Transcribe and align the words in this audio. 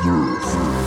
Und 0.00 0.81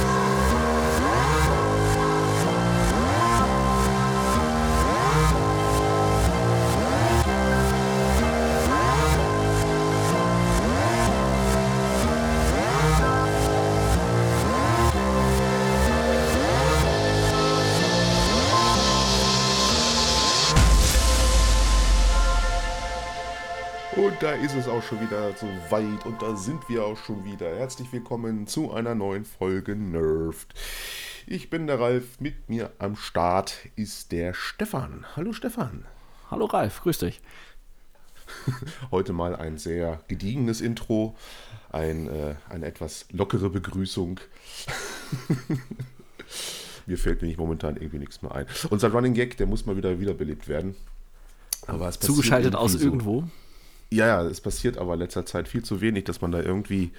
da 24.26 24.32
ist 24.32 24.55
es 24.55 24.68
auch 24.68 24.82
schon 24.82 25.00
wieder 25.02 25.34
so 25.34 25.46
weit 25.70 26.04
und 26.07 26.20
da 26.20 26.36
sind 26.36 26.68
wir 26.68 26.84
auch 26.84 26.98
schon 26.98 27.24
wieder. 27.25 27.46
Herzlich 27.57 27.94
willkommen 27.94 28.48
zu 28.48 28.74
einer 28.74 28.96
neuen 28.96 29.24
Folge 29.24 29.75
Nerft. 29.75 30.51
Ich 31.28 31.51
bin 31.51 31.68
der 31.68 31.79
Ralf, 31.79 32.20
mit 32.20 32.49
mir 32.49 32.71
am 32.79 32.95
Start 32.95 33.55
ist 33.75 34.11
der 34.11 34.34
Stefan. 34.34 35.05
Hallo 35.15 35.31
Stefan. 35.31 35.85
Hallo 36.31 36.45
Ralf, 36.45 36.81
grüß 36.81 36.98
dich. 36.98 37.21
Heute 38.89 39.13
mal 39.13 39.35
ein 39.35 39.59
sehr 39.59 39.99
gediegenes 40.07 40.59
Intro, 40.59 41.15
ein, 41.71 42.07
äh, 42.07 42.34
eine 42.49 42.65
etwas 42.65 43.05
lockere 43.12 43.51
Begrüßung. 43.51 44.20
mir 46.87 46.98
fällt 46.98 47.21
nämlich 47.21 47.37
momentan 47.37 47.76
irgendwie 47.76 47.99
nichts 47.99 48.23
mehr 48.23 48.34
ein. 48.34 48.48
Unser 48.71 48.91
Running 48.91 49.13
Gag, 49.13 49.37
der 49.37 49.45
muss 49.45 49.67
mal 49.67 49.77
wieder 49.77 49.99
wiederbelebt 49.99 50.48
werden. 50.48 50.76
Aber 51.67 51.87
es 51.89 51.99
Zugeschaltet 51.99 52.55
aus 52.55 52.71
so. 52.71 52.79
irgendwo? 52.79 53.26
Ja, 53.95 54.08
ja, 54.08 54.23
es 54.23 54.41
passiert 54.41 54.77
aber 54.77 54.94
in 54.94 54.99
letzter 54.99 55.26
Zeit 55.26 55.48
viel 55.48 55.63
zu 55.63 55.81
wenig, 55.81 56.04
dass 56.04 56.22
man 56.22 56.31
da 56.31 56.41
irgendwie 56.41 56.91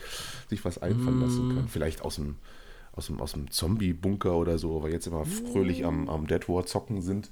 sich 0.49 0.65
was 0.65 0.79
einfallen 0.79 1.21
lassen 1.21 1.55
kann. 1.55 1.65
Mm. 1.65 1.69
Vielleicht 1.69 2.03
aus 2.03 2.17
dem, 2.17 2.37
aus 2.93 3.07
dem, 3.07 3.21
aus 3.21 3.33
dem 3.33 3.51
Zombie-Bunker 3.51 4.35
oder 4.35 4.59
so, 4.59 4.83
weil 4.83 4.93
jetzt 4.93 5.07
immer 5.07 5.25
fröhlich 5.25 5.85
am, 5.85 6.09
am 6.09 6.27
Dead 6.27 6.49
War 6.49 6.66
zocken 6.66 7.03
sind. 7.03 7.30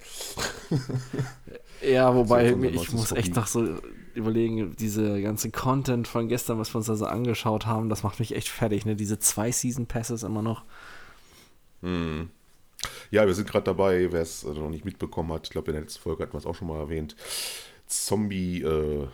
Ja, 1.82 2.14
wobei 2.14 2.50
so 2.50 2.62
ich 2.62 2.92
muss 2.92 3.10
Hobby. 3.10 3.20
echt 3.20 3.36
noch 3.36 3.46
so 3.46 3.78
überlegen, 4.14 4.74
diese 4.76 5.20
ganze 5.20 5.50
Content 5.50 6.06
von 6.08 6.28
gestern, 6.28 6.58
was 6.58 6.72
wir 6.72 6.78
uns 6.78 6.86
da 6.86 6.94
so 6.94 7.06
angeschaut 7.06 7.66
haben, 7.66 7.88
das 7.88 8.02
macht 8.02 8.20
mich 8.20 8.34
echt 8.34 8.48
fertig, 8.48 8.86
ne? 8.86 8.96
Diese 8.96 9.18
zwei 9.18 9.50
Season 9.50 9.86
Passes 9.86 10.22
immer 10.22 10.42
noch. 10.42 10.64
Hm. 11.82 12.30
Ja, 13.10 13.26
wir 13.26 13.34
sind 13.34 13.48
gerade 13.48 13.64
dabei, 13.64 14.12
wer 14.12 14.22
es 14.22 14.44
noch 14.44 14.70
nicht 14.70 14.84
mitbekommen 14.84 15.32
hat, 15.32 15.46
ich 15.46 15.50
glaube 15.50 15.70
in 15.70 15.74
der 15.74 15.82
letzten 15.82 16.02
Folge 16.02 16.22
hatten 16.22 16.32
wir 16.32 16.38
es 16.38 16.46
auch 16.46 16.54
schon 16.54 16.68
mal 16.68 16.78
erwähnt. 16.78 17.16
Zombie, 17.86 18.62
äh, 18.62 19.06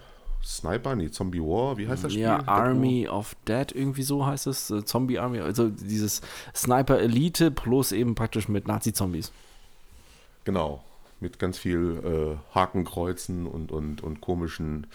Sniper, 0.43 0.97
nee, 0.97 1.11
Zombie 1.11 1.41
War, 1.41 1.77
wie 1.77 1.87
heißt 1.89 2.05
das 2.05 2.13
Spiel? 2.13 2.23
Ja, 2.23 2.47
Army 2.47 3.09
of 3.09 3.37
Dead, 3.47 3.73
irgendwie 3.73 4.03
so 4.03 4.25
heißt 4.27 4.47
es. 4.47 4.71
Äh, 4.71 4.85
Zombie 4.85 5.19
Army, 5.19 5.41
also 5.41 5.69
dieses 5.69 6.23
Sniper 6.55 6.99
Elite 6.99 7.51
plus 7.51 7.93
eben 7.93 8.15
praktisch 8.15 8.49
mit 8.49 8.67
Nazi-Zombies. 8.67 9.33
Genau, 10.45 10.83
mit 11.21 11.39
ganz 11.39 11.59
viel 11.59 12.39
äh, 12.43 12.55
Hakenkreuzen 12.55 13.47
und, 13.47 13.71
und, 13.71 14.03
und 14.03 14.21
komischen 14.21 14.87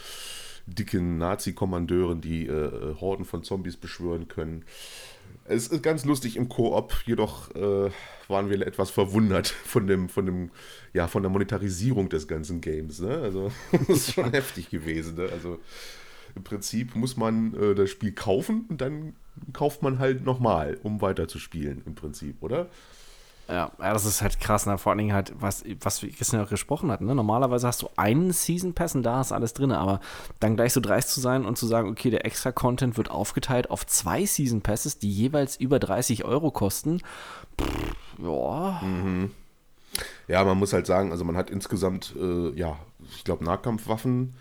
dicken 0.66 1.17
Nazi-Kommandeuren, 1.19 2.21
die 2.21 2.47
äh, 2.47 2.95
Horden 2.99 3.25
von 3.25 3.43
Zombies 3.43 3.77
beschwören 3.77 4.27
können. 4.27 4.66
Es 5.47 5.67
ist 5.67 5.83
ganz 5.83 6.05
lustig 6.05 6.38
im 6.38 6.49
Koop, 6.49 7.03
jedoch 7.05 7.53
äh, 7.55 7.91
waren 8.27 8.49
wir 8.49 8.65
etwas 8.65 8.89
verwundert 8.89 9.47
von 9.47 9.85
dem, 9.85 10.09
von 10.09 10.25
dem, 10.25 10.51
ja, 10.93 11.07
von 11.07 11.21
der 11.21 11.29
Monetarisierung 11.29 12.09
des 12.09 12.27
ganzen 12.27 12.61
Games. 12.61 12.99
Ne? 12.99 13.15
Also, 13.17 13.51
das 13.71 13.89
ist 13.89 14.13
schon 14.13 14.31
heftig 14.31 14.71
gewesen. 14.71 15.16
Ne? 15.16 15.29
Also, 15.31 15.59
im 16.35 16.43
Prinzip 16.43 16.95
muss 16.95 17.16
man 17.16 17.53
äh, 17.53 17.75
das 17.75 17.91
Spiel 17.91 18.11
kaufen 18.11 18.66
und 18.69 18.81
dann 18.81 19.16
kauft 19.53 19.83
man 19.83 19.99
halt 19.99 20.25
nochmal, 20.25 20.79
um 20.81 21.01
weiterzuspielen, 21.01 21.83
im 21.85 21.93
Prinzip, 21.93 22.41
oder? 22.41 22.67
Ja, 23.47 23.71
das 23.77 24.05
ist 24.05 24.21
halt 24.21 24.39
krass, 24.39 24.65
ne? 24.65 24.77
vor 24.77 24.91
allen 24.91 24.97
Dingen 24.97 25.13
halt, 25.13 25.33
was, 25.39 25.63
was 25.81 26.01
wir 26.01 26.09
gestern 26.09 26.41
auch 26.41 26.50
gesprochen 26.50 26.91
hatten. 26.91 27.06
Ne? 27.06 27.13
Normalerweise 27.13 27.67
hast 27.67 27.81
du 27.81 27.89
einen 27.95 28.31
Season 28.31 28.73
Pass 28.73 28.95
und 28.95 29.03
da 29.03 29.22
ist 29.22 29.31
alles 29.31 29.53
drin, 29.53 29.72
aber 29.72 30.00
dann 30.39 30.56
gleich 30.56 30.73
so 30.73 30.79
dreist 30.79 31.11
zu 31.11 31.19
sein 31.19 31.45
und 31.45 31.57
zu 31.57 31.67
sagen, 31.67 31.89
okay, 31.89 32.09
der 32.09 32.25
extra 32.25 32.51
Content 32.51 32.97
wird 32.97 33.11
aufgeteilt 33.11 33.69
auf 33.69 33.85
zwei 33.85 34.25
Season 34.25 34.61
Passes, 34.61 34.97
die 34.97 35.11
jeweils 35.11 35.57
über 35.57 35.79
30 35.79 36.25
Euro 36.25 36.50
kosten. 36.50 37.01
Ja. 38.22 38.81
Mhm. 38.81 39.31
Ja, 40.28 40.44
man 40.44 40.57
muss 40.57 40.73
halt 40.73 40.88
sagen, 40.88 41.11
also 41.11 41.23
man 41.23 41.38
hat 41.38 41.50
insgesamt, 41.50 42.16
äh, 42.19 42.50
ja, 42.57 42.78
ich 43.16 43.23
glaube, 43.23 43.45
Nahkampfwaffen 43.45 44.34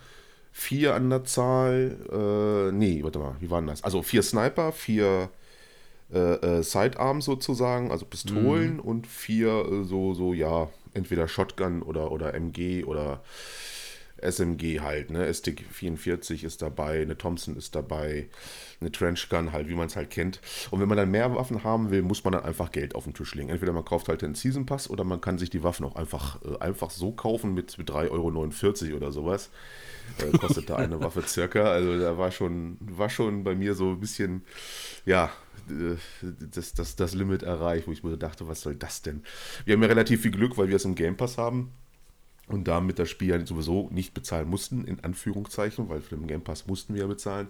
vier 0.50 0.94
an 0.94 1.10
der 1.10 1.24
Zahl. 1.24 1.98
Äh, 2.10 2.72
nee, 2.72 3.02
warte 3.02 3.18
mal, 3.18 3.36
wie 3.40 3.50
waren 3.50 3.66
das? 3.66 3.84
Also 3.84 4.02
vier 4.02 4.22
Sniper, 4.22 4.72
vier 4.72 5.28
äh, 6.14 6.58
äh, 6.58 6.62
Sidearms 6.62 7.24
sozusagen, 7.24 7.90
also 7.90 8.06
Pistolen 8.06 8.74
mhm. 8.74 8.80
und 8.80 9.06
vier 9.06 9.66
äh, 9.66 9.84
so, 9.84 10.14
so, 10.14 10.32
ja, 10.32 10.70
entweder 10.94 11.26
Shotgun 11.26 11.82
oder, 11.82 12.12
oder 12.12 12.34
MG 12.34 12.84
oder 12.84 13.22
SMG 14.24 14.80
halt, 14.80 15.10
ne? 15.10 15.32
Stick 15.34 15.64
44 15.70 16.44
ist 16.44 16.62
dabei, 16.62 17.02
eine 17.02 17.18
Thompson 17.18 17.56
ist 17.56 17.74
dabei, 17.74 18.28
eine 18.80 18.90
Trenchgun 18.90 19.52
halt, 19.52 19.68
wie 19.68 19.74
man 19.74 19.88
es 19.88 19.96
halt 19.96 20.10
kennt. 20.10 20.40
Und 20.70 20.80
wenn 20.80 20.88
man 20.88 20.96
dann 20.96 21.10
mehr 21.10 21.34
Waffen 21.34 21.64
haben 21.64 21.90
will, 21.90 22.02
muss 22.02 22.24
man 22.24 22.32
dann 22.32 22.44
einfach 22.44 22.70
Geld 22.70 22.94
auf 22.94 23.04
den 23.04 23.14
Tisch 23.14 23.34
legen. 23.34 23.48
Entweder 23.48 23.72
man 23.72 23.84
kauft 23.84 24.08
halt 24.08 24.22
den 24.22 24.34
Season 24.34 24.66
Pass 24.66 24.88
oder 24.88 25.04
man 25.04 25.20
kann 25.20 25.38
sich 25.38 25.50
die 25.50 25.62
Waffen 25.62 25.84
auch 25.84 25.96
einfach, 25.96 26.40
äh, 26.42 26.58
einfach 26.58 26.90
so 26.90 27.12
kaufen 27.12 27.54
mit, 27.54 27.76
mit 27.76 27.90
3,49 27.90 28.10
Euro 28.86 28.96
oder 28.96 29.12
sowas. 29.12 29.50
Äh, 30.18 30.36
kostete 30.38 30.76
eine 30.76 31.00
Waffe 31.02 31.22
circa. 31.22 31.64
Also 31.64 31.98
da 31.98 32.16
war 32.16 32.30
schon, 32.30 32.78
war 32.80 33.10
schon 33.10 33.44
bei 33.44 33.54
mir 33.54 33.74
so 33.74 33.90
ein 33.90 34.00
bisschen, 34.00 34.42
ja, 35.04 35.30
das, 36.54 36.74
das, 36.74 36.96
das 36.96 37.14
Limit 37.14 37.42
erreicht, 37.42 37.86
wo 37.86 37.92
ich 37.92 38.02
mir 38.02 38.16
dachte, 38.16 38.48
was 38.48 38.60
soll 38.60 38.74
das 38.74 39.02
denn? 39.02 39.22
Wir 39.64 39.74
haben 39.74 39.82
ja 39.82 39.88
relativ 39.88 40.22
viel 40.22 40.30
Glück, 40.30 40.56
weil 40.58 40.68
wir 40.68 40.76
es 40.76 40.84
im 40.84 40.94
Game 40.94 41.16
Pass 41.16 41.38
haben 41.38 41.72
und 42.48 42.68
damit 42.68 42.98
das 42.98 43.08
Spiel 43.08 43.28
ja 43.28 43.46
sowieso 43.46 43.88
nicht 43.90 44.14
bezahlen 44.14 44.48
mussten, 44.48 44.84
in 44.84 45.00
Anführungszeichen, 45.00 45.88
weil 45.88 46.00
für 46.00 46.16
den 46.16 46.26
Game 46.26 46.42
Pass 46.42 46.66
mussten 46.66 46.94
wir 46.94 47.02
ja 47.02 47.06
bezahlen. 47.06 47.48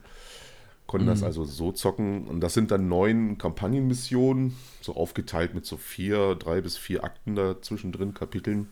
Konnten 0.87 1.07
mhm. 1.07 1.11
das 1.11 1.23
also 1.23 1.45
so 1.45 1.73
zocken. 1.73 2.27
Und 2.27 2.41
das 2.41 2.55
sind 2.55 2.71
dann 2.71 2.89
neun 2.89 3.39
Kampagnenmissionen, 3.39 4.55
so 4.81 4.95
aufgeteilt 4.95 5.55
mit 5.55 5.65
so 5.67 5.77
vier, 5.77 6.35
drei 6.35 6.61
bis 6.61 6.77
vier 6.77 7.05
Akten 7.05 7.35
da 7.35 7.61
zwischendrin, 7.61 8.15
Kapiteln. 8.15 8.69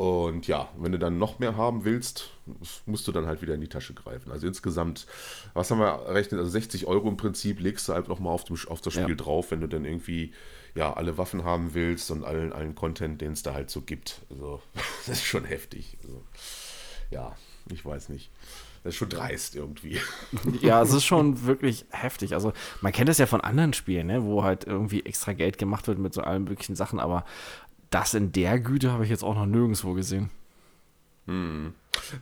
Und 0.00 0.46
ja, 0.46 0.70
wenn 0.78 0.92
du 0.92 0.98
dann 0.98 1.18
noch 1.18 1.40
mehr 1.40 1.58
haben 1.58 1.84
willst, 1.84 2.30
musst 2.86 3.06
du 3.06 3.12
dann 3.12 3.26
halt 3.26 3.42
wieder 3.42 3.52
in 3.52 3.60
die 3.60 3.68
Tasche 3.68 3.92
greifen. 3.92 4.32
Also 4.32 4.46
insgesamt, 4.46 5.06
was 5.52 5.70
haben 5.70 5.78
wir 5.78 5.88
errechnet? 5.88 6.40
Also 6.40 6.52
60 6.52 6.86
Euro 6.86 7.06
im 7.06 7.18
Prinzip 7.18 7.60
legst 7.60 7.86
du 7.86 7.92
halt 7.92 8.08
nochmal 8.08 8.32
auf, 8.32 8.44
auf 8.68 8.80
das 8.80 8.94
Spiel 8.94 9.10
ja. 9.10 9.14
drauf, 9.14 9.50
wenn 9.50 9.60
du 9.60 9.66
dann 9.66 9.84
irgendwie 9.84 10.32
ja 10.74 10.94
alle 10.94 11.18
Waffen 11.18 11.44
haben 11.44 11.74
willst 11.74 12.10
und 12.10 12.24
allen, 12.24 12.54
allen 12.54 12.74
Content, 12.74 13.20
den 13.20 13.32
es 13.32 13.42
da 13.42 13.52
halt 13.52 13.68
so 13.68 13.82
gibt. 13.82 14.22
Also 14.30 14.62
das 15.06 15.18
ist 15.18 15.24
schon 15.26 15.44
heftig. 15.44 15.98
Also, 16.02 16.22
ja, 17.10 17.36
ich 17.70 17.84
weiß 17.84 18.08
nicht. 18.08 18.30
Das 18.82 18.94
ist 18.94 18.96
schon 18.96 19.10
dreist 19.10 19.54
irgendwie. 19.54 20.00
Ja, 20.62 20.80
es 20.80 20.94
ist 20.94 21.04
schon 21.04 21.44
wirklich 21.44 21.84
heftig. 21.90 22.32
Also 22.32 22.54
man 22.80 22.92
kennt 22.92 23.10
das 23.10 23.18
ja 23.18 23.26
von 23.26 23.42
anderen 23.42 23.74
Spielen, 23.74 24.06
ne, 24.06 24.24
wo 24.24 24.44
halt 24.44 24.64
irgendwie 24.64 25.04
extra 25.04 25.34
Geld 25.34 25.58
gemacht 25.58 25.88
wird 25.88 25.98
mit 25.98 26.14
so 26.14 26.22
allen 26.22 26.44
möglichen 26.44 26.76
Sachen, 26.76 26.98
aber 27.00 27.26
das 27.90 28.14
in 28.14 28.32
der 28.32 28.58
Güte 28.58 28.92
habe 28.92 29.04
ich 29.04 29.10
jetzt 29.10 29.24
auch 29.24 29.34
noch 29.34 29.46
nirgendwo 29.46 29.94
gesehen. 29.94 30.30
Hm. 31.26 31.74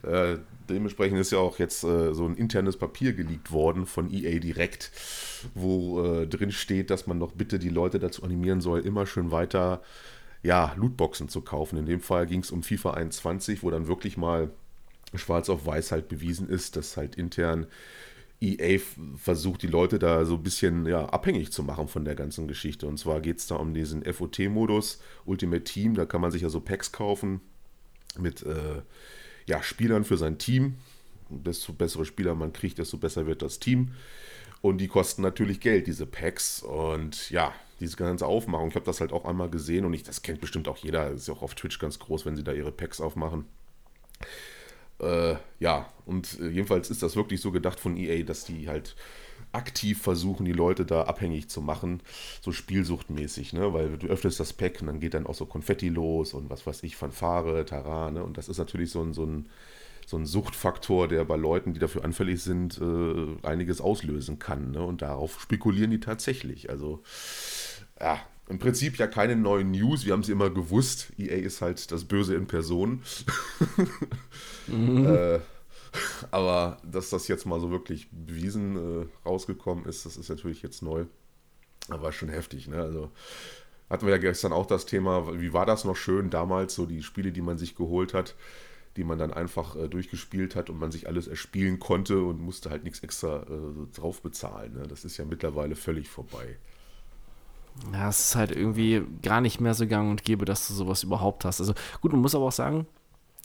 Äh, 0.02 0.38
dementsprechend 0.68 1.18
ist 1.18 1.30
ja 1.30 1.38
auch 1.38 1.58
jetzt 1.58 1.84
äh, 1.84 2.12
so 2.14 2.26
ein 2.26 2.34
internes 2.34 2.76
Papier 2.76 3.12
geleakt 3.12 3.52
worden 3.52 3.86
von 3.86 4.10
EA 4.12 4.38
direkt, 4.38 4.90
wo 5.54 6.04
äh, 6.04 6.26
drin 6.26 6.52
steht, 6.52 6.90
dass 6.90 7.06
man 7.06 7.20
doch 7.20 7.32
bitte 7.32 7.58
die 7.58 7.68
Leute 7.68 7.98
dazu 7.98 8.22
animieren 8.22 8.60
soll, 8.60 8.80
immer 8.80 9.06
schön 9.06 9.30
weiter 9.30 9.82
ja, 10.42 10.72
Lootboxen 10.76 11.28
zu 11.28 11.40
kaufen. 11.40 11.78
In 11.78 11.86
dem 11.86 12.00
Fall 12.00 12.26
ging 12.26 12.40
es 12.40 12.50
um 12.50 12.62
FIFA 12.62 12.92
21, 12.92 13.62
wo 13.62 13.70
dann 13.70 13.86
wirklich 13.86 14.16
mal 14.16 14.50
schwarz 15.14 15.48
auf 15.48 15.66
weiß 15.66 15.92
halt 15.92 16.08
bewiesen 16.08 16.48
ist, 16.48 16.76
dass 16.76 16.96
halt 16.96 17.16
intern 17.16 17.66
EA 18.41 18.78
versucht, 19.16 19.62
die 19.62 19.66
Leute 19.66 19.98
da 19.98 20.24
so 20.24 20.34
ein 20.34 20.42
bisschen 20.42 20.86
ja, 20.86 21.07
abhängig 21.07 21.53
zu 21.53 21.62
machen 21.62 21.89
von 21.89 22.04
der 22.04 22.15
ganzen 22.15 22.47
Geschichte. 22.47 22.86
Und 22.86 22.98
zwar 22.98 23.21
geht 23.21 23.39
es 23.39 23.47
da 23.47 23.57
um 23.57 23.74
diesen 23.74 24.04
FOT-Modus, 24.04 25.01
Ultimate 25.24 25.65
Team, 25.65 25.95
da 25.95 26.07
kann 26.07 26.21
man 26.21 26.30
sich 26.30 26.42
ja 26.42 26.48
so 26.48 26.60
Packs 26.60 26.92
kaufen 26.92 27.41
mit 28.18 28.42
äh, 28.42 28.83
ja, 29.47 29.62
Spielern 29.62 30.04
für 30.04 30.16
sein 30.16 30.39
Team. 30.39 30.74
Desto 31.30 31.72
bessere 31.72 32.04
Spieler 32.04 32.34
man 32.34 32.53
kriegt, 32.53 32.78
desto 32.78 32.97
besser 32.97 33.27
wird 33.27 33.42
das 33.42 33.59
Team. 33.59 33.92
Und 34.60 34.78
die 34.78 34.89
kosten 34.89 35.22
natürlich 35.22 35.60
Geld, 35.60 35.86
diese 35.86 36.07
Packs. 36.07 36.62
Und 36.62 37.30
ja, 37.30 37.53
diese 37.80 37.97
ganze 37.97 38.27
Aufmachung. 38.27 38.68
Ich 38.68 38.74
habe 38.74 38.86
das 38.86 39.01
halt 39.01 39.12
auch 39.12 39.24
einmal 39.24 39.51
gesehen 39.51 39.84
und 39.84 39.95
ich, 39.95 40.03
das 40.03 40.22
kennt 40.22 40.41
bestimmt 40.41 40.68
auch 40.68 40.78
jeder. 40.78 41.10
Das 41.10 41.22
ist 41.22 41.28
ja 41.28 41.34
auch 41.34 41.42
auf 41.42 41.54
Twitch 41.54 41.78
ganz 41.78 41.98
groß, 41.98 42.27
wenn 42.27 42.36
sie 42.36 42.45
da 42.45 42.53
ihre 42.53 42.72
Packs 42.72 43.01
aufmachen. 43.01 43.45
Äh, 45.00 45.36
ja, 45.60 45.89
und 46.06 46.39
äh, 46.41 46.48
jedenfalls 46.48 46.91
ist 46.91 47.03
das 47.03 47.16
wirklich 47.16 47.41
so 47.41 47.53
gedacht 47.53 47.78
von 47.78 47.97
EA, 47.97 48.24
dass 48.24 48.45
die 48.45 48.68
halt 48.68 48.97
aktiv 49.53 50.03
versuchen, 50.03 50.45
die 50.45 50.53
Leute 50.53 50.84
da 50.84 51.04
abhängig 51.04 51.48
zu 51.48 51.62
machen, 51.62 52.03
so 52.42 52.53
spielsuchtmäßig, 52.53 53.53
ne? 53.53 53.72
Weil 53.72 53.97
du 53.97 54.09
öffnest 54.09 54.41
das 54.41 54.53
Pack 54.53 54.80
und 54.80 54.89
dann 54.89 55.00
geht 55.00 55.15
dann 55.15 55.27
auch 55.27 55.34
so 55.34 55.47
Konfetti 55.47 55.89
los 55.89 56.34
und 56.34 56.50
was 56.50 56.66
weiß 56.66 56.83
ich, 56.83 56.97
Fanfare, 56.97 57.65
Taran, 57.65 58.15
ne? 58.15 58.24
Und 58.24 58.36
das 58.36 58.48
ist 58.48 58.59
natürlich 58.59 58.91
so 58.91 59.03
ein, 59.03 59.15
so 59.15 59.24
ein, 59.24 59.48
so 60.06 60.16
ein 60.16 60.27
Suchtfaktor, 60.27 61.06
der 61.06 61.24
bei 61.24 61.36
Leuten, 61.36 61.74
die 61.74 61.80
dafür 61.80 62.04
anfällig 62.04 62.42
sind, 62.42 62.80
äh, 62.80 63.47
einiges 63.47 63.80
auslösen 63.80 64.39
kann. 64.39 64.71
Ne? 64.71 64.83
Und 64.83 65.03
darauf 65.03 65.39
spekulieren 65.41 65.91
die 65.91 66.00
tatsächlich. 66.00 66.71
Also, 66.71 67.03
ja, 68.00 68.18
im 68.48 68.59
Prinzip 68.59 68.97
ja 68.97 69.06
keine 69.06 69.36
neuen 69.36 69.71
News. 69.71 70.06
Wir 70.06 70.12
haben 70.12 70.21
es 70.21 70.28
immer 70.28 70.50
gewusst. 70.50 71.12
EA 71.18 71.36
ist 71.36 71.60
halt 71.60 71.91
das 71.92 72.04
Böse 72.04 72.34
in 72.34 72.47
Person. 72.47 73.03
mhm. 74.66 75.06
äh, 75.06 75.41
aber 76.30 76.78
dass 76.83 77.10
das 77.10 77.28
jetzt 77.28 77.47
mal 77.47 77.60
so 77.60 77.71
wirklich 77.71 78.09
bewiesen 78.10 79.03
äh, 79.03 79.06
rausgekommen 79.27 79.84
ist, 79.84 80.06
das 80.06 80.16
ist 80.16 80.28
natürlich 80.28 80.62
jetzt 80.62 80.83
neu. 80.83 81.04
Aber 81.89 82.12
schon 82.12 82.28
heftig, 82.28 82.68
ne? 82.68 82.77
Also 82.77 83.10
hatten 83.89 84.06
wir 84.06 84.12
ja 84.12 84.18
gestern 84.18 84.53
auch 84.53 84.66
das 84.66 84.84
Thema, 84.84 85.41
wie 85.41 85.53
war 85.53 85.65
das 85.65 85.84
noch 85.84 85.97
schön 85.97 86.28
damals, 86.28 86.74
so 86.74 86.84
die 86.84 87.03
Spiele, 87.03 87.33
die 87.33 87.41
man 87.41 87.56
sich 87.56 87.74
geholt 87.74 88.12
hat, 88.12 88.34
die 88.97 89.04
man 89.04 89.18
dann 89.18 89.33
einfach 89.33 89.77
äh, 89.77 89.89
durchgespielt 89.89 90.54
hat 90.56 90.68
und 90.71 90.78
man 90.78 90.91
sich 90.91 91.06
alles 91.06 91.27
erspielen 91.27 91.78
konnte 91.78 92.22
und 92.22 92.41
musste 92.41 92.71
halt 92.71 92.84
nichts 92.84 93.00
extra 93.00 93.42
äh, 93.42 93.97
drauf 93.97 94.21
bezahlen. 94.22 94.74
Ne? 94.74 94.86
Das 94.86 95.04
ist 95.04 95.16
ja 95.16 95.24
mittlerweile 95.24 95.77
völlig 95.77 96.09
vorbei. 96.09 96.59
Ja, 97.92 98.09
es 98.09 98.19
ist 98.21 98.36
halt 98.36 98.51
irgendwie 98.51 99.03
gar 99.22 99.41
nicht 99.41 99.60
mehr 99.60 99.75
so 99.75 99.86
gang 99.86 100.10
und 100.10 100.25
gäbe, 100.25 100.45
dass 100.45 100.69
du 100.69 100.75
sowas 100.75 101.03
überhaupt 101.03 101.45
hast. 101.45 101.60
Also 101.60 101.75
gut, 102.01 102.13
man 102.13 102.21
muss 102.21 102.34
aber 102.34 102.47
auch 102.47 102.53
sagen, 102.53 102.86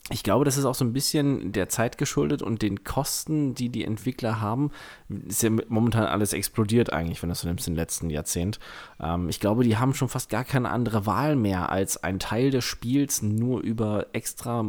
ich 0.10 0.24
glaube, 0.24 0.44
das 0.44 0.58
ist 0.58 0.66
auch 0.66 0.76
so 0.76 0.84
ein 0.84 0.92
bisschen 0.92 1.54
der 1.54 1.70
Zeit 1.70 1.98
geschuldet 1.98 2.42
und 2.42 2.62
den 2.62 2.84
Kosten, 2.84 3.56
die 3.56 3.70
die 3.70 3.86
Entwickler 3.86 4.42
haben. 4.42 4.72
Ist 5.08 5.44
ja 5.44 5.50
momentan 5.70 6.04
alles 6.04 6.34
explodiert 6.34 6.92
eigentlich, 6.92 7.22
wenn 7.22 7.30
du 7.30 7.36
so 7.36 7.48
nimmst, 7.48 7.70
im 7.70 7.76
letzten 7.76 8.10
Jahrzehnt. 8.10 8.60
Ähm, 9.00 9.30
ich 9.30 9.40
glaube, 9.40 9.64
die 9.64 9.78
haben 9.78 9.94
schon 9.94 10.10
fast 10.10 10.30
gar 10.30 10.44
keine 10.44 10.72
andere 10.72 11.06
Wahl 11.06 11.38
mehr, 11.38 11.70
als 11.70 12.04
einen 12.04 12.20
Teil 12.20 12.52
des 12.52 12.66
Spiels 12.66 13.22
nur 13.22 13.62
über 13.62 14.08
extra 14.12 14.68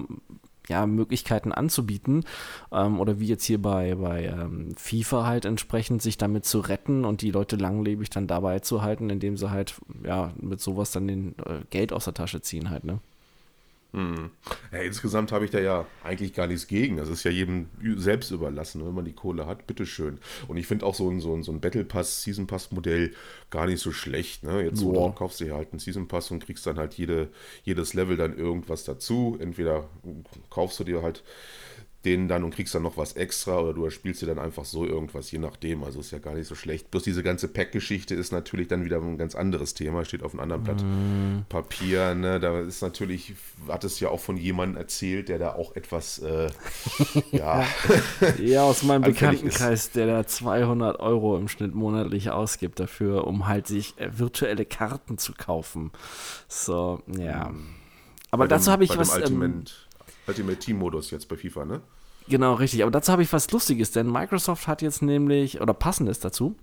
ja, 0.68 0.86
Möglichkeiten 0.86 1.52
anzubieten. 1.52 2.24
Ähm, 2.72 3.00
oder 3.00 3.20
wie 3.20 3.26
jetzt 3.26 3.44
hier 3.44 3.60
bei, 3.60 3.94
bei 3.94 4.24
ähm, 4.24 4.74
FIFA 4.76 5.26
halt 5.26 5.44
entsprechend 5.44 6.02
sich 6.02 6.18
damit 6.18 6.44
zu 6.44 6.60
retten 6.60 7.04
und 7.04 7.22
die 7.22 7.30
Leute 7.30 7.56
langlebig 7.56 8.10
dann 8.10 8.26
dabei 8.26 8.60
zu 8.60 8.82
halten, 8.82 9.10
indem 9.10 9.36
sie 9.36 9.50
halt 9.50 9.74
ja 10.04 10.32
mit 10.40 10.60
sowas 10.60 10.90
dann 10.92 11.06
den 11.06 11.34
äh, 11.44 11.60
Geld 11.70 11.92
aus 11.92 12.04
der 12.04 12.14
Tasche 12.14 12.40
ziehen 12.40 12.70
halt, 12.70 12.84
ne? 12.84 13.00
Hm. 13.94 14.30
Ja, 14.72 14.78
insgesamt 14.80 15.30
habe 15.30 15.44
ich 15.44 15.52
da 15.52 15.60
ja 15.60 15.86
eigentlich 16.02 16.34
gar 16.34 16.48
nichts 16.48 16.66
gegen. 16.66 16.96
Das 16.96 17.08
ist 17.08 17.22
ja 17.22 17.30
jedem 17.30 17.68
selbst 17.96 18.32
überlassen, 18.32 18.84
wenn 18.84 18.92
man 18.92 19.04
die 19.04 19.12
Kohle 19.12 19.46
hat, 19.46 19.68
bitteschön. 19.68 20.18
Und 20.48 20.56
ich 20.56 20.66
finde 20.66 20.84
auch 20.84 20.96
so 20.96 21.08
ein, 21.08 21.20
so 21.20 21.32
ein, 21.32 21.44
so 21.44 21.52
ein 21.52 21.60
Battle 21.60 21.84
Pass, 21.84 22.24
Season 22.24 22.48
Pass 22.48 22.72
Modell 22.72 23.12
gar 23.50 23.66
nicht 23.66 23.80
so 23.80 23.92
schlecht. 23.92 24.42
Ne? 24.42 24.64
Jetzt 24.64 24.80
so, 24.80 24.92
ja. 24.92 25.10
kaufst 25.10 25.38
du 25.38 25.44
ja 25.44 25.54
halt 25.54 25.70
einen 25.70 25.78
Season 25.78 26.08
Pass 26.08 26.32
und 26.32 26.44
kriegst 26.44 26.66
dann 26.66 26.76
halt 26.76 26.94
jede, 26.94 27.28
jedes 27.62 27.94
Level 27.94 28.16
dann 28.16 28.36
irgendwas 28.36 28.82
dazu. 28.82 29.38
Entweder 29.40 29.88
kaufst 30.50 30.80
du 30.80 30.84
dir 30.84 31.02
halt 31.02 31.22
den 32.04 32.28
dann 32.28 32.44
und 32.44 32.54
kriegst 32.54 32.74
dann 32.74 32.82
noch 32.82 32.96
was 32.96 33.14
extra 33.14 33.58
oder 33.58 33.72
du 33.72 33.88
spielst 33.90 34.22
dir 34.22 34.26
dann 34.26 34.38
einfach 34.38 34.64
so 34.64 34.84
irgendwas, 34.84 35.30
je 35.30 35.38
nachdem. 35.38 35.84
Also 35.84 36.00
ist 36.00 36.10
ja 36.10 36.18
gar 36.18 36.34
nicht 36.34 36.46
so 36.46 36.54
schlecht. 36.54 36.90
Bloß 36.90 37.02
diese 37.02 37.22
ganze 37.22 37.48
Pack-Geschichte 37.48 38.14
ist 38.14 38.32
natürlich 38.32 38.68
dann 38.68 38.84
wieder 38.84 38.98
ein 38.98 39.16
ganz 39.16 39.34
anderes 39.34 39.74
Thema, 39.74 40.04
steht 40.04 40.22
auf 40.22 40.32
einem 40.32 40.40
anderen 40.40 40.62
Blatt 40.62 40.82
mm. 40.82 41.46
Papier. 41.48 42.14
Ne? 42.14 42.40
Da 42.40 42.60
ist 42.60 42.82
natürlich, 42.82 43.34
hat 43.68 43.84
es 43.84 44.00
ja 44.00 44.08
auch 44.08 44.20
von 44.20 44.36
jemandem 44.36 44.76
erzählt, 44.76 45.28
der 45.28 45.38
da 45.38 45.54
auch 45.54 45.74
etwas, 45.76 46.18
äh, 46.18 46.50
ja. 47.32 47.66
ja, 48.38 48.62
aus 48.62 48.82
meinem 48.82 49.02
Bekanntenkreis, 49.14 49.90
der 49.90 50.06
da 50.06 50.26
200 50.26 51.00
Euro 51.00 51.36
im 51.36 51.48
Schnitt 51.48 51.74
monatlich 51.74 52.30
ausgibt 52.30 52.80
dafür, 52.80 53.26
um 53.26 53.46
halt 53.46 53.66
sich 53.66 53.98
äh, 53.98 54.18
virtuelle 54.18 54.66
Karten 54.66 55.18
zu 55.18 55.32
kaufen. 55.32 55.90
So, 56.48 57.02
ja. 57.06 57.48
Mm. 57.48 57.74
Aber 58.34 58.48
dazu 58.48 58.72
habe 58.72 58.82
ich 58.82 58.98
was. 58.98 59.16
Ähm, 59.30 59.64
Ultimate 60.26 60.58
Team 60.58 60.78
Modus 60.78 61.10
jetzt 61.10 61.28
bei 61.28 61.36
FIFA, 61.36 61.64
ne? 61.64 61.80
Genau, 62.28 62.54
richtig. 62.54 62.82
Aber 62.82 62.90
dazu 62.90 63.12
habe 63.12 63.22
ich 63.22 63.32
was 63.32 63.50
Lustiges, 63.50 63.90
denn 63.90 64.10
Microsoft 64.10 64.66
hat 64.66 64.82
jetzt 64.82 65.02
nämlich, 65.02 65.60
oder 65.60 65.74
passendes 65.74 66.20
dazu, 66.20 66.56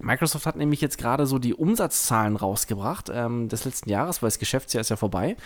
Microsoft 0.00 0.46
hat 0.46 0.56
nämlich 0.56 0.80
jetzt 0.80 0.98
gerade 0.98 1.24
so 1.26 1.38
die 1.38 1.54
Umsatzzahlen 1.54 2.34
rausgebracht 2.34 3.10
ähm, 3.12 3.48
des 3.48 3.64
letzten 3.64 3.90
Jahres, 3.90 4.22
weil 4.22 4.28
das 4.28 4.40
Geschäftsjahr 4.40 4.80
ist 4.80 4.88
ja 4.88 4.96
vorbei. 4.96 5.36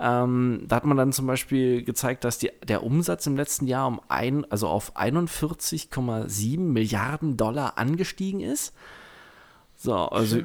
Ähm, 0.00 0.64
da 0.66 0.76
hat 0.76 0.84
man 0.84 0.96
dann 0.96 1.12
zum 1.12 1.26
Beispiel 1.26 1.84
gezeigt, 1.84 2.24
dass 2.24 2.38
die, 2.38 2.50
der 2.66 2.82
Umsatz 2.82 3.26
im 3.26 3.36
letzten 3.36 3.66
Jahr 3.68 3.86
um 3.86 4.00
ein, 4.08 4.44
also 4.50 4.66
auf 4.66 4.96
41,7 4.96 6.58
Milliarden 6.58 7.36
Dollar 7.36 7.78
angestiegen 7.78 8.40
ist. 8.40 8.74
So, 9.76 9.94
also 9.94 10.40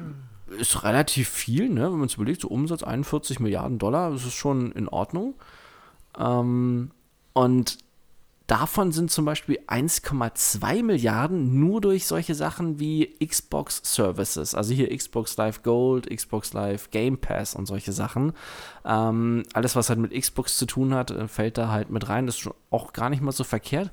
ist 0.58 0.84
relativ 0.84 1.28
viel, 1.28 1.68
ne? 1.68 1.84
wenn 1.90 1.98
man 1.98 2.06
es 2.06 2.14
überlegt, 2.14 2.42
so 2.42 2.48
Umsatz 2.48 2.82
41 2.82 3.40
Milliarden 3.40 3.78
Dollar, 3.78 4.12
das 4.12 4.24
ist 4.24 4.34
schon 4.34 4.72
in 4.72 4.88
Ordnung. 4.88 5.34
Ähm, 6.18 6.90
und 7.32 7.78
davon 8.48 8.92
sind 8.92 9.10
zum 9.10 9.24
Beispiel 9.24 9.60
1,2 9.68 10.82
Milliarden 10.82 11.60
nur 11.60 11.80
durch 11.80 12.06
solche 12.06 12.34
Sachen 12.34 12.80
wie 12.80 13.14
Xbox 13.24 13.82
Services, 13.84 14.54
also 14.54 14.72
hier 14.74 14.94
Xbox 14.94 15.36
Live 15.36 15.62
Gold, 15.62 16.08
Xbox 16.08 16.54
Live 16.54 16.90
Game 16.90 17.18
Pass 17.18 17.54
und 17.54 17.66
solche 17.66 17.92
Sachen. 17.92 18.32
Ähm, 18.84 19.44
alles, 19.52 19.76
was 19.76 19.90
halt 19.90 19.98
mit 19.98 20.12
Xbox 20.12 20.56
zu 20.56 20.66
tun 20.66 20.94
hat, 20.94 21.10
äh, 21.10 21.28
fällt 21.28 21.58
da 21.58 21.70
halt 21.70 21.90
mit 21.90 22.08
rein. 22.08 22.26
Das 22.26 22.36
ist 22.36 22.40
schon 22.40 22.54
auch 22.70 22.92
gar 22.92 23.10
nicht 23.10 23.22
mal 23.22 23.32
so 23.32 23.44
verkehrt. 23.44 23.92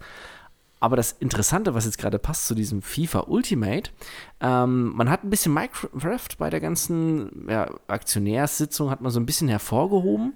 Aber 0.79 0.95
das 0.95 1.13
Interessante, 1.13 1.73
was 1.73 1.85
jetzt 1.85 1.97
gerade 1.97 2.19
passt 2.19 2.47
zu 2.47 2.55
diesem 2.55 2.81
FIFA 2.81 3.25
Ultimate, 3.27 3.91
ähm, 4.39 4.93
man 4.95 5.09
hat 5.09 5.23
ein 5.23 5.29
bisschen 5.29 5.53
Minecraft 5.53 6.29
bei 6.37 6.49
der 6.49 6.59
ganzen 6.59 7.47
ja, 7.49 7.69
Aktionärssitzung, 7.87 8.89
hat 8.89 9.01
man 9.01 9.11
so 9.11 9.19
ein 9.19 9.25
bisschen 9.25 9.47
hervorgehoben 9.47 10.33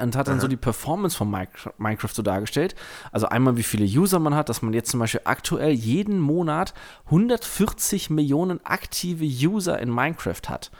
und 0.00 0.16
hat 0.16 0.28
dann 0.28 0.40
so 0.40 0.48
die 0.48 0.56
Performance 0.56 1.16
von 1.16 1.30
Minecraft 1.30 2.14
so 2.14 2.22
dargestellt. 2.22 2.74
Also 3.10 3.26
einmal, 3.28 3.56
wie 3.56 3.62
viele 3.62 3.84
User 3.84 4.18
man 4.18 4.34
hat, 4.34 4.48
dass 4.48 4.62
man 4.62 4.72
jetzt 4.72 4.90
zum 4.90 5.00
Beispiel 5.00 5.22
aktuell 5.24 5.72
jeden 5.72 6.18
Monat 6.18 6.72
140 7.06 8.08
Millionen 8.10 8.64
aktive 8.64 9.24
User 9.24 9.78
in 9.78 9.90
Minecraft 9.94 10.48
hat. 10.48 10.70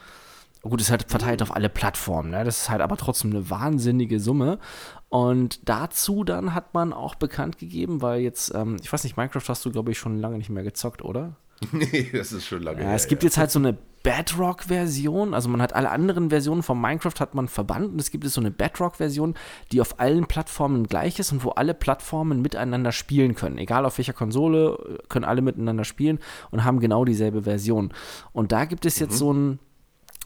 Gut, 0.62 0.80
ist 0.80 0.92
halt 0.92 1.10
verteilt 1.10 1.42
auf 1.42 1.54
alle 1.54 1.68
Plattformen, 1.68 2.30
ne? 2.30 2.44
das 2.44 2.62
ist 2.62 2.70
halt 2.70 2.82
aber 2.82 2.96
trotzdem 2.96 3.32
eine 3.32 3.50
wahnsinnige 3.50 4.20
Summe. 4.20 4.60
Und 5.08 5.68
dazu 5.68 6.22
dann 6.22 6.54
hat 6.54 6.72
man 6.72 6.92
auch 6.92 7.16
bekannt 7.16 7.58
gegeben, 7.58 8.00
weil 8.00 8.20
jetzt, 8.20 8.54
ähm, 8.54 8.76
ich 8.80 8.92
weiß 8.92 9.02
nicht, 9.02 9.16
Minecraft 9.16 9.42
hast 9.48 9.64
du, 9.64 9.72
glaube 9.72 9.90
ich, 9.90 9.98
schon 9.98 10.18
lange 10.18 10.38
nicht 10.38 10.50
mehr 10.50 10.62
gezockt, 10.62 11.02
oder? 11.02 11.36
Nee, 11.72 12.10
das 12.12 12.32
ist 12.32 12.46
schon 12.46 12.62
lange 12.62 12.80
ja, 12.80 12.88
her. 12.88 12.96
Es 12.96 13.06
gibt 13.06 13.22
ja. 13.22 13.28
jetzt 13.28 13.38
halt 13.38 13.50
so 13.50 13.58
eine 13.58 13.76
Bedrock-Version. 14.02 15.34
Also 15.34 15.48
man 15.48 15.62
hat 15.62 15.74
alle 15.74 15.90
anderen 15.90 16.30
Versionen 16.30 16.62
von 16.62 16.80
Minecraft 16.80 17.18
hat 17.20 17.34
man 17.34 17.48
verbannt 17.48 17.92
und 17.92 18.00
es 18.00 18.10
gibt 18.10 18.24
jetzt 18.24 18.34
so 18.34 18.40
eine 18.40 18.50
Bedrock-Version, 18.50 19.34
die 19.70 19.80
auf 19.80 20.00
allen 20.00 20.26
Plattformen 20.26 20.86
gleich 20.86 21.18
ist 21.18 21.32
und 21.32 21.44
wo 21.44 21.50
alle 21.50 21.74
Plattformen 21.74 22.42
miteinander 22.42 22.92
spielen 22.92 23.34
können. 23.34 23.58
Egal 23.58 23.84
auf 23.84 23.98
welcher 23.98 24.12
Konsole, 24.12 24.98
können 25.08 25.24
alle 25.24 25.42
miteinander 25.42 25.84
spielen 25.84 26.18
und 26.50 26.64
haben 26.64 26.80
genau 26.80 27.04
dieselbe 27.04 27.42
Version. 27.42 27.92
Und 28.32 28.52
da 28.52 28.64
gibt 28.64 28.86
es 28.86 28.98
jetzt 28.98 29.12
mhm. 29.12 29.18
so 29.18 29.32
ein, 29.32 29.58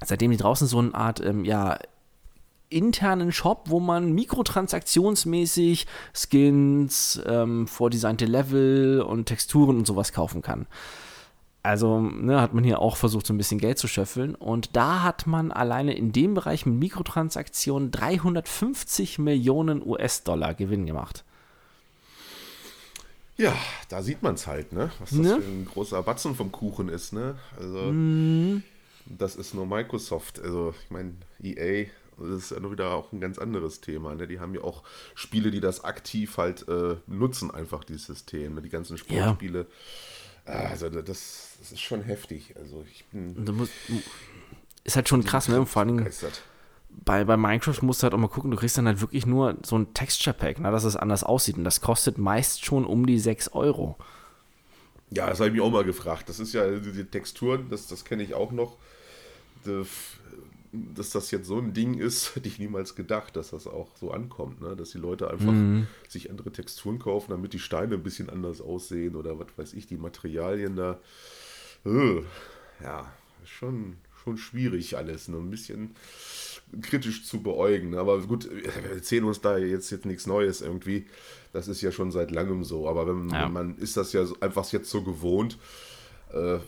seitdem 0.04 0.30
die 0.30 0.36
draußen 0.36 0.66
so 0.66 0.78
eine 0.78 0.94
Art, 0.94 1.20
ähm, 1.20 1.44
ja, 1.44 1.78
internen 2.68 3.30
Shop, 3.30 3.66
wo 3.68 3.78
man 3.78 4.12
mikrotransaktionsmäßig 4.12 5.86
Skins, 6.12 7.20
ähm, 7.24 7.68
vordesignte 7.68 8.26
Level 8.26 9.02
und 9.02 9.26
Texturen 9.26 9.76
und 9.76 9.86
sowas 9.86 10.12
kaufen 10.12 10.42
kann. 10.42 10.66
Also 11.66 12.00
ne, 12.00 12.40
hat 12.40 12.54
man 12.54 12.62
hier 12.62 12.78
auch 12.78 12.96
versucht, 12.96 13.26
so 13.26 13.34
ein 13.34 13.38
bisschen 13.38 13.58
Geld 13.58 13.76
zu 13.76 13.88
schöffeln. 13.88 14.36
Und 14.36 14.76
da 14.76 15.02
hat 15.02 15.26
man 15.26 15.50
alleine 15.50 15.96
in 15.96 16.12
dem 16.12 16.34
Bereich 16.34 16.64
mit 16.64 16.76
Mikrotransaktionen 16.76 17.90
350 17.90 19.18
Millionen 19.18 19.84
US-Dollar 19.84 20.54
Gewinn 20.54 20.86
gemacht. 20.86 21.24
Ja, 23.36 23.52
da 23.88 24.00
sieht 24.00 24.22
man 24.22 24.34
es 24.34 24.46
halt, 24.46 24.72
ne? 24.72 24.92
Was 25.00 25.10
das 25.10 25.18
ne? 25.18 25.40
für 25.40 25.50
ein 25.50 25.66
großer 25.66 26.02
Batzen 26.04 26.36
vom 26.36 26.52
Kuchen 26.52 26.88
ist, 26.88 27.12
ne? 27.12 27.34
Also, 27.58 27.90
mm. 27.90 28.62
das 29.06 29.34
ist 29.34 29.52
nur 29.52 29.66
Microsoft. 29.66 30.40
Also, 30.40 30.72
ich 30.84 30.90
meine, 30.92 31.14
EA, 31.42 31.86
das 32.16 32.44
ist 32.44 32.50
ja 32.52 32.60
nur 32.60 32.70
wieder 32.70 32.92
auch 32.92 33.12
ein 33.12 33.20
ganz 33.20 33.38
anderes 33.38 33.80
Thema. 33.80 34.14
Ne? 34.14 34.28
Die 34.28 34.38
haben 34.38 34.54
ja 34.54 34.60
auch 34.60 34.84
Spiele, 35.16 35.50
die 35.50 35.60
das 35.60 35.82
aktiv 35.82 36.38
halt 36.38 36.68
äh, 36.68 36.94
nutzen, 37.08 37.50
einfach 37.50 37.82
dieses 37.82 38.06
System. 38.06 38.54
Ne? 38.54 38.62
Die 38.62 38.70
ganzen 38.70 38.96
Sportspiele. 38.96 39.58
Ja 39.58 39.66
also 40.46 40.88
das, 40.88 41.56
das 41.58 41.72
ist 41.72 41.80
schon 41.80 42.02
heftig. 42.02 42.54
Also 42.56 42.84
ich 42.90 43.04
bin. 43.06 43.34
Musst, 43.56 43.72
ist 44.84 44.96
halt 44.96 45.08
schon 45.08 45.24
krass, 45.24 45.48
ne? 45.48 45.66
Vor 45.66 45.82
allem 45.82 46.06
bei, 47.04 47.24
bei 47.24 47.36
Minecraft 47.36 47.82
musst 47.82 48.02
du 48.02 48.04
halt 48.04 48.14
auch 48.14 48.18
mal 48.18 48.28
gucken, 48.28 48.50
du 48.50 48.56
kriegst 48.56 48.78
dann 48.78 48.86
halt 48.86 49.00
wirklich 49.00 49.26
nur 49.26 49.56
so 49.64 49.76
ein 49.76 49.92
Texture 49.92 50.34
Pack, 50.34 50.60
ne, 50.60 50.70
dass 50.70 50.84
es 50.84 50.96
anders 50.96 51.24
aussieht. 51.24 51.56
Und 51.56 51.64
das 51.64 51.80
kostet 51.80 52.18
meist 52.18 52.64
schon 52.64 52.84
um 52.84 53.06
die 53.06 53.18
6 53.18 53.48
Euro. 53.48 53.96
Ja, 55.10 55.28
das 55.28 55.38
habe 55.38 55.48
ich 55.48 55.54
mich 55.54 55.62
auch 55.62 55.70
mal 55.70 55.84
gefragt. 55.84 56.28
Das 56.28 56.40
ist 56.40 56.52
ja 56.52 56.68
die 56.68 57.04
Texturen, 57.04 57.68
das, 57.70 57.86
das 57.86 58.04
kenne 58.04 58.22
ich 58.22 58.34
auch 58.34 58.52
noch. 58.52 58.76
Das, 60.94 61.10
dass 61.10 61.24
das 61.24 61.30
jetzt 61.30 61.46
so 61.46 61.58
ein 61.58 61.72
Ding 61.72 61.94
ist, 61.98 62.34
hätte 62.36 62.48
ich 62.48 62.58
niemals 62.58 62.94
gedacht, 62.94 63.36
dass 63.36 63.50
das 63.50 63.66
auch 63.66 63.96
so 63.96 64.10
ankommt, 64.10 64.60
ne? 64.60 64.76
dass 64.76 64.90
die 64.90 64.98
Leute 64.98 65.30
einfach 65.30 65.52
mhm. 65.52 65.86
sich 66.08 66.30
andere 66.30 66.52
Texturen 66.52 66.98
kaufen, 66.98 67.30
damit 67.30 67.52
die 67.52 67.58
Steine 67.58 67.94
ein 67.94 68.02
bisschen 68.02 68.30
anders 68.30 68.60
aussehen 68.60 69.16
oder 69.16 69.38
was 69.38 69.48
weiß 69.56 69.74
ich, 69.74 69.86
die 69.86 69.96
Materialien 69.96 70.76
da. 70.76 71.00
Äh, 71.84 72.22
ja, 72.82 73.12
schon, 73.44 73.96
schon 74.22 74.36
schwierig 74.36 74.96
alles. 74.96 75.28
Ne? 75.28 75.36
Ein 75.36 75.50
bisschen 75.50 75.94
kritisch 76.82 77.24
zu 77.24 77.42
beäugen. 77.42 77.94
Aber 77.94 78.20
gut, 78.20 78.48
wir 78.50 78.90
erzählen 78.90 79.24
uns 79.24 79.40
da 79.40 79.58
jetzt, 79.58 79.90
jetzt 79.90 80.06
nichts 80.06 80.26
Neues 80.26 80.60
irgendwie. 80.60 81.06
Das 81.52 81.68
ist 81.68 81.80
ja 81.80 81.92
schon 81.92 82.10
seit 82.10 82.30
langem 82.30 82.64
so. 82.64 82.88
Aber 82.88 83.06
wenn, 83.06 83.30
ja. 83.30 83.44
wenn 83.44 83.52
man 83.52 83.76
ist 83.78 83.96
das 83.96 84.12
ja 84.12 84.24
einfach 84.40 84.70
jetzt 84.72 84.90
so 84.90 85.02
gewohnt. 85.02 85.58
Äh, 86.32 86.58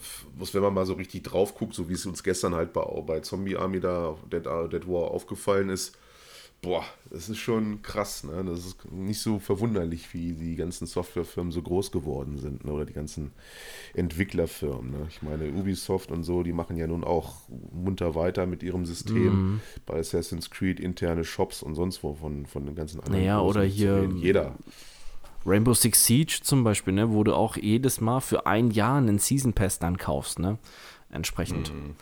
wenn 0.52 0.62
man 0.62 0.74
mal 0.74 0.86
so 0.86 0.94
richtig 0.94 1.24
drauf 1.24 1.54
guckt, 1.54 1.74
so 1.74 1.88
wie 1.88 1.94
es 1.94 2.06
uns 2.06 2.22
gestern 2.22 2.54
halt 2.54 2.72
bei, 2.72 2.82
bei 3.06 3.20
Zombie 3.20 3.56
Army 3.56 3.80
da, 3.80 4.16
Dead, 4.30 4.44
Dead 4.72 4.86
War 4.86 5.10
aufgefallen 5.10 5.68
ist, 5.68 5.96
boah, 6.60 6.84
das 7.10 7.28
ist 7.28 7.38
schon 7.38 7.82
krass. 7.82 8.24
Ne? 8.24 8.44
Das 8.44 8.66
ist 8.66 8.90
nicht 8.90 9.20
so 9.20 9.38
verwunderlich, 9.38 10.12
wie 10.12 10.32
die 10.32 10.56
ganzen 10.56 10.86
Softwarefirmen 10.86 11.52
so 11.52 11.62
groß 11.62 11.92
geworden 11.92 12.38
sind 12.38 12.64
ne? 12.64 12.72
oder 12.72 12.84
die 12.84 12.92
ganzen 12.92 13.32
Entwicklerfirmen. 13.94 14.90
Ne? 14.90 15.06
Ich 15.08 15.22
meine, 15.22 15.50
Ubisoft 15.52 16.10
und 16.10 16.24
so, 16.24 16.42
die 16.42 16.52
machen 16.52 16.76
ja 16.76 16.86
nun 16.86 17.04
auch 17.04 17.48
munter 17.72 18.14
weiter 18.14 18.46
mit 18.46 18.62
ihrem 18.62 18.86
System. 18.86 19.52
Mhm. 19.52 19.60
Bei 19.86 19.98
Assassin's 19.98 20.50
Creed 20.50 20.80
interne 20.80 21.24
Shops 21.24 21.62
und 21.62 21.74
sonst 21.74 22.02
wo 22.02 22.14
von, 22.14 22.46
von 22.46 22.66
den 22.66 22.74
ganzen 22.74 23.00
anderen. 23.00 23.20
Naja, 23.20 23.40
oder 23.40 23.62
hier. 23.62 24.08
Jeder. 24.16 24.56
Rainbow 25.48 25.74
Six 25.74 26.04
Siege 26.04 26.40
zum 26.42 26.64
Beispiel, 26.64 26.92
ne, 26.94 27.12
wo 27.12 27.24
du 27.24 27.34
auch 27.34 27.56
jedes 27.56 28.00
Mal 28.00 28.20
für 28.20 28.46
ein 28.46 28.70
Jahr 28.70 28.98
einen 28.98 29.18
Season 29.18 29.52
Pass 29.52 29.78
dann 29.78 29.96
kaufst, 29.96 30.38
ne? 30.38 30.58
Entsprechend. 31.10 31.72
Mhm. 31.72 31.94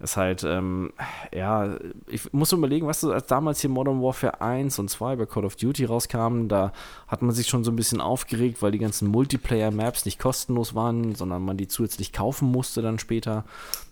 Ist 0.00 0.16
halt, 0.16 0.42
ähm, 0.42 0.92
ja, 1.32 1.78
ich 2.08 2.32
muss 2.32 2.52
überlegen, 2.52 2.86
was 2.86 2.96
weißt 2.96 3.02
du, 3.04 3.12
als 3.12 3.26
damals 3.26 3.60
hier 3.60 3.70
Modern 3.70 4.02
Warfare 4.02 4.40
1 4.40 4.78
und 4.80 4.90
2 4.90 5.16
bei 5.16 5.24
Call 5.24 5.44
of 5.44 5.54
Duty 5.54 5.84
rauskamen, 5.84 6.48
da 6.48 6.72
hat 7.06 7.22
man 7.22 7.34
sich 7.34 7.46
schon 7.46 7.62
so 7.62 7.70
ein 7.70 7.76
bisschen 7.76 8.00
aufgeregt, 8.00 8.60
weil 8.60 8.72
die 8.72 8.80
ganzen 8.80 9.08
Multiplayer-Maps 9.08 10.04
nicht 10.04 10.18
kostenlos 10.18 10.74
waren, 10.74 11.14
sondern 11.14 11.44
man 11.44 11.56
die 11.56 11.68
zusätzlich 11.68 12.12
kaufen 12.12 12.50
musste 12.50 12.82
dann 12.82 12.98
später, 12.98 13.44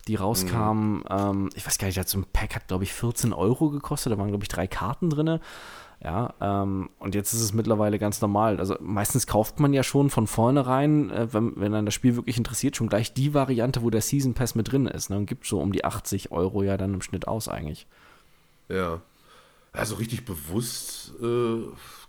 die 0.09 0.17
rauskamen. 0.17 0.99
Mhm. 0.99 1.05
Ähm, 1.09 1.51
ich 1.55 1.65
weiß 1.65 1.79
gar 1.79 1.87
nicht, 1.87 2.09
so 2.09 2.19
ein 2.19 2.27
Pack 2.33 2.57
hat, 2.57 2.67
glaube 2.67 2.83
ich, 2.83 2.93
14 2.93 3.33
Euro 3.33 3.71
gekostet, 3.71 4.13
da 4.13 4.19
waren, 4.19 4.29
glaube 4.29 4.45
ich, 4.45 4.49
drei 4.49 4.67
Karten 4.67 5.09
drin. 5.09 5.39
Ja, 6.05 6.35
ähm, 6.41 6.91
und 6.99 7.15
jetzt 7.15 7.33
ist 7.33 7.43
es 7.43 7.53
mittlerweile 7.53 7.99
ganz 8.01 8.21
normal. 8.21 8.59
Also 8.59 8.77
meistens 8.81 9.29
kauft 9.29 9.61
man 9.61 9.73
ja 9.73 9.85
schon 9.85 10.11
von 10.11 10.27
vornherein, 10.27 11.11
äh, 11.11 11.33
wenn, 11.33 11.53
wenn 11.57 11.71
dann 11.71 11.85
das 11.85 11.95
Spiel 11.95 12.17
wirklich 12.17 12.37
interessiert, 12.37 12.75
schon 12.77 12.89
gleich 12.89 13.15
die 13.15 13.35
Variante, 13.35 13.83
wo 13.83 13.91
der 13.91 14.01
Season 14.01 14.35
Pass 14.35 14.57
mit 14.57 14.73
drin 14.73 14.87
ist. 14.87 15.11
Ne? 15.11 15.17
Und 15.17 15.27
gibt 15.27 15.47
so 15.47 15.61
um 15.61 15.71
die 15.71 15.85
80 15.85 16.33
Euro 16.33 16.65
ja 16.65 16.77
dann 16.77 16.95
im 16.95 17.03
Schnitt 17.03 17.29
aus 17.29 17.47
eigentlich. 17.47 17.87
Ja. 18.69 19.01
Also 19.73 19.95
richtig 19.95 20.25
bewusst 20.25 21.13
äh, 21.23 21.61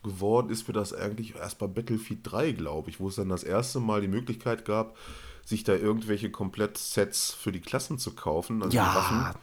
geworden 0.04 0.50
ist 0.50 0.68
mir 0.68 0.74
das 0.74 0.94
eigentlich 0.94 1.36
erst 1.36 1.60
bei 1.60 1.68
Battlefield 1.68 2.20
3, 2.24 2.52
glaube 2.54 2.90
ich, 2.90 3.00
wo 3.00 3.10
es 3.10 3.16
dann 3.16 3.30
das 3.30 3.44
erste 3.44 3.80
Mal 3.80 4.02
die 4.02 4.08
Möglichkeit 4.08 4.66
gab, 4.66 4.98
sich 5.46 5.64
da 5.64 5.74
irgendwelche 5.74 6.32
Komplett-Sets 6.32 7.32
für 7.32 7.52
die 7.52 7.62
Klassen 7.62 8.00
zu 8.00 8.16
kaufen. 8.16 8.64
Also 8.64 8.76
ja, 8.76 9.36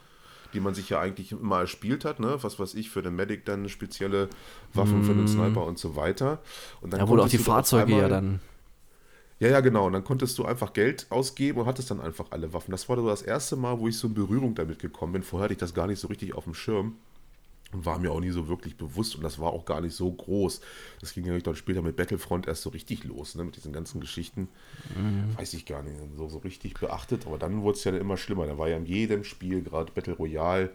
die 0.53 0.61
man 0.61 0.75
sich 0.75 0.89
ja 0.91 1.01
eigentlich 1.01 1.33
immer 1.33 1.61
erspielt 1.61 2.05
hat, 2.05 2.21
ne? 2.21 2.39
Was 2.43 2.59
weiß 2.59 2.75
ich, 2.75 2.91
für 2.91 3.03
den 3.03 3.17
Medic 3.17 3.45
dann 3.45 3.69
spezielle 3.69 4.29
Waffen 4.75 5.01
mm. 5.01 5.05
für 5.05 5.15
den 5.15 5.23
mhm. 5.23 5.29
Sniper 5.29 5.65
und 5.67 5.79
so 5.79 5.97
weiter. 5.97 6.41
Und 6.81 6.93
dann 6.93 7.01
ja, 7.01 7.09
wohl 7.09 7.21
auch 7.21 7.29
die 7.29 7.39
Fahrzeuge 7.39 7.97
ja 7.97 8.09
dann. 8.09 8.41
Ja, 9.41 9.49
ja, 9.49 9.61
genau. 9.61 9.87
Und 9.87 9.95
dann 9.95 10.05
konntest 10.05 10.39
du 10.39 10.45
einfach 10.45 10.75
Geld 10.75 11.07
ausgeben 11.09 11.61
und 11.61 11.67
hattest 11.67 11.91
dann 11.91 12.01
einfach 12.01 12.27
alle 12.31 12.53
Waffen. 12.53 12.73
Das 12.73 12.89
war 12.89 12.97
so 12.97 13.07
das 13.07 13.23
erste 13.23 13.57
Mal, 13.57 13.79
wo 13.79 13.89
ich 13.89 13.97
so 13.97 14.07
in 14.07 14.15
Berührung 14.15 14.55
damit 14.55 14.79
gekommen 14.79 15.15
bin. 15.15 15.23
Vorher 15.23 15.45
hatte 15.45 15.55
ich 15.55 15.59
das 15.59 15.73
gar 15.73 15.87
nicht 15.87 15.99
so 15.99 16.09
richtig 16.09 16.35
auf 16.35 16.45
dem 16.45 16.53
Schirm. 16.53 16.97
War 17.73 17.99
mir 17.99 18.11
auch 18.11 18.21
nie 18.21 18.31
so 18.31 18.49
wirklich 18.49 18.77
bewusst 18.77 19.15
und 19.15 19.23
das 19.23 19.39
war 19.39 19.53
auch 19.53 19.65
gar 19.65 19.81
nicht 19.81 19.95
so 19.95 20.11
groß. 20.11 20.61
Das 21.01 21.15
ging 21.15 21.25
ja 21.25 21.39
dann 21.39 21.55
später 21.55 21.83
mit 21.83 21.97
Battlefront 21.97 22.49
erst 22.49 22.63
so 22.63 22.71
richtig 22.71 23.05
los, 23.05 23.37
ne? 23.37 23.45
mit 23.45 23.57
diesen 23.57 23.73
ganzen 23.73 24.01
Geschichten. 24.01 24.49
Mhm. 24.97 25.39
Weiß 25.39 25.55
ich 25.55 25.67
gar 25.67 25.83
nicht, 25.83 25.97
so, 26.17 26.29
so 26.29 26.39
richtig 26.39 26.75
beachtet. 26.75 27.27
Aber 27.27 27.39
dann 27.39 27.63
wurde 27.63 27.79
es 27.79 27.85
ja 27.85 27.97
immer 27.97 28.17
schlimmer. 28.17 28.47
Da 28.47 28.59
war 28.59 28.69
ja 28.69 28.77
in 28.77 28.87
jedem 28.87 29.23
Spiel, 29.23 29.63
gerade 29.63 29.93
Battle 29.93 30.15
Royale, 30.15 30.71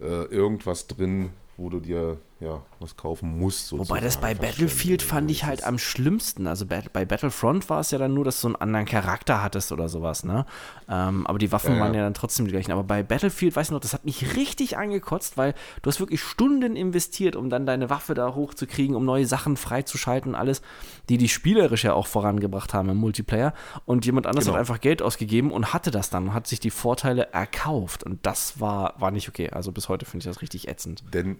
äh, 0.00 0.24
irgendwas 0.26 0.86
drin, 0.86 1.30
wo 1.56 1.68
du 1.68 1.80
dir 1.80 2.18
ja 2.40 2.62
was 2.78 2.96
kaufen 2.96 3.38
musst. 3.38 3.68
Sozusagen. 3.68 3.90
Wobei 3.90 4.00
das 4.00 4.16
bei 4.16 4.34
Battlefield 4.34 5.02
fand 5.02 5.30
ich 5.30 5.44
halt 5.44 5.64
am 5.64 5.78
schlimmsten. 5.78 6.46
Also 6.46 6.66
bei, 6.66 6.80
Battlefront 7.04 7.68
war 7.68 7.80
es 7.80 7.90
ja 7.90 7.98
dann 7.98 8.14
nur, 8.14 8.24
dass 8.24 8.40
du 8.40 8.48
einen 8.48 8.56
anderen 8.56 8.86
Charakter 8.86 9.42
hattest 9.42 9.72
oder 9.72 9.88
sowas, 9.88 10.24
ne? 10.24 10.46
Ähm, 10.88 11.26
aber 11.26 11.38
die 11.38 11.52
Waffen 11.52 11.74
ja, 11.74 11.80
waren 11.80 11.94
ja 11.94 12.02
dann 12.02 12.14
trotzdem 12.14 12.46
die 12.46 12.52
gleichen. 12.52 12.72
Aber 12.72 12.82
bei 12.82 13.02
Battlefield, 13.02 13.54
weiß 13.54 13.68
ich 13.68 13.72
noch, 13.72 13.80
das 13.80 13.92
hat 13.92 14.04
mich 14.04 14.36
richtig 14.36 14.78
angekotzt, 14.78 15.36
weil 15.36 15.54
du 15.82 15.90
hast 15.90 16.00
wirklich 16.00 16.22
Stunden 16.22 16.76
investiert, 16.76 17.36
um 17.36 17.50
dann 17.50 17.66
deine 17.66 17.90
Waffe 17.90 18.14
da 18.14 18.34
hochzukriegen, 18.34 18.96
um 18.96 19.04
neue 19.04 19.26
Sachen 19.26 19.56
freizuschalten, 19.56 20.34
alles, 20.34 20.62
die 21.08 21.18
die 21.18 21.28
spielerisch 21.28 21.84
ja 21.84 21.92
auch 21.92 22.06
vorangebracht 22.06 22.72
haben 22.72 22.88
im 22.88 22.96
Multiplayer. 22.96 23.52
Und 23.84 24.06
jemand 24.06 24.26
anders 24.26 24.46
genau. 24.46 24.54
hat 24.54 24.60
einfach 24.60 24.80
Geld 24.80 25.02
ausgegeben 25.02 25.50
und 25.52 25.74
hatte 25.74 25.90
das 25.90 26.08
dann 26.08 26.28
und 26.28 26.34
hat 26.34 26.46
sich 26.46 26.60
die 26.60 26.70
Vorteile 26.70 27.32
erkauft. 27.32 28.02
Und 28.02 28.24
das 28.24 28.60
war, 28.60 28.94
war 28.98 29.10
nicht 29.10 29.28
okay. 29.28 29.50
Also 29.50 29.72
bis 29.72 29.90
heute 29.90 30.06
finde 30.06 30.24
ich 30.24 30.30
das 30.30 30.40
richtig 30.40 30.68
ätzend. 30.68 31.04
Denn 31.12 31.38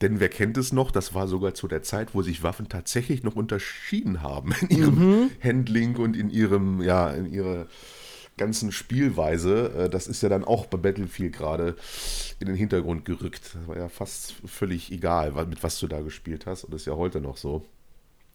denn 0.00 0.20
wer 0.20 0.28
kennt 0.28 0.56
es 0.56 0.72
noch, 0.72 0.90
das 0.90 1.14
war 1.14 1.26
sogar 1.26 1.54
zu 1.54 1.68
der 1.68 1.82
Zeit, 1.82 2.14
wo 2.14 2.22
sich 2.22 2.42
Waffen 2.42 2.68
tatsächlich 2.68 3.22
noch 3.22 3.36
unterschieden 3.36 4.22
haben 4.22 4.52
in 4.68 4.78
ihrem 4.78 4.94
mhm. 4.94 5.30
Handling 5.42 5.96
und 5.96 6.16
in 6.16 6.30
ihrem, 6.30 6.82
ja, 6.82 7.10
in 7.10 7.32
ihrer 7.32 7.66
ganzen 8.36 8.72
Spielweise. 8.72 9.72
Äh, 9.76 9.90
das 9.90 10.06
ist 10.06 10.22
ja 10.22 10.28
dann 10.28 10.44
auch 10.44 10.66
bei 10.66 10.78
Battlefield 10.78 11.34
gerade 11.34 11.76
in 12.40 12.46
den 12.46 12.56
Hintergrund 12.56 13.04
gerückt. 13.04 13.54
Das 13.54 13.66
war 13.66 13.76
ja 13.76 13.88
fast 13.88 14.34
völlig 14.46 14.90
egal, 14.92 15.32
mit 15.46 15.62
was 15.62 15.78
du 15.80 15.88
da 15.88 16.00
gespielt 16.00 16.46
hast. 16.46 16.64
Und 16.64 16.72
das 16.72 16.82
ist 16.82 16.86
ja 16.86 16.94
heute 16.94 17.20
noch 17.20 17.36
so. 17.36 17.66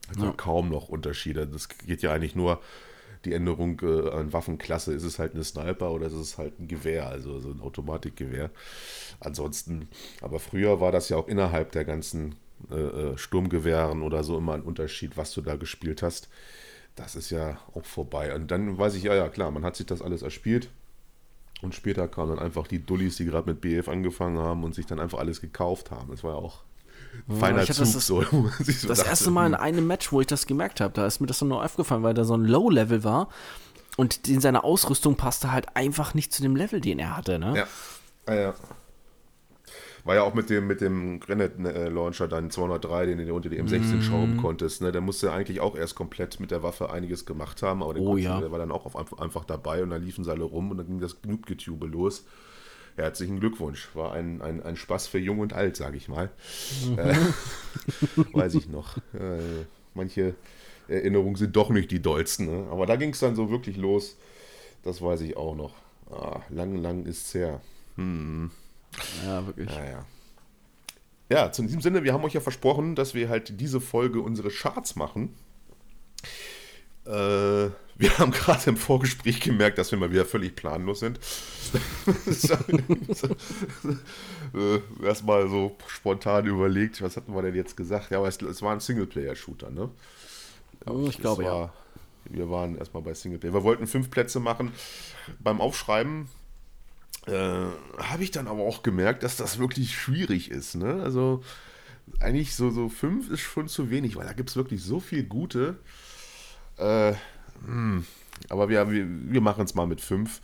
Also 0.08 0.26
ja. 0.26 0.34
kaum 0.36 0.68
noch 0.68 0.90
Unterschiede. 0.90 1.46
Das 1.46 1.68
geht 1.68 2.02
ja 2.02 2.12
eigentlich 2.12 2.36
nur 2.36 2.60
die 3.24 3.32
Änderung 3.32 3.80
äh, 3.82 4.10
an 4.10 4.32
Waffenklasse. 4.32 4.92
Ist 4.92 5.04
es 5.04 5.18
halt 5.18 5.34
eine 5.34 5.44
Sniper 5.44 5.90
oder 5.90 6.06
ist 6.06 6.12
es 6.12 6.38
halt 6.38 6.58
ein 6.58 6.68
Gewehr, 6.68 7.08
also 7.08 7.40
so 7.40 7.50
ein 7.50 7.60
Automatikgewehr. 7.60 8.50
Ansonsten, 9.20 9.88
aber 10.20 10.38
früher 10.38 10.80
war 10.80 10.92
das 10.92 11.08
ja 11.08 11.16
auch 11.16 11.28
innerhalb 11.28 11.72
der 11.72 11.84
ganzen 11.84 12.36
äh, 12.70 12.76
äh, 12.76 13.18
Sturmgewehren 13.18 14.02
oder 14.02 14.24
so 14.24 14.38
immer 14.38 14.54
ein 14.54 14.62
Unterschied, 14.62 15.16
was 15.16 15.32
du 15.32 15.40
da 15.40 15.56
gespielt 15.56 16.02
hast. 16.02 16.28
Das 16.94 17.16
ist 17.16 17.30
ja 17.30 17.58
auch 17.74 17.84
vorbei. 17.84 18.34
Und 18.34 18.50
dann 18.50 18.78
weiß 18.78 18.94
ich, 18.94 19.02
ja, 19.04 19.14
ja, 19.14 19.28
klar, 19.28 19.50
man 19.50 19.64
hat 19.64 19.76
sich 19.76 19.86
das 19.86 20.02
alles 20.02 20.22
erspielt. 20.22 20.70
Und 21.62 21.74
später 21.74 22.08
kamen 22.08 22.36
dann 22.36 22.44
einfach 22.44 22.66
die 22.66 22.84
Dullis, 22.84 23.16
die 23.16 23.24
gerade 23.24 23.50
mit 23.50 23.60
BF 23.60 23.88
angefangen 23.88 24.38
haben 24.38 24.64
und 24.64 24.74
sich 24.74 24.86
dann 24.86 25.00
einfach 25.00 25.18
alles 25.18 25.40
gekauft 25.40 25.90
haben. 25.90 26.10
Das 26.10 26.22
war 26.22 26.32
ja 26.32 26.38
auch 26.38 26.62
feiner 27.38 27.62
ja, 27.62 27.66
Zug. 27.66 27.78
Das, 27.78 28.06
so, 28.06 28.22
so 28.22 28.50
das 28.60 28.98
dachte. 28.98 29.08
erste 29.08 29.30
Mal 29.30 29.46
in 29.46 29.54
einem 29.54 29.86
Match, 29.86 30.12
wo 30.12 30.20
ich 30.20 30.26
das 30.26 30.46
gemerkt 30.46 30.80
habe, 30.80 30.94
da 30.94 31.06
ist 31.06 31.20
mir 31.20 31.26
das 31.26 31.38
dann 31.38 31.48
nur 31.48 31.64
aufgefallen, 31.64 32.02
weil 32.02 32.14
da 32.14 32.24
so 32.24 32.36
ein 32.36 32.44
Low-Level 32.44 33.04
war 33.04 33.28
und 33.96 34.28
in 34.28 34.40
seiner 34.40 34.64
Ausrüstung 34.64 35.16
passte 35.16 35.52
halt 35.52 35.76
einfach 35.76 36.14
nicht 36.14 36.32
zu 36.32 36.42
dem 36.42 36.56
Level, 36.56 36.80
den 36.80 36.98
er 36.98 37.16
hatte. 37.16 37.38
Ne? 37.38 37.54
Ja. 37.56 37.66
Ah, 38.26 38.34
ja. 38.34 38.54
War 40.04 40.16
ja 40.16 40.22
auch 40.22 40.34
mit 40.34 40.50
dem, 40.50 40.66
mit 40.66 40.82
dem 40.82 41.18
Granite-Launcher 41.20 42.28
dann 42.28 42.50
203, 42.50 43.06
den 43.06 43.26
du 43.26 43.34
unter 43.34 43.48
die 43.48 43.60
M16 43.62 43.96
mm. 43.96 44.02
schrauben 44.02 44.36
konntest. 44.36 44.82
Ne? 44.82 44.92
Der 44.92 45.00
musste 45.00 45.32
eigentlich 45.32 45.60
auch 45.60 45.76
erst 45.76 45.94
komplett 45.94 46.40
mit 46.40 46.50
der 46.50 46.62
Waffe 46.62 46.90
einiges 46.90 47.24
gemacht 47.24 47.62
haben, 47.62 47.82
aber 47.82 47.96
oh, 47.96 48.18
ja. 48.18 48.38
der 48.38 48.50
war 48.50 48.58
dann 48.58 48.70
auch 48.70 48.84
auf, 48.94 49.18
einfach 49.18 49.46
dabei 49.46 49.82
und 49.82 49.90
dann 49.90 50.02
liefen 50.02 50.22
sie 50.22 50.30
alle 50.30 50.44
rum 50.44 50.70
und 50.70 50.76
dann 50.76 50.86
ging 50.86 51.00
das 51.00 51.22
Gnutgetube 51.22 51.86
los. 51.86 52.26
Herzlichen 52.96 53.40
Glückwunsch. 53.40 53.88
War 53.94 54.12
ein, 54.12 54.40
ein, 54.40 54.62
ein 54.62 54.76
Spaß 54.76 55.08
für 55.08 55.18
Jung 55.18 55.40
und 55.40 55.52
Alt, 55.52 55.76
sage 55.76 55.96
ich 55.96 56.08
mal. 56.08 56.30
Mhm. 56.86 56.98
Äh, 56.98 57.14
weiß 58.32 58.54
ich 58.54 58.68
noch. 58.68 58.96
Äh, 59.14 59.64
manche 59.94 60.34
Erinnerungen 60.88 61.36
sind 61.36 61.56
doch 61.56 61.70
nicht 61.70 61.90
die 61.90 62.00
dollsten. 62.00 62.46
Ne? 62.46 62.68
Aber 62.70 62.86
da 62.86 62.96
ging 62.96 63.10
es 63.10 63.20
dann 63.20 63.34
so 63.34 63.50
wirklich 63.50 63.76
los. 63.76 64.16
Das 64.82 65.02
weiß 65.02 65.22
ich 65.22 65.36
auch 65.36 65.56
noch. 65.56 65.74
Ah, 66.10 66.40
lang, 66.50 66.76
lang 66.76 67.06
ist 67.06 67.26
es 67.26 67.34
her. 67.34 67.60
Hm. 67.96 68.50
Ja, 69.24 69.46
wirklich. 69.46 69.68
Naja. 69.68 70.04
Ja, 71.30 71.50
zu 71.50 71.62
diesem 71.62 71.80
Sinne, 71.80 72.04
wir 72.04 72.12
haben 72.12 72.22
euch 72.24 72.34
ja 72.34 72.40
versprochen, 72.40 72.94
dass 72.94 73.14
wir 73.14 73.28
halt 73.28 73.60
diese 73.60 73.80
Folge 73.80 74.20
unsere 74.20 74.50
Charts 74.50 74.94
machen. 74.94 75.34
Äh, 77.06 77.70
wir 77.96 78.18
haben 78.18 78.32
gerade 78.32 78.70
im 78.70 78.76
Vorgespräch 78.76 79.40
gemerkt, 79.40 79.78
dass 79.78 79.90
wir 79.90 79.98
mal 79.98 80.10
wieder 80.10 80.24
völlig 80.24 80.56
planlos 80.56 81.00
sind. 81.00 81.20
Äh, 84.54 84.80
erstmal 85.04 85.48
so 85.48 85.76
spontan 85.88 86.46
überlegt, 86.46 87.02
was 87.02 87.16
hatten 87.16 87.34
wir 87.34 87.42
denn 87.42 87.56
jetzt 87.56 87.76
gesagt? 87.76 88.12
Ja, 88.12 88.18
aber 88.18 88.28
es, 88.28 88.40
es 88.40 88.62
war 88.62 88.72
ein 88.72 88.78
Singleplayer-Shooter, 88.78 89.70
ne? 89.70 89.90
Oh, 90.86 91.06
ich 91.08 91.18
glaube, 91.18 91.42
war, 91.42 91.60
ja. 91.60 91.72
Wir 92.30 92.48
waren 92.50 92.78
erstmal 92.78 93.02
bei 93.02 93.14
Singleplayer. 93.14 93.52
Wir 93.52 93.64
wollten 93.64 93.88
fünf 93.88 94.10
Plätze 94.10 94.38
machen. 94.38 94.70
Beim 95.40 95.60
Aufschreiben 95.60 96.28
äh, 97.26 97.32
habe 97.32 98.22
ich 98.22 98.30
dann 98.30 98.46
aber 98.46 98.62
auch 98.62 98.84
gemerkt, 98.84 99.24
dass 99.24 99.36
das 99.36 99.58
wirklich 99.58 99.96
schwierig 99.96 100.50
ist. 100.52 100.76
Ne? 100.76 101.02
Also 101.02 101.42
eigentlich 102.20 102.54
so, 102.54 102.70
so 102.70 102.88
fünf 102.88 103.30
ist 103.30 103.40
schon 103.40 103.68
zu 103.68 103.90
wenig, 103.90 104.16
weil 104.16 104.26
da 104.26 104.32
gibt 104.32 104.50
es 104.50 104.56
wirklich 104.56 104.82
so 104.82 105.00
viel 105.00 105.24
gute. 105.24 105.78
Äh, 106.78 107.14
hm. 107.66 108.04
Aber 108.48 108.68
wir, 108.68 108.90
wir, 108.90 109.06
wir 109.08 109.40
machen 109.40 109.64
es 109.64 109.74
mal 109.74 109.86
mit 109.86 110.00
fünf. 110.00 110.40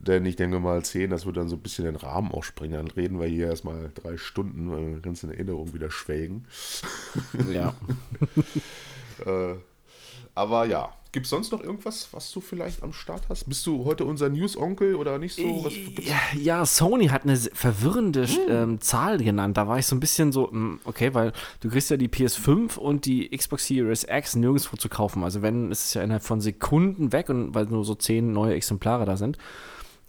Denn 0.00 0.24
ich 0.24 0.36
denke 0.36 0.60
mal, 0.60 0.82
zehn, 0.82 1.10
das 1.10 1.26
wird 1.26 1.36
dann 1.36 1.50
so 1.50 1.56
ein 1.56 1.62
bisschen 1.62 1.84
den 1.84 1.96
Rahmen 1.96 2.32
auch 2.32 2.42
springen. 2.42 2.72
Dann 2.72 2.86
reden 2.86 3.20
wir 3.20 3.26
hier 3.26 3.48
erstmal 3.48 3.92
drei 3.94 4.16
Stunden, 4.16 4.70
weil 4.70 5.00
ganz 5.00 5.22
in 5.22 5.30
Erinnerung 5.30 5.74
wieder 5.74 5.90
schwelgen. 5.90 6.46
Ja. 7.52 7.74
äh, 9.26 9.56
Aber 10.34 10.64
ja, 10.66 10.90
gibt 11.12 11.26
es 11.26 11.30
sonst 11.30 11.52
noch 11.52 11.62
irgendwas, 11.62 12.08
was 12.12 12.30
du 12.30 12.40
vielleicht 12.40 12.82
am 12.82 12.92
Start 12.92 13.22
hast? 13.28 13.48
Bist 13.48 13.66
du 13.66 13.84
heute 13.84 14.04
unser 14.04 14.28
News-Onkel 14.28 14.94
oder 14.94 15.18
nicht 15.18 15.34
so? 15.34 15.64
Was 15.64 15.74
ja, 16.04 16.16
ja, 16.38 16.64
Sony 16.64 17.08
hat 17.08 17.24
eine 17.24 17.36
verwirrende 17.36 18.26
hm. 18.26 18.38
ähm, 18.48 18.80
Zahl 18.80 19.18
genannt. 19.18 19.56
Da 19.56 19.66
war 19.66 19.78
ich 19.78 19.86
so 19.86 19.96
ein 19.96 20.00
bisschen 20.00 20.32
so, 20.32 20.50
hm, 20.50 20.80
okay, 20.84 21.12
weil 21.14 21.32
du 21.60 21.68
kriegst 21.68 21.90
ja 21.90 21.96
die 21.96 22.08
PS5 22.08 22.78
und 22.78 23.06
die 23.06 23.28
Xbox 23.36 23.66
Series 23.66 24.06
X 24.08 24.36
nirgendwo 24.36 24.76
zu 24.76 24.88
kaufen. 24.88 25.24
Also 25.24 25.42
wenn, 25.42 25.70
ist 25.70 25.86
es 25.86 25.94
ja 25.94 26.02
innerhalb 26.02 26.22
von 26.22 26.40
Sekunden 26.40 27.12
weg 27.12 27.28
und 27.28 27.54
weil 27.54 27.66
nur 27.66 27.84
so 27.84 27.94
zehn 27.94 28.32
neue 28.32 28.54
Exemplare 28.54 29.04
da 29.04 29.16
sind. 29.16 29.36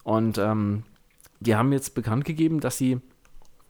Und 0.03 0.37
ähm, 0.37 0.83
die 1.39 1.55
haben 1.55 1.73
jetzt 1.73 1.95
bekannt 1.95 2.25
gegeben, 2.25 2.59
dass 2.59 2.77
sie 2.77 2.99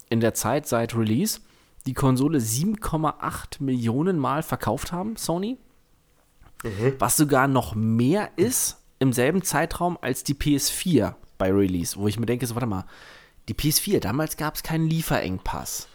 in 0.10 0.20
der 0.20 0.34
Zeit 0.34 0.68
seit 0.68 0.96
Release 0.96 1.40
die 1.86 1.94
Konsole 1.94 2.38
7,8 2.38 3.64
Millionen 3.64 4.20
Mal 4.20 4.44
verkauft 4.44 4.92
haben, 4.92 5.16
Sony. 5.16 5.58
Mhm. 6.64 6.96
Was 7.00 7.18
sogar 7.18 7.48
noch 7.48 7.76
mehr 7.76 8.30
ist 8.36 8.78
im 9.00 9.14
selben 9.14 9.42
Zeitraum 9.42 9.98
als 10.02 10.24
die 10.24 10.36
PS4 10.36 11.16
bei 11.38 11.52
Release, 11.52 11.98
wo 11.98 12.08
ich 12.08 12.20
mir 12.20 12.28
denke, 12.28 12.46
so, 12.46 12.56
warte 12.56 12.68
mal, 12.68 12.86
die 13.50 13.56
PS4, 13.56 14.00
damals 14.00 14.38
gab 14.38 14.56
es 14.56 14.64
keinen 14.64 14.88
Lieferengpass. 14.88 15.88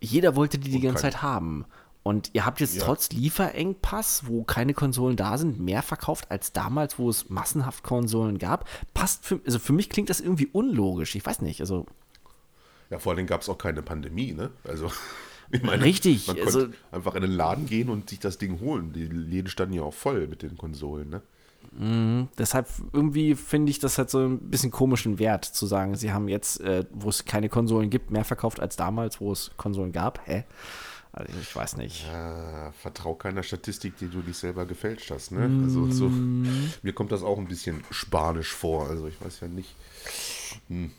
Jeder 0.00 0.36
wollte 0.36 0.58
die 0.58 0.70
die 0.70 0.80
ganze 0.80 1.02
Zeit 1.02 1.22
haben. 1.22 1.66
Und 2.02 2.30
ihr 2.34 2.44
habt 2.44 2.60
jetzt 2.60 2.76
ja. 2.76 2.84
trotz 2.84 3.10
Lieferengpass, 3.10 4.24
wo 4.26 4.44
keine 4.44 4.74
Konsolen 4.74 5.16
da 5.16 5.38
sind, 5.38 5.58
mehr 5.60 5.82
verkauft 5.82 6.30
als 6.30 6.52
damals, 6.52 6.98
wo 6.98 7.08
es 7.08 7.30
massenhaft 7.30 7.82
Konsolen 7.82 8.38
gab. 8.38 8.68
Passt 8.92 9.24
für, 9.24 9.40
also 9.46 9.58
für 9.58 9.72
mich 9.72 9.88
klingt 9.88 10.10
das 10.10 10.20
irgendwie 10.20 10.48
unlogisch. 10.48 11.14
Ich 11.14 11.24
weiß 11.24 11.40
nicht, 11.40 11.60
also. 11.60 11.86
Ja, 12.90 12.98
vor 12.98 13.14
allem 13.14 13.26
gab 13.26 13.40
es 13.40 13.48
auch 13.48 13.56
keine 13.56 13.82
Pandemie, 13.82 14.34
ne? 14.34 14.50
Also. 14.64 14.90
Meine, 15.62 15.84
Richtig. 15.84 16.26
Man 16.26 16.38
also, 16.40 16.66
einfach 16.90 17.14
in 17.14 17.22
den 17.22 17.32
Laden 17.32 17.66
gehen 17.66 17.88
und 17.88 18.10
sich 18.10 18.18
das 18.18 18.38
Ding 18.38 18.60
holen. 18.60 18.92
Die 18.92 19.06
Läden 19.06 19.48
standen 19.48 19.74
ja 19.74 19.82
auch 19.82 19.94
voll 19.94 20.26
mit 20.26 20.42
den 20.42 20.56
Konsolen, 20.56 21.10
ne? 21.10 21.22
Mhm, 21.72 22.28
deshalb 22.38 22.68
irgendwie 22.92 23.34
finde 23.34 23.70
ich 23.70 23.78
das 23.78 23.98
halt 23.98 24.10
so 24.10 24.18
ein 24.18 24.38
bisschen 24.38 24.70
komischen 24.70 25.18
Wert 25.18 25.44
zu 25.44 25.66
sagen, 25.66 25.96
sie 25.96 26.12
haben 26.12 26.28
jetzt, 26.28 26.60
äh, 26.60 26.84
wo 26.92 27.08
es 27.08 27.24
keine 27.24 27.48
Konsolen 27.48 27.90
gibt, 27.90 28.10
mehr 28.10 28.24
verkauft 28.24 28.60
als 28.60 28.76
damals, 28.76 29.20
wo 29.20 29.32
es 29.32 29.50
Konsolen 29.56 29.92
gab. 29.92 30.20
Hä? 30.26 30.44
Also 31.12 31.32
ich 31.40 31.54
weiß 31.54 31.76
nicht. 31.76 32.06
Ja, 32.06 32.72
vertrau 32.72 33.14
keiner 33.14 33.42
Statistik, 33.42 33.96
die 33.98 34.08
du 34.08 34.20
dich 34.20 34.36
selber 34.36 34.66
gefälscht 34.66 35.10
hast. 35.10 35.30
Ne? 35.30 35.48
Mm. 35.48 35.64
Also 35.64 35.90
so, 35.90 36.08
mir 36.08 36.92
kommt 36.92 37.12
das 37.12 37.22
auch 37.22 37.38
ein 37.38 37.46
bisschen 37.46 37.84
spanisch 37.90 38.52
vor. 38.52 38.88
Also 38.88 39.06
ich 39.06 39.20
weiß 39.20 39.40
ja 39.40 39.48
nicht. 39.48 39.74
Hm. 40.68 40.90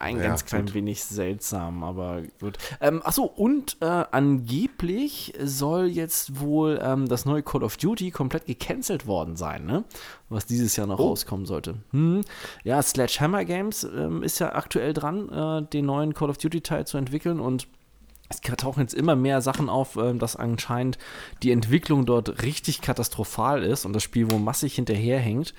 Ein 0.00 0.16
ja, 0.16 0.28
ganz 0.28 0.46
klein 0.46 0.64
gut. 0.64 0.74
wenig 0.74 1.04
seltsam, 1.04 1.84
aber 1.84 2.22
gut. 2.40 2.56
Ähm, 2.80 3.02
achso, 3.04 3.24
und 3.24 3.76
äh, 3.82 3.84
angeblich 3.84 5.34
soll 5.42 5.88
jetzt 5.88 6.40
wohl 6.40 6.80
ähm, 6.82 7.06
das 7.06 7.26
neue 7.26 7.42
Call 7.42 7.62
of 7.62 7.76
Duty 7.76 8.10
komplett 8.10 8.46
gecancelt 8.46 9.06
worden 9.06 9.36
sein, 9.36 9.66
ne? 9.66 9.84
Was 10.30 10.46
dieses 10.46 10.74
Jahr 10.76 10.86
noch 10.86 10.98
oh. 10.98 11.08
rauskommen 11.08 11.44
sollte. 11.44 11.74
Hm. 11.90 12.22
Ja, 12.64 12.80
Sledgehammer 12.80 13.44
Games 13.44 13.84
ähm, 13.84 14.22
ist 14.22 14.38
ja 14.38 14.54
aktuell 14.54 14.94
dran, 14.94 15.28
äh, 15.28 15.68
den 15.68 15.84
neuen 15.84 16.14
Call 16.14 16.30
of 16.30 16.38
Duty-Teil 16.38 16.86
zu 16.86 16.96
entwickeln 16.96 17.38
und 17.38 17.68
es 18.30 18.40
tauchen 18.40 18.80
jetzt 18.80 18.94
immer 18.94 19.16
mehr 19.16 19.42
Sachen 19.42 19.68
auf, 19.68 19.96
äh, 19.96 20.14
dass 20.14 20.36
anscheinend 20.36 20.96
die 21.42 21.50
Entwicklung 21.50 22.06
dort 22.06 22.42
richtig 22.42 22.80
katastrophal 22.80 23.62
ist 23.62 23.84
und 23.84 23.92
das 23.92 24.02
Spiel 24.02 24.30
wo 24.30 24.38
massig 24.38 24.74
hinterherhängt 24.74 25.52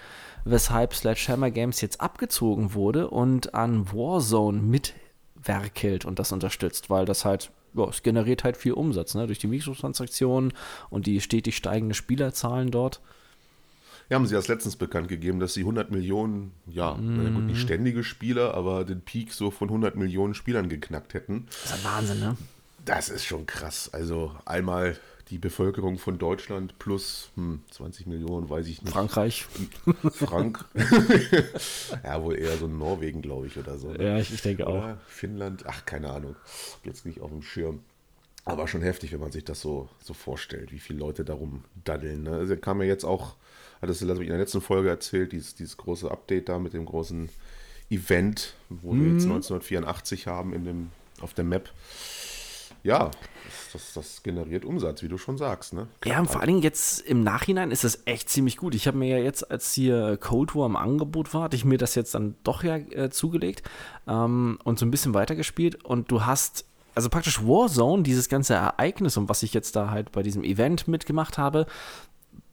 weshalb 0.46 0.94
Sledgehammer 0.94 1.52
Games 1.52 1.82
jetzt 1.82 2.02
abgezogen 2.02 2.74
wurde 2.74 3.10
und 3.10 3.54
an 3.54 3.92
Warzone 3.92 4.62
mitwerkelt 4.62 6.06
und 6.06 6.20
das 6.20 6.32
unterstützt, 6.32 6.90
weil 6.90 7.06
das 7.06 7.26
halt, 7.26 7.52
ja, 7.74 7.88
es 7.88 8.04
generiert 8.04 8.44
halt 8.44 8.58
viel 8.58 8.74
Umsatz, 8.74 9.16
ne, 9.16 9.28
durch 9.28 9.40
die 9.40 9.48
Mikrotransaktionen 9.48 10.54
und 10.90 11.06
die 11.06 11.22
stetig 11.22 11.56
steigenden 11.56 11.94
Spielerzahlen 11.94 12.72
dort. 12.72 13.02
Ja, 14.10 14.16
haben 14.16 14.26
sie 14.26 14.36
erst 14.36 14.50
letztens 14.50 14.76
bekannt 14.76 15.08
gegeben, 15.08 15.40
dass 15.40 15.54
sie 15.54 15.62
100 15.62 15.90
Millionen, 15.90 16.52
ja, 16.68 16.96
mm. 16.96 17.34
gut, 17.34 17.44
nicht 17.44 17.56
mhm. 17.56 17.62
ständige 17.62 18.04
Spieler, 18.04 18.56
aber 18.56 18.84
den 18.84 19.00
Peak 19.00 19.32
so 19.32 19.52
von 19.52 19.70
100 19.70 19.96
Millionen 19.96 20.34
Spielern 20.34 20.68
geknackt 20.68 21.14
hätten. 21.14 21.46
Das 21.46 21.66
ist 21.66 21.74
ein 21.74 21.84
Wahnsinn, 21.92 22.20
ne? 22.20 22.36
Das 22.86 23.10
ist 23.10 23.26
schon 23.26 23.46
krass. 23.46 23.90
Also 23.94 24.36
einmal 24.46 24.98
die 25.30 25.38
Bevölkerung 25.38 25.98
von 25.98 26.18
Deutschland 26.18 26.78
plus 26.78 27.30
hm, 27.36 27.62
20 27.72 28.06
Millionen, 28.06 28.50
weiß 28.50 28.68
ich 28.68 28.82
nicht. 28.82 28.92
Frankreich. 28.92 29.46
Frank. 30.12 30.66
ja, 32.04 32.22
wohl 32.22 32.38
eher 32.38 32.58
so 32.58 32.68
Norwegen, 32.68 33.22
glaube 33.22 33.48
ich, 33.48 33.58
oder 33.58 33.78
so. 33.78 33.94
Ne? 33.94 34.04
Ja, 34.04 34.18
ich, 34.18 34.34
ich 34.34 34.42
denke 34.42 34.66
oder? 34.66 34.98
auch. 35.00 35.10
Finnland, 35.10 35.64
ach, 35.68 35.86
keine 35.86 36.12
Ahnung. 36.12 36.36
Jetzt 36.84 37.06
nicht 37.06 37.22
auf 37.22 37.30
dem 37.30 37.42
Schirm. 37.42 37.80
Aber 38.44 38.68
schon 38.68 38.82
heftig, 38.82 39.14
wenn 39.14 39.22
man 39.22 39.32
sich 39.32 39.46
das 39.46 39.62
so, 39.62 39.88
so 40.04 40.14
vorstellt, 40.14 40.74
wie 40.74 40.80
viele 40.80 41.00
Leute 41.00 41.24
darum 41.24 41.64
daddeln. 41.84 42.24
Ne? 42.24 42.32
Also 42.32 42.58
kam 42.58 42.82
ja 42.82 42.88
jetzt 42.88 43.06
auch, 43.06 43.36
hat 43.82 43.90
es 43.90 44.02
in 44.02 44.08
der 44.08 44.18
letzten 44.18 44.62
Folge 44.62 44.90
erzählt, 44.90 45.32
dieses, 45.32 45.56
dieses 45.56 45.78
große 45.78 46.12
Update 46.12 46.50
da 46.50 46.60
mit 46.60 46.74
dem 46.74 46.86
großen 46.86 47.30
Event, 47.90 48.56
wo 48.70 48.92
mhm. 48.92 49.06
wir 49.06 49.14
jetzt 49.14 49.24
1984 49.24 50.28
haben 50.28 50.54
in 50.54 50.66
dem, 50.66 50.90
auf 51.22 51.34
der 51.34 51.46
Map 51.46 51.72
ja, 52.84 53.12
das, 53.74 53.94
das, 53.94 54.24
generiert 54.24 54.66
Umsatz, 54.66 55.02
wie 55.04 55.08
du 55.08 55.18
schon 55.18 55.38
sagst. 55.38 55.74
Ne? 55.74 55.88
ja, 56.06 56.20
und 56.20 56.30
vor 56.30 56.42
allen 56.42 56.48
Dingen 56.48 56.62
jetzt 56.62 57.02
im 57.02 57.24
Nachhinein 57.24 57.72
ist 57.72 57.84
das 57.84 58.04
echt 58.06 58.30
ziemlich 58.30 58.58
gut. 58.58 58.76
Ich 58.76 58.88
habe 58.88 58.98
mir 58.98 59.18
ja 59.18 59.24
jetzt, 59.24 59.50
als 59.52 59.74
hier 59.74 60.18
Cold 60.18 60.56
War 60.56 60.66
im 60.66 60.76
Angebot 60.76 61.34
war, 61.34 61.44
hatte 61.44 61.56
ich 61.56 61.66
mir 61.66 61.78
das 61.78 61.96
jetzt 61.96 62.16
dann 62.16 62.36
doch 62.44 62.64
ja 62.64 62.78
äh, 62.78 63.10
zugelegt 63.10 63.70
ähm, 64.08 64.60
und 64.64 64.80
so 64.80 64.86
ein 64.86 64.92
bisschen 64.92 65.14
weitergespielt. 65.14 65.84
Und 65.86 66.12
du 66.12 66.26
hast 66.26 66.66
also 66.94 67.10
praktisch 67.10 67.42
Warzone, 67.42 68.04
dieses 68.04 68.28
ganze 68.28 68.54
Ereignis 68.54 69.16
und 69.16 69.30
was 69.30 69.44
ich 69.44 69.54
jetzt 69.54 69.76
da 69.76 69.92
halt 69.92 70.12
bei 70.12 70.24
diesem 70.24 70.44
Event 70.44 70.88
mitgemacht 70.88 71.38
habe, 71.38 71.66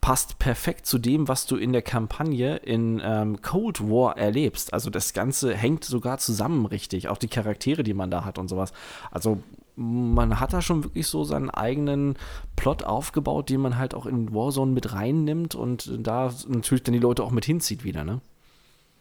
passt 0.00 0.38
perfekt 0.38 0.86
zu 0.86 0.98
dem, 0.98 1.28
was 1.28 1.46
du 1.46 1.56
in 1.56 1.72
der 1.72 1.82
Kampagne 1.82 2.56
in 2.56 3.00
ähm, 3.04 3.42
Cold 3.42 3.80
War 3.80 4.16
erlebst. 4.16 4.72
Also 4.72 4.90
das 4.90 5.12
Ganze 5.12 5.54
hängt 5.54 5.84
sogar 5.84 6.18
zusammen 6.18 6.66
richtig, 6.66 7.08
auch 7.08 7.18
die 7.18 7.28
Charaktere, 7.28 7.82
die 7.82 7.94
man 7.94 8.10
da 8.10 8.24
hat 8.24 8.38
und 8.38 8.48
sowas. 8.48 8.72
Also 9.10 9.42
man 9.78 10.40
hat 10.40 10.52
da 10.52 10.60
schon 10.60 10.82
wirklich 10.82 11.06
so 11.06 11.22
seinen 11.22 11.50
eigenen 11.50 12.16
Plot 12.56 12.82
aufgebaut, 12.82 13.48
den 13.48 13.60
man 13.60 13.78
halt 13.78 13.94
auch 13.94 14.06
in 14.06 14.34
Warzone 14.34 14.72
mit 14.72 14.92
reinnimmt 14.92 15.54
und 15.54 15.90
da 16.04 16.34
natürlich 16.48 16.82
dann 16.82 16.94
die 16.94 16.98
Leute 16.98 17.22
auch 17.22 17.30
mit 17.30 17.44
hinzieht 17.44 17.84
wieder, 17.84 18.02
ne? 18.02 18.20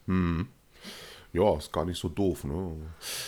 Hm. 0.05 0.47
Ja, 1.33 1.57
ist 1.57 1.73
gar 1.73 1.83
nicht 1.83 1.99
so 1.99 2.09
doof, 2.09 2.43
ne? 2.43 2.73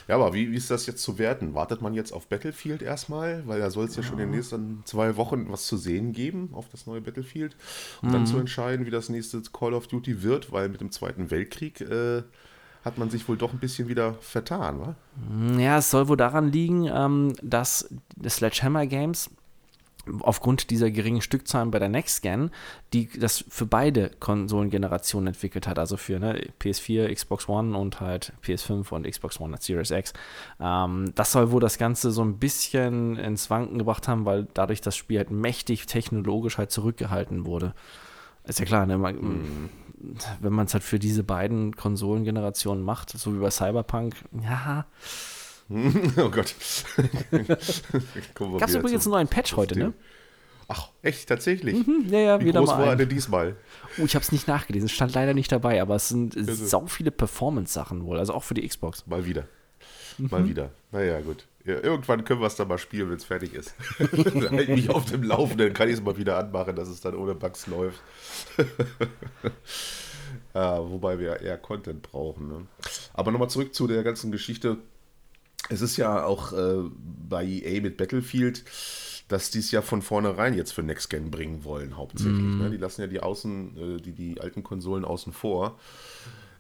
Ja, 0.08 0.16
aber 0.16 0.34
wie, 0.34 0.52
wie 0.52 0.56
ist 0.56 0.72
das 0.72 0.86
jetzt 0.86 1.02
zu 1.02 1.18
werten? 1.18 1.54
Wartet 1.54 1.82
man 1.82 1.94
jetzt 1.94 2.12
auf 2.12 2.28
Battlefield 2.28 2.82
erstmal? 2.82 3.46
Weil 3.48 3.60
da 3.60 3.72
soll 3.72 3.86
es 3.86 3.96
ja, 3.96 4.04
ja, 4.04 4.08
schon 4.08 4.20
in 4.20 4.28
den 4.28 4.36
nächsten 4.36 4.82
zwei 4.86 5.18
Wochen 5.18 5.50
was 5.50 5.66
zu 5.66 5.76
sehen 5.76 6.14
geben 6.14 6.50
auf 6.54 6.70
das 6.70 6.86
neue 6.86 7.02
Battlefield. 7.02 7.58
Um 8.02 8.10
mhm. 8.10 8.14
dann 8.14 8.26
zu 8.28 8.38
entscheiden, 8.38 8.86
wie 8.86 8.92
das 8.92 9.10
nächste 9.10 9.42
Call 9.52 9.74
of 9.74 9.88
Duty 9.88 10.24
wird, 10.24 10.52
weil 10.52 10.70
mit 10.70 10.82
dem 10.82 10.92
Zweiten 10.92 11.30
Weltkrieg 11.30 11.82
äh, 11.82 12.24
hat 12.84 12.98
man 12.98 13.10
sich 13.10 13.28
wohl 13.28 13.38
doch 13.38 13.54
ein 13.54 13.60
bisschen 13.60 13.88
wieder 13.88 14.14
vertan, 14.16 14.80
wa? 14.80 14.96
Ja, 15.60 15.78
es 15.78 15.92
soll 15.92 16.08
wohl 16.08 16.18
daran 16.18 16.52
liegen, 16.52 16.86
ähm, 16.86 17.34
dass 17.42 17.90
Sledgehammer 18.28 18.88
Games 18.88 19.30
aufgrund 20.22 20.70
dieser 20.70 20.90
geringen 20.92 21.22
Stückzahlen 21.22 21.72
bei 21.72 21.80
der 21.80 21.90
Next 21.90 22.22
Gen, 22.22 22.52
die 22.94 23.08
das 23.08 23.44
für 23.48 23.66
beide 23.66 24.12
Konsolengenerationen 24.20 25.28
entwickelt 25.28 25.68
hat, 25.68 25.78
also 25.78 25.98
für 25.98 26.20
ne, 26.20 26.50
PS4, 26.60 27.14
Xbox 27.14 27.48
One 27.48 27.78
und 27.78 28.00
halt 28.00 28.34
PS5 28.44 28.90
und 28.92 29.08
Xbox 29.08 29.40
One 29.40 29.54
und 29.54 29.62
Series 29.62 29.92
X. 29.92 30.14
Ähm, 30.60 31.12
das 31.16 31.32
soll 31.32 31.52
wohl 31.52 31.62
das 31.62 31.78
Ganze 31.78 32.12
so 32.12 32.24
ein 32.24 32.38
bisschen 32.38 33.18
ins 33.18 33.50
Wanken 33.50 33.78
gebracht 33.78 34.08
haben, 34.08 34.26
weil 34.26 34.48
dadurch 34.54 34.82
das 34.82 34.96
Spiel 34.96 35.18
halt 35.18 35.32
mächtig 35.32 35.86
technologisch 35.86 36.58
halt 36.58 36.72
zurückgehalten 36.72 37.46
wurde. 37.46 37.74
Ist 38.46 38.60
ja 38.60 38.66
klar, 38.66 38.86
ne? 38.86 38.98
Man, 38.98 39.16
mm 39.16 39.70
wenn 40.40 40.54
man 40.54 40.66
es 40.66 40.74
halt 40.74 40.84
für 40.84 41.00
diese 41.00 41.24
beiden 41.24 41.76
Konsolengenerationen 41.76 42.84
macht, 42.84 43.12
so 43.12 43.34
wie 43.34 43.40
bei 43.40 43.52
Cyberpunk, 43.52 44.16
ja. 44.44 44.86
oh 45.70 46.30
Gott. 46.30 46.56
Gab 48.58 48.70
es 48.70 48.76
übrigens 48.76 49.06
einen 49.06 49.12
neuen 49.12 49.28
Patch 49.28 49.56
heute, 49.56 49.78
ne? 49.78 49.94
Ach, 50.68 50.90
echt, 51.02 51.28
tatsächlich? 51.28 51.88
Mhm, 51.88 52.06
ja, 52.10 52.20
ja, 52.20 52.40
Wie 52.40 52.46
wieder 52.46 52.60
groß 52.60 52.70
mal 52.70 52.88
war 52.88 52.96
der 52.96 53.08
diesmal? 53.08 53.56
Oh, 53.98 54.06
ich 54.06 54.14
habe 54.14 54.24
es 54.24 54.32
nicht 54.32 54.48
nachgelesen, 54.48 54.86
es 54.86 54.92
stand 54.92 55.16
leider 55.16 55.34
nicht 55.34 55.52
dabei, 55.52 55.82
aber 55.82 55.96
es 55.96 56.10
sind 56.10 56.38
also. 56.38 56.66
sau 56.66 56.86
viele 56.86 57.10
Performance-Sachen 57.10 58.06
wohl, 58.06 58.20
also 58.20 58.34
auch 58.36 58.44
für 58.44 58.54
die 58.54 58.68
Xbox. 58.68 59.06
Mal 59.08 59.26
wieder. 59.26 59.48
Mal 60.20 60.42
mhm. 60.42 60.50
wieder. 60.50 60.72
Naja, 60.92 61.22
gut. 61.22 61.46
Ja, 61.66 61.76
irgendwann 61.84 62.24
können 62.24 62.40
wir 62.40 62.48
es 62.48 62.56
dann 62.56 62.70
mal 62.70 62.78
spielen, 62.78 63.10
wenn 63.10 63.18
es 63.18 63.26
fertig 63.26 63.54
ist. 63.54 63.76
dann 64.00 64.50
halte 64.50 64.64
ich 64.64 64.70
mich 64.70 64.90
auf 64.90 65.06
dem 65.06 65.24
Laufenden, 65.24 65.74
kann 65.74 65.90
ich 65.90 65.96
es 65.96 66.02
mal 66.02 66.18
wieder 66.18 66.38
anmachen, 66.38 66.76
dass 66.76 66.88
es 66.88 67.02
dann 67.02 67.16
ohne 67.16 67.36
Bugs 67.36 67.68
läuft. 67.68 68.02
ja, 70.54 70.90
wobei 70.90 71.20
wir 71.20 71.42
eher 71.42 71.58
Content 71.58 72.02
brauchen. 72.02 72.48
Ne? 72.48 72.68
Aber 73.14 73.32
nochmal 73.32 73.50
zurück 73.50 73.76
zu 73.76 73.88
der 73.88 74.04
ganzen 74.04 74.32
Geschichte. 74.32 74.78
Es 75.68 75.82
ist 75.82 75.98
ja 75.98 76.24
auch 76.24 76.54
äh, 76.54 76.90
bei 77.28 77.44
EA 77.46 77.82
mit 77.82 77.98
Battlefield, 77.98 78.64
dass 79.28 79.52
die 79.52 79.60
es 79.60 79.72
ja 79.72 79.82
von 79.82 80.02
vornherein 80.02 80.54
jetzt 80.54 80.72
für 80.72 80.82
Next 80.82 81.10
Gen 81.10 81.30
bringen 81.30 81.66
wollen, 81.66 81.98
hauptsächlich. 81.98 82.40
Mm. 82.40 82.58
Ne? 82.58 82.70
Die 82.72 82.78
lassen 82.78 83.02
ja 83.02 83.08
die 83.08 83.20
Außen, 83.20 83.98
äh, 83.98 84.02
die, 84.02 84.14
die 84.14 84.40
alten 84.40 84.64
Konsolen 84.64 85.04
außen 85.04 85.34
vor. 85.34 85.78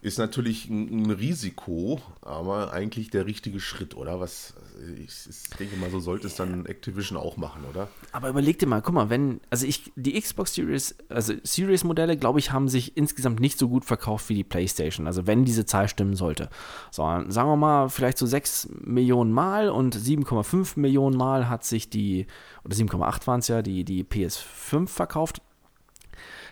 Ist 0.01 0.17
natürlich 0.17 0.69
ein, 0.69 1.03
ein, 1.03 1.11
Risiko, 1.11 1.99
aber 2.21 2.71
eigentlich 2.71 3.09
der 3.09 3.25
richtige 3.25 3.59
Schritt, 3.59 3.97
oder? 3.97 4.19
Was 4.19 4.53
ich, 4.97 5.09
ich, 5.29 5.57
denke 5.57 5.75
mal, 5.75 5.89
so 5.89 5.99
sollte 5.99 6.27
es 6.27 6.35
dann 6.35 6.65
Activision 6.65 7.17
auch 7.17 7.35
machen, 7.35 7.65
oder? 7.69 7.89
Aber 8.13 8.29
überleg 8.29 8.57
dir 8.59 8.67
mal, 8.67 8.81
guck 8.81 8.93
mal, 8.93 9.09
wenn, 9.09 9.41
also 9.49 9.65
ich, 9.65 9.91
die 9.97 10.19
Xbox 10.19 10.53
Series, 10.53 10.95
also 11.09 11.33
Series-Modelle, 11.43 12.15
glaube 12.15 12.39
ich, 12.39 12.51
haben 12.51 12.69
sich 12.69 12.95
insgesamt 12.95 13.41
nicht 13.41 13.59
so 13.59 13.67
gut 13.67 13.83
verkauft 13.83 14.29
wie 14.29 14.35
die 14.35 14.43
PlayStation. 14.45 15.05
Also 15.05 15.27
wenn 15.27 15.43
diese 15.43 15.65
Zahl 15.65 15.89
stimmen 15.89 16.15
sollte. 16.15 16.49
So, 16.91 17.03
sagen 17.03 17.49
wir 17.49 17.57
mal, 17.57 17.89
vielleicht 17.89 18.17
so 18.17 18.25
6 18.25 18.69
Millionen 18.81 19.33
Mal 19.33 19.69
und 19.69 19.97
7,5 19.97 20.79
Millionen 20.79 21.17
Mal 21.17 21.49
hat 21.49 21.65
sich 21.65 21.89
die, 21.89 22.25
oder 22.63 22.75
7,8 22.75 23.27
waren 23.27 23.39
es 23.41 23.49
ja, 23.49 23.61
die, 23.61 23.83
die 23.83 24.05
PS5 24.05 24.87
verkauft 24.87 25.41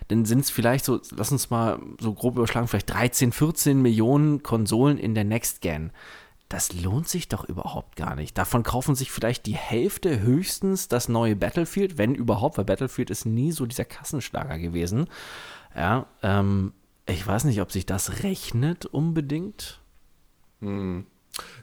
dann 0.08 0.24
sind 0.24 0.40
es 0.40 0.50
vielleicht 0.50 0.84
so, 0.84 1.00
lass 1.10 1.32
uns 1.32 1.50
mal 1.50 1.78
so 2.00 2.14
grob 2.14 2.36
überschlagen, 2.36 2.66
vielleicht 2.66 2.92
13, 2.92 3.32
14 3.32 3.80
Millionen 3.80 4.42
Konsolen 4.42 4.98
in 4.98 5.14
der 5.14 5.24
Next 5.24 5.60
Gen. 5.60 5.90
Das 6.48 6.72
lohnt 6.72 7.08
sich 7.08 7.28
doch 7.28 7.44
überhaupt 7.44 7.96
gar 7.96 8.16
nicht. 8.16 8.38
Davon 8.38 8.62
kaufen 8.62 8.94
sich 8.94 9.10
vielleicht 9.10 9.44
die 9.44 9.54
Hälfte 9.54 10.20
höchstens 10.20 10.88
das 10.88 11.10
neue 11.10 11.36
Battlefield, 11.36 11.98
wenn 11.98 12.14
überhaupt, 12.14 12.56
weil 12.56 12.64
Battlefield 12.64 13.10
ist 13.10 13.26
nie 13.26 13.52
so 13.52 13.66
dieser 13.66 13.84
Kassenschlager 13.84 14.58
gewesen. 14.58 15.08
Ja, 15.76 16.06
ähm, 16.22 16.72
ich 17.06 17.26
weiß 17.26 17.44
nicht, 17.44 17.60
ob 17.60 17.70
sich 17.70 17.84
das 17.84 18.22
rechnet 18.22 18.86
unbedingt. 18.86 19.80
Hm. 20.60 21.06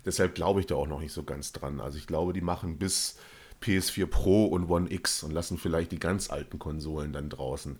Deshalb 0.05 0.35
glaube 0.35 0.59
ich 0.59 0.67
da 0.67 0.75
auch 0.75 0.87
noch 0.87 0.99
nicht 0.99 1.13
so 1.13 1.23
ganz 1.23 1.51
dran. 1.51 1.79
Also 1.81 1.97
ich 1.97 2.05
glaube, 2.05 2.33
die 2.33 2.41
machen 2.41 2.77
bis 2.77 3.17
PS4 3.63 4.05
Pro 4.05 4.45
und 4.45 4.69
One 4.69 4.91
X 4.91 5.23
und 5.23 5.31
lassen 5.31 5.57
vielleicht 5.57 5.91
die 5.91 5.99
ganz 5.99 6.29
alten 6.29 6.59
Konsolen 6.59 7.11
dann 7.11 7.29
draußen. 7.29 7.79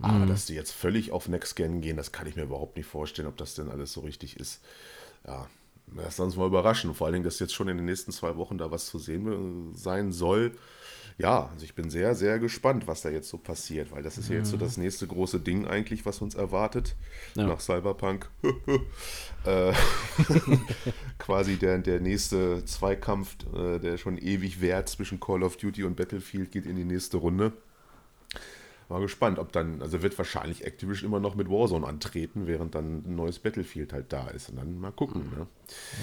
Aber 0.00 0.24
mhm. 0.24 0.28
dass 0.28 0.46
die 0.46 0.54
jetzt 0.54 0.72
völlig 0.72 1.12
auf 1.12 1.28
Next 1.28 1.56
Gen 1.56 1.80
gehen, 1.80 1.96
das 1.96 2.12
kann 2.12 2.26
ich 2.26 2.36
mir 2.36 2.42
überhaupt 2.42 2.76
nicht 2.76 2.86
vorstellen, 2.86 3.28
ob 3.28 3.36
das 3.36 3.54
denn 3.54 3.68
alles 3.68 3.92
so 3.92 4.00
richtig 4.00 4.38
ist. 4.38 4.60
Ja, 5.26 5.46
lass 5.94 6.18
uns 6.20 6.36
mal 6.36 6.46
überraschen. 6.46 6.94
Vor 6.94 7.06
allen 7.06 7.14
Dingen, 7.14 7.24
dass 7.24 7.38
jetzt 7.38 7.54
schon 7.54 7.68
in 7.68 7.76
den 7.76 7.86
nächsten 7.86 8.12
zwei 8.12 8.36
Wochen 8.36 8.58
da 8.58 8.70
was 8.70 8.86
zu 8.86 8.98
sehen 8.98 9.74
sein 9.74 10.12
soll. 10.12 10.52
Ja, 11.18 11.50
also 11.52 11.66
ich 11.66 11.74
bin 11.74 11.90
sehr, 11.90 12.14
sehr 12.14 12.38
gespannt, 12.38 12.86
was 12.86 13.02
da 13.02 13.10
jetzt 13.10 13.28
so 13.28 13.36
passiert, 13.36 13.92
weil 13.92 14.02
das 14.02 14.16
ist 14.16 14.30
ja 14.30 14.36
jetzt 14.36 14.48
so 14.48 14.56
mhm. 14.56 14.60
das 14.60 14.78
nächste 14.78 15.06
große 15.06 15.38
Ding 15.38 15.66
eigentlich, 15.66 16.06
was 16.06 16.22
uns 16.22 16.34
erwartet 16.34 16.96
ja. 17.34 17.46
nach 17.46 17.60
Cyberpunk. 17.60 18.30
äh, 19.44 19.74
quasi 21.18 21.56
der, 21.56 21.78
der 21.80 22.00
nächste 22.00 22.64
Zweikampf, 22.64 23.36
äh, 23.54 23.78
der 23.78 23.98
schon 23.98 24.16
ewig 24.16 24.62
währt 24.62 24.88
zwischen 24.88 25.20
Call 25.20 25.42
of 25.42 25.58
Duty 25.58 25.84
und 25.84 25.96
Battlefield, 25.96 26.52
geht 26.52 26.64
in 26.64 26.76
die 26.76 26.84
nächste 26.84 27.18
Runde. 27.18 27.52
Mal 28.90 29.00
gespannt, 29.00 29.38
ob 29.38 29.52
dann, 29.52 29.80
also 29.82 30.02
wird 30.02 30.18
wahrscheinlich 30.18 30.64
Activision 30.64 31.08
immer 31.08 31.20
noch 31.20 31.36
mit 31.36 31.48
Warzone 31.48 31.86
antreten, 31.86 32.48
während 32.48 32.74
dann 32.74 33.04
ein 33.06 33.14
neues 33.14 33.38
Battlefield 33.38 33.92
halt 33.92 34.12
da 34.12 34.26
ist. 34.26 34.50
Und 34.50 34.56
dann 34.56 34.80
mal 34.80 34.90
gucken. 34.90 35.30
Ne? 35.30 35.46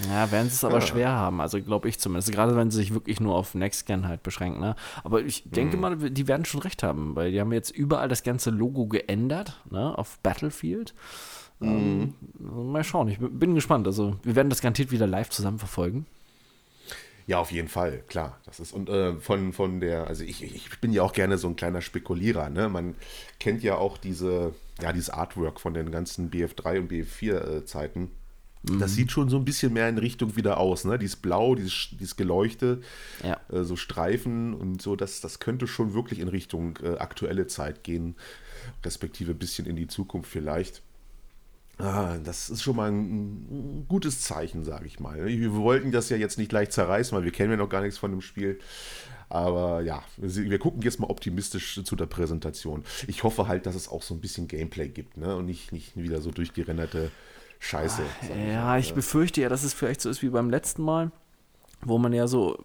Ja, 0.09 0.31
werden 0.31 0.47
sie 0.47 0.55
es 0.55 0.63
aber 0.63 0.79
ja. 0.79 0.81
schwer 0.81 1.09
haben, 1.09 1.41
also 1.41 1.61
glaube 1.61 1.89
ich 1.89 1.99
zumindest. 1.99 2.31
Gerade 2.31 2.55
wenn 2.55 2.71
sie 2.71 2.77
sich 2.77 2.93
wirklich 2.93 3.19
nur 3.19 3.35
auf 3.35 3.55
Next 3.55 3.87
Gen 3.87 4.07
halt 4.07 4.23
beschränken. 4.23 4.61
Ne? 4.61 4.77
Aber 5.03 5.19
ich 5.19 5.43
denke 5.49 5.75
mhm. 5.75 5.81
mal, 5.81 5.97
die 5.97 6.27
werden 6.29 6.45
schon 6.45 6.61
recht 6.61 6.81
haben, 6.81 7.13
weil 7.17 7.33
die 7.33 7.41
haben 7.41 7.51
jetzt 7.51 7.71
überall 7.71 8.07
das 8.07 8.23
ganze 8.23 8.51
Logo 8.51 8.87
geändert, 8.87 9.61
ne, 9.69 9.97
auf 9.97 10.19
Battlefield. 10.19 10.93
Mhm. 11.59 11.67
Ähm, 11.67 12.13
mal 12.71 12.85
schauen, 12.85 13.09
ich 13.09 13.17
bin 13.19 13.53
gespannt. 13.53 13.85
Also, 13.85 14.15
wir 14.23 14.35
werden 14.35 14.49
das 14.49 14.61
garantiert 14.61 14.91
wieder 14.91 15.07
live 15.07 15.29
zusammen 15.29 15.59
verfolgen. 15.59 16.05
Ja, 17.27 17.39
auf 17.39 17.51
jeden 17.51 17.67
Fall, 17.67 18.03
klar. 18.07 18.39
Das 18.45 18.61
ist 18.61 18.71
und 18.71 18.87
äh, 18.87 19.13
von, 19.17 19.51
von 19.51 19.81
der, 19.81 20.07
also 20.07 20.23
ich, 20.23 20.41
ich 20.43 20.79
bin 20.79 20.93
ja 20.93 21.03
auch 21.03 21.11
gerne 21.11 21.37
so 21.37 21.49
ein 21.49 21.57
kleiner 21.57 21.81
Spekulierer, 21.81 22.49
ne? 22.49 22.69
Man 22.69 22.95
kennt 23.37 23.63
ja 23.63 23.75
auch 23.75 23.97
diese, 23.97 24.55
ja, 24.81 24.93
dieses 24.93 25.09
Artwork 25.09 25.59
von 25.59 25.73
den 25.73 25.91
ganzen 25.91 26.31
BF3 26.31 26.79
und 26.79 26.91
BF4-Zeiten. 26.91 28.11
Äh, 28.65 28.71
mhm. 28.71 28.79
Das 28.79 28.95
sieht 28.95 29.11
schon 29.11 29.27
so 29.27 29.35
ein 29.35 29.43
bisschen 29.43 29.73
mehr 29.73 29.89
in 29.89 29.97
Richtung 29.97 30.37
wieder 30.37 30.57
aus, 30.57 30.85
ne? 30.85 30.97
Dieses 30.97 31.17
Blau, 31.17 31.53
dieses, 31.55 31.89
dieses 31.91 32.15
Geleuchte, 32.15 32.79
ja. 33.21 33.41
äh, 33.51 33.65
so 33.65 33.75
Streifen 33.75 34.53
und 34.53 34.81
so, 34.81 34.95
das, 34.95 35.19
das 35.19 35.39
könnte 35.39 35.67
schon 35.67 35.93
wirklich 35.93 36.19
in 36.19 36.29
Richtung 36.29 36.79
äh, 36.81 36.97
aktuelle 36.97 37.47
Zeit 37.47 37.83
gehen, 37.83 38.15
respektive 38.85 39.31
ein 39.31 39.37
bisschen 39.37 39.65
in 39.65 39.75
die 39.75 39.87
Zukunft 39.87 40.31
vielleicht. 40.31 40.81
Ah, 41.79 42.17
das 42.23 42.49
ist 42.49 42.63
schon 42.63 42.75
mal 42.75 42.91
ein, 42.91 43.85
gutes 43.87 44.21
Zeichen, 44.21 44.63
sage 44.63 44.87
ich 44.87 44.99
mal. 44.99 45.25
Wir 45.25 45.53
wollten 45.53 45.91
das 45.91 46.09
ja 46.09 46.17
jetzt 46.17 46.37
nicht 46.37 46.49
gleich 46.49 46.71
zerreißen, 46.71 47.15
weil 47.15 47.23
wir 47.23 47.31
kennen 47.31 47.51
ja 47.51 47.57
noch 47.57 47.69
gar 47.69 47.81
nichts 47.81 47.99
von 47.99 48.11
dem 48.11 48.21
Spiel. 48.21 48.59
Aber 49.29 49.81
ja, 49.81 50.03
wir, 50.17 50.57
gucken 50.57 50.81
jetzt 50.81 50.99
mal 50.99 51.09
optimistisch 51.09 51.81
zu 51.83 51.95
der 51.95 52.05
Präsentation. 52.05 52.83
Ich 53.07 53.23
hoffe 53.23 53.47
halt, 53.47 53.65
dass 53.65 53.75
es 53.75 53.89
auch 53.89 54.01
so 54.01 54.13
ein 54.13 54.21
bisschen 54.21 54.47
Gameplay 54.47 54.87
gibt 54.87 55.17
ne? 55.17 55.35
und 55.35 55.45
nicht, 55.45 55.71
nicht 55.71 55.97
wieder 55.97 56.21
so 56.21 56.31
durchgerenderte 56.31 57.11
Scheiße. 57.59 58.01
ja, 58.51 58.77
ich 58.77 58.93
befürchte 58.93 59.41
ja, 59.41 59.49
dass 59.49 59.63
es 59.63 59.73
vielleicht 59.73 60.01
so 60.01 60.09
ist 60.09 60.21
wie 60.21 60.29
beim 60.29 60.49
letzten 60.49 60.81
Mal, 60.81 61.11
wo 61.81 61.97
man 61.97 62.13
ja 62.13 62.27
so 62.27 62.57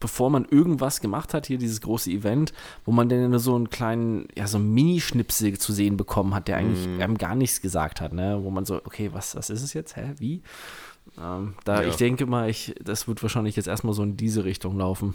bevor 0.00 0.30
man 0.30 0.44
irgendwas 0.44 1.00
gemacht 1.00 1.34
hat, 1.34 1.46
hier 1.46 1.58
dieses 1.58 1.80
große 1.80 2.10
Event, 2.10 2.52
wo 2.84 2.92
man 2.92 3.08
dann 3.08 3.30
nur 3.30 3.38
so 3.38 3.54
einen 3.54 3.70
kleinen, 3.70 4.28
ja, 4.36 4.46
so 4.46 4.58
einen 4.58 4.72
Minischnipsel 4.72 5.58
zu 5.58 5.72
sehen 5.72 5.96
bekommen 5.96 6.34
hat, 6.34 6.48
der 6.48 6.58
eigentlich 6.58 6.86
mm. 6.86 7.00
einem 7.00 7.18
gar 7.18 7.34
nichts 7.34 7.60
gesagt 7.60 8.00
hat, 8.00 8.12
ne? 8.12 8.38
Wo 8.42 8.50
man 8.50 8.64
so, 8.64 8.76
okay, 8.76 9.10
was, 9.12 9.34
was 9.36 9.50
ist 9.50 9.62
es 9.62 9.72
jetzt? 9.72 9.96
Hä? 9.96 10.14
Wie? 10.18 10.42
Ähm, 11.18 11.54
da 11.64 11.82
ja. 11.82 11.88
ich 11.88 11.96
denke 11.96 12.26
mal, 12.26 12.50
ich, 12.50 12.74
das 12.82 13.08
wird 13.08 13.22
wahrscheinlich 13.22 13.56
jetzt 13.56 13.68
erstmal 13.68 13.94
so 13.94 14.02
in 14.02 14.16
diese 14.16 14.44
Richtung 14.44 14.76
laufen. 14.76 15.14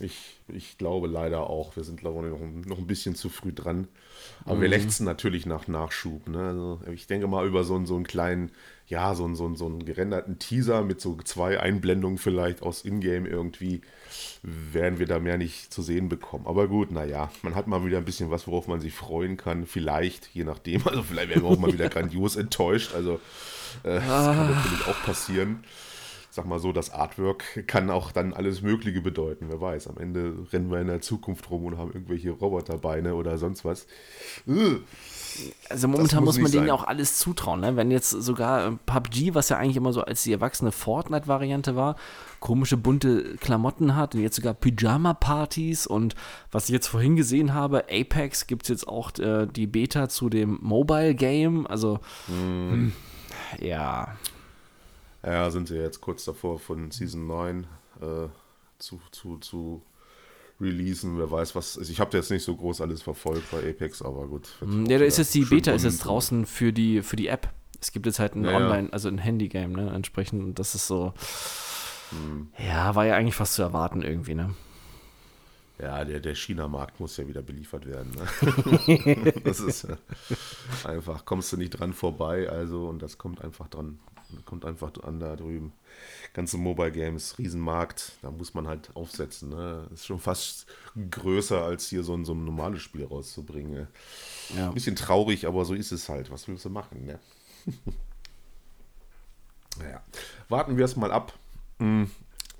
Ich, 0.00 0.40
ich 0.48 0.76
glaube 0.76 1.08
leider 1.08 1.48
auch. 1.48 1.74
Wir 1.74 1.82
sind, 1.82 1.98
glaube 1.98 2.26
ich, 2.26 2.32
noch, 2.32 2.66
noch 2.66 2.78
ein 2.78 2.86
bisschen 2.86 3.14
zu 3.14 3.28
früh 3.28 3.52
dran. 3.52 3.88
Aber 4.44 4.56
mm. 4.56 4.60
wir 4.60 4.68
mhm. 4.68 4.74
lechzen 4.74 5.04
natürlich 5.04 5.46
nach 5.46 5.68
Nachschub. 5.68 6.28
Ne? 6.28 6.38
Also 6.38 6.80
ich 6.92 7.06
denke 7.06 7.26
mal 7.26 7.46
über 7.46 7.64
so, 7.64 7.74
einen, 7.74 7.86
so 7.86 7.96
einen 7.96 8.06
kleinen 8.06 8.52
ja, 8.88 9.14
so, 9.14 9.32
so, 9.34 9.52
so 9.54 9.66
einen 9.66 9.84
gerenderten 9.84 10.38
Teaser 10.38 10.82
mit 10.82 11.00
so 11.00 11.16
zwei 11.24 11.58
Einblendungen 11.58 12.18
vielleicht 12.18 12.62
aus 12.62 12.84
Ingame 12.84 13.28
irgendwie, 13.28 13.80
werden 14.42 14.98
wir 15.00 15.06
da 15.06 15.18
mehr 15.18 15.38
nicht 15.38 15.72
zu 15.72 15.82
sehen 15.82 16.08
bekommen. 16.08 16.46
Aber 16.46 16.68
gut, 16.68 16.92
naja, 16.92 17.30
man 17.42 17.56
hat 17.56 17.66
mal 17.66 17.84
wieder 17.84 17.98
ein 17.98 18.04
bisschen 18.04 18.30
was, 18.30 18.46
worauf 18.46 18.68
man 18.68 18.80
sich 18.80 18.94
freuen 18.94 19.36
kann. 19.36 19.66
Vielleicht, 19.66 20.28
je 20.32 20.44
nachdem. 20.44 20.82
Also 20.86 21.02
vielleicht 21.02 21.30
werden 21.30 21.42
wir 21.42 21.50
auch 21.50 21.58
mal 21.58 21.72
wieder 21.72 21.88
grandios 21.90 22.36
enttäuscht. 22.36 22.94
Also 22.94 23.14
äh, 23.82 23.94
das 23.94 24.04
kann 24.04 24.54
natürlich 24.54 24.86
auch 24.86 25.02
passieren. 25.04 25.64
Sag 26.36 26.46
mal 26.46 26.58
so, 26.58 26.70
das 26.70 26.90
Artwork 26.90 27.64
kann 27.66 27.90
auch 27.90 28.12
dann 28.12 28.34
alles 28.34 28.60
Mögliche 28.60 29.00
bedeuten. 29.00 29.46
Wer 29.48 29.60
weiß, 29.60 29.88
am 29.88 29.96
Ende 29.96 30.34
rennen 30.52 30.70
wir 30.70 30.80
in 30.80 30.86
der 30.86 31.00
Zukunft 31.00 31.50
rum 31.50 31.64
und 31.64 31.78
haben 31.78 31.92
irgendwelche 31.92 32.30
Roboterbeine 32.30 33.14
oder 33.14 33.38
sonst 33.38 33.64
was. 33.64 33.86
Also 35.70 35.88
momentan 35.88 36.24
muss, 36.24 36.36
muss 36.36 36.42
man 36.42 36.52
denen 36.52 36.66
ja 36.68 36.74
auch 36.74 36.84
alles 36.84 37.18
zutrauen. 37.18 37.60
Ne? 37.60 37.76
Wenn 37.76 37.90
jetzt 37.90 38.10
sogar 38.10 38.66
äh, 38.66 38.72
PUBG, 38.84 39.34
was 39.34 39.48
ja 39.48 39.56
eigentlich 39.56 39.76
immer 39.76 39.94
so 39.94 40.02
als 40.02 40.22
die 40.24 40.32
erwachsene 40.32 40.72
Fortnite-Variante 40.72 41.74
war, 41.74 41.96
komische 42.38 42.76
bunte 42.76 43.36
Klamotten 43.36 43.96
hat 43.96 44.14
und 44.14 44.20
jetzt 44.20 44.36
sogar 44.36 44.52
Pyjama-Partys 44.52 45.86
und 45.86 46.14
was 46.52 46.66
ich 46.66 46.72
jetzt 46.72 46.86
vorhin 46.86 47.16
gesehen 47.16 47.54
habe, 47.54 47.84
Apex 47.90 48.46
gibt 48.46 48.64
es 48.64 48.68
jetzt 48.68 48.88
auch 48.88 49.18
äh, 49.18 49.46
die 49.46 49.66
Beta 49.66 50.10
zu 50.10 50.28
dem 50.28 50.58
Mobile-Game. 50.60 51.66
Also, 51.66 51.98
mm. 52.28 52.92
ja. 53.58 54.16
Ja, 55.24 55.50
sind 55.50 55.68
sie 55.68 55.76
jetzt 55.76 56.00
kurz 56.00 56.24
davor 56.24 56.58
von 56.58 56.90
Season 56.90 57.26
9 57.26 57.66
äh, 58.00 58.28
zu, 58.78 59.00
zu, 59.10 59.38
zu 59.38 59.82
releasen. 60.60 61.18
Wer 61.18 61.30
weiß, 61.30 61.54
was. 61.54 61.78
Also 61.78 61.90
ich 61.90 62.00
habe 62.00 62.16
jetzt 62.16 62.30
nicht 62.30 62.44
so 62.44 62.54
groß 62.54 62.80
alles 62.80 63.02
verfolgt 63.02 63.50
bei 63.50 63.58
Apex, 63.68 64.02
aber 64.02 64.26
gut. 64.26 64.48
Ja, 64.60 64.98
da 64.98 65.04
ist 65.04 65.18
jetzt 65.18 65.34
die 65.34 65.44
Beta 65.44 65.72
ist 65.72 65.84
jetzt 65.84 65.98
draußen 65.98 66.46
für 66.46 66.72
die, 66.72 67.02
für 67.02 67.16
die 67.16 67.28
App. 67.28 67.48
Es 67.80 67.92
gibt 67.92 68.06
jetzt 68.06 68.18
halt 68.18 68.34
ein 68.34 68.44
ja, 68.44 68.56
Online, 68.56 68.92
also 68.92 69.08
ein 69.08 69.18
Handy-Game, 69.18 69.72
ne? 69.72 69.90
Entsprechend. 69.94 70.42
Und 70.42 70.58
das 70.58 70.74
ist 70.74 70.86
so. 70.86 71.12
Hm. 72.10 72.48
Ja, 72.58 72.94
war 72.94 73.04
ja 73.06 73.16
eigentlich 73.16 73.34
fast 73.34 73.54
zu 73.54 73.62
erwarten 73.62 74.02
irgendwie, 74.02 74.34
ne? 74.34 74.54
Ja, 75.78 76.04
der, 76.04 76.20
der 76.20 76.34
China-Markt 76.34 77.00
muss 77.00 77.16
ja 77.18 77.28
wieder 77.28 77.42
beliefert 77.42 77.84
werden. 77.84 78.12
Ne? 78.12 79.32
das 79.44 79.60
ist 79.60 79.86
einfach, 80.84 81.26
kommst 81.26 81.52
du 81.52 81.58
nicht 81.58 81.70
dran 81.70 81.92
vorbei, 81.92 82.48
also, 82.48 82.88
und 82.88 83.02
das 83.02 83.18
kommt 83.18 83.44
einfach 83.44 83.68
dran, 83.68 83.98
kommt 84.44 84.64
einfach 84.64 84.92
an 85.02 85.20
da 85.20 85.36
drüben 85.36 85.72
ganze 86.36 86.58
Mobile 86.58 86.92
Games, 86.92 87.38
Riesenmarkt, 87.38 88.12
da 88.22 88.30
muss 88.30 88.54
man 88.54 88.68
halt 88.68 88.90
aufsetzen. 88.94 89.48
Ne? 89.50 89.88
Ist 89.92 90.06
schon 90.06 90.18
fast 90.18 90.66
größer 91.10 91.62
als 91.62 91.88
hier 91.88 92.02
so 92.02 92.14
ein, 92.14 92.24
so 92.24 92.34
ein 92.34 92.44
normales 92.44 92.82
Spiel 92.82 93.04
rauszubringen. 93.04 93.88
Ja. 94.54 94.68
Ein 94.68 94.74
bisschen 94.74 94.96
traurig, 94.96 95.46
aber 95.46 95.64
so 95.64 95.74
ist 95.74 95.92
es 95.92 96.08
halt. 96.08 96.30
Was 96.30 96.46
willst 96.46 96.64
du 96.64 96.70
machen? 96.70 97.06
Ne? 97.06 97.18
naja, 99.78 100.02
warten 100.48 100.76
wir 100.76 100.84
es 100.84 100.96
mal 100.96 101.10
ab. 101.10 101.32
Hm. 101.78 102.10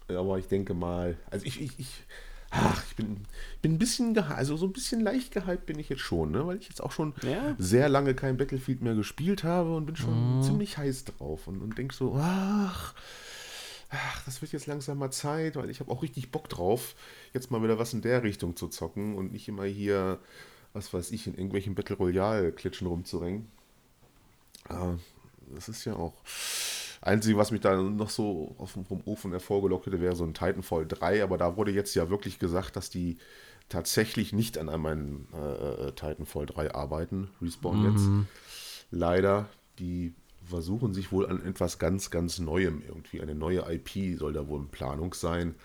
Aber 0.09 0.39
ich 0.39 0.47
denke 0.49 0.73
mal, 0.73 1.19
also 1.31 1.45
ich, 1.45 1.61
ich, 1.61 1.79
ich 1.79 2.05
Ach, 2.51 2.85
ich 2.89 2.97
bin, 2.97 3.25
bin 3.61 3.75
ein 3.75 3.79
bisschen, 3.79 4.17
also 4.17 4.57
so 4.57 4.67
ein 4.67 4.73
bisschen 4.73 5.01
leicht 5.01 5.33
gehypt 5.33 5.67
bin 5.67 5.79
ich 5.79 5.89
jetzt 5.89 6.01
schon, 6.01 6.31
ne? 6.31 6.47
weil 6.47 6.59
ich 6.59 6.69
jetzt 6.69 6.81
auch 6.81 6.93
schon 6.93 7.15
ja. 7.23 7.55
sehr 7.59 7.89
lange 7.89 8.15
kein 8.15 8.37
Battlefield 8.37 8.83
mehr 8.83 8.95
gespielt 8.95 9.45
habe 9.45 9.75
und 9.75 9.87
bin 9.87 9.97
schon 9.97 10.39
mm. 10.39 10.43
ziemlich 10.43 10.79
heiß 10.79 11.05
drauf 11.05 11.49
und, 11.49 11.61
und 11.61 11.77
denke 11.77 11.95
so, 11.95 12.17
ach, 12.17 12.95
ach, 13.91 14.25
das 14.25 14.43
wird 14.43 14.53
jetzt 14.53 14.67
langsam 14.67 14.99
mal 14.99 15.11
Zeit, 15.11 15.57
weil 15.57 15.71
ich 15.71 15.81
habe 15.81 15.91
auch 15.91 16.03
richtig 16.03 16.31
Bock 16.31 16.49
drauf, 16.49 16.95
jetzt 17.35 17.51
mal 17.51 17.63
wieder 17.63 17.79
was 17.79 17.93
in 17.93 18.03
der 18.03 18.23
Richtung 18.23 18.57
zu 18.57 18.69
zocken 18.69 19.17
und 19.17 19.33
nicht 19.33 19.49
immer 19.49 19.65
hier, 19.65 20.21
was 20.73 20.93
weiß 20.95 21.11
ich, 21.11 21.27
in 21.27 21.35
irgendwelchen 21.35 21.75
Battle 21.75 21.97
Royale-Klitschen 21.97 22.87
rumzurengen. 22.87 23.49
Äh, 24.69 24.95
Das 25.55 25.69
ist 25.69 25.85
ja 25.85 25.95
auch. 25.95 26.15
Einzige, 27.01 27.37
was 27.39 27.51
mich 27.51 27.61
da 27.61 27.81
noch 27.81 28.11
so 28.11 28.55
auf 28.59 28.73
dem, 28.73 28.85
vom 28.85 29.03
Ofen 29.05 29.31
hervorgelockt 29.31 29.87
hätte, 29.87 30.01
wäre 30.01 30.17
so 30.17 30.25
ein 30.25 30.35
Titanfall 30.35 30.87
3, 30.87 31.23
aber 31.23 31.39
da 31.39 31.57
wurde 31.57 31.71
jetzt 31.71 31.95
ja 31.95 32.11
wirklich 32.11 32.39
gesagt, 32.39 32.77
dass 32.77 32.91
die 32.91 33.19
tatsächlich 33.69 34.33
nicht 34.33 34.59
an 34.59 34.69
einem 34.69 35.27
äh, 35.33 35.93
Titanfall 35.93 36.47
3 36.47 36.75
arbeiten, 36.75 37.29
Respawn 37.43 37.83
mhm. 37.83 37.91
jetzt. 37.91 38.09
Leider, 38.91 39.49
die 39.79 40.15
versuchen 40.45 40.95
sich 40.95 41.13
wohl 41.13 41.27
an 41.27 41.45
etwas 41.45 41.79
ganz, 41.79 42.11
ganz 42.11 42.39
Neuem 42.39 42.83
irgendwie. 42.87 43.21
Eine 43.21 43.35
neue 43.35 43.65
IP 43.71 44.19
soll 44.19 44.33
da 44.33 44.47
wohl 44.49 44.61
in 44.61 44.69
Planung 44.69 45.13
sein. 45.15 45.57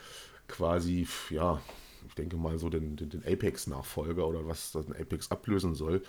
Quasi, 0.47 1.07
ja, 1.29 1.61
ich 2.07 2.15
denke 2.15 2.37
mal 2.37 2.57
so 2.57 2.69
den, 2.69 2.95
den, 2.95 3.09
den 3.09 3.23
Apex-Nachfolger 3.23 4.27
oder 4.27 4.47
was 4.47 4.71
das 4.71 4.89
Apex 4.89 5.29
ablösen 5.31 5.75
soll, 5.75 6.01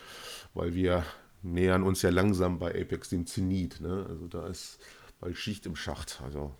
weil 0.53 0.73
wir 0.73 1.05
nähern 1.43 1.83
uns 1.83 2.01
ja 2.01 2.09
langsam 2.09 2.59
bei 2.59 2.69
Apex 2.69 3.09
dem 3.09 3.25
Zenit. 3.27 3.79
Ne? 3.79 4.05
Also 4.09 4.27
da 4.27 4.47
ist 4.47 4.79
bald 5.23 5.37
Schicht 5.37 5.65
im 5.65 5.75
Schacht. 5.75 6.21
Also 6.23 6.51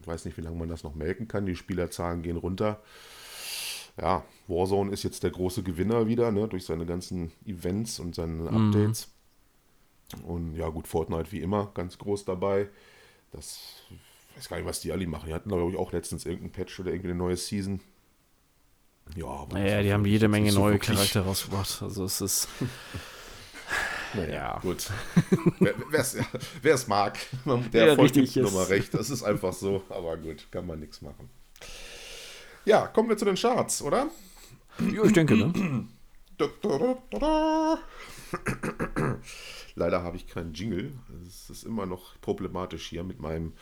ich 0.00 0.06
weiß 0.06 0.24
nicht, 0.24 0.36
wie 0.36 0.42
lange 0.42 0.56
man 0.56 0.68
das 0.68 0.84
noch 0.84 0.94
melken 0.94 1.28
kann. 1.28 1.46
Die 1.46 1.56
Spielerzahlen 1.56 2.22
gehen 2.22 2.36
runter. 2.36 2.82
Ja, 4.00 4.24
Warzone 4.48 4.92
ist 4.92 5.02
jetzt 5.02 5.22
der 5.22 5.30
große 5.30 5.62
Gewinner 5.62 6.06
wieder, 6.06 6.30
ne? 6.30 6.48
durch 6.48 6.64
seine 6.64 6.86
ganzen 6.86 7.30
Events 7.44 7.98
und 7.98 8.14
seine 8.14 8.50
mhm. 8.50 8.68
Updates. 8.68 9.08
Mhm. 10.16 10.24
Und 10.24 10.56
ja, 10.56 10.68
gut, 10.68 10.86
Fortnite 10.86 11.32
wie 11.32 11.40
immer 11.40 11.70
ganz 11.74 11.98
groß 11.98 12.24
dabei. 12.24 12.68
Das, 13.32 13.60
ich 14.30 14.36
weiß 14.38 14.48
gar 14.48 14.56
nicht, 14.58 14.66
was 14.66 14.80
die 14.80 14.92
alle 14.92 15.06
machen. 15.06 15.26
Die 15.28 15.34
hatten, 15.34 15.48
glaube 15.48 15.72
ich, 15.72 15.78
auch 15.78 15.92
letztens 15.92 16.26
irgendein 16.26 16.52
Patch 16.52 16.78
oder 16.80 16.90
irgendwie 16.90 17.10
eine 17.10 17.18
neue 17.18 17.36
Season. 17.36 17.80
Ja, 19.16 19.26
aber 19.26 19.58
naja, 19.58 19.82
die 19.82 19.92
haben 19.92 20.04
jede 20.04 20.28
Menge 20.28 20.52
neue 20.52 20.78
Charaktere 20.78 21.24
rausgebracht. 21.24 21.82
Also 21.82 22.04
es 22.04 22.20
ist. 22.20 22.48
Naja, 24.14 24.32
ja. 24.32 24.58
gut. 24.60 24.90
wer 26.62 26.74
es 26.74 26.88
mag, 26.88 27.18
der 27.72 27.84
ja, 27.84 27.90
Erfolg 27.90 28.12
gibt 28.12 28.36
nochmal 28.36 28.64
recht. 28.64 28.94
Das 28.94 29.10
ist 29.10 29.22
einfach 29.22 29.52
so, 29.52 29.82
aber 29.88 30.16
gut, 30.16 30.46
kann 30.50 30.66
man 30.66 30.80
nichts 30.80 31.02
machen. 31.02 31.28
Ja, 32.64 32.86
kommen 32.86 33.08
wir 33.08 33.16
zu 33.16 33.24
den 33.24 33.36
Charts, 33.36 33.82
oder? 33.82 34.08
Ja, 34.78 35.04
ich 35.04 35.12
denke, 35.12 35.36
ne? 35.36 35.88
Leider 39.74 40.02
habe 40.02 40.16
ich 40.16 40.26
keinen 40.26 40.54
Jingle. 40.54 40.92
Es 41.26 41.50
ist 41.50 41.64
immer 41.64 41.86
noch 41.86 42.20
problematisch 42.20 42.88
hier 42.88 43.04
mit 43.04 43.20
meinem 43.20 43.52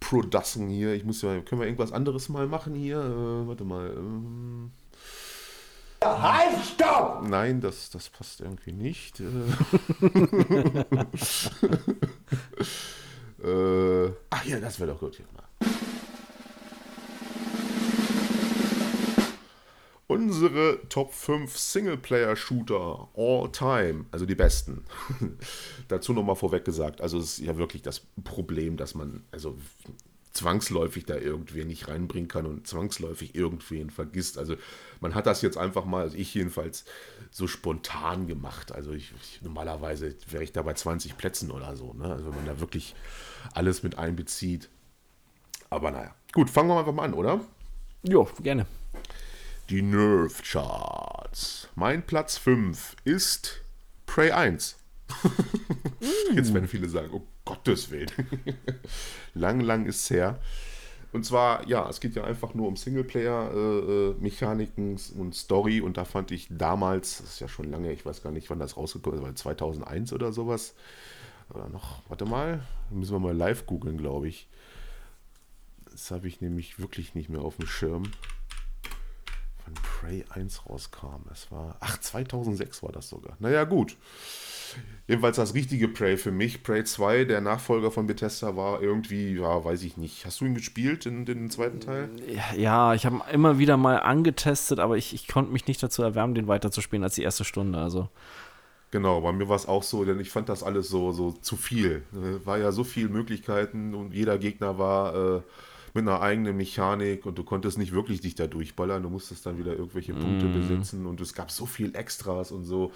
Production 0.00 0.68
hier. 0.68 0.94
Ich 0.94 1.04
muss 1.04 1.22
ja, 1.22 1.40
können 1.40 1.60
wir 1.60 1.66
irgendwas 1.66 1.92
anderes 1.92 2.28
mal 2.28 2.46
machen 2.46 2.74
hier? 2.74 2.98
Äh, 2.98 3.46
warte 3.46 3.64
mal. 3.64 3.94
Ähm 3.96 4.72
Halt, 6.04 6.64
stopp! 6.64 7.22
Nein, 7.28 7.60
das, 7.60 7.90
das 7.90 8.08
passt 8.08 8.40
irgendwie 8.40 8.72
nicht. 8.72 9.20
äh, 9.20 9.24
äh 14.06 14.12
ach 14.30 14.44
ja, 14.44 14.60
das 14.60 14.80
wäre 14.80 14.92
doch 14.92 15.00
gut. 15.00 15.22
Unsere 20.08 20.80
Top 20.90 21.14
5 21.14 21.56
Singleplayer-Shooter 21.56 23.08
all 23.16 23.50
time, 23.50 24.04
also 24.10 24.26
die 24.26 24.34
besten. 24.34 24.84
Dazu 25.88 26.12
nochmal 26.12 26.36
vorweg 26.36 26.66
gesagt, 26.66 27.00
also 27.00 27.18
es 27.18 27.38
ist 27.38 27.46
ja 27.46 27.56
wirklich 27.56 27.80
das 27.80 28.02
Problem, 28.22 28.76
dass 28.76 28.94
man, 28.94 29.24
also 29.30 29.56
zwangsläufig 30.32 31.04
da 31.04 31.16
irgendwen 31.16 31.68
nicht 31.68 31.88
reinbringen 31.88 32.28
kann 32.28 32.46
und 32.46 32.66
zwangsläufig 32.66 33.34
irgendwen 33.34 33.90
vergisst. 33.90 34.38
Also 34.38 34.56
man 35.00 35.14
hat 35.14 35.26
das 35.26 35.42
jetzt 35.42 35.58
einfach 35.58 35.84
mal, 35.84 36.02
also 36.02 36.16
ich 36.16 36.34
jedenfalls, 36.34 36.84
so 37.30 37.46
spontan 37.46 38.26
gemacht. 38.26 38.72
Also 38.72 38.92
ich, 38.92 39.12
ich, 39.22 39.42
normalerweise 39.42 40.14
wäre 40.28 40.42
ich 40.42 40.52
da 40.52 40.62
bei 40.62 40.74
20 40.74 41.16
Plätzen 41.16 41.50
oder 41.50 41.76
so. 41.76 41.92
Ne? 41.92 42.04
Also 42.04 42.26
wenn 42.26 42.36
man 42.36 42.46
da 42.46 42.60
wirklich 42.60 42.94
alles 43.52 43.82
mit 43.82 43.98
einbezieht. 43.98 44.68
Aber 45.70 45.90
naja. 45.90 46.14
Gut, 46.32 46.50
fangen 46.50 46.68
wir 46.68 46.78
einfach 46.78 46.92
mal 46.92 47.04
an, 47.04 47.14
oder? 47.14 47.40
Jo, 48.02 48.28
gerne. 48.42 48.66
Die 49.70 49.82
Nerf 49.82 50.42
Charts. 50.42 51.68
Mein 51.74 52.04
Platz 52.04 52.36
5 52.36 52.96
ist 53.04 53.62
Prey 54.06 54.30
1. 54.30 54.76
Jetzt 56.34 56.52
werden 56.52 56.68
viele 56.68 56.88
sagen, 56.88 57.10
oh 57.12 57.22
Gottes 57.64 57.90
Willen. 57.90 58.10
lang, 59.34 59.60
lang 59.60 59.86
ist 59.86 60.04
es 60.04 60.10
her. 60.10 60.38
Und 61.12 61.24
zwar, 61.26 61.68
ja, 61.68 61.86
es 61.88 62.00
geht 62.00 62.16
ja 62.16 62.24
einfach 62.24 62.54
nur 62.54 62.66
um 62.68 62.76
Singleplayer-Mechaniken 62.76 64.96
äh, 64.96 65.18
und 65.18 65.34
Story. 65.34 65.82
Und 65.82 65.98
da 65.98 66.04
fand 66.04 66.30
ich 66.30 66.48
damals, 66.50 67.18
das 67.18 67.34
ist 67.34 67.40
ja 67.40 67.48
schon 67.48 67.70
lange, 67.70 67.92
ich 67.92 68.06
weiß 68.06 68.22
gar 68.22 68.32
nicht, 68.32 68.48
wann 68.48 68.58
das 68.58 68.78
rausgekommen 68.78 69.22
ist, 69.26 69.36
2001 69.38 70.14
oder 70.14 70.32
sowas. 70.32 70.74
Oder 71.50 71.68
noch, 71.68 72.00
warte 72.08 72.24
mal, 72.24 72.66
müssen 72.90 73.12
wir 73.12 73.20
mal 73.20 73.36
live 73.36 73.66
googeln, 73.66 73.98
glaube 73.98 74.28
ich. 74.28 74.48
Das 75.90 76.10
habe 76.10 76.28
ich 76.28 76.40
nämlich 76.40 76.78
wirklich 76.78 77.14
nicht 77.14 77.28
mehr 77.28 77.42
auf 77.42 77.56
dem 77.56 77.66
Schirm. 77.66 78.04
Wann 79.72 79.82
Prey 79.82 80.24
1 80.30 80.68
rauskam. 80.68 81.28
Es 81.32 81.50
war, 81.50 81.76
ach, 81.80 81.98
2006 81.98 82.82
war 82.82 82.92
das 82.92 83.08
sogar. 83.08 83.36
Naja, 83.38 83.64
gut. 83.64 83.96
Jedenfalls 85.06 85.36
das 85.36 85.54
richtige 85.54 85.88
Prey 85.88 86.16
für 86.16 86.30
mich. 86.30 86.62
Prey 86.62 86.84
2, 86.84 87.24
der 87.24 87.40
Nachfolger 87.40 87.90
von 87.90 88.06
Bethesda, 88.06 88.56
war 88.56 88.82
irgendwie, 88.82 89.34
ja, 89.34 89.64
weiß 89.64 89.82
ich 89.82 89.96
nicht. 89.96 90.24
Hast 90.24 90.40
du 90.40 90.46
ihn 90.46 90.54
gespielt, 90.54 91.06
in, 91.06 91.24
den 91.24 91.50
zweiten 91.50 91.80
Teil? 91.80 92.08
Ja, 92.56 92.94
ich 92.94 93.04
habe 93.04 93.20
immer 93.32 93.58
wieder 93.58 93.76
mal 93.76 94.00
angetestet, 94.00 94.78
aber 94.78 94.96
ich, 94.96 95.12
ich 95.14 95.28
konnte 95.28 95.52
mich 95.52 95.66
nicht 95.66 95.82
dazu 95.82 96.02
erwärmen, 96.02 96.34
den 96.34 96.48
weiterzuspielen 96.48 97.04
als 97.04 97.14
die 97.14 97.22
erste 97.22 97.44
Stunde. 97.44 97.78
Also. 97.78 98.08
Genau, 98.90 99.20
bei 99.20 99.32
mir 99.32 99.48
war 99.48 99.56
es 99.56 99.66
auch 99.66 99.82
so, 99.82 100.04
denn 100.04 100.20
ich 100.20 100.30
fand 100.30 100.48
das 100.48 100.62
alles 100.62 100.88
so, 100.88 101.12
so 101.12 101.32
zu 101.32 101.56
viel. 101.56 102.02
Äh, 102.12 102.44
war 102.46 102.58
ja 102.58 102.72
so 102.72 102.84
viele 102.84 103.08
Möglichkeiten 103.08 103.94
und 103.94 104.12
jeder 104.12 104.38
Gegner 104.38 104.78
war 104.78 105.14
äh, 105.14 105.42
mit 105.94 106.02
einer 106.02 106.20
eigenen 106.20 106.56
Mechanik 106.56 107.26
und 107.26 107.38
du 107.38 107.44
konntest 107.44 107.78
nicht 107.78 107.92
wirklich 107.92 108.20
dich 108.20 108.34
da 108.34 108.46
durchballern. 108.46 109.02
Du 109.02 109.10
musstest 109.10 109.44
dann 109.46 109.58
wieder 109.58 109.72
irgendwelche 109.72 110.14
Punkte 110.14 110.46
mm. 110.46 110.52
besitzen 110.52 111.06
und 111.06 111.20
es 111.20 111.34
gab 111.34 111.50
so 111.50 111.66
viel 111.66 111.94
Extras 111.94 112.50
und 112.50 112.64
so. 112.64 112.92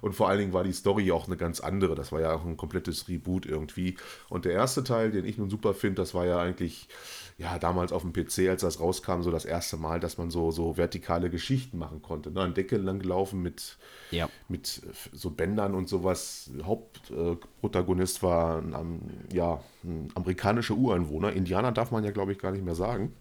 Und 0.00 0.14
vor 0.14 0.28
allen 0.28 0.40
Dingen 0.40 0.52
war 0.52 0.64
die 0.64 0.72
Story 0.72 1.12
auch 1.12 1.28
eine 1.28 1.36
ganz 1.36 1.60
andere. 1.60 1.94
Das 1.94 2.10
war 2.10 2.20
ja 2.20 2.34
auch 2.34 2.44
ein 2.44 2.56
komplettes 2.56 3.08
Reboot 3.08 3.46
irgendwie. 3.46 3.96
Und 4.28 4.44
der 4.44 4.52
erste 4.52 4.82
Teil, 4.82 5.12
den 5.12 5.24
ich 5.24 5.38
nun 5.38 5.48
super 5.48 5.74
finde, 5.74 6.02
das 6.02 6.12
war 6.12 6.26
ja 6.26 6.40
eigentlich, 6.40 6.88
ja, 7.38 7.58
damals 7.58 7.92
auf 7.92 8.02
dem 8.02 8.12
PC, 8.12 8.48
als 8.48 8.62
das 8.62 8.80
rauskam, 8.80 9.22
so 9.22 9.30
das 9.30 9.44
erste 9.44 9.76
Mal, 9.76 10.00
dass 10.00 10.18
man 10.18 10.30
so, 10.30 10.50
so 10.50 10.76
vertikale 10.76 11.30
Geschichten 11.30 11.78
machen 11.78 12.02
konnte. 12.02 12.30
Ne? 12.30 12.40
An 12.40 12.54
Decke 12.54 12.76
lang 12.76 12.98
gelaufen 12.98 13.42
mit, 13.42 13.78
ja. 14.10 14.28
mit 14.48 14.82
so 15.12 15.30
Bändern 15.30 15.74
und 15.74 15.88
sowas. 15.88 16.50
Hauptprotagonist 16.62 18.22
war 18.22 18.58
ein, 18.58 19.24
ja, 19.32 19.60
ein 19.84 20.08
amerikanischer 20.14 20.74
Ureinwohner. 20.74 21.32
Indianer 21.32 21.72
darf 21.72 21.90
man 21.90 22.04
ja, 22.04 22.10
glaube 22.10 22.32
ich, 22.32 22.38
gar 22.38 22.52
nicht 22.52 22.64
mehr 22.64 22.74
sagen. 22.74 23.12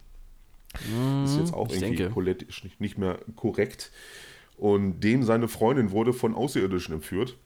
Mm, 0.90 1.26
ist 1.26 1.38
jetzt 1.38 1.54
auch 1.54 1.70
irgendwie 1.70 1.98
denke. 1.98 2.10
politisch 2.10 2.64
nicht, 2.64 2.80
nicht 2.80 2.98
mehr 2.98 3.20
korrekt. 3.36 3.92
Und 4.58 5.00
dem 5.00 5.24
seine 5.24 5.48
Freundin 5.48 5.92
wurde 5.92 6.14
von 6.14 6.36
Außerirdischen 6.36 6.96
entführt. 6.96 7.38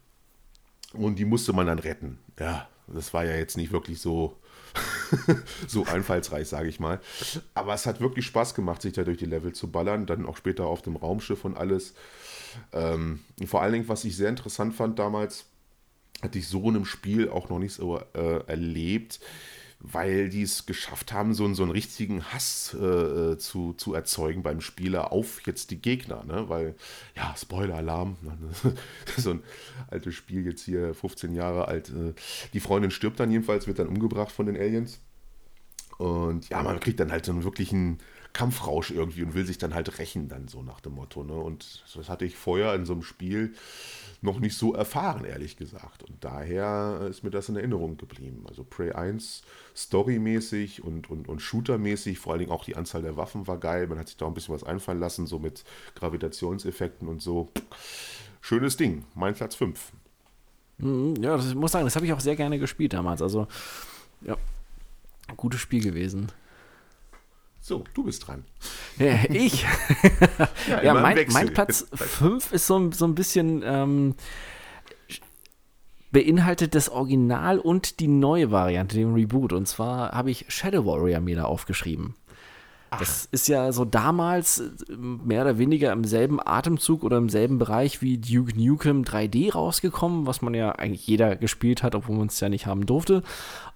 Und 0.94 1.20
die 1.20 1.26
musste 1.26 1.54
man 1.54 1.68
dann 1.68 1.80
retten. 1.80 2.20
Ja, 2.40 2.68
das 2.88 3.14
war 3.14 3.26
ja 3.26 3.36
jetzt 3.36 3.58
nicht 3.58 3.72
wirklich 3.72 4.00
so, 4.00 4.38
so 5.68 5.86
einfallsreich, 5.86 6.48
sage 6.48 6.70
ich 6.70 6.80
mal. 6.80 7.00
Aber 7.54 7.74
es 7.74 7.86
hat 7.86 8.02
wirklich 8.02 8.26
Spaß 8.26 8.56
gemacht, 8.56 8.82
sich 8.82 8.94
da 8.94 9.04
durch 9.04 9.18
die 9.18 9.26
Level 9.26 9.54
zu 9.54 9.72
ballern. 9.72 10.06
Dann 10.06 10.26
auch 10.26 10.38
später 10.38 10.66
auf 10.66 10.82
dem 10.82 10.96
Raumschiff 10.96 11.46
und 11.46 11.58
alles. 11.58 11.94
Ähm, 12.74 13.22
vor 13.46 13.62
allen 13.62 13.74
Dingen, 13.74 13.90
was 13.90 14.06
ich 14.06 14.16
sehr 14.16 14.30
interessant 14.30 14.76
fand 14.76 15.00
damals, 15.00 15.46
hatte 16.22 16.40
ich 16.40 16.48
so 16.48 16.70
in 16.70 16.76
einem 16.76 16.86
Spiel 16.86 17.30
auch 17.30 17.50
noch 17.50 17.60
nicht 17.60 17.74
so 17.74 18.00
äh, 18.14 18.40
erlebt 18.48 19.20
weil 19.80 20.30
die 20.30 20.42
es 20.42 20.66
geschafft 20.66 21.14
haben, 21.14 21.34
so, 21.34 21.52
so 21.54 21.64
einen 21.64 21.72
richtigen 21.72 22.24
Hass 22.26 22.74
äh, 22.74 23.38
zu, 23.38 23.74
zu 23.74 23.94
erzeugen 23.94 24.44
beim 24.44 24.62
Spieler 24.62 25.12
auf 25.12 25.46
jetzt 25.46 25.72
die 25.72 25.82
Gegner. 25.82 26.24
Ne? 26.24 26.50
Weil, 26.50 26.76
ja, 27.16 27.36
Spoiler-Alarm, 27.38 28.18
so 29.18 29.32
ein 29.32 29.44
altes 29.88 30.16
Spiel 30.16 30.46
jetzt 30.46 30.64
hier, 30.64 30.94
15 30.94 31.34
Jahre 31.34 31.68
alt. 31.68 31.90
Äh, 31.90 32.14
die 32.54 32.60
Freundin 32.60 32.92
stirbt 32.92 33.20
dann 33.20 33.32
jedenfalls, 33.32 33.68
wird 33.68 33.80
dann 33.80 33.88
umgebracht 33.88 34.32
von 34.32 34.46
den 34.46 34.58
Aliens. 34.58 35.00
Und 35.98 36.50
ja, 36.50 36.62
man 36.62 36.80
kriegt 36.80 37.00
dann 37.00 37.12
halt 37.12 37.26
so 37.26 37.32
einen 37.32 37.44
wirklichen 37.44 38.00
Kampfrausch 38.36 38.92
irgendwie 38.92 39.24
und 39.24 39.34
will 39.34 39.46
sich 39.46 39.58
dann 39.58 39.74
halt 39.74 39.98
rächen, 39.98 40.28
dann 40.28 40.50
so 40.50 40.62
nach 40.62 40.82
dem 40.82 40.96
Motto. 40.96 41.24
Ne? 41.24 41.34
Und 41.34 41.84
das 41.96 42.10
hatte 42.10 42.26
ich 42.26 42.36
vorher 42.36 42.76
in 42.76 42.86
so 42.86 42.92
einem 42.92 43.02
Spiel 43.02 43.54
noch 44.22 44.40
nicht 44.40 44.58
so 44.58 44.74
erfahren, 44.74 45.24
ehrlich 45.24 45.56
gesagt. 45.56 46.04
Und 46.04 46.22
daher 46.22 47.08
ist 47.10 47.24
mir 47.24 47.30
das 47.30 47.48
in 47.48 47.56
Erinnerung 47.56 47.96
geblieben. 47.96 48.44
Also 48.50 48.66
Prey 48.66 48.92
1 48.92 49.44
storymäßig 49.74 50.84
und, 50.84 51.10
und, 51.10 51.30
und 51.30 51.42
shootermäßig, 51.42 52.20
vor 52.20 52.34
allen 52.34 52.40
Dingen 52.40 52.52
auch 52.52 52.66
die 52.66 52.76
Anzahl 52.76 53.04
der 53.04 53.16
Waffen 53.16 53.48
war 53.48 53.58
geil. 53.58 53.88
Man 53.88 54.00
hat 54.00 54.10
sich 54.10 54.18
da 54.18 54.28
ein 54.28 54.34
bisschen 54.34 54.54
was 54.54 54.66
einfallen 54.66 55.00
lassen, 55.00 55.28
so 55.28 55.40
mit 55.40 55.64
Gravitationseffekten 55.96 57.08
und 57.08 57.22
so. 57.22 57.52
Schönes 58.42 58.76
Ding. 58.76 59.06
Mein 59.16 59.34
Platz 59.34 59.56
5. 59.56 59.94
Mhm, 60.80 61.16
ja, 61.22 61.38
das, 61.38 61.48
ich 61.48 61.56
muss 61.56 61.72
sagen, 61.72 61.86
das 61.86 61.96
habe 61.96 62.06
ich 62.06 62.12
auch 62.12 62.20
sehr 62.20 62.36
gerne 62.36 62.60
gespielt 62.60 62.92
damals. 62.92 63.22
Also, 63.22 63.48
ja, 64.22 64.36
gutes 65.36 65.60
Spiel 65.60 65.84
gewesen. 65.84 66.32
So, 67.60 67.84
du 67.96 68.04
bist 68.04 68.28
dran. 68.28 68.46
Ja, 69.00 69.16
ich? 69.28 69.64
ja, 70.70 70.84
ja 70.84 70.94
mein, 70.94 71.26
mein, 71.30 71.54
Platz 71.54 71.88
5 71.94 72.52
ist 72.52 72.68
so, 72.68 72.92
so 72.92 73.06
ein 73.06 73.16
bisschen 73.16 73.64
ähm, 73.66 74.16
beinhaltet 76.12 76.76
das 76.76 76.90
Original 76.90 77.60
und 77.60 78.00
die 78.00 78.08
neue 78.08 78.52
Variante, 78.52 78.96
den 78.96 79.14
Reboot. 79.14 79.52
Und 79.52 79.68
zwar 79.68 80.12
habe 80.12 80.30
ich 80.30 80.46
Shadow 80.48 80.86
Warrior 80.86 81.22
mir 81.22 81.38
da 81.38 81.46
aufgeschrieben. 81.46 82.16
Das 82.92 83.28
ist 83.32 83.48
ja 83.48 83.72
so 83.72 83.84
damals 83.84 84.60
äh, 84.60 84.96
mehr 84.98 85.42
oder 85.42 85.58
weniger 85.58 85.92
im 85.92 86.04
selben 86.04 86.40
Atemzug 86.46 87.04
oder 87.04 87.18
im 87.18 87.30
selben 87.30 87.58
Bereich 87.58 88.02
wie 88.02 88.18
Duke 88.18 88.54
Nukem 88.58 89.04
3D 89.04 89.54
rausgekommen, 89.54 90.26
was 90.28 90.42
man 90.42 90.54
ja 90.54 90.72
eigentlich 90.72 91.06
jeder 91.08 91.36
gespielt 91.36 91.84
hat, 91.84 91.96
obwohl 91.96 92.18
man 92.18 92.28
es 92.28 92.40
ja 92.40 92.50
nicht 92.50 92.66
haben 92.66 92.86
durfte. 92.86 93.24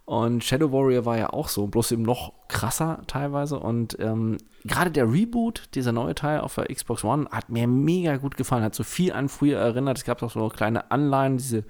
Und 0.05 0.43
Shadow 0.43 0.71
Warrior 0.71 1.05
war 1.05 1.17
ja 1.17 1.29
auch 1.31 1.49
so, 1.49 1.67
bloß 1.67 1.91
eben 1.91 2.01
noch 2.01 2.33
krasser 2.47 3.01
teilweise. 3.05 3.59
Und 3.59 3.95
ähm, 3.99 4.37
gerade 4.65 4.89
der 4.89 5.11
Reboot, 5.11 5.69
dieser 5.75 5.91
neue 5.91 6.15
Teil 6.15 6.39
auf 6.39 6.55
der 6.55 6.65
Xbox 6.65 7.03
One, 7.03 7.27
hat 7.29 7.49
mir 7.49 7.67
mega 7.67 8.17
gut 8.17 8.35
gefallen, 8.35 8.63
hat 8.63 8.73
so 8.73 8.83
viel 8.83 9.13
an 9.13 9.29
früher 9.29 9.59
erinnert. 9.59 9.99
Es 9.99 10.05
gab 10.05 10.23
auch 10.23 10.31
so 10.31 10.49
kleine 10.49 10.89
Anleihen, 10.89 11.37
diese 11.37 11.63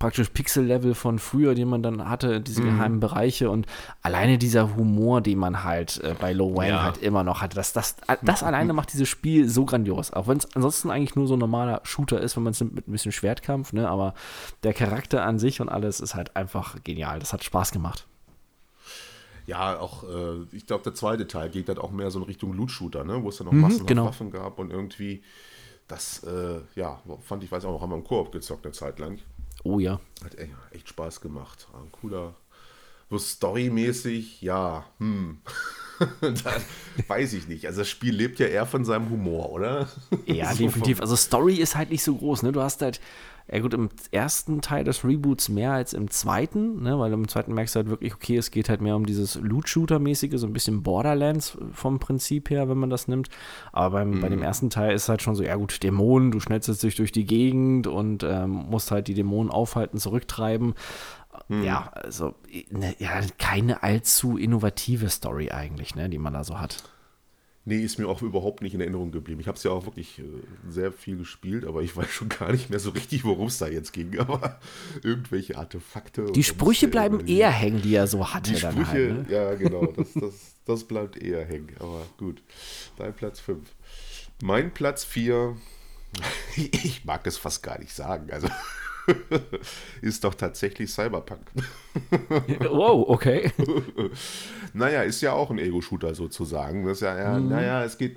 praktisch 0.00 0.30
Pixel-Level 0.30 0.94
von 0.94 1.20
früher, 1.20 1.54
die 1.54 1.64
man 1.64 1.82
dann 1.84 2.08
hatte, 2.08 2.40
diese 2.40 2.62
Mhm. 2.62 2.66
geheimen 2.76 3.00
Bereiche 3.00 3.50
und 3.50 3.66
alleine 4.02 4.38
dieser 4.38 4.74
Humor, 4.74 5.20
den 5.20 5.38
man 5.38 5.62
halt 5.62 6.02
äh, 6.02 6.16
bei 6.18 6.32
Low 6.32 6.56
Wayne 6.56 6.70
Ja. 6.72 6.82
halt 6.82 6.98
immer 6.98 7.22
noch 7.22 7.40
hatte, 7.42 7.54
das, 7.54 7.72
das, 7.72 7.96
das 8.22 8.42
alleine 8.42 8.72
macht 8.72 8.92
dieses 8.92 9.08
Spiel 9.08 9.48
so 9.48 9.64
grandios. 9.66 10.12
Auch 10.12 10.26
wenn 10.26 10.38
es 10.38 10.52
ansonsten 10.56 10.90
eigentlich 10.90 11.14
nur 11.14 11.28
so 11.28 11.34
ein 11.36 11.38
normaler 11.38 11.80
Shooter 11.84 12.20
ist, 12.20 12.34
wenn 12.36 12.42
man 12.42 12.52
es 12.52 12.60
mit 12.60 12.88
ein 12.88 12.92
bisschen 12.92 13.12
Schwertkampf, 13.12 13.72
ne? 13.72 13.88
aber 13.88 14.14
der 14.64 14.72
Charakter 14.72 15.22
an 15.24 15.38
sich 15.38 15.60
und 15.60 15.68
alles 15.68 16.00
ist 16.00 16.14
halt 16.16 16.34
einfach 16.34 16.82
genial. 16.82 17.18
Das 17.20 17.32
hat 17.32 17.44
Spaß 17.44 17.70
gemacht. 17.70 18.06
Ja, 19.46 19.78
auch, 19.78 20.04
äh, 20.04 20.46
ich 20.52 20.66
glaube, 20.66 20.82
der 20.84 20.94
zweite 20.94 21.26
Teil 21.26 21.50
geht 21.50 21.68
dann 21.68 21.78
auch 21.78 21.90
mehr 21.90 22.10
so 22.10 22.20
in 22.20 22.24
Richtung 22.24 22.52
Loot-Shooter, 22.54 23.04
ne? 23.04 23.22
wo 23.22 23.28
es 23.28 23.36
dann 23.38 23.46
noch 23.46 23.52
massenhaft 23.52 23.86
genau. 23.88 24.04
Waffen 24.06 24.30
gab 24.30 24.58
und 24.58 24.70
irgendwie, 24.70 25.22
das, 25.88 26.22
äh, 26.24 26.60
ja, 26.74 27.00
fand 27.20 27.44
ich, 27.44 27.52
weiß 27.52 27.64
auch 27.66 27.72
noch, 27.72 27.82
haben 27.82 27.90
wir 27.90 27.96
im 27.96 28.04
Koop 28.04 28.32
gezockt 28.32 28.64
eine 28.64 28.72
Zeit 28.72 28.98
lang. 28.98 29.18
Oh 29.62 29.78
ja. 29.78 30.00
Hat 30.24 30.36
echt, 30.72 30.88
Spaß 30.88 31.20
gemacht. 31.20 31.68
War 31.72 31.82
Ein 31.82 31.92
cooler, 31.92 32.34
so 33.10 33.18
storymäßig, 33.18 34.40
ja, 34.42 34.84
hm. 34.98 35.38
weiß 37.08 37.34
ich 37.34 37.48
nicht. 37.48 37.66
Also 37.66 37.80
das 37.80 37.88
Spiel 37.88 38.14
lebt 38.14 38.38
ja 38.38 38.46
eher 38.46 38.66
von 38.66 38.84
seinem 38.84 39.10
Humor, 39.10 39.50
oder? 39.52 39.88
Ja, 40.26 40.52
So 40.54 40.64
definitiv. 40.64 41.00
Also 41.00 41.16
Story 41.16 41.56
ist 41.56 41.76
halt 41.76 41.90
nicht 41.90 42.02
so 42.02 42.14
groß, 42.14 42.42
ne? 42.42 42.52
Du 42.52 42.62
hast 42.62 42.80
halt, 42.82 43.00
ja 43.52 43.58
gut, 43.58 43.74
im 43.74 43.88
ersten 44.12 44.60
Teil 44.60 44.84
des 44.84 45.04
Reboots 45.04 45.48
mehr 45.48 45.72
als 45.72 45.92
im 45.92 46.08
zweiten, 46.08 46.82
ne? 46.82 46.98
Weil 46.98 47.12
im 47.12 47.26
zweiten 47.26 47.52
merkst 47.52 47.74
du 47.74 47.78
halt 47.78 47.88
wirklich, 47.88 48.14
okay, 48.14 48.36
es 48.36 48.50
geht 48.50 48.68
halt 48.68 48.80
mehr 48.80 48.94
um 48.94 49.06
dieses 49.06 49.34
Loot-Shooter-mäßige, 49.34 50.38
so 50.38 50.46
ein 50.46 50.52
bisschen 50.52 50.82
Borderlands 50.82 51.58
vom 51.72 51.98
Prinzip 51.98 52.50
her, 52.50 52.68
wenn 52.68 52.78
man 52.78 52.90
das 52.90 53.08
nimmt. 53.08 53.28
Aber 53.72 53.98
beim, 53.98 54.20
bei 54.20 54.28
dem 54.28 54.42
ersten 54.42 54.70
Teil 54.70 54.94
ist 54.94 55.08
halt 55.08 55.22
schon 55.22 55.34
so, 55.34 55.42
ja 55.42 55.56
gut, 55.56 55.82
Dämonen, 55.82 56.30
du 56.30 56.38
schnetzelst 56.38 56.82
dich 56.82 56.94
durch 56.94 57.10
die 57.10 57.24
Gegend 57.24 57.88
und 57.88 58.22
ähm, 58.22 58.50
musst 58.50 58.92
halt 58.92 59.08
die 59.08 59.14
Dämonen 59.14 59.50
aufhalten, 59.50 59.98
zurücktreiben. 59.98 60.74
Ja, 61.48 61.90
also, 61.94 62.34
ne, 62.70 62.94
ja, 62.98 63.20
keine 63.38 63.82
allzu 63.82 64.36
innovative 64.36 65.08
Story 65.08 65.50
eigentlich, 65.50 65.94
ne, 65.94 66.08
die 66.08 66.18
man 66.18 66.34
da 66.34 66.44
so 66.44 66.60
hat. 66.60 66.84
Nee, 67.66 67.82
ist 67.82 67.98
mir 67.98 68.08
auch 68.08 68.22
überhaupt 68.22 68.62
nicht 68.62 68.72
in 68.74 68.80
Erinnerung 68.80 69.12
geblieben. 69.12 69.40
Ich 69.40 69.46
habe 69.46 69.58
es 69.58 69.64
ja 69.64 69.70
auch 69.70 69.84
wirklich 69.84 70.18
äh, 70.18 70.22
sehr 70.68 70.92
viel 70.92 71.18
gespielt, 71.18 71.66
aber 71.66 71.82
ich 71.82 71.94
weiß 71.96 72.08
schon 72.08 72.30
gar 72.30 72.52
nicht 72.52 72.70
mehr 72.70 72.78
so 72.80 72.90
richtig, 72.90 73.24
worum 73.24 73.48
es 73.48 73.58
da 73.58 73.68
jetzt 73.68 73.92
ging. 73.92 74.18
Aber 74.18 74.58
irgendwelche 75.02 75.58
Artefakte. 75.58 76.32
Die 76.32 76.42
Sprüche 76.42 76.88
bleiben 76.88 77.26
eher 77.26 77.50
hängen, 77.50 77.82
die 77.82 77.94
er 77.94 78.06
so 78.06 78.32
hatte 78.32 78.52
Die 78.52 78.60
dann 78.60 78.72
Sprüche, 78.72 78.90
halt, 78.90 79.28
ne? 79.28 79.34
ja 79.34 79.54
genau, 79.56 79.86
das, 79.86 80.12
das, 80.14 80.34
das 80.64 80.84
bleibt 80.84 81.18
eher 81.18 81.44
hängen. 81.44 81.74
Aber 81.78 82.06
gut, 82.16 82.42
dein 82.96 83.14
Platz 83.14 83.40
5. 83.40 83.68
Mein 84.42 84.72
Platz 84.72 85.04
4, 85.04 85.54
ich 86.56 87.04
mag 87.04 87.26
es 87.26 87.36
fast 87.36 87.62
gar 87.62 87.78
nicht 87.78 87.92
sagen, 87.92 88.30
also 88.30 88.48
ist 90.02 90.24
doch 90.24 90.34
tatsächlich 90.34 90.90
Cyberpunk. 90.90 91.40
Wow, 92.60 93.08
okay. 93.08 93.50
Naja, 94.72 95.02
ist 95.02 95.20
ja 95.20 95.32
auch 95.32 95.50
ein 95.50 95.58
Ego-Shooter 95.58 96.14
sozusagen. 96.14 96.84
Das 96.86 96.98
ist 96.98 97.02
ja, 97.02 97.18
ja 97.18 97.40
naja, 97.40 97.82
es 97.84 97.98
geht, 97.98 98.16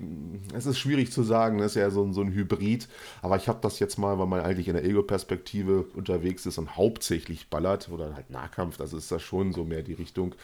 es 0.53 0.67
ist 0.67 0.77
schwierig 0.77 1.11
zu 1.11 1.23
sagen, 1.23 1.57
das 1.57 1.71
ist 1.71 1.75
ja 1.81 1.89
so, 1.89 2.03
ein- 2.03 2.13
so 2.13 2.21
ein 2.21 2.31
Hybrid. 2.31 2.87
Aber 3.23 3.37
ich 3.37 3.47
habe 3.47 3.57
das 3.61 3.79
jetzt 3.79 3.97
mal, 3.97 4.19
weil 4.19 4.27
man 4.27 4.41
eigentlich 4.41 4.67
in 4.67 4.75
der 4.75 4.85
Ego-Perspektive 4.85 5.85
unterwegs 5.95 6.45
ist 6.45 6.59
und 6.59 6.77
hauptsächlich 6.77 7.49
ballert 7.49 7.89
oder 7.89 8.13
halt 8.13 8.29
Nahkampf, 8.29 8.77
das 8.77 8.93
ist 8.93 9.11
das 9.11 9.23
schon 9.23 9.51
so 9.51 9.63
mehr 9.63 9.81
die 9.81 9.93
Richtung. 9.93 10.35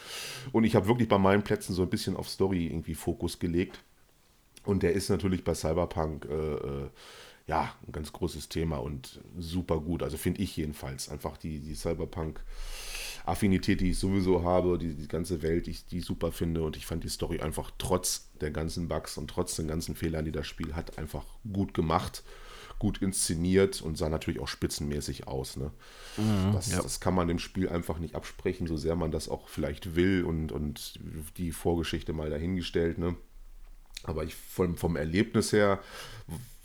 Und 0.52 0.64
ich 0.64 0.76
habe 0.76 0.88
wirklich 0.88 1.08
bei 1.08 1.20
meinen 1.20 1.44
Plätzen 1.44 1.76
so 1.76 1.84
ein 1.84 1.90
bisschen 1.90 2.16
auf 2.18 2.28
Story 2.28 2.66
irgendwie 2.66 2.96
Fokus 2.96 3.38
gelegt. 3.38 3.80
Und 4.66 4.82
der 4.82 4.94
ist 4.94 5.10
natürlich 5.10 5.44
bei 5.44 5.54
Cyberpunk 5.54 6.26
äh, 6.30 6.34
äh, 6.34 6.90
ja 7.50 7.74
ein 7.86 7.92
ganz 7.92 8.14
großes 8.14 8.48
Thema 8.48 8.78
und 8.78 9.20
super 9.38 9.80
gut. 9.80 10.04
Also 10.04 10.18
finde 10.18 10.42
ich 10.42 10.56
jedenfalls 10.56 11.10
einfach 11.10 11.36
die, 11.36 11.60
die 11.60 11.74
Cyberpunk-Affinität, 11.74 13.82
die 13.82 13.90
ich 13.90 13.98
sowieso 13.98 14.44
habe, 14.44 14.78
die, 14.78 14.94
die 14.94 15.08
ganze 15.08 15.42
Welt, 15.42 15.66
die 15.66 15.72
ich 15.72 15.88
die 15.88 15.98
ich 15.98 16.06
super 16.06 16.32
finde. 16.32 16.62
Und 16.62 16.78
ich 16.78 16.86
fand 16.86 17.04
die 17.04 17.10
Story 17.10 17.40
einfach 17.40 17.72
trotz 17.80 18.30
der 18.40 18.52
ganzen 18.52 18.88
Bugs 18.88 19.18
und 19.18 19.30
trotz 19.30 19.56
den 19.56 19.68
ganzen 19.68 19.96
Fehlern, 19.96 20.26
die 20.26 20.32
das 20.32 20.46
Spiel 20.46 20.76
hat, 20.76 21.00
einfach 21.00 21.26
gut 21.52 21.74
gemacht. 21.74 22.24
Gut 22.78 23.02
inszeniert 23.02 23.82
und 23.82 23.98
sah 23.98 24.08
natürlich 24.08 24.40
auch 24.40 24.48
spitzenmäßig 24.48 25.28
aus. 25.28 25.58
Ne? 25.58 25.72
das, 26.54 26.70
das 26.70 27.02
kann 27.02 27.14
man 27.14 27.28
dem 27.28 27.40
Spiel 27.40 27.68
einfach 27.68 28.00
nicht 28.00 28.16
absprechen, 28.16 28.68
so 28.68 28.78
sehr 28.78 28.96
man 28.96 29.12
das 29.12 29.28
auch 29.28 29.50
vielleicht 29.50 29.96
will 29.96 30.24
und, 30.24 30.54
und 30.54 30.98
die 31.36 31.52
Vorgeschichte 31.52 32.14
mal 32.14 32.30
dahingestellt. 32.30 32.98
Ne? 32.98 33.18
Aber 34.04 34.24
ich 34.24 34.36
vom, 34.36 34.78
vom 34.78 34.96
Erlebnis 34.96 35.52
her, 35.52 35.82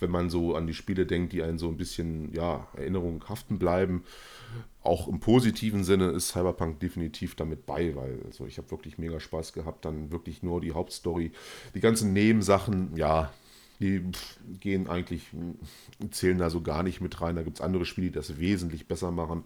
wenn 0.05 0.11
man 0.11 0.29
so 0.29 0.55
an 0.55 0.67
die 0.67 0.75
Spiele 0.75 1.07
denkt, 1.07 1.33
die 1.33 1.43
einen 1.43 1.57
so 1.57 1.69
ein 1.69 1.79
bisschen 1.79 2.31
ja, 2.35 2.69
Erinnerung 2.77 3.25
haften 3.27 3.59
bleiben, 3.59 4.05
auch 4.83 5.09
im 5.09 5.19
positiven 5.19 5.83
Sinne 5.83 6.11
ist 6.11 6.29
Cyberpunk 6.29 6.79
definitiv 6.79 7.35
damit 7.37 7.65
bei, 7.65 7.97
weil 7.97 8.21
also 8.27 8.47
ich 8.47 8.59
habe 8.59 8.71
wirklich 8.71 8.99
mega 8.99 9.19
Spaß 9.19 9.55
gehabt, 9.55 9.87
dann 9.87 10.13
wirklich 10.13 10.43
nur 10.43 10.61
die 10.61 10.73
Hauptstory, 10.73 11.33
die 11.75 11.81
ganzen 11.81 12.13
Nebensachen, 12.13 12.95
ja, 12.95 13.33
die 13.81 14.05
gehen 14.61 14.89
eigentlich, 14.89 15.23
zählen 16.11 16.39
da 16.39 16.51
so 16.51 16.61
gar 16.61 16.83
nicht 16.83 17.01
mit 17.01 17.21
rein. 17.21 17.35
Da 17.35 17.43
gibt 17.43 17.59
es 17.59 17.65
andere 17.65 17.87
Spiele, 17.87 18.09
die 18.09 18.13
das 18.13 18.39
wesentlich 18.39 18.87
besser 18.87 19.11
machen. 19.11 19.45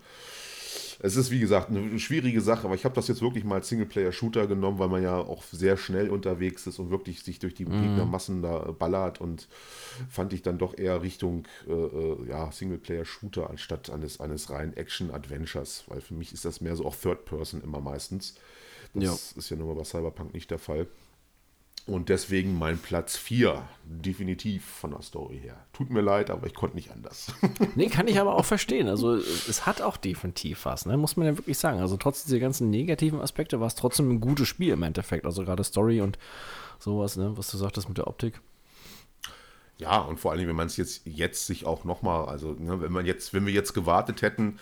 Es 1.01 1.17
ist, 1.17 1.31
wie 1.31 1.41
gesagt, 1.41 1.71
eine 1.71 1.99
schwierige 1.99 2.41
Sache, 2.41 2.65
aber 2.67 2.75
ich 2.75 2.85
habe 2.85 2.95
das 2.95 3.09
jetzt 3.09 3.23
wirklich 3.23 3.45
mal 3.45 3.57
als 3.57 3.69
Singleplayer-Shooter 3.69 4.47
genommen, 4.47 4.79
weil 4.79 4.89
man 4.89 5.03
ja 5.03 5.17
auch 5.17 5.43
sehr 5.45 5.77
schnell 5.77 6.11
unterwegs 6.11 6.67
ist 6.67 6.79
und 6.79 6.91
wirklich 6.91 7.23
sich 7.23 7.39
durch 7.39 7.55
die 7.55 7.65
Gegnermassen 7.65 8.43
da 8.43 8.59
ballert 8.79 9.21
und 9.21 9.49
fand 10.11 10.33
ich 10.33 10.43
dann 10.43 10.59
doch 10.59 10.77
eher 10.77 11.03
Richtung 11.03 11.47
äh, 11.69 11.73
äh, 11.73 12.29
ja, 12.29 12.51
Singleplayer-Shooter 12.51 13.49
anstatt 13.51 13.91
eines, 13.91 14.21
eines 14.21 14.51
reinen 14.51 14.77
Action-Adventures, 14.77 15.85
weil 15.89 16.01
für 16.01 16.15
mich 16.15 16.33
ist 16.33 16.45
das 16.45 16.61
mehr 16.61 16.77
so 16.77 16.85
auch 16.85 16.97
Third-Person 16.97 17.63
immer 17.63 17.81
meistens. 17.81 18.35
Das 18.95 19.05
Ja. 19.05 19.39
ist 19.39 19.51
ja 19.51 19.57
nun 19.57 19.69
mal 19.69 19.75
bei 19.75 19.85
Cyberpunk 19.85 20.35
nicht 20.35 20.51
der 20.51 20.59
Fall. 20.59 20.87
Und 21.89 22.11
deswegen 22.11 22.59
mein 22.59 22.77
Platz 22.77 23.17
4, 23.17 23.67
definitiv 23.85 24.63
von 24.63 24.91
der 24.91 25.01
Story 25.01 25.41
her. 25.43 25.57
Tut 25.73 25.89
mir 25.89 26.03
leid, 26.03 26.29
aber 26.29 26.47
ich 26.47 26.53
konnte 26.53 26.77
nicht 26.77 26.91
anders. 26.91 27.33
Nee, 27.77 27.89
kann 27.89 28.09
ich 28.09 28.21
aber 28.21 28.35
auch 28.35 28.45
verstehen. 28.45 28.89
Also 28.89 29.15
es 29.15 29.65
hat 29.65 29.81
auch 29.81 29.97
definitiv 29.97 30.67
was, 30.67 30.85
ne? 30.85 30.99
muss 30.99 31.17
man 31.17 31.27
ja 31.27 31.39
wirklich 31.39 31.57
sagen. 31.57 31.81
Also 31.81 31.97
trotz 31.97 32.25
dieser 32.25 32.41
ganzen 32.41 32.69
negativen 32.69 33.21
Aspekte 33.21 33.61
war 33.61 33.69
es 33.69 33.75
trotzdem 33.75 34.11
ein 34.11 34.21
gutes 34.21 34.49
Spiel 34.49 34.75
im 34.75 34.83
Endeffekt. 34.83 35.25
Also 35.25 35.45
gerade 35.45 35.65
Story 35.65 36.03
und 36.03 36.19
sowas, 36.79 37.17
ne? 37.17 37.33
was 37.37 37.51
du 37.51 37.57
sagtest 37.57 37.89
mit 37.89 37.97
der 37.97 38.07
Optik. 38.07 38.41
Ja, 39.79 39.99
und 40.01 40.21
vor 40.21 40.33
allem, 40.33 40.47
wenn 40.47 40.57
man 40.57 40.67
es 40.67 40.77
jetzt, 40.77 41.07
jetzt 41.07 41.47
sich 41.47 41.65
auch 41.65 41.85
nochmal, 41.85 42.27
also 42.27 42.53
ne, 42.53 42.83
wenn 42.83 42.93
man 42.93 43.07
jetzt, 43.07 43.33
wenn 43.33 43.47
wir 43.47 43.53
jetzt 43.53 43.73
gewartet 43.73 44.21
hätten, 44.21 44.59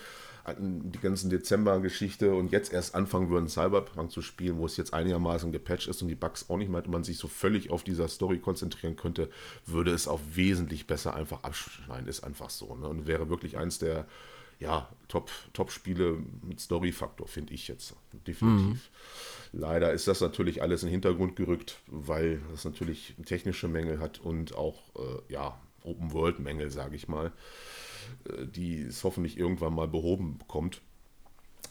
die 0.58 0.98
ganzen 1.00 1.30
Dezember-Geschichte 1.30 2.34
und 2.34 2.52
jetzt 2.52 2.72
erst 2.72 2.94
anfangen 2.94 3.30
würden, 3.30 3.48
Cyberpunk 3.48 4.10
zu 4.10 4.22
spielen, 4.22 4.58
wo 4.58 4.66
es 4.66 4.76
jetzt 4.76 4.94
einigermaßen 4.94 5.50
gepatcht 5.52 5.88
ist 5.88 6.02
und 6.02 6.08
die 6.08 6.14
Bugs 6.14 6.48
auch 6.48 6.56
nicht 6.56 6.70
mehr 6.70 6.86
man 6.86 7.04
sich 7.04 7.18
so 7.18 7.28
völlig 7.28 7.70
auf 7.70 7.82
dieser 7.82 8.08
Story 8.08 8.38
konzentrieren 8.38 8.96
könnte, 8.96 9.28
würde 9.64 9.90
es 9.90 10.06
auch 10.06 10.20
wesentlich 10.34 10.86
besser 10.86 11.14
einfach 11.14 11.42
abschneiden. 11.42 12.06
Ist 12.06 12.22
einfach 12.22 12.50
so. 12.50 12.74
Ne? 12.76 12.86
Und 12.88 13.06
wäre 13.06 13.28
wirklich 13.28 13.56
eins 13.56 13.78
der 13.78 14.06
ja, 14.58 14.88
Top- 15.08 15.30
Top-Spiele 15.52 16.18
mit 16.42 16.60
Story-Faktor, 16.60 17.28
finde 17.28 17.52
ich 17.52 17.68
jetzt. 17.68 17.94
Definitiv. 18.26 18.90
Leider 19.52 19.92
ist 19.92 20.08
das 20.08 20.20
natürlich 20.20 20.62
alles 20.62 20.82
in 20.82 20.88
den 20.88 20.92
Hintergrund 20.92 21.36
gerückt, 21.36 21.80
weil 21.86 22.40
das 22.50 22.64
natürlich 22.64 23.14
technische 23.24 23.68
Mängel 23.68 24.00
hat 24.00 24.18
und 24.18 24.54
auch 24.54 24.82
äh, 24.96 25.32
ja, 25.32 25.60
Open-World-Mängel, 25.82 26.70
sage 26.70 26.96
ich 26.96 27.06
mal, 27.08 27.32
die 28.46 28.82
es 28.82 29.04
hoffentlich 29.04 29.38
irgendwann 29.38 29.74
mal 29.74 29.88
behoben 29.88 30.38
bekommt. 30.38 30.80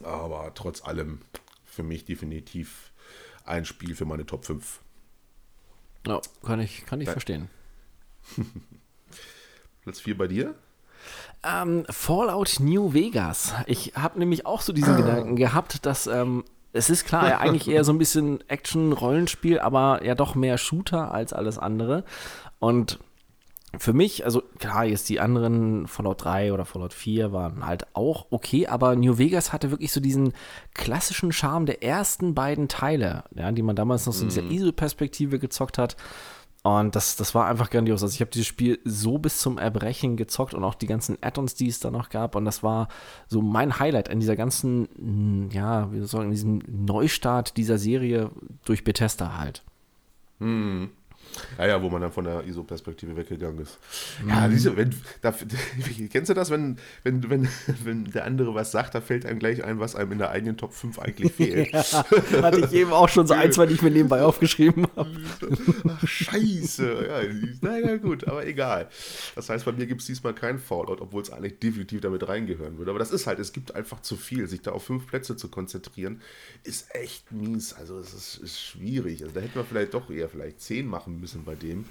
Aber 0.04 0.52
trotz 0.54 0.84
allem 0.84 1.22
für 1.64 1.84
mich 1.84 2.06
definitiv 2.06 2.92
ein 3.46 3.66
Spiel 3.66 3.96
für 3.96 4.06
meine 4.06 4.26
Top 4.26 4.46
5. 4.46 4.82
Ja, 6.08 6.22
kann 6.44 6.60
ich, 6.60 6.86
kann 6.86 7.02
ich 7.02 7.10
verstehen. 7.10 7.50
Platz 9.84 10.00
4 10.00 10.18
bei 10.18 10.28
dir? 10.28 10.56
Ähm, 11.44 11.86
Fallout 11.90 12.60
New 12.60 12.94
Vegas. 12.94 13.54
Ich 13.68 13.94
habe 13.96 14.20
nämlich 14.20 14.46
auch 14.46 14.62
so 14.62 14.74
diesen 14.74 14.98
Gedanken 14.98 15.36
gehabt, 15.36 15.86
dass 15.86 16.08
ähm, 16.08 16.44
es 16.74 16.90
ist 16.90 17.06
klar, 17.06 17.30
ja 17.30 17.38
eigentlich 17.38 17.68
eher 17.70 17.84
so 17.84 17.94
ein 17.94 17.98
bisschen 17.98 18.44
Action-Rollenspiel, 18.50 19.60
aber 19.60 20.04
ja 20.04 20.16
doch 20.16 20.36
mehr 20.36 20.58
Shooter 20.58 21.14
als 21.14 21.34
alles 21.34 21.58
andere. 21.58 22.04
Und 22.60 23.00
für 23.80 23.94
mich, 23.94 24.26
also 24.26 24.42
klar, 24.60 24.86
jetzt 24.86 25.10
die 25.10 25.20
anderen 25.20 25.88
Fallout 25.88 26.24
3 26.24 26.54
oder 26.54 26.66
Fallout 26.66 26.94
4 26.94 27.32
waren 27.32 27.66
halt 27.66 27.88
auch 27.94 28.28
okay, 28.30 28.68
aber 28.68 28.96
New 28.96 29.18
Vegas 29.18 29.54
hatte 29.54 29.72
wirklich 29.72 29.92
so 29.92 30.00
diesen 30.00 30.34
klassischen 30.74 31.32
Charme 31.32 31.66
der 31.66 31.84
ersten 31.84 32.36
beiden 32.36 32.68
Teile, 32.68 33.24
ja, 33.36 33.52
die 33.52 33.62
man 33.62 33.76
damals 33.76 34.06
noch 34.06 34.14
so 34.14 34.24
in 34.24 34.30
dieser 34.30 34.44
ISO-Perspektive 34.44 35.40
gezockt 35.40 35.78
hat. 35.78 35.96
Und 36.66 36.96
das, 36.96 37.16
das 37.16 37.36
war 37.36 37.46
einfach 37.46 37.70
grandios. 37.70 38.02
Also 38.02 38.16
ich 38.16 38.22
habe 38.22 38.32
dieses 38.32 38.48
Spiel 38.48 38.80
so 38.86 39.20
bis 39.20 39.38
zum 39.40 39.60
Erbrechen 39.60 40.18
gezockt 40.18 40.56
und 40.56 40.64
auch 40.64 40.74
die 40.74 40.88
ganzen 40.88 41.16
Add-ons, 41.22 41.54
die 41.54 41.68
es 41.68 41.80
da 41.80 41.92
noch 41.92 42.10
gab. 42.10 42.36
Und 42.36 42.44
das 42.44 42.64
war 42.64 42.88
so 43.28 43.44
mein 43.44 43.78
Highlight 43.78 44.10
an 44.10 44.20
dieser 44.20 44.36
ganzen, 44.36 45.52
ja, 45.52 45.92
wie 45.92 45.98
soll 45.98 46.06
ich 46.06 46.12
sagen, 46.12 46.32
diesem 46.32 46.62
Neustart 46.68 47.56
dieser 47.58 47.78
Serie 47.78 48.32
durch 48.66 48.84
Bethesda 48.84 49.38
halt. 49.38 49.62
Hm. 50.40 50.90
Ja, 51.58 51.68
ja, 51.68 51.82
wo 51.82 51.90
man 51.90 52.02
dann 52.02 52.12
von 52.12 52.26
der 52.26 52.46
ISO-Perspektive 52.46 53.16
weggegangen 53.16 53.60
ist. 53.60 53.78
Ja, 54.28 54.48
diese, 54.48 54.76
wenn, 54.76 54.94
da, 55.22 55.34
kennst 56.12 56.30
du 56.30 56.34
das, 56.34 56.50
wenn, 56.50 56.78
wenn, 57.04 57.30
wenn, 57.30 57.48
wenn 57.84 58.06
der 58.06 58.26
andere 58.26 58.54
was 58.54 58.72
sagt, 58.72 58.96
da 58.96 59.02
fällt 59.02 59.26
einem 59.26 59.40
gleich 59.40 59.64
ein, 59.64 59.80
was 59.80 59.96
einem 59.96 60.14
in 60.14 60.18
der 60.18 60.32
eigenen 60.32 60.58
Top 60.58 60.74
5 60.74 61.00
eigentlich 61.00 61.34
fehlt. 61.34 61.72
ja, 61.74 61.84
hatte 62.42 62.60
ich 62.60 62.74
eben 62.74 62.92
auch 62.92 63.10
schon 63.10 63.28
so 63.28 63.34
ein, 63.34 63.52
zwei, 63.56 63.66
die 63.66 63.76
ich 63.76 63.82
mir 63.82 63.92
nebenbei 63.92 64.22
aufgeschrieben 64.22 64.88
habe. 64.96 65.12
Ach, 65.88 66.08
scheiße. 66.08 67.08
Ja, 67.08 67.22
naja, 67.62 67.98
gut, 67.98 68.28
aber 68.28 68.46
egal. 68.46 68.90
Das 69.36 69.50
heißt, 69.50 69.66
bei 69.66 69.72
mir 69.72 69.86
gibt 69.86 70.02
es 70.02 70.08
diesmal 70.08 70.34
keinen 70.34 70.60
Fallout, 70.60 71.02
obwohl 71.02 71.22
es 71.22 71.32
eigentlich 71.32 71.60
definitiv 71.60 72.02
damit 72.02 72.28
reingehören 72.28 72.78
würde. 72.78 72.92
Aber 72.92 73.00
das 73.00 73.12
ist 73.12 73.28
halt, 73.28 73.40
es 73.40 73.54
gibt 73.54 73.76
einfach 73.76 74.02
zu 74.02 74.16
viel. 74.16 74.48
Sich 74.48 74.62
da 74.62 74.72
auf 74.72 74.84
fünf 74.84 75.08
Plätze 75.08 75.36
zu 75.36 75.50
konzentrieren, 75.50 76.22
ist 76.64 76.94
echt 76.94 77.32
mies. 77.32 77.74
Also, 77.74 78.00
es 78.00 78.14
ist, 78.14 78.38
ist 78.38 78.62
schwierig. 78.62 79.24
Also, 79.24 79.36
da 79.36 79.42
hätten 79.42 79.56
wir 79.56 79.66
vielleicht 79.66 79.94
doch 79.94 80.10
eher 80.10 80.30
vielleicht 80.30 80.62
zehn 80.62 80.88
machen 80.88 81.15
müssen 81.20 81.36
müssen 81.36 81.44
bei 81.44 81.56
dem. 81.56 81.86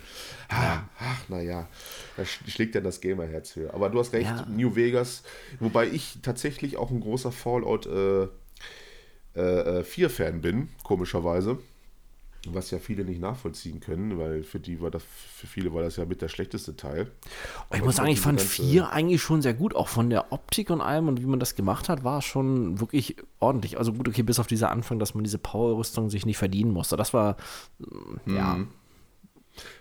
Ah, 0.48 0.82
ach, 0.98 1.28
naja, 1.28 1.68
da 2.16 2.24
schlägt 2.24 2.74
ja 2.74 2.80
das 2.80 3.00
Gamerherz 3.00 3.56
höher. 3.56 3.74
Aber 3.74 3.90
du 3.90 3.98
hast 3.98 4.12
recht, 4.12 4.30
ja. 4.30 4.46
New 4.48 4.74
Vegas, 4.74 5.22
wobei 5.60 5.88
ich 5.88 6.18
tatsächlich 6.22 6.76
auch 6.76 6.90
ein 6.90 7.00
großer 7.00 7.32
Fallout 7.32 7.86
äh, 7.86 8.24
äh, 9.34 9.82
4-Fan 9.82 10.40
bin, 10.40 10.68
komischerweise. 10.82 11.58
Was 12.48 12.70
ja 12.70 12.78
viele 12.78 13.04
nicht 13.04 13.22
nachvollziehen 13.22 13.80
können, 13.80 14.18
weil 14.18 14.42
für 14.42 14.60
die 14.60 14.78
war 14.82 14.90
das, 14.90 15.02
für 15.02 15.46
viele 15.46 15.72
war 15.72 15.82
das 15.82 15.96
ja 15.96 16.04
mit 16.04 16.20
der 16.20 16.28
schlechteste 16.28 16.76
Teil. 16.76 17.10
ich 17.74 17.82
muss 17.82 17.96
sagen, 17.96 18.10
ich 18.10 18.20
fand 18.20 18.38
4 18.38 18.90
eigentlich 18.90 19.22
schon 19.22 19.40
sehr 19.40 19.54
gut, 19.54 19.74
auch 19.74 19.88
von 19.88 20.10
der 20.10 20.30
Optik 20.30 20.68
und 20.68 20.82
allem 20.82 21.08
und 21.08 21.22
wie 21.22 21.26
man 21.26 21.40
das 21.40 21.54
gemacht 21.54 21.88
hat, 21.88 22.04
war 22.04 22.20
schon 22.20 22.80
wirklich 22.80 23.16
ordentlich. 23.40 23.78
Also 23.78 23.94
gut, 23.94 24.08
okay, 24.08 24.22
bis 24.22 24.38
auf 24.38 24.46
dieser 24.46 24.70
Anfang, 24.70 24.98
dass 24.98 25.14
man 25.14 25.24
diese 25.24 25.38
Power-Rüstung 25.38 26.10
sich 26.10 26.26
nicht 26.26 26.36
verdienen 26.36 26.70
musste. 26.70 26.98
Das 26.98 27.14
war, 27.14 27.38
mhm. 28.26 28.68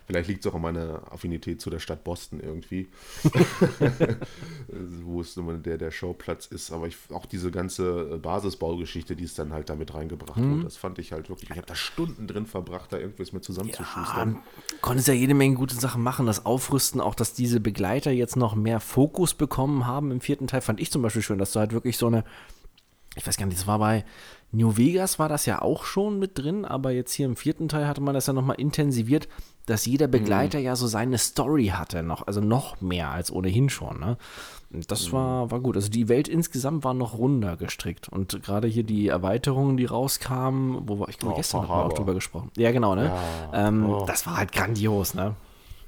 Vielleicht 0.06 0.28
liegt 0.28 0.46
es 0.46 0.52
auch 0.52 0.56
an 0.56 0.62
meiner 0.62 1.12
Affinität 1.12 1.62
zu 1.62 1.70
der 1.70 1.80
Stadt 1.80 2.04
Boston 2.04 2.40
irgendwie, 2.40 2.90
wo 5.04 5.22
es 5.22 5.36
immer 5.38 5.54
der, 5.54 5.78
der 5.78 5.92
Showplatz 5.92 6.48
ist. 6.48 6.72
Aber 6.72 6.88
ich, 6.88 6.98
auch 7.12 7.26
diese 7.26 7.52
ganze 7.52 8.20
Basisbaugeschichte, 8.22 9.16
die 9.16 9.24
es 9.24 9.34
dann 9.34 9.54
halt 9.54 9.70
damit 9.70 9.94
reingebracht 9.94 10.38
hm. 10.38 10.52
wurde, 10.52 10.64
das 10.66 10.78
fand 10.78 11.00
ich 11.00 11.12
halt 11.12 11.30
wirklich, 11.30 11.50
ich 11.50 11.58
habe 11.58 11.68
da 11.68 11.76
Stunden 11.76 12.28
drin 12.28 12.46
verbracht, 12.46 12.92
da 12.94 12.98
irgendwas 12.98 13.34
mit 13.34 13.44
zusammenzuschustern. 13.44 14.34
Ja, 14.34 14.78
konntest 14.82 15.08
ja 15.08 15.14
jede 15.14 15.34
Menge 15.34 15.56
gute 15.56 15.76
Sachen 15.76 16.04
machen, 16.04 16.26
das 16.26 16.46
Aufrüsten, 16.46 17.02
auch 17.02 17.16
dass 17.16 17.34
diese 17.34 17.60
Begleiter 17.60 18.12
jetzt 18.12 18.36
noch 18.36 18.56
mehr 18.56 18.80
Fokus 18.80 19.34
bekommen 19.34 19.88
haben 19.88 20.12
im 20.12 20.22
vierten 20.22 20.48
Teil, 20.48 20.62
fand 20.62 20.80
ich 20.80 20.92
zum 20.92 21.02
Beispiel 21.02 21.22
schön, 21.22 21.40
dass 21.40 21.54
du 21.54 21.60
halt 21.60 21.72
wirklich 21.72 21.98
so 21.98 22.08
eine, 22.08 22.24
ich 23.16 23.26
weiß 23.26 23.38
gar 23.38 23.46
nicht, 23.46 23.58
das 23.58 23.68
war 23.68 23.80
bei 23.80 24.06
New 24.54 24.78
Vegas 24.78 25.18
war 25.18 25.30
das 25.30 25.48
ja 25.48 25.62
auch 25.62 25.84
schon 25.84 26.20
mit 26.20 26.38
drin, 26.38 26.64
aber 26.64 26.92
jetzt 26.92 27.12
hier 27.12 27.26
im 27.26 27.36
vierten 27.36 27.68
Teil 27.68 27.88
hatte 27.88 28.02
man 28.02 28.14
das 28.14 28.28
ja 28.28 28.34
nochmal 28.34 28.60
intensiviert, 28.60 29.28
dass 29.66 29.86
jeder 29.86 30.08
Begleiter 30.08 30.60
mhm. 30.60 30.66
ja 30.66 30.76
so 30.76 30.88
seine 30.88 31.18
Story 31.18 31.68
hatte, 31.68 32.04
noch, 32.04 32.28
also 32.28 32.42
noch 32.42 32.82
mehr 32.82 33.12
als 33.12 33.32
ohnehin 33.32 33.70
schon. 33.70 34.00
Ne? 34.00 34.18
Das 34.88 35.08
mhm. 35.08 35.14
war, 35.14 35.52
war 35.52 35.60
gut. 35.60 35.76
Also 35.76 35.90
die 35.90 36.10
Welt 36.10 36.28
insgesamt 36.28 36.84
war 36.84 36.94
noch 36.94 37.18
runder 37.18 37.56
gestrickt. 37.56 38.10
Und 38.10 38.42
gerade 38.44 38.68
hier 38.68 38.84
die 38.84 39.08
Erweiterungen, 39.08 39.78
die 39.78 39.86
rauskamen, 39.86 40.88
wo 40.88 41.00
war 41.00 41.10
ich 41.10 41.18
glaube 41.18 41.36
oh, 41.36 41.38
gestern 41.38 41.62
noch 41.62 41.70
mal 41.70 41.84
auch 41.84 41.94
drüber 41.94 42.14
gesprochen. 42.14 42.52
Ja, 42.58 42.72
genau, 42.72 42.96
ne? 42.96 43.06
Ja. 43.06 43.68
Ähm, 43.68 43.90
oh. 43.90 44.06
Das 44.06 44.26
war 44.26 44.38
halt 44.38 44.52
grandios, 44.52 45.14
ne? 45.14 45.36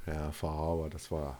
Ja, 0.08 0.32
Verhaber, 0.32 0.90
das 0.90 1.12
war 1.12 1.40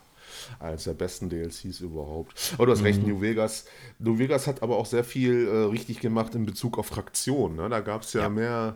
eines 0.60 0.86
der 0.86 0.94
besten 0.94 1.30
DLCs 1.30 1.82
überhaupt. 1.82 2.54
Aber 2.56 2.66
du 2.66 2.72
hast 2.72 2.80
mhm. 2.80 2.86
recht, 2.86 3.08
New 3.08 3.22
Vegas. 3.22 3.66
New 4.00 4.18
Vegas 4.18 4.48
hat 4.48 4.64
aber 4.64 4.78
auch 4.78 4.88
sehr 4.88 5.04
viel 5.04 5.48
äh, 5.48 5.70
richtig 5.70 6.00
gemacht 6.00 6.36
in 6.36 6.46
Bezug 6.46 6.78
auf 6.80 6.88
Fraktionen. 6.88 7.58
Ne? 7.58 7.70
Da 7.70 7.80
gab 7.80 8.02
es 8.02 8.14
ja, 8.14 8.22
ja, 8.22 8.30
mehr 8.30 8.76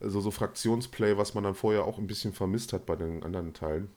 also 0.00 0.20
so 0.20 0.30
Fraktionsplay, 0.30 1.16
was 1.16 1.34
man 1.34 1.44
dann 1.44 1.54
vorher 1.54 1.84
auch 1.84 1.98
ein 1.98 2.06
bisschen 2.06 2.32
vermisst 2.32 2.72
hat 2.72 2.86
bei 2.86 2.96
den 2.96 3.22
anderen 3.22 3.52
Teilen. 3.52 3.88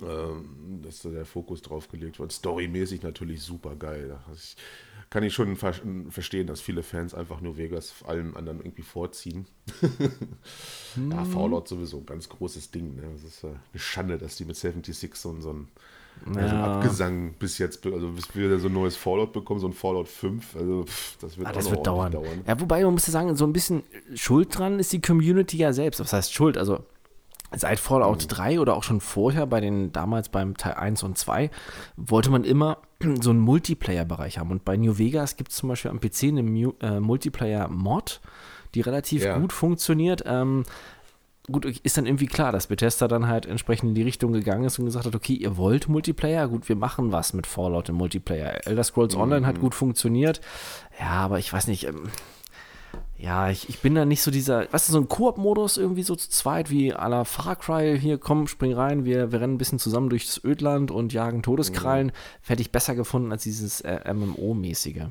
Ähm, 0.00 0.80
dass 0.82 1.02
da 1.02 1.08
der 1.08 1.26
Fokus 1.26 1.60
drauf 1.60 1.88
gelegt 1.88 2.20
wird. 2.20 2.30
Storymäßig 2.30 3.02
natürlich 3.02 3.42
super 3.42 3.74
geil. 3.74 4.16
Das 4.28 4.54
kann 5.10 5.24
ich 5.24 5.34
schon 5.34 5.56
ver 5.56 5.74
verstehen, 6.08 6.46
dass 6.46 6.60
viele 6.60 6.84
Fans 6.84 7.14
einfach 7.14 7.40
nur 7.40 7.56
Vegas 7.56 8.04
allem 8.04 8.36
anderen 8.36 8.60
irgendwie 8.60 8.82
vorziehen. 8.82 9.46
hm. 10.94 11.10
Ja, 11.10 11.24
Fallout 11.24 11.66
sowieso 11.66 11.98
ein 11.98 12.06
ganz 12.06 12.28
großes 12.28 12.70
Ding. 12.70 12.94
Ne? 12.94 13.10
Das 13.12 13.24
ist 13.24 13.42
äh, 13.42 13.48
eine 13.48 13.80
Schande, 13.80 14.18
dass 14.18 14.36
die 14.36 14.44
mit 14.44 14.54
76 14.54 15.16
so, 15.16 15.40
so 15.40 15.52
ein 15.52 15.68
ja. 16.34 16.40
Also 16.42 16.56
Abgesang 16.56 17.32
bis 17.38 17.58
jetzt, 17.58 17.84
also 17.86 18.08
bis 18.08 18.34
wir 18.34 18.58
so 18.58 18.68
ein 18.68 18.74
neues 18.74 18.96
Fallout 18.96 19.32
bekommen, 19.32 19.60
so 19.60 19.68
ein 19.68 19.72
Fallout 19.72 20.08
5, 20.08 20.56
also 20.56 20.84
pff, 20.84 21.16
das 21.20 21.38
wird, 21.38 21.48
ah, 21.48 21.52
das 21.52 21.70
wird 21.70 21.86
dauern. 21.86 22.12
dauern. 22.12 22.42
Ja, 22.46 22.60
wobei 22.60 22.82
man 22.82 22.92
muss 22.92 23.06
ja 23.06 23.12
sagen, 23.12 23.34
so 23.36 23.46
ein 23.46 23.52
bisschen 23.52 23.82
Schuld 24.14 24.56
dran 24.56 24.78
ist 24.78 24.92
die 24.92 25.00
Community 25.00 25.56
ja 25.56 25.72
selbst. 25.72 26.00
Was 26.00 26.12
heißt 26.12 26.32
Schuld? 26.32 26.58
Also 26.58 26.84
seit 27.54 27.80
Fallout 27.80 28.24
mhm. 28.24 28.28
3 28.28 28.60
oder 28.60 28.76
auch 28.76 28.82
schon 28.82 29.00
vorher 29.00 29.46
bei 29.46 29.60
den 29.60 29.92
damals 29.92 30.28
beim 30.28 30.56
Teil 30.56 30.74
1 30.74 31.02
und 31.02 31.16
2 31.16 31.50
wollte 31.96 32.30
man 32.30 32.44
immer 32.44 32.78
so 33.20 33.30
einen 33.30 33.40
Multiplayer-Bereich 33.40 34.38
haben. 34.38 34.50
Und 34.50 34.64
bei 34.64 34.76
New 34.76 34.98
Vegas 34.98 35.36
gibt 35.36 35.50
es 35.50 35.56
zum 35.56 35.68
Beispiel 35.68 35.90
am 35.90 36.00
PC 36.00 36.24
eine 36.24 36.72
äh, 36.80 37.00
Multiplayer-Mod, 37.00 38.20
die 38.74 38.80
relativ 38.80 39.24
ja. 39.24 39.38
gut 39.38 39.52
funktioniert. 39.52 40.24
Ähm, 40.26 40.64
gut, 41.50 41.64
ist 41.64 41.96
dann 41.96 42.06
irgendwie 42.06 42.26
klar, 42.26 42.52
dass 42.52 42.66
Bethesda 42.66 43.08
dann 43.08 43.26
halt 43.26 43.46
entsprechend 43.46 43.90
in 43.90 43.94
die 43.94 44.02
Richtung 44.02 44.32
gegangen 44.32 44.64
ist 44.64 44.78
und 44.78 44.84
gesagt 44.84 45.06
hat, 45.06 45.14
okay, 45.14 45.34
ihr 45.34 45.56
wollt 45.56 45.88
Multiplayer, 45.88 46.48
gut, 46.48 46.68
wir 46.68 46.76
machen 46.76 47.12
was 47.12 47.32
mit 47.32 47.46
Fallout 47.46 47.88
im 47.88 47.96
Multiplayer. 47.96 48.66
Elder 48.66 48.84
Scrolls 48.84 49.14
mhm. 49.14 49.22
Online 49.22 49.46
hat 49.46 49.60
gut 49.60 49.74
funktioniert. 49.74 50.40
Ja, 51.00 51.10
aber 51.10 51.38
ich 51.38 51.52
weiß 51.52 51.66
nicht, 51.68 51.86
ähm, 51.86 52.08
ja, 53.16 53.50
ich, 53.50 53.68
ich 53.68 53.80
bin 53.80 53.94
da 53.94 54.04
nicht 54.04 54.22
so 54.22 54.30
dieser, 54.30 54.72
weißt 54.72 54.88
du, 54.88 54.92
so 54.92 54.98
ein 54.98 55.08
Koop-Modus 55.08 55.76
irgendwie 55.76 56.02
so 56.02 56.14
zu 56.14 56.30
zweit 56.30 56.70
wie 56.70 56.94
à 56.94 57.08
la 57.08 57.24
Far 57.24 57.56
Cry, 57.56 57.98
hier 57.98 58.18
komm, 58.18 58.46
spring 58.46 58.74
rein, 58.74 59.04
wir, 59.04 59.32
wir 59.32 59.40
rennen 59.40 59.54
ein 59.54 59.58
bisschen 59.58 59.78
zusammen 59.78 60.08
durchs 60.08 60.42
Ödland 60.44 60.90
und 60.90 61.12
jagen 61.12 61.42
Todeskrallen, 61.42 62.08
mhm. 62.08 62.12
hätte 62.46 62.62
ich 62.62 62.70
besser 62.70 62.94
gefunden 62.94 63.32
als 63.32 63.42
dieses 63.42 63.80
äh, 63.80 64.00
MMO-mäßige. 64.12 65.08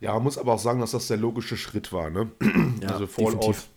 Ja, 0.00 0.14
man 0.14 0.22
muss 0.22 0.38
aber 0.38 0.54
auch 0.54 0.58
sagen, 0.58 0.80
dass 0.80 0.92
das 0.92 1.08
der 1.08 1.18
logische 1.18 1.56
Schritt 1.56 1.92
war, 1.92 2.10
ne? 2.10 2.30
Ja, 2.80 2.88
also 2.88 3.06
Fallout 3.06 3.34
definitiv 3.34 3.68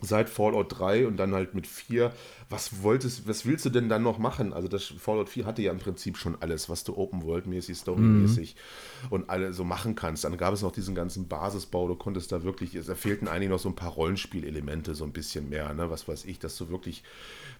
seit 0.00 0.28
Fallout 0.28 0.78
3 0.78 1.06
und 1.06 1.16
dann 1.16 1.34
halt 1.34 1.54
mit 1.54 1.66
4. 1.66 2.12
Was 2.50 2.82
wolltest, 2.82 3.26
was 3.26 3.46
willst 3.46 3.64
du 3.64 3.70
denn 3.70 3.88
dann 3.88 4.02
noch 4.02 4.18
machen? 4.18 4.52
Also 4.52 4.68
das 4.68 4.84
Fallout 4.84 5.28
4 5.28 5.46
hatte 5.46 5.62
ja 5.62 5.72
im 5.72 5.78
Prinzip 5.78 6.18
schon 6.18 6.36
alles, 6.40 6.68
was 6.68 6.84
du 6.84 6.96
Open 6.96 7.22
World 7.24 7.46
mäßig, 7.46 7.78
Story-mäßig 7.78 8.54
mhm. 8.54 9.08
und 9.12 9.30
alle 9.30 9.52
so 9.52 9.64
machen 9.64 9.94
kannst. 9.94 10.24
Dann 10.24 10.36
gab 10.36 10.52
es 10.52 10.62
noch 10.62 10.72
diesen 10.72 10.94
ganzen 10.94 11.28
Basisbau, 11.28 11.88
du 11.88 11.96
konntest 11.96 12.30
da 12.30 12.44
wirklich, 12.44 12.78
da 12.86 12.94
fehlten 12.94 13.26
eigentlich 13.26 13.50
noch 13.50 13.58
so 13.58 13.70
ein 13.70 13.74
paar 13.76 13.90
Rollenspielelemente, 13.90 14.94
so 14.94 15.04
ein 15.04 15.12
bisschen 15.12 15.48
mehr, 15.48 15.72
ne? 15.72 15.90
Was 15.90 16.06
weiß 16.06 16.26
ich, 16.26 16.38
dass 16.38 16.56
du 16.56 16.68
wirklich 16.68 17.02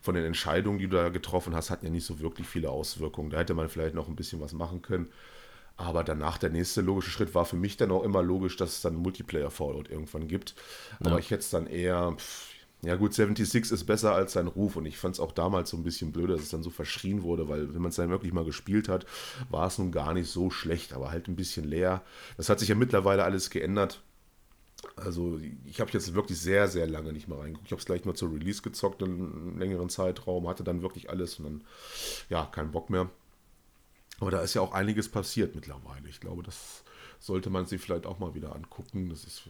von 0.02 0.14
den 0.14 0.24
Entscheidungen, 0.24 0.78
die 0.78 0.88
du 0.88 0.96
da 0.96 1.08
getroffen 1.08 1.54
hast, 1.54 1.70
hatten 1.70 1.86
ja 1.86 1.92
nicht 1.92 2.06
so 2.06 2.20
wirklich 2.20 2.46
viele 2.46 2.70
Auswirkungen. 2.70 3.30
Da 3.30 3.38
hätte 3.38 3.54
man 3.54 3.68
vielleicht 3.68 3.94
noch 3.94 4.08
ein 4.08 4.16
bisschen 4.16 4.40
was 4.40 4.52
machen 4.52 4.82
können. 4.82 5.08
Aber 5.76 6.04
danach 6.04 6.38
der 6.38 6.50
nächste 6.50 6.80
logische 6.80 7.10
Schritt 7.10 7.34
war 7.34 7.44
für 7.44 7.56
mich 7.56 7.76
dann 7.76 7.90
auch 7.90 8.02
immer 8.02 8.22
logisch, 8.22 8.56
dass 8.56 8.76
es 8.76 8.80
dann 8.80 8.94
Multiplayer-Fallout 8.94 9.90
irgendwann 9.90 10.26
gibt. 10.26 10.54
Ja. 11.00 11.10
Aber 11.10 11.18
ich 11.18 11.30
hätte 11.30 11.42
es 11.42 11.50
dann 11.50 11.66
eher, 11.66 12.14
pff, 12.16 12.48
ja 12.82 12.96
gut, 12.96 13.14
76 13.14 13.72
ist 13.72 13.84
besser 13.84 14.14
als 14.14 14.34
sein 14.34 14.46
Ruf 14.46 14.76
und 14.76 14.86
ich 14.86 14.98
fand 14.98 15.14
es 15.14 15.20
auch 15.20 15.32
damals 15.32 15.70
so 15.70 15.76
ein 15.76 15.82
bisschen 15.82 16.12
blöd, 16.12 16.30
dass 16.30 16.42
es 16.42 16.50
dann 16.50 16.62
so 16.62 16.70
verschrien 16.70 17.22
wurde, 17.22 17.48
weil 17.48 17.74
wenn 17.74 17.82
man 17.82 17.90
es 17.90 17.96
dann 17.96 18.10
wirklich 18.10 18.32
mal 18.32 18.44
gespielt 18.44 18.88
hat, 18.88 19.06
war 19.50 19.66
es 19.66 19.78
nun 19.78 19.92
gar 19.92 20.14
nicht 20.14 20.30
so 20.30 20.50
schlecht, 20.50 20.92
aber 20.92 21.10
halt 21.10 21.28
ein 21.28 21.36
bisschen 21.36 21.64
leer. 21.64 22.02
Das 22.36 22.48
hat 22.48 22.60
sich 22.60 22.68
ja 22.68 22.74
mittlerweile 22.74 23.24
alles 23.24 23.50
geändert. 23.50 24.02
Also 24.94 25.40
ich 25.64 25.80
habe 25.80 25.90
jetzt 25.92 26.14
wirklich 26.14 26.38
sehr, 26.38 26.68
sehr 26.68 26.86
lange 26.86 27.12
nicht 27.12 27.28
mehr 27.28 27.38
reingeguckt. 27.38 27.66
Ich 27.66 27.72
habe 27.72 27.80
es 27.80 27.86
gleich 27.86 28.04
nur 28.04 28.14
zur 28.14 28.32
Release 28.32 28.62
gezockt, 28.62 29.02
einen 29.02 29.58
längeren 29.58 29.88
Zeitraum, 29.88 30.46
hatte 30.46 30.64
dann 30.64 30.82
wirklich 30.82 31.10
alles 31.10 31.38
und 31.38 31.44
dann, 31.44 31.64
ja, 32.28 32.44
keinen 32.46 32.72
Bock 32.72 32.90
mehr. 32.90 33.10
Aber 34.20 34.30
da 34.30 34.40
ist 34.40 34.54
ja 34.54 34.62
auch 34.62 34.72
einiges 34.72 35.08
passiert 35.08 35.54
mittlerweile. 35.54 36.08
Ich 36.08 36.20
glaube, 36.20 36.42
das 36.42 36.84
sollte 37.18 37.50
man 37.50 37.66
sich 37.66 37.80
vielleicht 37.80 38.06
auch 38.06 38.18
mal 38.18 38.34
wieder 38.34 38.54
angucken. 38.54 39.10
Das 39.10 39.24
ist, 39.24 39.42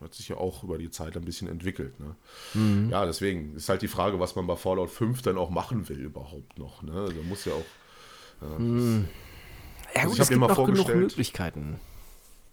hat 0.00 0.14
sich 0.14 0.28
ja 0.28 0.36
auch 0.36 0.62
über 0.62 0.78
die 0.78 0.90
Zeit 0.90 1.16
ein 1.16 1.24
bisschen 1.24 1.48
entwickelt. 1.48 1.98
Ne? 2.00 2.14
Mhm. 2.54 2.90
Ja, 2.90 3.06
deswegen 3.06 3.54
ist 3.56 3.68
halt 3.68 3.82
die 3.82 3.88
Frage, 3.88 4.20
was 4.20 4.36
man 4.36 4.46
bei 4.46 4.56
Fallout 4.56 4.90
5 4.90 5.22
dann 5.22 5.38
auch 5.38 5.50
machen 5.50 5.88
will 5.88 6.00
überhaupt 6.00 6.58
noch. 6.58 6.82
Ne? 6.82 6.92
Also 6.92 7.22
muss 7.22 7.44
ja 7.44 7.52
auch. 7.54 8.42
Äh, 8.42 8.62
mhm. 8.62 9.08
Ja, 9.94 10.02
also 10.02 10.08
gut, 10.08 10.18
ich 10.18 10.20
habe 10.20 10.34
mir 10.34 10.46
mal 10.48 10.54
vorgestellt. 10.54 10.98
Möglichkeiten. 10.98 11.80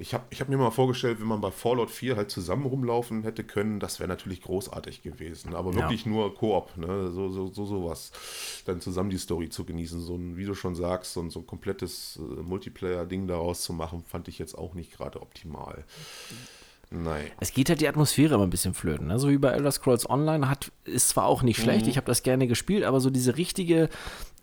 Ich 0.01 0.15
habe 0.15 0.23
ich 0.31 0.41
hab 0.41 0.49
mir 0.49 0.57
mal 0.57 0.71
vorgestellt, 0.71 1.19
wenn 1.19 1.27
man 1.27 1.41
bei 1.41 1.51
Fallout 1.51 1.91
4 1.91 2.15
halt 2.15 2.31
zusammen 2.31 2.65
rumlaufen 2.65 3.21
hätte 3.21 3.43
können, 3.43 3.79
das 3.79 3.99
wäre 3.99 4.09
natürlich 4.09 4.41
großartig 4.41 5.03
gewesen. 5.03 5.53
Aber 5.53 5.75
wirklich 5.75 6.05
ja. 6.05 6.11
nur 6.11 6.33
Koop, 6.33 6.75
ne? 6.75 7.11
so, 7.11 7.29
so, 7.29 7.47
so 7.47 7.65
sowas. 7.65 8.11
Dann 8.65 8.81
zusammen 8.81 9.11
die 9.11 9.19
Story 9.19 9.49
zu 9.49 9.63
genießen, 9.63 10.01
so 10.01 10.15
ein, 10.15 10.37
wie 10.37 10.45
du 10.45 10.55
schon 10.55 10.73
sagst, 10.73 11.13
so 11.13 11.21
ein, 11.21 11.29
so 11.29 11.41
ein 11.41 11.45
komplettes 11.45 12.19
äh, 12.19 12.41
Multiplayer-Ding 12.41 13.27
daraus 13.27 13.61
zu 13.61 13.73
machen, 13.73 14.03
fand 14.03 14.27
ich 14.27 14.39
jetzt 14.39 14.57
auch 14.57 14.73
nicht 14.73 14.91
gerade 14.91 15.21
optimal. 15.21 15.85
Nein. 16.89 17.31
Es 17.39 17.53
geht 17.53 17.69
halt 17.69 17.79
die 17.79 17.87
Atmosphäre 17.87 18.35
immer 18.35 18.43
ein 18.43 18.49
bisschen 18.49 18.73
flöten. 18.73 19.07
Ne? 19.07 19.17
So 19.17 19.29
wie 19.29 19.37
bei 19.37 19.51
Elder 19.51 19.71
Scrolls 19.71 20.09
Online 20.09 20.49
hat, 20.49 20.71
ist 20.83 21.09
zwar 21.09 21.25
auch 21.25 21.41
nicht 21.41 21.61
schlecht, 21.61 21.85
mhm. 21.85 21.91
ich 21.91 21.97
habe 21.97 22.07
das 22.07 22.21
gerne 22.21 22.47
gespielt, 22.47 22.83
aber 22.83 22.99
so 22.99 23.09
diese 23.09 23.37
richtige 23.37 23.87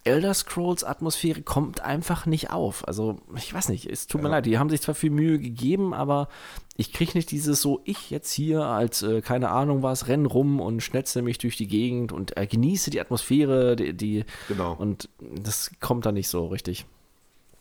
Elder 0.09 0.33
Scrolls 0.33 0.85
Atmosphäre 0.85 1.43
kommt 1.43 1.81
einfach 1.81 2.25
nicht 2.25 2.51
auf. 2.51 2.89
Also, 2.89 3.19
ich 3.37 3.53
weiß 3.53 3.69
nicht, 3.69 3.85
es 3.85 4.07
tut 4.07 4.23
ja. 4.23 4.27
mir 4.27 4.31
leid, 4.31 4.47
die 4.47 4.59
haben 4.59 4.71
sich 4.71 4.81
zwar 4.81 4.95
viel 4.95 5.11
Mühe 5.11 5.39
gegeben, 5.39 5.93
aber 5.93 6.29
ich 6.77 6.95
kriege 6.95 7.13
nicht 7.15 7.31
dieses 7.31 7.61
so, 7.61 7.83
ich 7.85 8.09
jetzt 8.09 8.33
hier 8.33 8.65
als, 8.65 9.03
äh, 9.03 9.21
keine 9.21 9.51
Ahnung 9.51 9.83
was, 9.83 10.09
renn 10.09 10.25
rum 10.25 10.61
und 10.61 10.83
schnetze 10.83 11.21
mich 11.21 11.37
durch 11.37 11.59
die 11.59 11.67
Gegend 11.67 12.13
und 12.13 12.39
äh, 12.39 12.47
genieße 12.47 12.91
die 12.91 13.03
Atmosphäre, 13.03 13.77
die, 13.77 13.93
die, 13.93 14.25
genau. 14.49 14.75
und 14.75 15.11
das 15.21 15.73
kommt 15.79 16.07
da 16.07 16.13
nicht 16.13 16.29
so 16.29 16.47
richtig. 16.47 16.87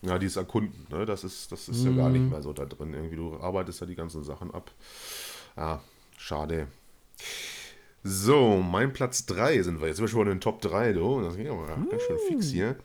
Ja, 0.04 0.18
dieses 0.18 0.38
Erkunden, 0.38 0.88
ne? 0.90 1.06
das 1.06 1.26
ist, 1.26 1.52
das 1.52 1.68
ist 1.68 1.84
mm. 1.84 1.88
ja 1.88 1.96
gar 2.04 2.10
nicht 2.10 2.22
mhm. 2.22 2.30
mehr 2.30 2.42
so 2.42 2.54
da 2.54 2.66
drin. 2.66 2.94
Irgendwie, 2.94 3.16
du 3.18 3.38
arbeitest 3.42 3.82
ja 3.82 3.88
die 3.88 3.96
ganzen 3.96 4.24
Sachen 4.24 4.54
ab. 4.54 4.72
Ja, 5.58 5.82
schade. 6.18 6.68
So, 8.10 8.62
mein 8.62 8.94
Platz 8.94 9.26
3 9.26 9.62
sind 9.64 9.82
wir. 9.82 9.88
Jetzt 9.88 9.98
sind 9.98 10.06
wir 10.06 10.10
schon 10.10 10.22
in 10.22 10.36
den 10.36 10.42
Top 10.42 10.62
3, 10.62 10.94
du. 10.94 11.22
Das 11.22 11.36
geht 11.36 11.50
aber 11.50 11.68
ganz 11.68 12.02
schön 12.04 12.18
fix 12.30 12.48
hier. 12.48 12.78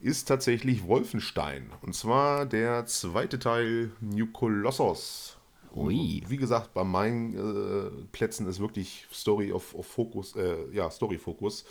Ist 0.00 0.28
tatsächlich 0.28 0.86
Wolfenstein. 0.86 1.70
Und 1.80 1.96
zwar 1.96 2.46
der 2.46 2.86
zweite 2.86 3.40
Teil 3.40 3.90
New 4.00 4.26
Colossus. 4.28 5.36
Ui. 5.74 6.22
Wie 6.28 6.36
gesagt, 6.36 6.74
bei 6.74 6.84
meinen 6.84 7.34
äh, 7.34 7.90
Plätzen 8.12 8.46
ist 8.46 8.60
wirklich 8.60 9.08
Story 9.12 9.52
auf, 9.52 9.74
auf 9.74 9.86
Fokus, 9.86 10.36
äh, 10.36 10.70
ja, 10.72 10.88
Story-Fokus. 10.90 11.64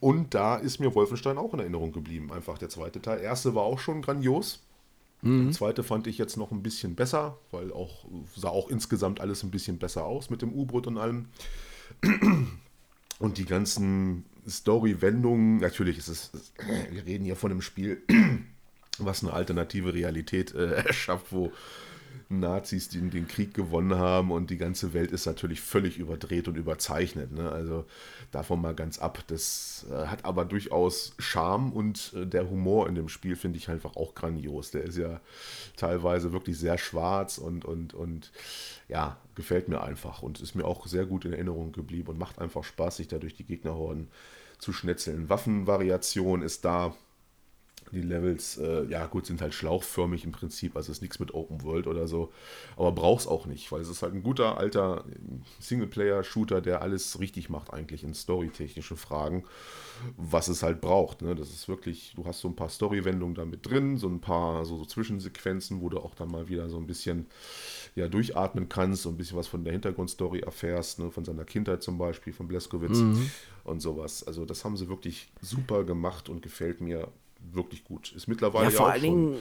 Und 0.00 0.34
da 0.34 0.56
ist 0.56 0.80
mir 0.80 0.94
Wolfenstein 0.94 1.38
auch 1.38 1.54
in 1.54 1.60
Erinnerung 1.60 1.92
geblieben, 1.92 2.32
einfach 2.32 2.58
der 2.58 2.68
zweite 2.68 3.00
Teil. 3.00 3.20
Der 3.20 3.24
erste 3.24 3.54
war 3.54 3.62
auch 3.62 3.78
schon 3.78 4.02
grandios. 4.02 4.60
Mhm. 5.22 5.44
Der 5.44 5.52
zweite 5.52 5.82
fand 5.82 6.06
ich 6.06 6.18
jetzt 6.18 6.36
noch 6.36 6.50
ein 6.50 6.62
bisschen 6.62 6.96
besser, 6.96 7.38
weil 7.50 7.72
auch 7.72 8.04
sah 8.36 8.50
auch 8.50 8.68
insgesamt 8.68 9.20
alles 9.20 9.42
ein 9.42 9.50
bisschen 9.50 9.78
besser 9.78 10.04
aus 10.04 10.28
mit 10.28 10.42
dem 10.42 10.52
U-Boot 10.52 10.86
und 10.86 10.98
allem. 10.98 11.28
Und 13.18 13.38
die 13.38 13.44
ganzen 13.44 14.24
Story-Wendungen, 14.48 15.58
natürlich 15.58 15.98
ist 15.98 16.08
es, 16.08 16.30
wir 16.90 17.06
reden 17.06 17.24
hier 17.24 17.36
von 17.36 17.50
einem 17.50 17.62
Spiel, 17.62 18.02
was 18.98 19.22
eine 19.22 19.32
alternative 19.32 19.94
Realität 19.94 20.54
äh, 20.54 20.72
erschafft, 20.86 21.26
wo 21.30 21.52
Nazis 22.28 22.88
den, 22.88 23.10
den 23.10 23.28
Krieg 23.28 23.54
gewonnen 23.54 23.96
haben 23.96 24.30
und 24.30 24.50
die 24.50 24.56
ganze 24.56 24.92
Welt 24.94 25.12
ist 25.12 25.26
natürlich 25.26 25.60
völlig 25.60 25.98
überdreht 25.98 26.48
und 26.48 26.56
überzeichnet. 26.56 27.32
Ne? 27.32 27.50
Also 27.50 27.86
davon 28.34 28.60
mal 28.60 28.74
ganz 28.74 28.98
ab. 28.98 29.22
Das 29.28 29.86
äh, 29.90 30.06
hat 30.06 30.24
aber 30.24 30.44
durchaus 30.44 31.14
Charme 31.18 31.72
und 31.72 32.12
äh, 32.14 32.26
der 32.26 32.48
Humor 32.50 32.88
in 32.88 32.94
dem 32.94 33.08
Spiel 33.08 33.36
finde 33.36 33.58
ich 33.58 33.68
einfach 33.68 33.96
auch 33.96 34.14
grandios. 34.14 34.70
Der 34.70 34.84
ist 34.84 34.98
ja 34.98 35.20
teilweise 35.76 36.32
wirklich 36.32 36.58
sehr 36.58 36.78
schwarz 36.78 37.38
und, 37.38 37.64
und, 37.64 37.94
und 37.94 38.32
ja, 38.88 39.16
gefällt 39.34 39.68
mir 39.68 39.82
einfach 39.82 40.22
und 40.22 40.40
ist 40.40 40.54
mir 40.54 40.64
auch 40.64 40.86
sehr 40.86 41.06
gut 41.06 41.24
in 41.24 41.32
Erinnerung 41.32 41.72
geblieben 41.72 42.08
und 42.08 42.18
macht 42.18 42.38
einfach 42.38 42.64
Spaß, 42.64 42.96
sich 42.96 43.08
da 43.08 43.18
durch 43.18 43.34
die 43.34 43.44
Gegnerhorden 43.44 44.08
zu 44.58 44.72
schnetzeln. 44.72 45.28
Waffenvariation 45.28 46.42
ist 46.42 46.64
da 46.64 46.94
die 47.94 48.02
Levels, 48.02 48.58
äh, 48.58 48.84
ja 48.84 49.06
gut, 49.06 49.26
sind 49.26 49.40
halt 49.40 49.54
schlauchförmig 49.54 50.24
im 50.24 50.32
Prinzip, 50.32 50.76
also 50.76 50.92
ist 50.92 51.02
nichts 51.02 51.18
mit 51.18 51.32
Open 51.32 51.62
World 51.62 51.86
oder 51.86 52.06
so, 52.06 52.32
aber 52.76 52.92
brauch's 52.92 53.26
auch 53.26 53.46
nicht, 53.46 53.70
weil 53.72 53.80
es 53.80 53.88
ist 53.88 54.02
halt 54.02 54.14
ein 54.14 54.22
guter 54.22 54.58
alter 54.58 55.04
Singleplayer-Shooter, 55.60 56.60
der 56.60 56.82
alles 56.82 57.20
richtig 57.20 57.48
macht 57.48 57.72
eigentlich 57.72 58.04
in 58.04 58.14
storytechnischen 58.14 58.96
Fragen, 58.96 59.44
was 60.16 60.48
es 60.48 60.62
halt 60.62 60.80
braucht. 60.80 61.22
Ne? 61.22 61.34
Das 61.34 61.50
ist 61.50 61.68
wirklich, 61.68 62.12
du 62.16 62.24
hast 62.26 62.40
so 62.40 62.48
ein 62.48 62.56
paar 62.56 62.68
Story-Wendungen 62.68 63.34
da 63.34 63.44
mit 63.44 63.66
drin, 63.66 63.96
so 63.96 64.08
ein 64.08 64.20
paar 64.20 64.64
so, 64.64 64.76
so, 64.76 64.84
Zwischensequenzen, 64.84 65.80
wo 65.80 65.88
du 65.88 65.98
auch 65.98 66.14
dann 66.14 66.30
mal 66.30 66.48
wieder 66.48 66.68
so 66.68 66.76
ein 66.76 66.86
bisschen 66.86 67.26
ja, 67.94 68.08
durchatmen 68.08 68.68
kannst, 68.68 69.02
so 69.02 69.08
ein 69.08 69.16
bisschen 69.16 69.36
was 69.36 69.46
von 69.46 69.64
der 69.64 69.72
Hintergrundstory 69.72 70.40
erfährst, 70.40 70.98
ne? 70.98 71.10
von 71.10 71.24
seiner 71.24 71.44
Kindheit 71.44 71.82
zum 71.82 71.98
Beispiel, 71.98 72.32
von 72.32 72.48
Bleskowitz 72.48 72.98
mhm. 72.98 73.30
und 73.64 73.80
sowas. 73.80 74.24
Also 74.26 74.44
das 74.44 74.64
haben 74.64 74.76
sie 74.76 74.88
wirklich 74.88 75.28
super 75.40 75.84
gemacht 75.84 76.28
und 76.28 76.42
gefällt 76.42 76.80
mir 76.80 77.08
wirklich 77.52 77.84
gut. 77.84 78.12
Ist 78.12 78.28
mittlerweile 78.28 78.64
ja, 78.64 78.70
vor 78.70 78.86
ja 78.88 78.92
allen 78.92 79.02
Dingen 79.02 79.36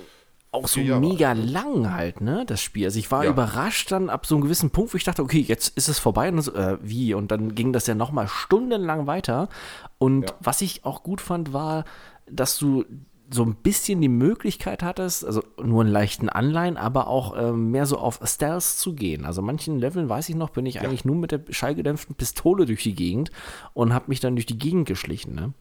auch 0.53 0.67
so 0.67 0.79
mega 0.79 1.33
lang 1.33 1.93
halt, 1.93 2.21
ne, 2.21 2.43
das 2.45 2.61
Spiel. 2.61 2.85
Also 2.85 2.99
ich 2.99 3.09
war 3.11 3.23
ja. 3.23 3.31
überrascht 3.31 3.91
dann 3.91 4.09
ab 4.09 4.25
so 4.25 4.35
einem 4.35 4.43
gewissen 4.43 4.69
Punkt, 4.69 4.93
wo 4.93 4.97
ich 4.97 5.03
dachte, 5.03 5.23
okay, 5.23 5.39
jetzt 5.39 5.75
ist 5.75 5.89
es 5.89 5.97
vorbei 5.97 6.29
und 6.29 6.41
so, 6.41 6.53
äh, 6.53 6.77
wie? 6.81 7.15
Und 7.15 7.31
dann 7.31 7.55
ging 7.55 7.73
das 7.73 7.87
ja 7.87 7.95
nochmal 7.95 8.27
stundenlang 8.27 9.07
weiter. 9.07 9.49
Und 9.97 10.29
ja. 10.29 10.35
was 10.39 10.61
ich 10.61 10.85
auch 10.85 11.01
gut 11.01 11.21
fand, 11.21 11.53
war, 11.53 11.85
dass 12.29 12.57
du 12.57 12.85
so 13.31 13.43
ein 13.43 13.55
bisschen 13.55 13.99
die 13.99 14.09
Möglichkeit 14.09 14.83
hattest, 14.83 15.25
also 15.25 15.43
nur 15.61 15.81
einen 15.81 15.91
leichten 15.91 16.29
Anleihen, 16.29 16.77
aber 16.77 17.07
auch 17.07 17.35
ähm, 17.35 17.71
mehr 17.71 17.87
so 17.87 17.97
auf 17.97 18.19
Stealth 18.23 18.63
zu 18.63 18.93
gehen. 18.93 19.25
Also 19.25 19.41
manchen 19.41 19.79
Leveln, 19.79 20.07
weiß 20.07 20.29
ich 20.29 20.35
noch, 20.35 20.51
bin 20.51 20.67
ich 20.67 20.75
ja. 20.75 20.81
eigentlich 20.81 21.03
nur 21.03 21.15
mit 21.15 21.31
der 21.31 21.41
schallgedämpften 21.49 22.15
Pistole 22.15 22.65
durch 22.65 22.83
die 22.83 22.93
Gegend 22.93 23.31
und 23.73 23.91
habe 23.91 24.05
mich 24.09 24.19
dann 24.19 24.35
durch 24.35 24.45
die 24.45 24.59
Gegend 24.59 24.87
geschlichen, 24.87 25.33
ne? 25.33 25.53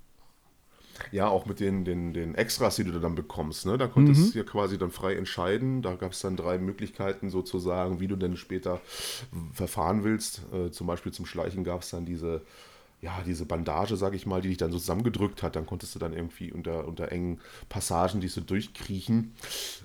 Ja, 1.11 1.29
auch 1.29 1.47
mit 1.47 1.61
den, 1.61 1.85
den, 1.85 2.13
den 2.13 2.35
Extras, 2.35 2.77
die 2.77 2.85
du 2.85 2.99
dann 2.99 3.15
bekommst. 3.15 3.67
Ne? 3.67 3.79
Da 3.79 3.87
konntest 3.87 4.21
mhm. 4.21 4.33
du 4.33 4.39
ja 4.39 4.45
quasi 4.45 4.79
dann 4.79 4.91
frei 4.91 5.15
entscheiden. 5.15 5.83
Da 5.83 5.95
gab 5.95 6.13
es 6.13 6.21
dann 6.21 6.37
drei 6.37 6.59
Möglichkeiten 6.59 7.31
sozusagen, 7.31 8.01
wie 8.01 8.09
du 8.09 8.17
denn 8.17 8.37
später 8.37 8.81
verfahren 9.53 10.05
willst. 10.05 10.43
Äh, 10.53 10.71
zum 10.71 10.87
Beispiel 10.87 11.13
zum 11.13 11.27
Schleichen 11.27 11.65
gab 11.65 11.83
es 11.83 11.91
dann 11.91 12.05
diese, 12.05 12.43
ja, 13.03 13.21
diese 13.27 13.45
Bandage, 13.47 13.97
sag 13.97 14.15
ich 14.15 14.27
mal, 14.27 14.41
die 14.41 14.49
dich 14.49 14.59
dann 14.59 14.71
so 14.71 14.79
zusammengedrückt 14.79 15.43
hat. 15.43 15.57
Dann 15.57 15.67
konntest 15.67 15.95
du 15.95 15.99
dann 15.99 16.13
irgendwie 16.13 16.53
unter, 16.53 16.87
unter 16.87 17.11
engen 17.11 17.41
Passagen 17.69 18.21
dich 18.21 18.33
so 18.33 18.41
durchkriechen. 18.41 19.35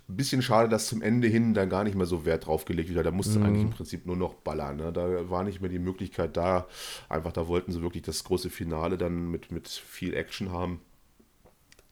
Ein 0.07 0.15
bisschen 0.15 0.43
schade, 0.43 0.69
dass 0.69 0.87
zum 0.87 1.01
Ende 1.01 1.27
hin 1.27 1.55
dann 1.55 1.67
gar 1.67 1.83
nicht 1.83 1.95
mehr 1.95 2.05
so 2.05 2.25
Wert 2.25 2.45
drauf 2.45 2.65
gelegt 2.65 2.93
wird. 2.93 3.03
Da 3.03 3.11
musste 3.11 3.39
mhm. 3.39 3.45
eigentlich 3.45 3.63
im 3.63 3.69
Prinzip 3.71 4.05
nur 4.05 4.17
noch 4.17 4.35
ballern. 4.35 4.77
Ne? 4.77 4.93
Da 4.93 5.29
war 5.31 5.43
nicht 5.43 5.61
mehr 5.61 5.71
die 5.71 5.79
Möglichkeit 5.79 6.37
da. 6.37 6.67
Einfach, 7.09 7.33
da 7.33 7.47
wollten 7.47 7.71
sie 7.71 7.81
wirklich 7.81 8.03
das 8.03 8.23
große 8.23 8.51
Finale 8.51 8.99
dann 8.99 9.31
mit, 9.31 9.51
mit 9.51 9.67
viel 9.67 10.13
Action 10.13 10.51
haben 10.51 10.79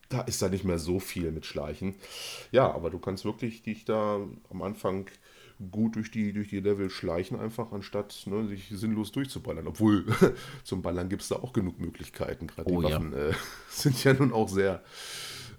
da 0.10 0.22
ist 0.22 0.41
da 0.41 0.49
nicht 0.49 0.64
mehr 0.64 0.80
so 0.80 0.99
viel 0.99 1.32
mit 1.32 1.45
Schleichen. 1.45 1.95
Ja, 2.51 2.72
aber 2.72 2.89
du 2.89 2.99
kannst 2.99 3.26
wirklich 3.26 3.64
dich 3.64 3.86
da 3.86 4.20
am 4.49 4.62
Anfang 4.62 5.10
gut 5.72 5.95
durch 5.95 6.12
die, 6.12 6.34
durch 6.34 6.49
die 6.49 6.60
Level 6.60 6.89
schleichen, 6.89 7.39
einfach 7.39 7.72
anstatt 7.72 8.24
ne, 8.26 8.47
sich 8.47 8.68
sinnlos 8.70 9.12
durchzuballern. 9.12 9.68
Obwohl 9.68 10.06
zum 10.64 10.82
Ballern 10.82 11.10
gibt 11.10 11.22
es 11.22 11.30
da 11.30 11.36
auch 11.36 11.53
genug 11.53 11.80
Möglichkeiten. 11.80 12.47
Gerade 12.47 12.70
die 12.70 12.76
oh, 12.76 12.84
Waffen 12.84 13.14
ja. 13.14 13.30
äh, 13.30 13.34
sind 13.70 14.03
ja 14.03 14.14
nun 14.14 14.34
auch 14.34 14.49
sehr. 14.49 14.84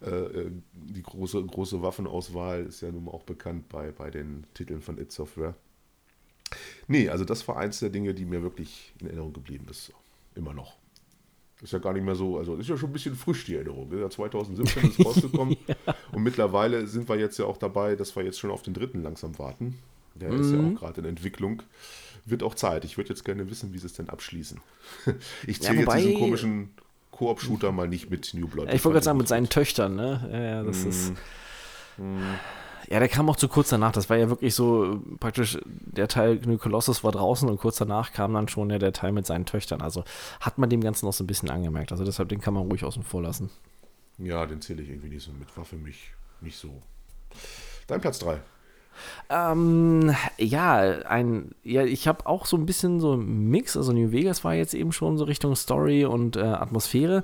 Äh, 0.02 0.10
äh, 0.10 0.50
die 0.74 1.02
große, 1.02 1.42
große 1.42 1.80
Waffenauswahl 1.80 2.66
ist 2.66 2.82
ja 2.82 2.90
nun 2.90 3.08
auch 3.08 3.22
bekannt 3.22 3.68
bei, 3.68 3.92
bei 3.92 4.10
den 4.10 4.44
Titeln 4.52 4.82
von 4.82 4.98
It 4.98 5.10
Software. 5.10 5.54
Nee, 6.86 7.08
also 7.08 7.24
das 7.24 7.48
war 7.48 7.56
eins 7.56 7.80
der 7.80 7.90
Dinge, 7.90 8.14
die 8.14 8.24
mir 8.24 8.42
wirklich 8.42 8.92
in 9.00 9.06
Erinnerung 9.06 9.32
geblieben 9.32 9.66
ist. 9.70 9.92
Immer 10.34 10.52
noch. 10.52 10.76
Ist 11.62 11.72
ja 11.72 11.78
gar 11.78 11.94
nicht 11.94 12.04
mehr 12.04 12.14
so, 12.14 12.36
also 12.36 12.56
ist 12.56 12.68
ja 12.68 12.76
schon 12.76 12.90
ein 12.90 12.92
bisschen 12.92 13.14
frisch 13.14 13.46
die 13.46 13.54
Erinnerung. 13.54 13.90
Ja, 13.98 14.10
2017 14.10 14.90
ist 14.90 15.04
rausgekommen 15.04 15.56
ja. 15.66 15.74
und 16.12 16.22
mittlerweile 16.22 16.86
sind 16.86 17.08
wir 17.08 17.16
jetzt 17.16 17.38
ja 17.38 17.46
auch 17.46 17.56
dabei, 17.56 17.96
dass 17.96 18.14
wir 18.14 18.24
jetzt 18.24 18.38
schon 18.38 18.50
auf 18.50 18.62
den 18.62 18.74
dritten 18.74 19.02
langsam 19.02 19.38
warten. 19.38 19.78
Der 20.14 20.32
mhm. 20.32 20.40
ist 20.40 20.52
ja 20.52 20.58
auch 20.58 20.78
gerade 20.78 21.00
in 21.00 21.06
Entwicklung. 21.06 21.62
Wird 22.26 22.42
auch 22.42 22.54
Zeit. 22.54 22.84
Ich 22.84 22.98
würde 22.98 23.10
jetzt 23.10 23.24
gerne 23.24 23.48
wissen, 23.50 23.72
wie 23.72 23.78
sie 23.78 23.86
es 23.86 23.94
denn 23.94 24.08
abschließen. 24.08 24.60
Ich 25.46 25.62
zähle 25.62 25.82
ja, 25.82 25.94
jetzt 25.94 26.04
diesen 26.04 26.18
komischen 26.18 26.70
Koop-Shooter 27.10 27.72
mal 27.72 27.88
nicht 27.88 28.10
mit 28.10 28.34
New 28.34 28.48
Blood. 28.48 28.68
Ich 28.72 28.84
wollte 28.84 28.94
gerade 28.94 29.04
sagen, 29.04 29.18
mit 29.18 29.28
seinen 29.28 29.48
Töchtern, 29.48 29.96
ne? 29.96 30.28
Ja, 30.30 30.62
das 30.62 30.84
mm. 30.84 30.88
ist. 30.88 31.12
Mm. 31.96 32.34
Ja, 32.88 32.98
der 32.98 33.08
kam 33.08 33.28
auch 33.28 33.36
zu 33.36 33.48
kurz 33.48 33.68
danach. 33.68 33.92
Das 33.92 34.08
war 34.10 34.16
ja 34.16 34.28
wirklich 34.28 34.54
so 34.54 35.00
praktisch, 35.20 35.58
der 35.64 36.08
Teil 36.08 36.40
New 36.44 36.58
Colossus 36.58 37.02
war 37.02 37.12
draußen 37.12 37.48
und 37.48 37.58
kurz 37.58 37.76
danach 37.76 38.12
kam 38.12 38.34
dann 38.34 38.48
schon 38.48 38.70
ja, 38.70 38.78
der 38.78 38.92
Teil 38.92 39.12
mit 39.12 39.26
seinen 39.26 39.46
Töchtern. 39.46 39.82
Also 39.82 40.04
hat 40.40 40.58
man 40.58 40.70
dem 40.70 40.80
Ganzen 40.80 41.06
noch 41.06 41.12
so 41.12 41.24
ein 41.24 41.26
bisschen 41.26 41.50
angemerkt. 41.50 41.92
Also 41.92 42.04
deshalb, 42.04 42.28
den 42.28 42.40
kann 42.40 42.54
man 42.54 42.64
ruhig 42.64 42.84
außen 42.84 43.02
vor 43.02 43.22
lassen. 43.22 43.50
Ja, 44.18 44.46
den 44.46 44.60
zähle 44.60 44.82
ich 44.82 44.88
irgendwie 44.88 45.10
nicht 45.10 45.24
so 45.24 45.32
mit. 45.32 45.54
War 45.56 45.64
für 45.64 45.76
mich 45.76 46.12
nicht 46.40 46.56
so. 46.56 46.80
Dein 47.86 48.00
Platz 48.00 48.18
3. 48.20 48.40
Ähm, 49.28 50.14
ja, 50.38 50.78
ein, 50.78 51.54
ja, 51.62 51.84
ich 51.84 52.08
habe 52.08 52.26
auch 52.26 52.46
so 52.46 52.56
ein 52.56 52.66
bisschen 52.66 53.00
so 53.00 53.12
einen 53.12 53.50
Mix. 53.50 53.76
Also 53.76 53.92
New 53.92 54.12
Vegas 54.12 54.44
war 54.44 54.54
jetzt 54.54 54.74
eben 54.74 54.92
schon 54.92 55.18
so 55.18 55.24
Richtung 55.24 55.54
Story 55.54 56.04
und 56.04 56.36
äh, 56.36 56.40
Atmosphäre. 56.40 57.22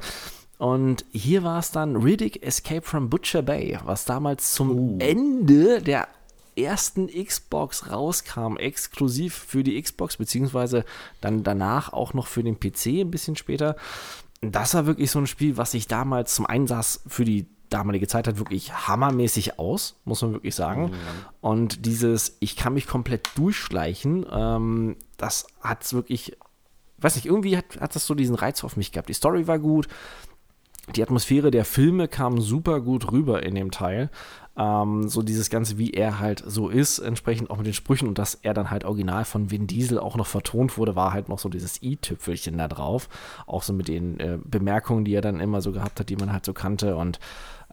Und 0.62 1.04
hier 1.10 1.42
war 1.42 1.58
es 1.58 1.72
dann 1.72 1.96
Riddick 1.96 2.46
Escape 2.46 2.82
from 2.82 3.10
Butcher 3.10 3.42
Bay, 3.42 3.76
was 3.82 4.04
damals 4.04 4.52
zum 4.52 4.70
uh. 4.70 4.98
Ende 5.00 5.82
der 5.82 6.06
ersten 6.54 7.08
Xbox 7.08 7.90
rauskam, 7.90 8.56
exklusiv 8.58 9.34
für 9.34 9.64
die 9.64 9.82
Xbox, 9.82 10.18
beziehungsweise 10.18 10.84
dann 11.20 11.42
danach 11.42 11.92
auch 11.92 12.14
noch 12.14 12.28
für 12.28 12.44
den 12.44 12.60
PC 12.60 13.00
ein 13.00 13.10
bisschen 13.10 13.34
später. 13.34 13.74
Das 14.40 14.74
war 14.74 14.86
wirklich 14.86 15.10
so 15.10 15.18
ein 15.18 15.26
Spiel, 15.26 15.56
was 15.56 15.74
ich 15.74 15.88
damals 15.88 16.36
zum 16.36 16.46
Einsatz 16.46 17.00
für 17.08 17.24
die 17.24 17.48
damalige 17.68 18.06
Zeit 18.06 18.28
halt 18.28 18.38
wirklich 18.38 18.72
hammermäßig 18.72 19.58
aus, 19.58 19.96
muss 20.04 20.22
man 20.22 20.32
wirklich 20.32 20.54
sagen. 20.54 20.90
Mhm. 20.90 20.96
Und 21.40 21.86
dieses, 21.86 22.36
ich 22.38 22.54
kann 22.54 22.74
mich 22.74 22.86
komplett 22.86 23.30
durchschleichen, 23.34 24.26
ähm, 24.30 24.94
das 25.16 25.48
hat 25.60 25.82
es 25.82 25.92
wirklich, 25.92 26.36
weiß 26.98 27.16
nicht, 27.16 27.26
irgendwie 27.26 27.56
hat, 27.56 27.80
hat 27.80 27.96
das 27.96 28.06
so 28.06 28.14
diesen 28.14 28.36
Reiz 28.36 28.62
auf 28.62 28.76
mich 28.76 28.92
gehabt. 28.92 29.08
Die 29.08 29.14
Story 29.14 29.48
war 29.48 29.58
gut, 29.58 29.88
die 30.96 31.02
Atmosphäre 31.02 31.50
der 31.50 31.64
Filme 31.64 32.08
kam 32.08 32.40
super 32.40 32.80
gut 32.80 33.10
rüber 33.12 33.42
in 33.42 33.54
dem 33.54 33.70
Teil. 33.70 34.10
Ähm, 34.54 35.08
so 35.08 35.22
dieses 35.22 35.48
Ganze, 35.48 35.78
wie 35.78 35.92
er 35.92 36.18
halt 36.18 36.42
so 36.46 36.68
ist, 36.68 36.98
entsprechend 36.98 37.50
auch 37.50 37.56
mit 37.56 37.66
den 37.66 37.72
Sprüchen 37.72 38.06
und 38.06 38.18
dass 38.18 38.34
er 38.34 38.52
dann 38.52 38.70
halt 38.70 38.84
original 38.84 39.24
von 39.24 39.50
Vin 39.50 39.66
Diesel 39.66 39.98
auch 39.98 40.16
noch 40.16 40.26
vertont 40.26 40.76
wurde, 40.76 40.94
war 40.94 41.14
halt 41.14 41.30
noch 41.30 41.38
so 41.38 41.48
dieses 41.48 41.82
i-Tüpfelchen 41.82 42.58
da 42.58 42.68
drauf. 42.68 43.08
Auch 43.46 43.62
so 43.62 43.72
mit 43.72 43.88
den 43.88 44.20
äh, 44.20 44.38
Bemerkungen, 44.44 45.06
die 45.06 45.14
er 45.14 45.22
dann 45.22 45.40
immer 45.40 45.62
so 45.62 45.72
gehabt 45.72 46.00
hat, 46.00 46.10
die 46.10 46.16
man 46.16 46.32
halt 46.32 46.44
so 46.44 46.52
kannte 46.52 46.96
und 46.96 47.18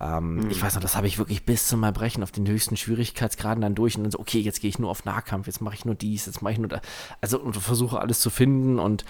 ähm, 0.01 0.35
mhm. 0.35 0.49
Ich 0.49 0.61
weiß 0.61 0.75
noch, 0.75 0.81
das 0.81 0.95
habe 0.95 1.07
ich 1.07 1.17
wirklich 1.17 1.45
bis 1.45 1.67
zum 1.67 1.83
Erbrechen 1.83 2.23
auf 2.23 2.31
den 2.31 2.47
höchsten 2.47 2.77
Schwierigkeitsgraden 2.77 3.61
dann 3.61 3.75
durch 3.75 3.97
und 3.97 4.03
dann 4.03 4.11
so, 4.11 4.19
okay, 4.19 4.39
jetzt 4.39 4.61
gehe 4.61 4.69
ich 4.69 4.79
nur 4.79 4.89
auf 4.89 5.03
Nahkampf, 5.03 5.47
jetzt 5.47 5.61
mache 5.61 5.75
ich 5.75 5.83
nur 5.83 5.95
dies, 5.95 6.25
jetzt 6.25 6.41
mache 6.41 6.53
ich 6.53 6.59
nur 6.59 6.69
da. 6.69 6.81
Also 7.19 7.39
und 7.39 7.57
versuche 7.57 7.99
alles 7.99 8.21
zu 8.21 8.29
finden 8.29 8.79
und 8.79 9.03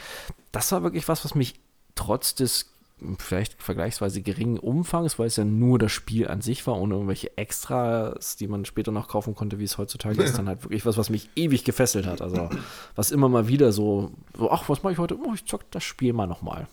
das 0.52 0.72
war 0.72 0.82
wirklich 0.82 1.08
was, 1.08 1.24
was 1.24 1.36
mich 1.36 1.60
trotz 1.94 2.34
des 2.34 2.74
vielleicht 3.18 3.62
vergleichsweise 3.62 4.22
geringen 4.22 4.58
Umfangs, 4.58 5.20
weil 5.20 5.28
es 5.28 5.36
ja 5.36 5.46
nur 5.46 5.80
das 5.80 5.92
Spiel 5.92 6.28
an 6.28 6.42
sich 6.42 6.66
war, 6.68 6.80
ohne 6.80 6.96
irgendwelche 6.96 7.38
Extras, 7.38 8.36
die 8.36 8.48
man 8.48 8.66
später 8.66 8.92
noch 8.92 9.08
kaufen 9.08 9.36
konnte, 9.36 9.60
wie 9.60 9.64
es 9.64 9.78
heutzutage 9.78 10.22
ist, 10.22 10.38
dann 10.38 10.48
halt 10.48 10.64
wirklich 10.64 10.86
was, 10.86 10.98
was 10.98 11.10
mich 11.10 11.30
ewig 11.36 11.64
gefesselt 11.64 12.06
hat. 12.06 12.22
Also 12.22 12.50
was 12.96 13.12
immer 13.12 13.30
mal 13.30 13.48
wieder 13.48 13.72
so, 13.72 14.12
so 14.38 14.52
ach, 14.52 14.68
was 14.70 14.84
mache 14.84 14.94
ich 14.94 15.00
heute? 15.00 15.18
Oh, 15.18 15.34
ich 15.34 15.46
zock 15.46 15.70
das 15.72 15.84
Spiel 15.84 16.14
mal 16.14 16.28
nochmal. 16.28 16.68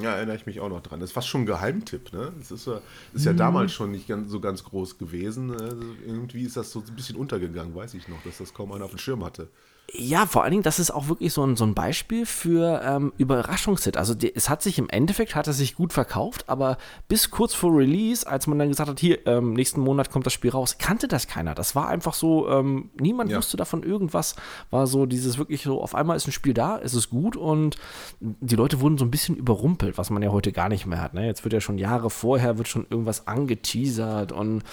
Ja, 0.00 0.14
erinnere 0.14 0.36
ich 0.36 0.46
mich 0.46 0.60
auch 0.60 0.68
noch 0.68 0.80
dran. 0.80 1.00
Das 1.00 1.10
ist 1.10 1.14
fast 1.14 1.26
schon 1.28 1.42
ein 1.42 1.46
Geheimtipp, 1.46 2.12
ne? 2.12 2.32
Das 2.38 2.52
ist, 2.52 2.68
ist 3.14 3.24
ja 3.24 3.32
mhm. 3.32 3.36
damals 3.36 3.72
schon 3.72 3.90
nicht 3.90 4.06
ganz, 4.06 4.30
so 4.30 4.38
ganz 4.38 4.62
groß 4.62 4.96
gewesen. 4.96 5.50
Also 5.50 5.82
irgendwie 6.06 6.44
ist 6.44 6.56
das 6.56 6.70
so 6.70 6.84
ein 6.86 6.94
bisschen 6.94 7.16
untergegangen, 7.16 7.74
weiß 7.74 7.94
ich 7.94 8.06
noch, 8.06 8.22
dass 8.22 8.38
das 8.38 8.54
kaum 8.54 8.70
einer 8.72 8.84
auf 8.84 8.92
dem 8.92 8.98
Schirm 8.98 9.24
hatte. 9.24 9.48
Ja, 9.90 10.26
vor 10.26 10.42
allen 10.42 10.50
Dingen, 10.50 10.62
das 10.62 10.78
ist 10.78 10.90
auch 10.90 11.08
wirklich 11.08 11.32
so 11.32 11.42
ein, 11.42 11.56
so 11.56 11.64
ein 11.64 11.72
Beispiel 11.72 12.26
für 12.26 12.82
ähm, 12.84 13.10
Überraschungshit. 13.16 13.96
Also 13.96 14.14
die, 14.14 14.34
es 14.34 14.50
hat 14.50 14.62
sich 14.62 14.78
im 14.78 14.90
Endeffekt, 14.90 15.34
hat 15.34 15.48
es 15.48 15.56
sich 15.56 15.76
gut 15.76 15.94
verkauft, 15.94 16.44
aber 16.46 16.76
bis 17.08 17.30
kurz 17.30 17.54
vor 17.54 17.74
Release, 17.74 18.26
als 18.26 18.46
man 18.46 18.58
dann 18.58 18.68
gesagt 18.68 18.90
hat, 18.90 19.00
hier, 19.00 19.26
ähm, 19.26 19.54
nächsten 19.54 19.80
Monat 19.80 20.10
kommt 20.10 20.26
das 20.26 20.34
Spiel 20.34 20.50
raus, 20.50 20.76
kannte 20.78 21.08
das 21.08 21.26
keiner. 21.26 21.54
Das 21.54 21.74
war 21.74 21.88
einfach 21.88 22.12
so, 22.12 22.50
ähm, 22.50 22.90
niemand 23.00 23.30
ja. 23.30 23.38
wusste 23.38 23.56
davon 23.56 23.82
irgendwas. 23.82 24.36
War 24.68 24.86
so 24.86 25.06
dieses 25.06 25.38
wirklich 25.38 25.62
so, 25.62 25.80
auf 25.80 25.94
einmal 25.94 26.18
ist 26.18 26.28
ein 26.28 26.32
Spiel 26.32 26.52
da, 26.52 26.78
es 26.78 26.92
ist 26.92 27.08
gut 27.08 27.34
und 27.36 27.78
die 28.20 28.56
Leute 28.56 28.82
wurden 28.82 28.98
so 28.98 29.06
ein 29.06 29.10
bisschen 29.10 29.36
überrumpelt, 29.36 29.96
was 29.96 30.10
man 30.10 30.22
ja 30.22 30.30
heute 30.30 30.52
gar 30.52 30.68
nicht 30.68 30.84
mehr 30.84 31.00
hat. 31.00 31.14
Ne? 31.14 31.24
Jetzt 31.24 31.44
wird 31.44 31.54
ja 31.54 31.62
schon 31.62 31.78
Jahre 31.78 32.10
vorher, 32.10 32.58
wird 32.58 32.68
schon 32.68 32.86
irgendwas 32.90 33.26
angeteasert 33.26 34.32
und 34.32 34.64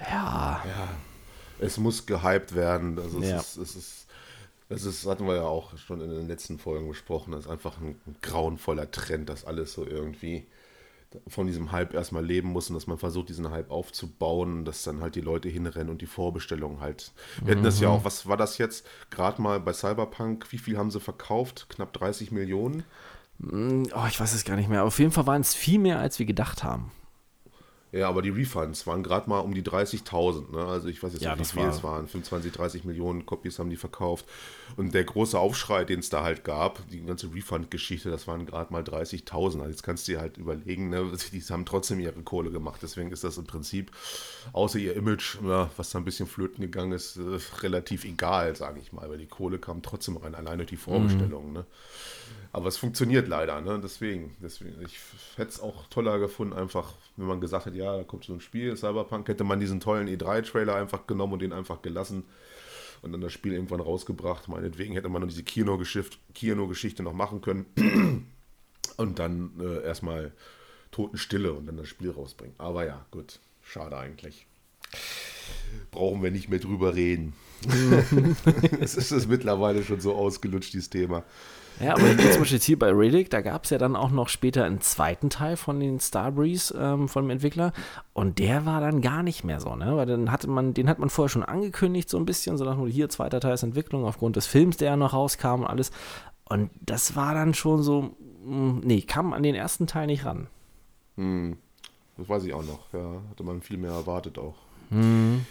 ja. 0.00 0.60
Ja, 0.62 0.88
es 1.58 1.78
muss 1.78 2.04
gehypt 2.04 2.54
werden. 2.54 2.98
Also 2.98 3.18
es, 3.20 3.30
ja. 3.30 3.38
ist, 3.38 3.56
es 3.56 3.74
ist 3.74 4.07
das 4.68 4.84
ist, 4.84 5.06
hatten 5.06 5.26
wir 5.26 5.36
ja 5.36 5.44
auch 5.44 5.76
schon 5.78 6.00
in 6.00 6.10
den 6.10 6.28
letzten 6.28 6.58
Folgen 6.58 6.88
besprochen. 6.88 7.32
Das 7.32 7.46
ist 7.46 7.50
einfach 7.50 7.80
ein, 7.80 8.00
ein 8.06 8.16
grauenvoller 8.20 8.90
Trend, 8.90 9.28
dass 9.28 9.44
alles 9.44 9.72
so 9.72 9.86
irgendwie 9.86 10.46
von 11.26 11.46
diesem 11.46 11.72
Hype 11.72 11.94
erstmal 11.94 12.24
leben 12.24 12.48
muss 12.50 12.68
und 12.68 12.74
dass 12.74 12.86
man 12.86 12.98
versucht, 12.98 13.30
diesen 13.30 13.50
Hype 13.50 13.70
aufzubauen, 13.70 14.66
dass 14.66 14.82
dann 14.82 15.00
halt 15.00 15.14
die 15.14 15.22
Leute 15.22 15.48
hinrennen 15.48 15.88
und 15.88 16.02
die 16.02 16.06
Vorbestellungen 16.06 16.80
halt. 16.80 17.12
Wir 17.42 17.52
hatten 17.52 17.64
das 17.64 17.80
ja 17.80 17.88
mhm. 17.88 17.94
auch, 17.94 18.04
was 18.04 18.28
war 18.28 18.36
das 18.36 18.58
jetzt? 18.58 18.86
Gerade 19.10 19.40
mal 19.40 19.58
bei 19.58 19.72
Cyberpunk, 19.72 20.52
wie 20.52 20.58
viel 20.58 20.76
haben 20.76 20.90
sie 20.90 21.00
verkauft? 21.00 21.66
Knapp 21.70 21.94
30 21.94 22.30
Millionen? 22.30 22.84
Mm, 23.38 23.84
oh, 23.94 24.06
ich 24.06 24.20
weiß 24.20 24.34
es 24.34 24.44
gar 24.44 24.56
nicht 24.56 24.68
mehr. 24.68 24.84
Auf 24.84 24.98
jeden 24.98 25.12
Fall 25.12 25.26
waren 25.26 25.40
es 25.40 25.54
viel 25.54 25.78
mehr, 25.78 25.98
als 25.98 26.18
wir 26.18 26.26
gedacht 26.26 26.62
haben. 26.62 26.90
Ja, 27.90 28.08
aber 28.08 28.20
die 28.22 28.30
Refunds 28.30 28.86
waren 28.86 29.02
gerade 29.02 29.30
mal 29.30 29.40
um 29.40 29.54
die 29.54 29.62
30.000. 29.62 30.52
Ne? 30.52 30.64
Also 30.64 30.88
ich 30.88 31.02
weiß 31.02 31.14
jetzt 31.14 31.22
ja, 31.22 31.34
nicht, 31.34 31.54
wie 31.54 31.58
viel 31.58 31.62
war... 31.62 31.74
es 31.74 31.82
waren. 31.82 32.06
25, 32.06 32.52
30 32.52 32.84
Millionen 32.84 33.24
Copies 33.24 33.58
haben 33.58 33.70
die 33.70 33.76
verkauft. 33.76 34.26
Und 34.76 34.94
der 34.94 35.04
große 35.04 35.38
Aufschrei, 35.38 35.84
den 35.84 36.00
es 36.00 36.10
da 36.10 36.22
halt 36.22 36.44
gab, 36.44 36.88
die 36.90 37.04
ganze 37.04 37.32
Refund-Geschichte, 37.32 38.10
das 38.10 38.26
waren 38.26 38.46
gerade 38.46 38.72
mal 38.72 38.82
30.000. 38.82 39.58
Also 39.58 39.70
jetzt 39.70 39.82
kannst 39.82 40.06
du 40.06 40.12
dir 40.12 40.20
halt 40.20 40.36
überlegen, 40.36 40.90
ne? 40.90 41.10
die 41.32 41.40
haben 41.40 41.64
trotzdem 41.64 42.00
ihre 42.00 42.22
Kohle 42.22 42.50
gemacht. 42.50 42.80
Deswegen 42.82 43.10
ist 43.10 43.24
das 43.24 43.38
im 43.38 43.46
Prinzip, 43.46 43.90
außer 44.52 44.78
ihr 44.78 44.94
Image, 44.94 45.38
was 45.42 45.90
da 45.90 45.98
ein 45.98 46.04
bisschen 46.04 46.26
flöten 46.26 46.62
gegangen 46.62 46.92
ist, 46.92 47.16
äh, 47.16 47.38
relativ 47.62 48.04
egal, 48.04 48.56
sage 48.56 48.80
ich 48.80 48.92
mal. 48.92 49.08
Weil 49.08 49.18
die 49.18 49.26
Kohle 49.26 49.58
kam 49.58 49.82
trotzdem 49.82 50.16
rein, 50.16 50.34
allein 50.34 50.58
durch 50.58 50.70
die 50.70 50.76
Vorbestellung. 50.76 51.48
Mhm. 51.48 51.52
Ne? 51.54 51.66
Aber 52.52 52.68
es 52.68 52.76
funktioniert 52.76 53.28
leider, 53.28 53.60
ne? 53.60 53.78
Deswegen, 53.82 54.36
deswegen. 54.42 54.80
Ich 54.82 54.98
hätte 55.36 55.50
es 55.50 55.60
auch 55.60 55.86
toller 55.88 56.18
gefunden, 56.18 56.54
einfach, 56.54 56.94
wenn 57.16 57.26
man 57.26 57.40
gesagt 57.40 57.66
hätte, 57.66 57.76
ja, 57.76 57.96
da 57.96 58.04
kommt 58.04 58.24
so 58.24 58.32
ein 58.32 58.40
Spiel, 58.40 58.76
Cyberpunk, 58.76 59.28
hätte 59.28 59.44
man 59.44 59.60
diesen 59.60 59.80
tollen 59.80 60.08
E3-Trailer 60.08 60.74
einfach 60.74 61.06
genommen 61.06 61.34
und 61.34 61.42
den 61.42 61.52
einfach 61.52 61.82
gelassen 61.82 62.24
und 63.02 63.12
dann 63.12 63.20
das 63.20 63.32
Spiel 63.32 63.52
irgendwann 63.52 63.80
rausgebracht. 63.80 64.48
Meinetwegen 64.48 64.94
hätte 64.94 65.08
man 65.08 65.22
noch 65.22 65.28
diese 65.28 65.42
Kino-Geschichte 65.42 67.02
noch 67.02 67.12
machen 67.12 67.40
können. 67.40 67.66
und 68.96 69.18
dann 69.18 69.52
äh, 69.60 69.82
erstmal 69.84 70.32
Totenstille 70.90 71.52
und 71.52 71.66
dann 71.66 71.76
das 71.76 71.88
Spiel 71.88 72.10
rausbringen. 72.10 72.54
Aber 72.58 72.86
ja, 72.86 73.04
gut. 73.10 73.40
Schade 73.62 73.98
eigentlich. 73.98 74.46
Brauchen 75.90 76.22
wir 76.22 76.30
nicht 76.30 76.48
mehr 76.48 76.58
drüber 76.58 76.94
reden. 76.94 77.34
es 78.80 78.96
ist 78.96 79.28
mittlerweile 79.28 79.84
schon 79.84 80.00
so 80.00 80.14
ausgelutscht, 80.14 80.72
dieses 80.72 80.88
Thema. 80.88 81.24
Ja, 81.80 81.92
aber 81.92 82.06
zum 82.06 82.16
Beispiel 82.16 82.56
jetzt 82.56 82.64
hier 82.64 82.78
bei 82.78 82.90
Riddick, 82.90 83.30
da 83.30 83.40
gab 83.40 83.64
es 83.64 83.70
ja 83.70 83.78
dann 83.78 83.94
auch 83.94 84.10
noch 84.10 84.28
später 84.28 84.64
einen 84.64 84.80
zweiten 84.80 85.30
Teil 85.30 85.56
von 85.56 85.78
den 85.78 86.00
Starbreeze 86.00 86.76
ähm, 86.78 87.08
von 87.08 87.24
dem 87.24 87.30
Entwickler 87.30 87.72
und 88.12 88.38
der 88.38 88.66
war 88.66 88.80
dann 88.80 89.00
gar 89.00 89.22
nicht 89.22 89.44
mehr 89.44 89.60
so, 89.60 89.76
ne? 89.76 89.96
Weil 89.96 90.06
dann 90.06 90.32
hatte 90.32 90.48
man, 90.48 90.74
den 90.74 90.88
hat 90.88 90.98
man 90.98 91.10
vorher 91.10 91.28
schon 91.28 91.44
angekündigt, 91.44 92.08
so 92.08 92.18
ein 92.18 92.26
bisschen, 92.26 92.58
so 92.58 92.64
nach 92.64 92.78
hier 92.88 93.08
zweiter 93.08 93.40
Teil 93.40 93.54
ist 93.54 93.62
Entwicklung 93.62 94.04
aufgrund 94.04 94.36
des 94.36 94.46
Films, 94.46 94.76
der 94.76 94.90
ja 94.90 94.96
noch 94.96 95.12
rauskam 95.12 95.60
und 95.60 95.66
alles. 95.66 95.92
Und 96.48 96.70
das 96.80 97.14
war 97.14 97.34
dann 97.34 97.54
schon 97.54 97.82
so, 97.82 98.16
hm, 98.44 98.80
nee, 98.80 99.02
kam 99.02 99.32
an 99.32 99.42
den 99.42 99.54
ersten 99.54 99.86
Teil 99.86 100.06
nicht 100.06 100.24
ran. 100.24 100.48
Hm, 101.16 101.58
das 102.16 102.28
weiß 102.28 102.44
ich 102.44 102.54
auch 102.54 102.64
noch, 102.64 102.92
ja. 102.92 103.20
Hatte 103.30 103.44
man 103.44 103.60
viel 103.60 103.76
mehr 103.76 103.92
erwartet 103.92 104.38
auch. 104.38 104.54
Hm. 104.90 105.44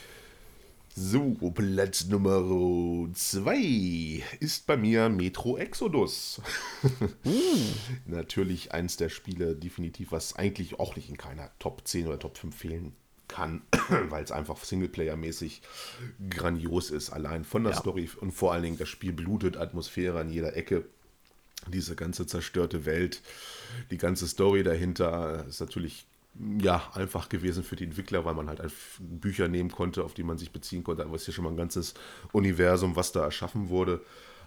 So, 1.00 1.36
Platz 1.54 2.08
Nummer 2.08 3.08
2 3.14 4.24
ist 4.40 4.66
bei 4.66 4.78
mir 4.78 5.10
Metro 5.10 5.56
Exodus. 5.56 6.42
uh. 7.24 7.60
Natürlich 8.08 8.72
eins 8.72 8.98
der 8.98 9.10
Spiele, 9.10 9.56
definitiv, 9.56 10.12
was 10.12 10.36
eigentlich 10.36 10.80
auch 10.80 10.96
nicht 10.96 11.08
in 11.08 11.18
keiner 11.18 11.52
Top 11.60 11.88
10 11.88 12.08
oder 12.08 12.18
Top 12.18 12.36
5 12.40 12.56
fehlen 12.56 12.96
kann, 13.28 13.62
weil 14.10 14.24
es 14.24 14.32
einfach 14.32 14.58
Singleplayer-mäßig 14.58 15.62
grandios 16.32 16.90
ist. 16.90 17.12
Allein 17.12 17.44
von 17.44 17.64
der 17.64 17.74
ja. 17.74 17.80
Story 17.80 18.10
und 18.20 18.32
vor 18.32 18.54
allen 18.54 18.64
Dingen 18.64 18.80
das 18.80 18.90
Spiel 18.90 19.14
blutet, 19.14 19.56
Atmosphäre 19.56 20.20
an 20.20 20.32
jeder 20.32 20.58
Ecke. 20.58 20.84
Diese 21.68 21.96
ganze 21.96 22.26
zerstörte 22.26 22.86
Welt, 22.86 23.22
die 23.92 24.00
ganze 24.00 24.28
Story 24.28 24.64
dahinter 24.64 25.46
ist 25.48 25.60
natürlich 25.60 26.07
ja, 26.62 26.84
einfach 26.94 27.30
gewesen 27.30 27.64
für 27.64 27.76
die 27.76 27.86
Entwickler, 27.86 28.26
weil 28.26 28.34
man 28.34 28.50
halt 28.50 28.62
Bücher 29.00 29.48
nehmen 29.48 29.72
konnte, 29.72 30.04
auf 30.04 30.14
die 30.14 30.24
man 30.24 30.38
sich 30.38 30.52
beziehen 30.52 30.84
konnte. 30.84 31.04
Aber 31.04 31.16
es 31.16 31.24
ist 31.24 31.28
ja 31.28 31.34
schon 31.34 31.46
mal 31.46 31.52
ein 31.52 31.58
ganzes 31.58 31.94
Universum, 32.32 32.96
was 32.96 33.12
da 33.12 33.24
erschaffen 33.24 33.70
wurde. 33.70 34.02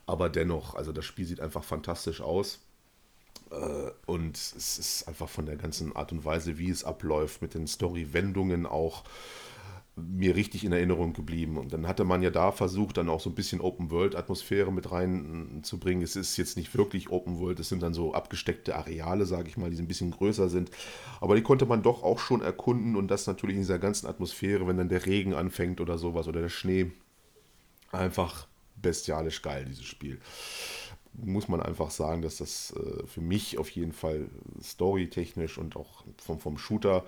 Aber 0.06 0.28
dennoch, 0.28 0.74
also 0.74 0.92
das 0.92 1.04
Spiel 1.04 1.24
sieht 1.24 1.40
einfach 1.40 1.64
fantastisch 1.64 2.20
aus. 2.20 2.60
Äh, 3.50 3.90
und 4.06 4.36
es 4.36 4.78
ist 4.78 5.08
einfach 5.08 5.28
von 5.28 5.46
der 5.46 5.56
ganzen 5.56 5.94
Art 5.96 6.12
und 6.12 6.24
Weise, 6.24 6.58
wie 6.58 6.70
es 6.70 6.84
abläuft, 6.84 7.42
mit 7.42 7.54
den 7.54 7.66
Story-Wendungen 7.66 8.66
auch 8.66 9.04
mir 10.08 10.36
richtig 10.36 10.64
in 10.64 10.72
Erinnerung 10.72 11.12
geblieben. 11.12 11.56
Und 11.58 11.72
dann 11.72 11.86
hatte 11.86 12.04
man 12.04 12.22
ja 12.22 12.30
da 12.30 12.52
versucht, 12.52 12.96
dann 12.96 13.08
auch 13.08 13.20
so 13.20 13.30
ein 13.30 13.34
bisschen 13.34 13.60
Open-World-Atmosphäre 13.60 14.72
mit 14.72 14.90
reinzubringen. 14.90 16.02
Es 16.02 16.16
ist 16.16 16.36
jetzt 16.36 16.56
nicht 16.56 16.76
wirklich 16.76 17.10
Open-World, 17.10 17.60
es 17.60 17.68
sind 17.68 17.82
dann 17.82 17.94
so 17.94 18.14
abgesteckte 18.14 18.76
Areale, 18.76 19.26
sage 19.26 19.48
ich 19.48 19.56
mal, 19.56 19.70
die 19.70 19.78
ein 19.78 19.88
bisschen 19.88 20.10
größer 20.10 20.48
sind. 20.48 20.70
Aber 21.20 21.36
die 21.36 21.42
konnte 21.42 21.66
man 21.66 21.82
doch 21.82 22.02
auch 22.02 22.18
schon 22.18 22.40
erkunden 22.40 22.96
und 22.96 23.08
das 23.08 23.26
natürlich 23.26 23.56
in 23.56 23.62
dieser 23.62 23.78
ganzen 23.78 24.06
Atmosphäre, 24.06 24.66
wenn 24.66 24.76
dann 24.76 24.88
der 24.88 25.06
Regen 25.06 25.34
anfängt 25.34 25.80
oder 25.80 25.98
sowas 25.98 26.28
oder 26.28 26.40
der 26.40 26.48
Schnee. 26.48 26.90
Einfach 27.92 28.46
bestialisch 28.76 29.42
geil, 29.42 29.66
dieses 29.68 29.84
Spiel. 29.84 30.20
Muss 31.12 31.48
man 31.48 31.60
einfach 31.60 31.90
sagen, 31.90 32.22
dass 32.22 32.36
das 32.36 32.72
äh, 32.72 33.06
für 33.06 33.20
mich 33.20 33.58
auf 33.58 33.68
jeden 33.70 33.92
Fall 33.92 34.28
storytechnisch 34.62 35.58
und 35.58 35.76
auch 35.76 36.04
vom, 36.18 36.38
vom 36.38 36.56
Shooter 36.56 37.04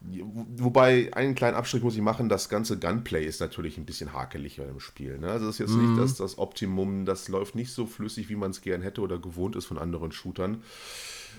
Wobei, 0.00 1.12
einen 1.12 1.34
kleinen 1.34 1.56
Abstrich 1.56 1.82
muss 1.82 1.96
ich 1.96 2.02
machen, 2.02 2.28
das 2.28 2.48
ganze 2.48 2.78
Gunplay 2.78 3.24
ist 3.24 3.40
natürlich 3.40 3.78
ein 3.78 3.84
bisschen 3.84 4.12
hakeliger 4.12 4.68
im 4.68 4.78
Spiel. 4.78 5.18
Ne? 5.18 5.28
Also 5.28 5.48
es 5.48 5.56
ist 5.56 5.58
jetzt 5.58 5.76
mhm. 5.76 5.90
nicht 5.90 6.00
das, 6.00 6.14
das 6.14 6.38
Optimum, 6.38 7.04
das 7.04 7.28
läuft 7.28 7.56
nicht 7.56 7.72
so 7.72 7.84
flüssig, 7.84 8.28
wie 8.28 8.36
man 8.36 8.52
es 8.52 8.60
gern 8.60 8.80
hätte 8.80 9.00
oder 9.00 9.18
gewohnt 9.18 9.56
ist 9.56 9.66
von 9.66 9.76
anderen 9.76 10.12
Shootern. 10.12 10.62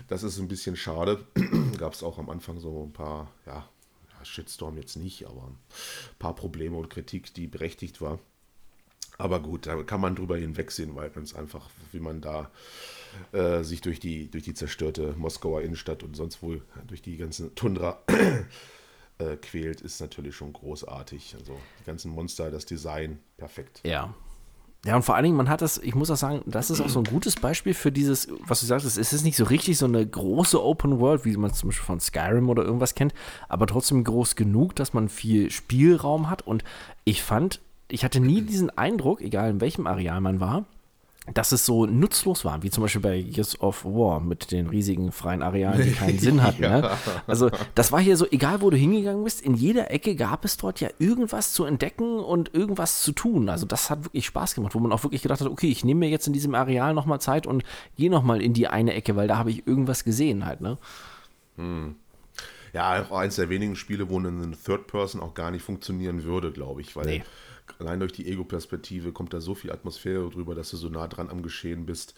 Das 0.08 0.22
ist 0.22 0.38
ein 0.38 0.48
bisschen 0.48 0.76
schade. 0.76 1.24
Gab 1.78 1.94
es 1.94 2.02
auch 2.02 2.18
am 2.18 2.28
Anfang 2.28 2.60
so 2.60 2.84
ein 2.84 2.92
paar, 2.92 3.32
ja, 3.46 3.66
Shitstorm 4.22 4.76
jetzt 4.76 4.96
nicht, 4.96 5.26
aber 5.26 5.44
ein 5.44 5.56
paar 6.18 6.34
Probleme 6.34 6.76
und 6.76 6.90
Kritik, 6.90 7.32
die 7.32 7.46
berechtigt 7.46 8.02
war. 8.02 8.18
Aber 9.20 9.40
gut, 9.40 9.66
da 9.66 9.82
kann 9.82 10.00
man 10.00 10.14
drüber 10.14 10.38
hinwegsehen, 10.38 10.96
weil 10.96 11.10
es 11.22 11.34
einfach, 11.34 11.68
wie 11.92 12.00
man 12.00 12.22
da 12.22 12.50
äh, 13.32 13.62
sich 13.62 13.82
durch 13.82 14.00
die, 14.00 14.30
durch 14.30 14.44
die 14.44 14.54
zerstörte 14.54 15.14
Moskauer 15.16 15.60
Innenstadt 15.60 16.02
und 16.02 16.16
sonst 16.16 16.42
wohl 16.42 16.62
durch 16.86 17.02
die 17.02 17.18
ganze 17.18 17.54
Tundra 17.54 17.98
äh, 19.18 19.36
quält, 19.36 19.82
ist 19.82 20.00
natürlich 20.00 20.34
schon 20.34 20.54
großartig. 20.54 21.36
Also 21.38 21.54
die 21.80 21.84
ganzen 21.84 22.10
Monster, 22.12 22.50
das 22.50 22.64
Design, 22.64 23.18
perfekt. 23.36 23.82
Ja. 23.84 24.14
Ja, 24.86 24.96
und 24.96 25.02
vor 25.02 25.14
allen 25.14 25.24
Dingen, 25.24 25.36
man 25.36 25.50
hat 25.50 25.60
das, 25.60 25.76
ich 25.76 25.94
muss 25.94 26.10
auch 26.10 26.16
sagen, 26.16 26.40
das 26.46 26.70
ist 26.70 26.80
auch 26.80 26.88
so 26.88 27.00
ein 27.00 27.04
gutes 27.04 27.36
Beispiel 27.36 27.74
für 27.74 27.92
dieses, 27.92 28.28
was 28.46 28.60
du 28.60 28.66
sagst, 28.66 28.86
es 28.86 28.96
ist 28.96 29.22
nicht 29.24 29.36
so 29.36 29.44
richtig 29.44 29.76
so 29.76 29.84
eine 29.84 30.06
große 30.06 30.62
Open 30.62 30.98
World, 31.00 31.26
wie 31.26 31.36
man 31.36 31.52
zum 31.52 31.68
Beispiel 31.68 31.84
von 31.84 32.00
Skyrim 32.00 32.48
oder 32.48 32.64
irgendwas 32.64 32.94
kennt, 32.94 33.12
aber 33.50 33.66
trotzdem 33.66 34.04
groß 34.04 34.36
genug, 34.36 34.74
dass 34.76 34.94
man 34.94 35.10
viel 35.10 35.50
Spielraum 35.50 36.30
hat. 36.30 36.40
Und 36.46 36.64
ich 37.04 37.22
fand, 37.22 37.60
ich 37.92 38.04
hatte 38.04 38.20
nie 38.20 38.42
diesen 38.42 38.70
Eindruck, 38.70 39.20
egal 39.20 39.50
in 39.50 39.60
welchem 39.60 39.86
Areal 39.86 40.20
man 40.20 40.40
war, 40.40 40.64
dass 41.34 41.52
es 41.52 41.66
so 41.66 41.86
nutzlos 41.86 42.44
war, 42.44 42.62
wie 42.62 42.70
zum 42.70 42.82
Beispiel 42.82 43.02
bei 43.02 43.20
Gears 43.20 43.60
of 43.60 43.84
War 43.84 44.20
mit 44.20 44.50
den 44.50 44.68
riesigen 44.68 45.12
freien 45.12 45.42
Arealen, 45.42 45.82
die 45.82 45.92
keinen 45.92 46.18
Sinn 46.20 46.42
hatten. 46.42 46.62
Ja. 46.62 46.80
Ne? 46.80 46.90
Also 47.26 47.50
das 47.74 47.92
war 47.92 48.00
hier 48.00 48.16
so, 48.16 48.26
egal 48.30 48.62
wo 48.62 48.70
du 48.70 48.76
hingegangen 48.76 49.22
bist, 49.22 49.40
in 49.42 49.54
jeder 49.54 49.90
Ecke 49.90 50.16
gab 50.16 50.44
es 50.44 50.56
dort 50.56 50.80
ja 50.80 50.88
irgendwas 50.98 51.52
zu 51.52 51.64
entdecken 51.64 52.18
und 52.18 52.54
irgendwas 52.54 53.02
zu 53.02 53.12
tun. 53.12 53.48
Also 53.48 53.66
das 53.66 53.90
hat 53.90 54.04
wirklich 54.04 54.26
Spaß 54.26 54.54
gemacht, 54.54 54.74
wo 54.74 54.80
man 54.80 54.92
auch 54.92 55.02
wirklich 55.04 55.22
gedacht 55.22 55.40
hat, 55.40 55.48
okay, 55.48 55.68
ich 55.68 55.84
nehme 55.84 56.00
mir 56.00 56.08
jetzt 56.08 56.26
in 56.26 56.32
diesem 56.32 56.54
Areal 56.54 56.94
nochmal 56.94 57.20
Zeit 57.20 57.46
und 57.46 57.64
gehe 57.96 58.10
nochmal 58.10 58.40
in 58.40 58.54
die 58.54 58.66
eine 58.66 58.94
Ecke, 58.94 59.14
weil 59.14 59.28
da 59.28 59.36
habe 59.36 59.50
ich 59.50 59.66
irgendwas 59.66 60.04
gesehen 60.04 60.46
halt. 60.46 60.60
Ne? 60.62 60.78
Ja, 62.72 63.02
auch 63.02 63.12
eins 63.18 63.36
der 63.36 63.50
wenigen 63.50 63.76
Spiele, 63.76 64.08
wo 64.08 64.18
eine 64.18 64.52
Third 64.64 64.86
Person 64.86 65.20
auch 65.20 65.34
gar 65.34 65.50
nicht 65.50 65.62
funktionieren 65.62 66.24
würde, 66.24 66.50
glaube 66.50 66.80
ich, 66.80 66.96
weil 66.96 67.06
Nee. 67.06 67.22
Allein 67.78 68.00
durch 68.00 68.12
die 68.12 68.26
Ego-Perspektive 68.26 69.12
kommt 69.12 69.32
da 69.32 69.40
so 69.40 69.54
viel 69.54 69.70
Atmosphäre 69.72 70.28
drüber, 70.30 70.54
dass 70.54 70.70
du 70.70 70.76
so 70.76 70.88
nah 70.88 71.06
dran 71.08 71.30
am 71.30 71.42
Geschehen 71.42 71.86
bist. 71.86 72.14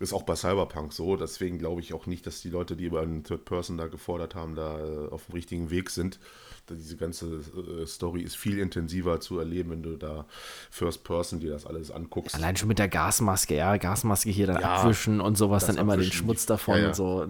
Ist 0.00 0.12
auch 0.12 0.22
bei 0.22 0.34
Cyberpunk 0.36 0.92
so. 0.92 1.16
Deswegen 1.16 1.58
glaube 1.58 1.80
ich 1.80 1.94
auch 1.94 2.06
nicht, 2.06 2.26
dass 2.26 2.40
die 2.40 2.50
Leute, 2.50 2.76
die 2.76 2.84
über 2.84 3.00
einen 3.00 3.24
Third 3.24 3.44
Person 3.44 3.78
da 3.78 3.86
gefordert 3.86 4.34
haben, 4.34 4.54
da 4.54 4.78
äh, 4.78 5.08
auf 5.08 5.26
dem 5.26 5.34
richtigen 5.34 5.70
Weg 5.70 5.90
sind. 5.90 6.18
Diese 6.68 6.96
ganze 6.96 7.26
äh, 7.26 7.86
Story 7.86 8.22
ist 8.22 8.36
viel 8.36 8.58
intensiver 8.58 9.20
zu 9.20 9.38
erleben, 9.38 9.70
wenn 9.70 9.82
du 9.82 9.96
da 9.96 10.26
First 10.70 11.04
Person 11.04 11.40
dir 11.40 11.50
das 11.50 11.66
alles 11.66 11.90
anguckst. 11.90 12.34
Allein 12.34 12.56
schon 12.56 12.68
mit 12.68 12.78
der 12.78 12.88
Gasmaske, 12.88 13.54
ja, 13.54 13.76
Gasmaske 13.76 14.30
hier 14.30 14.46
dann 14.46 14.60
Ja, 14.60 14.76
abwischen 14.76 15.20
und 15.20 15.36
sowas, 15.36 15.66
dann 15.66 15.76
immer 15.76 15.96
den. 15.96 16.10
Schmutz 16.10 16.46
davon 16.46 16.76
Ja, 16.76 16.80
ja. 16.82 16.88
und 16.88 16.96
so. 16.96 17.26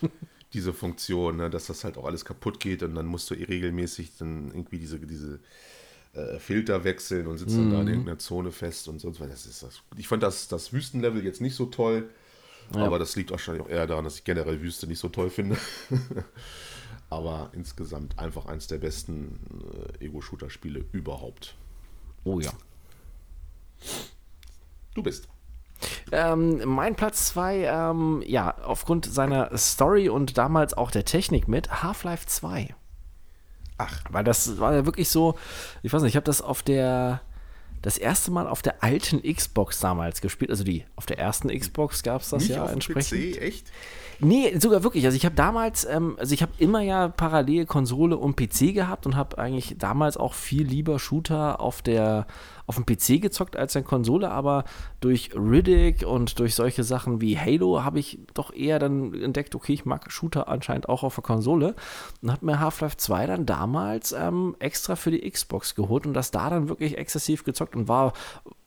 diese 0.54 0.72
Funktion, 0.72 1.36
ne, 1.36 1.50
dass 1.50 1.66
das 1.66 1.84
halt 1.84 1.98
auch 1.98 2.04
alles 2.04 2.24
kaputt 2.24 2.60
geht 2.60 2.82
und 2.82 2.94
dann 2.94 3.06
musst 3.06 3.28
du 3.30 3.34
eh 3.34 3.44
regelmäßig 3.44 4.16
dann 4.18 4.52
irgendwie 4.52 4.78
diese, 4.78 5.00
diese 5.00 5.40
äh, 6.14 6.38
Filter 6.38 6.84
wechseln 6.84 7.26
und 7.26 7.38
sitzt 7.38 7.56
dann 7.56 7.70
da 7.70 7.80
in 7.80 7.88
irgendeiner 7.88 8.18
Zone 8.18 8.52
fest 8.52 8.88
und 8.88 9.00
sonst 9.00 9.20
was. 9.20 9.28
Das 9.28 9.46
ist 9.46 9.62
das. 9.62 9.82
Ich 9.96 10.08
fand 10.08 10.22
das, 10.22 10.48
das 10.48 10.72
Wüstenlevel 10.72 11.24
jetzt 11.24 11.40
nicht 11.40 11.54
so 11.54 11.66
toll, 11.66 12.08
aber 12.72 12.98
das 12.98 13.16
liegt 13.16 13.30
wahrscheinlich 13.30 13.64
auch 13.64 13.68
eher 13.68 13.86
daran, 13.86 14.04
dass 14.04 14.16
ich 14.16 14.24
generell 14.24 14.60
Wüste 14.60 14.86
nicht 14.86 14.98
so 14.98 15.08
toll 15.08 15.30
finde. 15.30 15.56
aber 17.10 17.50
insgesamt 17.52 18.18
einfach 18.18 18.46
eins 18.46 18.66
der 18.66 18.78
besten 18.78 19.38
äh, 20.00 20.06
Ego-Shooter-Spiele 20.06 20.84
überhaupt. 20.92 21.54
Oh 22.24 22.40
ja. 22.40 22.52
Du 24.94 25.02
bist. 25.02 25.28
Ähm, 26.12 26.62
mein 26.64 26.94
Platz 26.94 27.26
2, 27.26 27.64
ähm, 27.64 28.22
ja, 28.26 28.56
aufgrund 28.62 29.06
seiner 29.06 29.56
Story 29.56 30.08
und 30.08 30.38
damals 30.38 30.74
auch 30.74 30.90
der 30.90 31.04
Technik 31.04 31.48
mit 31.48 31.82
Half-Life 31.82 32.26
2. 32.26 32.74
Ach. 33.78 34.00
Weil 34.10 34.24
das 34.24 34.58
war 34.58 34.74
ja 34.74 34.86
wirklich 34.86 35.08
so, 35.08 35.34
ich 35.82 35.92
weiß 35.92 36.02
nicht, 36.02 36.12
ich 36.12 36.16
habe 36.16 36.24
das 36.24 36.40
auf 36.40 36.62
der, 36.62 37.20
das 37.82 37.98
erste 37.98 38.30
Mal 38.30 38.46
auf 38.46 38.62
der 38.62 38.82
alten 38.82 39.22
Xbox 39.22 39.80
damals 39.80 40.20
gespielt. 40.20 40.50
Also 40.50 40.64
die, 40.64 40.84
auf 40.96 41.06
der 41.06 41.18
ersten 41.18 41.48
Xbox 41.48 42.02
gab 42.02 42.22
es 42.22 42.30
das 42.30 42.44
Nicht 42.44 42.56
ja 42.56 42.64
auf 42.64 42.72
entsprechend. 42.72 43.36
PC, 43.36 43.42
echt? 43.42 43.72
Nee, 44.20 44.56
sogar 44.58 44.82
wirklich. 44.84 45.04
Also 45.04 45.16
ich 45.16 45.24
habe 45.24 45.34
damals, 45.34 45.84
ähm, 45.84 46.16
also 46.18 46.34
ich 46.34 46.42
habe 46.42 46.52
immer 46.58 46.80
ja 46.80 47.08
parallel 47.08 47.66
Konsole 47.66 48.16
und 48.16 48.36
PC 48.36 48.72
gehabt 48.72 49.06
und 49.06 49.16
habe 49.16 49.38
eigentlich 49.38 49.76
damals 49.78 50.16
auch 50.16 50.34
viel 50.34 50.66
lieber 50.66 50.98
Shooter 50.98 51.60
auf 51.60 51.82
der 51.82 52.26
auf 52.66 52.76
dem 52.76 52.86
PC 52.86 53.20
gezockt 53.20 53.56
als 53.56 53.74
in 53.74 53.84
Konsole, 53.84 54.30
aber 54.30 54.64
durch 55.00 55.30
Riddick 55.34 56.06
und 56.06 56.38
durch 56.38 56.54
solche 56.54 56.84
Sachen 56.84 57.20
wie 57.20 57.38
Halo 57.38 57.84
habe 57.84 57.98
ich 57.98 58.18
doch 58.32 58.52
eher 58.52 58.78
dann 58.78 59.14
entdeckt, 59.14 59.54
okay, 59.54 59.74
ich 59.74 59.84
mag 59.84 60.10
Shooter 60.10 60.48
anscheinend 60.48 60.88
auch 60.88 61.02
auf 61.02 61.14
der 61.16 61.24
Konsole. 61.24 61.74
Und 62.22 62.32
habe 62.32 62.46
mir 62.46 62.60
Half-Life 62.60 62.96
2 62.96 63.26
dann 63.26 63.46
damals 63.46 64.12
ähm, 64.12 64.56
extra 64.58 64.96
für 64.96 65.10
die 65.10 65.28
Xbox 65.30 65.74
geholt 65.74 66.06
und 66.06 66.14
das 66.14 66.30
da 66.30 66.50
dann 66.50 66.68
wirklich 66.68 66.96
exzessiv 66.96 67.44
gezockt 67.44 67.76
und 67.76 67.88
war 67.88 68.12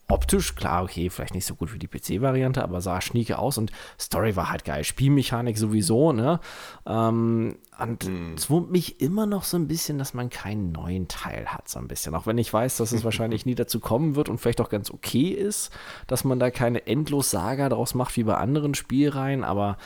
optisch, 0.10 0.56
klar, 0.56 0.84
okay, 0.84 1.10
vielleicht 1.10 1.34
nicht 1.34 1.46
so 1.46 1.56
gut 1.56 1.74
wie 1.74 1.80
die 1.80 1.88
PC-Variante, 1.88 2.64
aber 2.64 2.82
sah 2.82 3.02
schnieke 3.02 3.38
aus 3.38 3.58
und 3.58 3.72
Story 4.00 4.36
war 4.36 4.50
halt 4.50 4.64
geil. 4.64 4.84
Spielmechanik 4.84 5.58
sowieso, 5.58 6.14
ne? 6.14 6.40
Ähm, 6.86 7.58
und 7.78 8.10
es 8.38 8.50
wurmt 8.50 8.72
mich 8.72 9.02
immer 9.02 9.26
noch 9.26 9.44
so 9.44 9.58
ein 9.58 9.68
bisschen, 9.68 9.98
dass 9.98 10.14
man 10.14 10.30
keinen 10.30 10.72
neuen 10.72 11.08
Teil 11.08 11.48
hat, 11.48 11.68
so 11.68 11.80
ein 11.80 11.88
bisschen. 11.88 12.16
Auch 12.16 12.26
wenn 12.26 12.38
ich 12.38 12.52
weiß, 12.52 12.78
dass 12.78 12.92
es 12.92 13.04
wahrscheinlich 13.06 13.46
nie 13.46 13.56
dazu 13.56 13.80
kommen 13.80 14.16
wird 14.16 14.30
und 14.30 14.38
vielleicht 14.38 14.62
auch 14.62 14.70
ganz 14.70 14.92
okay 14.92 15.30
ist, 15.30 15.72
dass 16.08 16.24
man 16.24 16.40
da 16.40 16.52
keine 16.52 16.88
Endlos-Saga 16.88 17.70
daraus 17.70 17.94
macht 17.94 18.16
wie 18.16 18.24
bei 18.24 18.36
anderen 18.36 18.76
Spielreihen, 18.76 19.44
aber 19.44 19.78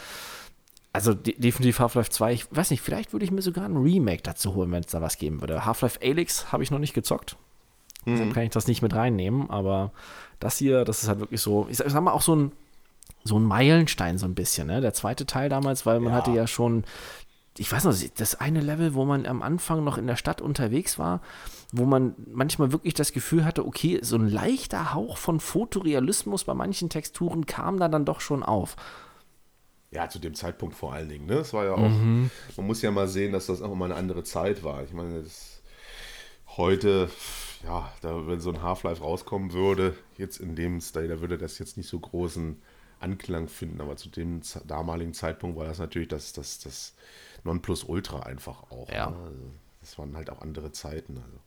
also 0.94 1.14
de 1.14 1.40
definitiv 1.40 1.80
Half-Life 1.80 2.10
2, 2.10 2.34
ich 2.34 2.56
weiß 2.56 2.70
nicht, 2.72 2.82
vielleicht 2.82 3.14
würde 3.14 3.26
ich 3.26 3.32
mir 3.32 3.42
sogar 3.42 3.66
ein 3.66 3.78
Remake 3.78 4.24
dazu 4.24 4.56
holen, 4.56 4.72
wenn 4.72 4.84
es 4.84 4.92
da 4.92 5.02
was 5.02 5.18
geben 5.18 5.42
würde. 5.42 5.66
Half-Life 5.66 6.00
Alyx 6.04 6.52
habe 6.52 6.64
ich 6.64 6.72
noch 6.72 6.80
nicht 6.80 6.94
gezockt. 6.94 7.38
Deshalb 8.06 8.34
kann 8.34 8.44
ich 8.44 8.50
das 8.50 8.68
nicht 8.68 8.82
mit 8.82 8.96
reinnehmen, 8.96 9.50
aber 9.50 9.92
das 10.40 10.58
hier, 10.58 10.86
das 10.86 11.04
ist 11.04 11.10
halt 11.10 11.20
wirklich 11.20 11.42
so, 11.42 11.68
ich 11.70 11.78
sag, 11.78 11.86
ich 11.88 11.94
sag 11.94 12.02
mal 12.02 12.12
auch 12.14 12.22
so 12.24 12.36
ein, 12.36 12.52
so 13.24 13.38
ein 13.38 13.44
Meilenstein 13.44 14.18
so 14.18 14.26
ein 14.26 14.34
bisschen, 14.34 14.68
ne? 14.68 14.82
Der 14.82 14.94
zweite 14.94 15.28
Teil 15.28 15.50
damals, 15.50 15.86
weil 15.86 16.00
man 16.00 16.12
Ja. 16.14 16.18
hatte 16.18 16.32
ja 16.32 16.48
schon, 16.48 16.84
ich 17.58 17.72
weiß 17.72 17.84
noch, 17.84 17.94
das 18.16 18.36
eine 18.40 18.62
Level, 18.62 18.96
wo 18.96 19.06
man 19.06 19.28
am 19.28 19.44
Anfang 19.44 19.84
noch 19.84 20.00
in 20.00 20.08
der 20.08 20.16
Stadt 20.16 20.42
unterwegs 20.42 20.98
war, 20.98 21.22
wo 21.72 21.86
man 21.86 22.16
manchmal 22.34 22.72
wirklich 22.72 22.96
das 22.96 23.12
Gefühl 23.14 23.46
hatte, 23.46 23.68
okay, 23.68 24.00
so 24.02 24.16
ein 24.16 24.28
leichter 24.28 24.96
Hauch 24.96 25.18
von 25.18 25.40
Fotorealismus 25.40 26.46
bei 26.46 26.56
manchen 26.56 26.90
Texturen 26.90 27.46
kam 27.46 27.80
da 27.80 27.88
dann 27.88 28.06
doch 28.06 28.20
schon 28.22 28.42
auf. 28.42 28.76
Ja, 29.92 30.10
zu 30.10 30.20
dem 30.20 30.34
Zeitpunkt 30.34 30.74
vor 30.76 30.94
allen 30.94 31.10
Dingen. 31.10 31.26
Ne? 31.28 31.36
Es 31.36 31.54
war 31.54 31.66
ja 31.66 31.74
auch, 31.74 31.78
man 32.58 32.66
muss 32.66 32.82
ja 32.82 32.90
mal 32.92 33.08
sehen, 33.10 33.34
dass 33.34 33.46
das 33.48 33.62
auch 33.62 33.76
mal 33.76 33.86
eine 33.86 33.96
andere 33.96 34.24
Zeit 34.24 34.64
war. 34.64 34.84
Ich 34.84 34.94
meine, 34.94 35.22
das, 35.22 35.62
heute, 36.58 37.10
ja, 37.64 37.92
da, 38.02 38.28
wenn 38.28 38.40
so 38.40 38.52
ein 38.52 38.62
Half-Life 38.62 39.02
rauskommen 39.02 39.54
würde, 39.54 39.96
jetzt 40.18 40.40
in 40.40 40.56
dem 40.56 40.82
Style, 40.82 41.08
da 41.08 41.22
würde 41.22 41.38
das 41.38 41.60
jetzt 41.60 41.78
nicht 41.78 41.90
so 41.90 42.00
großen 42.00 42.62
Anklang 43.00 43.48
finden. 43.48 43.82
Aber 43.82 43.98
zu 43.98 44.10
dem 44.10 44.42
damaligen 44.66 45.14
Zeitpunkt 45.14 45.58
war 45.58 45.66
das 45.66 45.80
natürlich 45.80 46.08
das, 46.08 46.34
das, 46.34 46.60
das 46.60 46.94
Nonplusultra 47.44 48.22
einfach 48.22 48.72
auch. 48.72 48.90
Ja. 48.90 49.10
Ne? 49.10 49.18
Also, 49.18 49.52
das 49.82 49.98
waren 49.98 50.16
halt 50.16 50.30
auch 50.30 50.42
andere 50.42 50.72
Zeiten. 50.72 51.18
Also. 51.18 51.40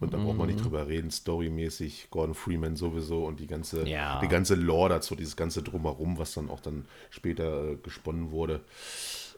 Und 0.00 0.12
da 0.12 0.18
braucht 0.18 0.36
man 0.36 0.48
nicht 0.48 0.64
drüber 0.64 0.88
reden, 0.88 1.10
storymäßig, 1.12 2.08
Gordon 2.10 2.34
Freeman 2.34 2.74
sowieso 2.76 3.24
und 3.24 3.38
die 3.38 3.46
ganze, 3.46 3.86
Ja. 3.86 4.20
die 4.20 4.28
ganze 4.28 4.56
Lore 4.56 4.88
dazu, 4.88 5.14
dieses 5.14 5.36
ganze 5.36 5.62
Drumherum, 5.62 6.18
was 6.18 6.34
dann 6.34 6.50
auch 6.50 6.60
dann 6.60 6.86
später 7.10 7.72
äh, 7.72 7.76
gesponnen 7.76 8.32
wurde. 8.32 8.60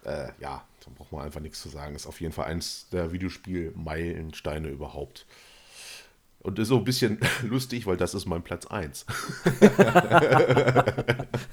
Äh, 0.04 0.28
ja, 0.40 0.64
da 0.84 0.90
braucht 0.96 1.12
man 1.12 1.22
einfach 1.22 1.40
nichts 1.40 1.60
zu 1.60 1.68
sagen. 1.68 1.94
Ist 1.94 2.06
auf 2.06 2.20
jeden 2.22 2.32
Fall 2.32 2.46
eins 2.46 2.88
der 2.90 3.12
Videospiel-Meilensteine 3.12 4.68
überhaupt. 4.68 5.26
Und 6.42 6.58
ist 6.58 6.68
so 6.68 6.78
ein 6.78 6.84
bisschen 6.84 7.18
lustig, 7.42 7.86
weil 7.86 7.96
das 7.98 8.14
ist 8.14 8.26
mein 8.26 8.42
Platz 8.42 8.66
1. 8.66 9.04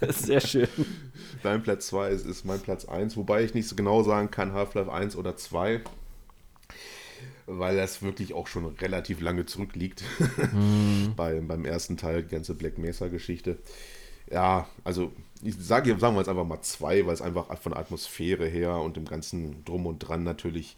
Sehr 0.10 0.40
schön. 0.40 0.68
Dein 1.44 1.62
Platz 1.62 1.88
2 1.88 2.10
ist, 2.10 2.26
ist 2.26 2.46
mein 2.46 2.62
Platz 2.62 2.86
1, 2.86 3.18
wobei 3.18 3.44
ich 3.44 3.54
nicht 3.54 3.68
so 3.68 3.76
genau 3.76 4.04
sagen 4.04 4.32
kann, 4.32 4.54
Half-Life 4.54 4.92
1 4.92 5.18
oder 5.18 5.36
2, 5.36 5.82
weil 7.48 7.76
das 7.76 8.02
wirklich 8.02 8.34
auch 8.34 8.48
schon 8.48 8.66
relativ 8.66 9.20
lange 9.20 9.46
zurückliegt. 9.46 10.04
Bei, 11.18 11.42
beim 11.42 11.66
ersten 11.66 11.98
Teil, 11.98 12.24
die 12.24 12.30
ganze 12.30 12.56
Black 12.56 12.78
Mesa-Geschichte. 12.78 13.58
Ja, 14.32 14.68
also 14.84 15.12
ich 15.42 15.56
sage, 15.58 15.98
sagen 16.00 16.16
wir 16.16 16.22
jetzt 16.22 16.30
einfach 16.30 16.46
mal 16.46 16.62
2, 16.62 17.06
weil 17.06 17.14
es 17.14 17.22
einfach 17.22 17.58
von 17.60 17.74
der 17.74 17.82
Atmosphäre 17.82 18.48
her 18.48 18.76
und 18.78 18.96
dem 18.98 19.06
ganzen 19.06 19.64
Drum 19.66 19.86
und 19.86 20.00
Dran 20.00 20.24
natürlich 20.24 20.76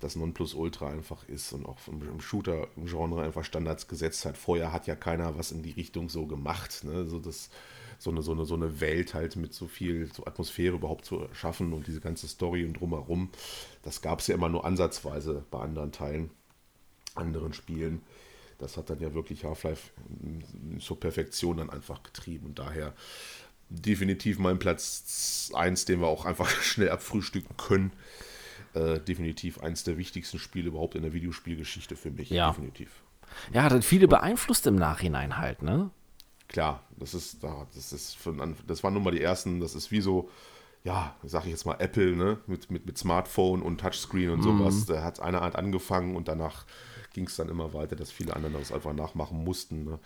das 0.00 0.16
Nonplusultra 0.16 0.88
einfach 0.88 1.28
ist 1.28 1.52
und 1.52 1.66
auch 1.66 1.78
im, 1.86 2.20
Shooter-Genre 2.20 3.22
einfach 3.22 3.44
Standards 3.44 3.86
gesetzt 3.86 4.24
hat. 4.24 4.36
Vorher 4.36 4.72
hat 4.72 4.86
ja 4.86 4.96
keiner 4.96 5.36
was 5.38 5.52
in 5.52 5.62
die 5.62 5.72
Richtung 5.72 6.08
so 6.08 6.26
gemacht. 6.26 6.84
Ne? 6.84 7.06
So, 7.06 7.18
das, 7.18 7.50
so, 7.98 8.10
eine, 8.10 8.22
so, 8.22 8.32
eine, 8.32 8.46
so 8.46 8.54
eine 8.54 8.80
Welt 8.80 9.14
halt 9.14 9.36
mit 9.36 9.52
so 9.52 9.66
viel 9.66 10.10
so 10.12 10.24
Atmosphäre 10.24 10.76
überhaupt 10.76 11.04
zu 11.04 11.28
schaffen 11.32 11.72
und 11.72 11.86
diese 11.86 12.00
ganze 12.00 12.28
Story 12.28 12.64
und 12.64 12.74
drumherum, 12.74 13.30
das 13.82 14.00
gab 14.00 14.20
es 14.20 14.26
ja 14.26 14.34
immer 14.34 14.48
nur 14.48 14.64
ansatzweise 14.64 15.44
bei 15.50 15.60
anderen 15.60 15.92
Teilen, 15.92 16.30
anderen 17.14 17.52
Spielen. 17.52 18.02
Das 18.58 18.76
hat 18.76 18.90
dann 18.90 19.00
ja 19.00 19.14
wirklich 19.14 19.44
Half-Life 19.44 19.90
zur 20.80 20.98
Perfektion 20.98 21.58
dann 21.58 21.70
einfach 21.70 22.02
getrieben 22.02 22.46
und 22.46 22.58
daher 22.58 22.94
definitiv 23.70 24.38
mein 24.38 24.58
Platz 24.58 25.50
1, 25.54 25.84
den 25.84 26.00
wir 26.00 26.08
auch 26.08 26.24
einfach 26.24 26.48
schnell 26.62 26.90
abfrühstücken 26.90 27.56
können. 27.56 27.92
Äh, 28.74 29.00
definitiv 29.00 29.60
eins 29.60 29.82
der 29.84 29.98
wichtigsten 29.98 30.38
Spiele 30.38 30.68
überhaupt 30.68 30.94
in 30.94 31.02
der 31.02 31.12
Videospielgeschichte 31.12 31.96
für 31.96 32.10
mich. 32.12 32.30
Ja. 32.30 32.50
Definitiv. 32.50 33.02
Ja, 33.52 33.62
hat 33.64 33.84
viele 33.84 34.06
beeinflusst 34.08 34.66
im 34.66 34.76
Nachhinein 34.76 35.36
halt, 35.38 35.62
ne? 35.62 35.90
Klar, 36.48 36.82
das 36.96 37.14
ist, 37.14 37.42
da- 37.44 37.66
das 37.74 37.92
ist 37.92 38.16
Anf- 38.26 38.64
das 38.66 38.82
waren 38.84 38.94
nun 38.94 39.02
mal 39.04 39.10
die 39.12 39.20
ersten, 39.22 39.60
das 39.60 39.74
ist 39.74 39.90
wie 39.90 40.00
so, 40.00 40.28
ja, 40.84 41.14
sag 41.24 41.44
ich 41.44 41.50
jetzt 41.50 41.64
mal, 41.64 41.76
Apple, 41.78 42.16
ne, 42.16 42.38
mit, 42.46 42.70
mit, 42.70 42.86
mit 42.86 42.96
Smartphone 42.98 43.62
und 43.62 43.80
Touchscreen 43.80 44.30
und 44.30 44.42
sowas. 44.42 44.86
Da 44.86 45.02
hat 45.04 45.20
eine 45.20 45.42
Art 45.42 45.56
angefangen 45.56 46.16
und 46.16 46.26
danach 46.28 46.64
ging 47.12 47.26
es 47.26 47.36
dann 47.36 47.48
immer 47.48 47.72
weiter, 47.74 47.96
dass 47.96 48.10
viele 48.12 48.34
andere 48.36 48.52
das 48.52 48.72
einfach 48.72 48.92
nachmachen 48.92 49.42
mussten. 49.44 49.84
Ne? 49.84 49.98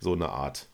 So 0.00 0.12
eine 0.14 0.28
Art. 0.30 0.66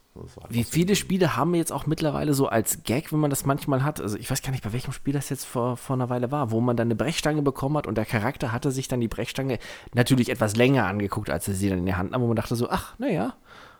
Wie 0.49 0.63
viele 0.65 0.95
Spiele 0.95 1.37
haben 1.37 1.53
wir 1.53 1.59
jetzt 1.59 1.73
auch 1.73 1.87
mittlerweile 1.87 2.35
so 2.35 2.47
als 2.47 2.85
Gag, 2.85 3.13
wenn 3.13 3.19
man 3.19 3.31
das 3.31 3.45
manchmal 3.45 3.83
hat? 3.83 4.01
Also 4.01 4.17
ich 4.17 4.31
weiß 4.31 4.43
gar 4.43 4.53
nicht, 4.53 4.63
bei 4.63 4.73
welchem 4.73 4.93
Spiel 4.93 5.13
das 5.13 5.29
jetzt 5.29 5.45
vor, 5.45 5.77
vor 5.77 5.95
einer 5.95 6.09
Weile 6.09 6.31
war, 6.31 6.51
wo 6.53 6.61
man 6.61 6.77
dann 6.77 6.87
eine 6.89 6.95
Brechstange 6.95 7.43
bekommen 7.43 7.77
hat 7.77 7.87
und 7.87 7.97
der 7.97 8.05
Charakter 8.05 8.53
hatte 8.53 8.71
sich 8.71 8.87
dann 8.87 9.01
die 9.01 9.09
Brechstange 9.09 9.59
natürlich 9.93 10.29
etwas 10.31 10.55
länger 10.57 10.87
angeguckt, 10.87 11.31
als 11.31 11.49
er 11.49 11.55
sie 11.55 11.69
dann 11.69 11.79
in 11.81 11.87
der 11.87 11.97
Hand 11.99 12.13
nahm, 12.13 12.23
wo 12.23 12.27
man 12.29 12.37
dachte 12.37 12.55
so, 12.55 12.71
ach, 12.71 12.97
naja, 12.99 13.35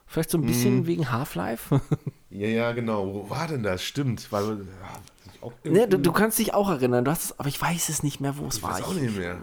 vielleicht 0.07 0.29
so 0.29 0.37
ein 0.37 0.45
bisschen 0.45 0.79
Mhm. 0.79 0.87
wegen 0.87 1.11
Half-Life. 1.11 1.81
Ja, 2.29 2.47
ja, 2.49 2.71
genau. 2.73 3.13
Wo 3.13 3.29
war 3.29 3.47
denn 3.47 3.63
das? 3.63 3.81
Stimmt. 3.81 4.29
Weil, 4.29 4.57
ja, 4.57 5.39
auch 5.41 5.53
ne, 5.63 5.87
du, 5.87 5.97
du 5.97 6.11
kannst 6.11 6.37
dich 6.37 6.53
auch 6.53 6.69
erinnern, 6.69 7.05
du 7.05 7.11
hast 7.11 7.23
es, 7.23 7.39
aber 7.39 7.47
ich 7.47 7.61
weiß 7.61 7.87
es 7.87 8.03
nicht 8.03 8.19
mehr, 8.19 8.37
wo 8.37 8.47
es 8.47 8.57
ich 8.57 8.63
war. 8.63 8.71
weiß 8.73 8.83
auch 8.83 8.93
nicht 8.93 9.15
mehr. 9.15 9.37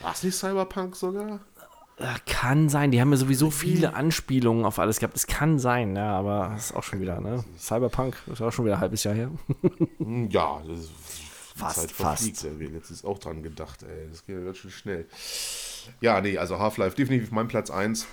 War 0.00 0.12
es 0.12 0.22
nicht 0.22 0.34
Cyberpunk 0.34 0.96
sogar? 0.96 1.40
Äh, 1.98 2.06
Kann 2.26 2.68
sein, 2.68 2.90
die 2.90 3.00
haben 3.00 3.10
ja 3.10 3.16
sowieso 3.16 3.50
viele 3.50 3.94
Anspielungen 3.94 4.64
auf 4.64 4.78
alles 4.78 4.98
gehabt. 4.98 5.16
Es 5.16 5.26
kann 5.26 5.58
sein, 5.58 5.94
ja, 5.96 6.16
aber 6.18 6.50
das 6.54 6.66
ist 6.70 6.76
auch 6.76 6.82
schon 6.82 7.00
wieder, 7.00 7.20
ne? 7.20 7.44
Cyberpunk 7.58 8.16
ist 8.32 8.40
auch 8.40 8.50
schon 8.52 8.64
wieder 8.64 8.76
ein 8.76 8.80
halbes 8.80 9.04
Jahr 9.04 9.14
her. 9.14 9.30
Hm, 9.98 10.28
Ja, 10.30 10.60
das 10.66 10.78
ist 10.80 10.90
Fast, 11.54 11.80
Zeit 11.80 11.92
fast. 11.92 12.44
haben 12.44 12.72
letztens 12.74 13.04
auch 13.04 13.18
dran 13.18 13.42
gedacht, 13.42 13.82
ey. 13.82 14.08
Das 14.10 14.24
geht 14.24 14.36
ja 14.38 14.44
ganz 14.44 14.56
schön 14.56 14.70
schnell. 14.70 15.06
Ja, 16.00 16.20
nee, 16.20 16.38
also 16.38 16.58
Half-Life 16.58 16.96
definitiv 16.96 17.30
mein 17.30 17.46
Platz 17.48 17.70
1. 17.70 18.06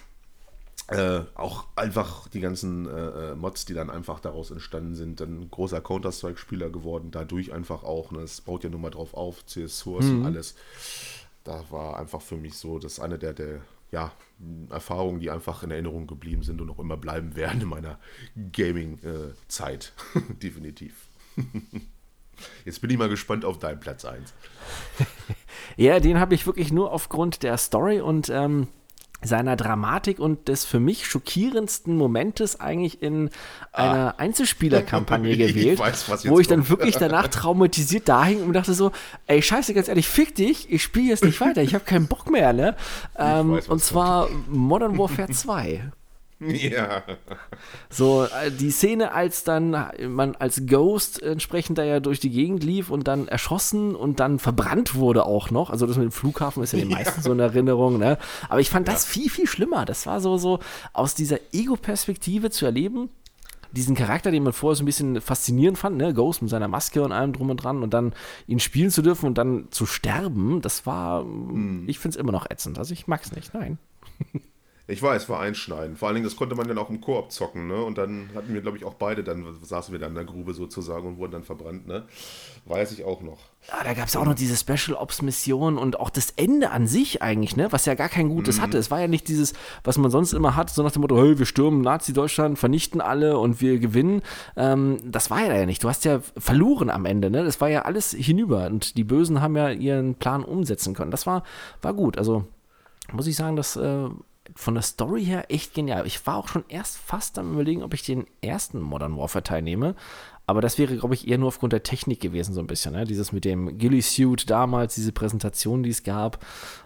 Äh, 0.89 1.21
auch 1.35 1.67
einfach 1.75 2.27
die 2.29 2.39
ganzen 2.39 2.87
äh, 2.87 3.31
äh, 3.31 3.35
Mods, 3.35 3.65
die 3.65 3.75
dann 3.75 3.91
einfach 3.91 4.19
daraus 4.19 4.49
entstanden 4.49 4.95
sind, 4.95 5.21
dann 5.21 5.39
ein 5.41 5.51
großer 5.51 5.81
Counter-Strike-Spieler 5.81 6.71
geworden, 6.71 7.11
dadurch 7.11 7.53
einfach 7.53 7.83
auch, 7.83 8.11
ne, 8.11 8.21
es 8.21 8.41
baut 8.41 8.63
ja 8.63 8.71
nun 8.71 8.81
mal 8.81 8.89
drauf 8.89 9.13
auf, 9.13 9.45
CS 9.45 9.77
Source 9.79 10.05
und 10.05 10.25
alles. 10.25 10.55
Da 11.49 11.63
war 11.71 11.97
einfach 11.97 12.21
für 12.21 12.37
mich 12.37 12.53
so, 12.53 12.77
das 12.77 12.93
ist 12.93 12.99
eine 12.99 13.17
der, 13.17 13.33
der 13.33 13.61
ja, 13.89 14.11
Erfahrungen, 14.69 15.19
die 15.19 15.31
einfach 15.31 15.63
in 15.63 15.71
Erinnerung 15.71 16.05
geblieben 16.05 16.43
sind 16.43 16.61
und 16.61 16.69
auch 16.69 16.77
immer 16.77 16.95
bleiben 16.95 17.35
werden 17.35 17.61
in 17.61 17.67
meiner 17.67 17.97
Gaming-Zeit. 18.51 19.93
Definitiv. 20.43 21.07
Jetzt 22.65 22.81
bin 22.81 22.91
ich 22.91 22.99
mal 22.99 23.09
gespannt 23.09 23.45
auf 23.45 23.57
deinen 23.57 23.79
Platz 23.79 24.05
1. 24.05 24.31
Ja, 25.75 25.99
den 25.99 26.19
habe 26.19 26.35
ich 26.35 26.45
wirklich 26.45 26.71
nur 26.73 26.91
aufgrund 26.91 27.41
der 27.41 27.57
Story 27.57 28.01
und 28.01 28.29
ähm, 28.29 28.67
seiner 29.21 29.55
Dramatik 29.55 30.19
und 30.19 30.47
des 30.47 30.65
für 30.65 30.79
mich 30.79 31.05
schockierendsten 31.05 31.95
Momentes 31.95 32.59
eigentlich 32.59 33.01
in 33.01 33.29
einer 33.73 34.19
Einzelspielerkampagne 34.19 35.35
gewählt, 35.37 35.79
weiß, 35.79 36.25
wo 36.29 36.39
ich 36.39 36.47
dann 36.47 36.59
kommt. 36.59 36.69
wirklich 36.69 36.97
danach 36.97 37.27
traumatisiert 37.29 38.07
da 38.07 38.23
hing 38.25 38.41
und 38.43 38.53
dachte 38.53 38.73
so, 38.73 38.91
ey 39.27 39.41
scheiße, 39.41 39.73
ganz 39.73 39.87
ehrlich, 39.87 40.07
fick 40.07 40.35
dich, 40.35 40.71
ich 40.71 40.83
spiele 40.83 41.09
jetzt 41.09 41.23
nicht 41.23 41.41
weiter, 41.41 41.61
ich 41.61 41.73
habe 41.73 41.83
keinen 41.83 42.07
Bock 42.07 42.29
mehr, 42.29 42.53
ne? 42.53 42.75
Ähm, 43.17 43.51
weiß, 43.51 43.67
und 43.67 43.83
zwar 43.83 44.29
Modern 44.47 44.97
Warfare 44.97 45.29
2. 45.29 45.91
Ja. 46.69 47.03
So, 47.89 48.23
äh, 48.23 48.51
die 48.51 48.71
Szene, 48.71 49.11
als 49.11 49.43
dann 49.43 49.71
man 50.07 50.35
als 50.35 50.65
Ghost 50.67 51.21
entsprechend 51.21 51.77
da 51.77 51.83
ja 51.83 51.99
durch 51.99 52.19
die 52.19 52.29
Gegend 52.29 52.63
lief 52.63 52.89
und 52.89 53.07
dann 53.07 53.27
erschossen 53.27 53.95
und 53.95 54.19
dann 54.19 54.39
verbrannt 54.39 54.95
wurde 54.95 55.25
auch 55.25 55.51
noch. 55.51 55.69
Also 55.69 55.85
das 55.85 55.97
mit 55.97 56.05
dem 56.05 56.11
Flughafen 56.11 56.63
ist 56.63 56.73
ja 56.73 56.79
den 56.79 56.89
meisten 56.89 57.21
so 57.21 57.31
in 57.31 57.39
Erinnerung, 57.39 57.97
ne? 57.97 58.17
Aber 58.47 58.61
ich 58.61 58.69
fand 58.69 58.87
das 58.87 59.05
viel, 59.05 59.29
viel 59.29 59.47
schlimmer. 59.47 59.85
Das 59.85 60.05
war 60.05 60.21
so, 60.21 60.37
so 60.37 60.59
aus 60.93 61.15
dieser 61.15 61.39
Ego-Perspektive 61.51 62.49
zu 62.49 62.65
erleben. 62.65 63.09
Diesen 63.71 63.95
Charakter, 63.95 64.31
den 64.31 64.43
man 64.43 64.53
vorher 64.53 64.75
so 64.75 64.83
ein 64.83 64.87
bisschen 64.87 65.21
faszinierend 65.21 65.77
fand, 65.77 65.97
ne? 65.97 66.13
Ghost 66.13 66.41
mit 66.41 66.49
seiner 66.49 66.67
Maske 66.67 67.03
und 67.03 67.11
allem 67.11 67.33
drum 67.33 67.49
und 67.49 67.57
dran 67.57 67.83
und 67.83 67.93
dann 67.93 68.13
ihn 68.47 68.59
spielen 68.59 68.91
zu 68.91 69.01
dürfen 69.01 69.25
und 69.25 69.37
dann 69.37 69.67
zu 69.71 69.85
sterben, 69.85 70.61
das 70.61 70.85
war, 70.85 71.25
ich 71.87 71.99
finde 71.99 72.15
es 72.15 72.19
immer 72.19 72.31
noch 72.31 72.49
ätzend. 72.49 72.79
Also 72.79 72.93
ich 72.93 73.07
mag 73.07 73.21
es 73.23 73.31
nicht, 73.31 73.53
nein. 73.53 73.77
Ich 74.89 75.03
weiß, 75.03 75.29
war 75.29 75.39
einschneidend. 75.39 75.99
Vor 75.99 76.07
allen 76.07 76.15
Dingen, 76.15 76.25
das 76.25 76.35
konnte 76.35 76.55
man 76.55 76.67
dann 76.67 76.79
auch 76.79 76.89
im 76.89 76.99
Koop 76.99 77.31
zocken, 77.31 77.67
ne? 77.67 77.83
Und 77.83 77.99
dann 77.99 78.31
hatten 78.33 78.55
wir, 78.55 78.61
glaube 78.61 78.75
ich, 78.75 78.85
auch 78.85 78.95
beide, 78.95 79.23
dann 79.23 79.45
saßen 79.61 79.91
wir 79.91 79.99
dann 79.99 80.09
in 80.09 80.15
der 80.15 80.25
Grube 80.25 80.55
sozusagen 80.55 81.07
und 81.07 81.17
wurden 81.17 81.33
dann 81.33 81.43
verbrannt, 81.43 81.87
ne? 81.87 82.05
Weiß 82.65 82.91
ich 82.91 83.03
auch 83.03 83.21
noch. 83.21 83.37
Ja, 83.67 83.83
da 83.83 83.93
gab 83.93 84.07
es 84.07 84.15
auch 84.15 84.25
noch 84.25 84.33
diese 84.33 84.57
Special 84.57 84.97
Ops 84.97 85.21
Mission 85.21 85.77
und 85.77 85.99
auch 85.99 86.09
das 86.09 86.31
Ende 86.31 86.71
an 86.71 86.87
sich 86.87 87.21
eigentlich, 87.21 87.55
ne, 87.55 87.71
was 87.71 87.85
ja 87.85 87.93
gar 87.93 88.09
kein 88.09 88.29
gutes 88.29 88.59
hatte. 88.61 88.79
Es 88.79 88.89
war 88.89 88.99
ja 88.99 89.07
nicht 89.07 89.27
dieses, 89.27 89.53
was 89.83 89.99
man 89.99 90.09
sonst 90.09 90.33
immer 90.33 90.55
hat, 90.55 90.71
so 90.71 90.81
nach 90.81 90.91
dem 90.91 91.01
Motto, 91.01 91.21
hey, 91.21 91.37
wir 91.37 91.45
stürmen 91.45 91.81
Nazi-Deutschland, 91.81 92.57
vernichten 92.57 92.99
alle 92.99 93.37
und 93.37 93.61
wir 93.61 93.77
gewinnen. 93.77 94.23
Ähm, 94.55 94.97
das 95.05 95.29
war 95.29 95.43
ja 95.43 95.67
nicht. 95.67 95.83
Du 95.83 95.89
hast 95.89 96.03
ja 96.03 96.19
verloren 96.37 96.89
am 96.89 97.05
Ende, 97.05 97.29
ne? 97.29 97.43
Das 97.43 97.61
war 97.61 97.69
ja 97.69 97.83
alles 97.83 98.11
hinüber 98.11 98.65
und 98.65 98.97
die 98.97 99.03
Bösen 99.03 99.39
haben 99.39 99.55
ja 99.55 99.69
ihren 99.69 100.15
Plan 100.15 100.43
umsetzen 100.43 100.95
können. 100.95 101.11
Das 101.11 101.27
war, 101.27 101.43
war 101.83 101.93
gut. 101.93 102.17
Also 102.17 102.45
muss 103.11 103.27
ich 103.27 103.35
sagen, 103.35 103.55
dass 103.55 103.75
äh, 103.75 104.09
von 104.55 104.73
der 104.73 104.83
Story 104.83 105.23
her 105.23 105.45
echt 105.49 105.73
genial. 105.73 106.05
Ich 106.05 106.25
war 106.25 106.37
auch 106.37 106.47
schon 106.47 106.63
erst 106.67 106.97
fast 106.97 107.37
am 107.39 107.53
überlegen, 107.53 107.83
ob 107.83 107.93
ich 107.93 108.03
den 108.03 108.25
ersten 108.41 108.81
Modern 108.81 109.17
Warfare 109.17 109.43
teilnehme. 109.43 109.95
Aber 110.45 110.61
das 110.61 110.79
wäre, 110.79 110.97
glaube 110.97 111.13
ich, 111.13 111.27
eher 111.27 111.37
nur 111.37 111.49
aufgrund 111.49 111.73
der 111.73 111.83
Technik 111.83 112.21
gewesen, 112.21 112.55
so 112.55 112.59
ein 112.59 112.65
bisschen. 112.65 112.93
Ne? 112.93 113.03
Dieses 113.05 113.31
mit 113.31 113.45
dem 113.45 113.77
Ghillie-Suit 113.77 114.49
damals, 114.49 114.95
diese 114.95 115.11
Präsentation, 115.11 115.83
die 115.83 115.91
es 115.91 116.01
gab. 116.01 116.43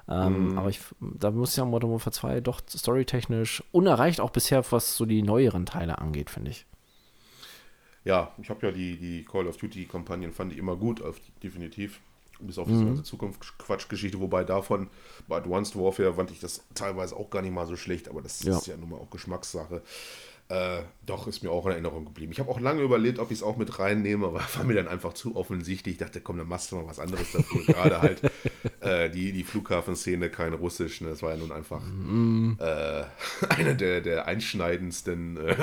Ähm, 0.09 0.57
Aber 0.57 0.69
ich, 0.69 0.81
da 0.99 1.31
muss 1.31 1.55
ja 1.55 1.63
Modern 1.63 1.91
Warfare 1.91 2.11
2 2.11 2.41
doch 2.41 2.61
storytechnisch 2.67 3.63
unerreicht, 3.71 4.19
auch 4.19 4.31
bisher, 4.31 4.69
was 4.71 4.97
so 4.97 5.05
die 5.05 5.21
neueren 5.21 5.65
Teile 5.65 5.99
angeht, 5.99 6.29
finde 6.29 6.51
ich. 6.51 6.65
Ja, 8.03 8.33
ich 8.41 8.49
habe 8.49 8.67
ja 8.67 8.73
die, 8.73 8.97
die 8.97 9.23
Call 9.23 9.47
of 9.47 9.55
Duty-Kampagnen 9.55 10.33
fand 10.33 10.51
ich 10.51 10.57
immer 10.57 10.75
gut, 10.75 11.01
auf, 11.01 11.21
definitiv. 11.41 12.01
Bis 12.45 12.57
auf 12.57 12.67
diese 12.67 12.85
ganze 12.85 13.03
Zukunftsquatschgeschichte, 13.03 14.19
wobei 14.19 14.43
davon 14.43 14.89
bei 15.27 15.37
Advanced 15.37 15.75
Warfare 15.77 16.13
fand 16.13 16.31
ich 16.31 16.39
das 16.39 16.63
teilweise 16.75 17.15
auch 17.15 17.29
gar 17.29 17.41
nicht 17.41 17.53
mal 17.53 17.67
so 17.67 17.75
schlecht, 17.75 18.09
aber 18.09 18.21
das 18.21 18.43
Ja. 18.43 18.57
ist 18.57 18.67
ja 18.67 18.77
nun 18.77 18.89
mal 18.89 18.97
auch 18.97 19.09
Geschmackssache. 19.09 19.81
Äh, 20.49 20.81
doch, 21.05 21.25
ist 21.25 21.41
mir 21.41 21.51
auch 21.51 21.65
in 21.67 21.71
Erinnerung 21.71 22.03
geblieben. 22.03 22.33
Ich 22.33 22.39
habe 22.39 22.51
auch 22.51 22.59
lange 22.59 22.81
überlegt, 22.81 23.17
ob 23.17 23.31
ich 23.31 23.37
es 23.37 23.43
auch 23.43 23.55
mit 23.55 23.79
reinnehme, 23.79 24.27
aber 24.27 24.41
war 24.55 24.63
mir 24.65 24.73
dann 24.75 24.89
einfach 24.89 25.13
zu 25.13 25.37
offensichtlich. 25.37 25.93
Ich 25.93 25.99
dachte, 25.99 26.19
komm, 26.19 26.37
dann 26.37 26.49
machst 26.49 26.69
du 26.71 26.75
mal 26.75 26.85
was 26.85 26.99
anderes 26.99 27.31
dafür. 27.31 27.61
Gerade 27.65 28.01
halt 28.01 28.21
äh, 28.81 29.09
die, 29.09 29.31
die 29.31 29.43
Flughafenszene, 29.45 30.29
kein 30.29 30.53
Russisch. 30.53 30.99
Ne? 30.99 31.09
Das 31.09 31.23
war 31.23 31.31
ja 31.31 31.37
nun 31.37 31.53
einfach 31.53 31.81
äh, 32.59 33.03
einer 33.49 33.73
der, 33.73 34.01
der 34.01 34.25
einschneidendsten 34.27 35.37
äh, 35.37 35.55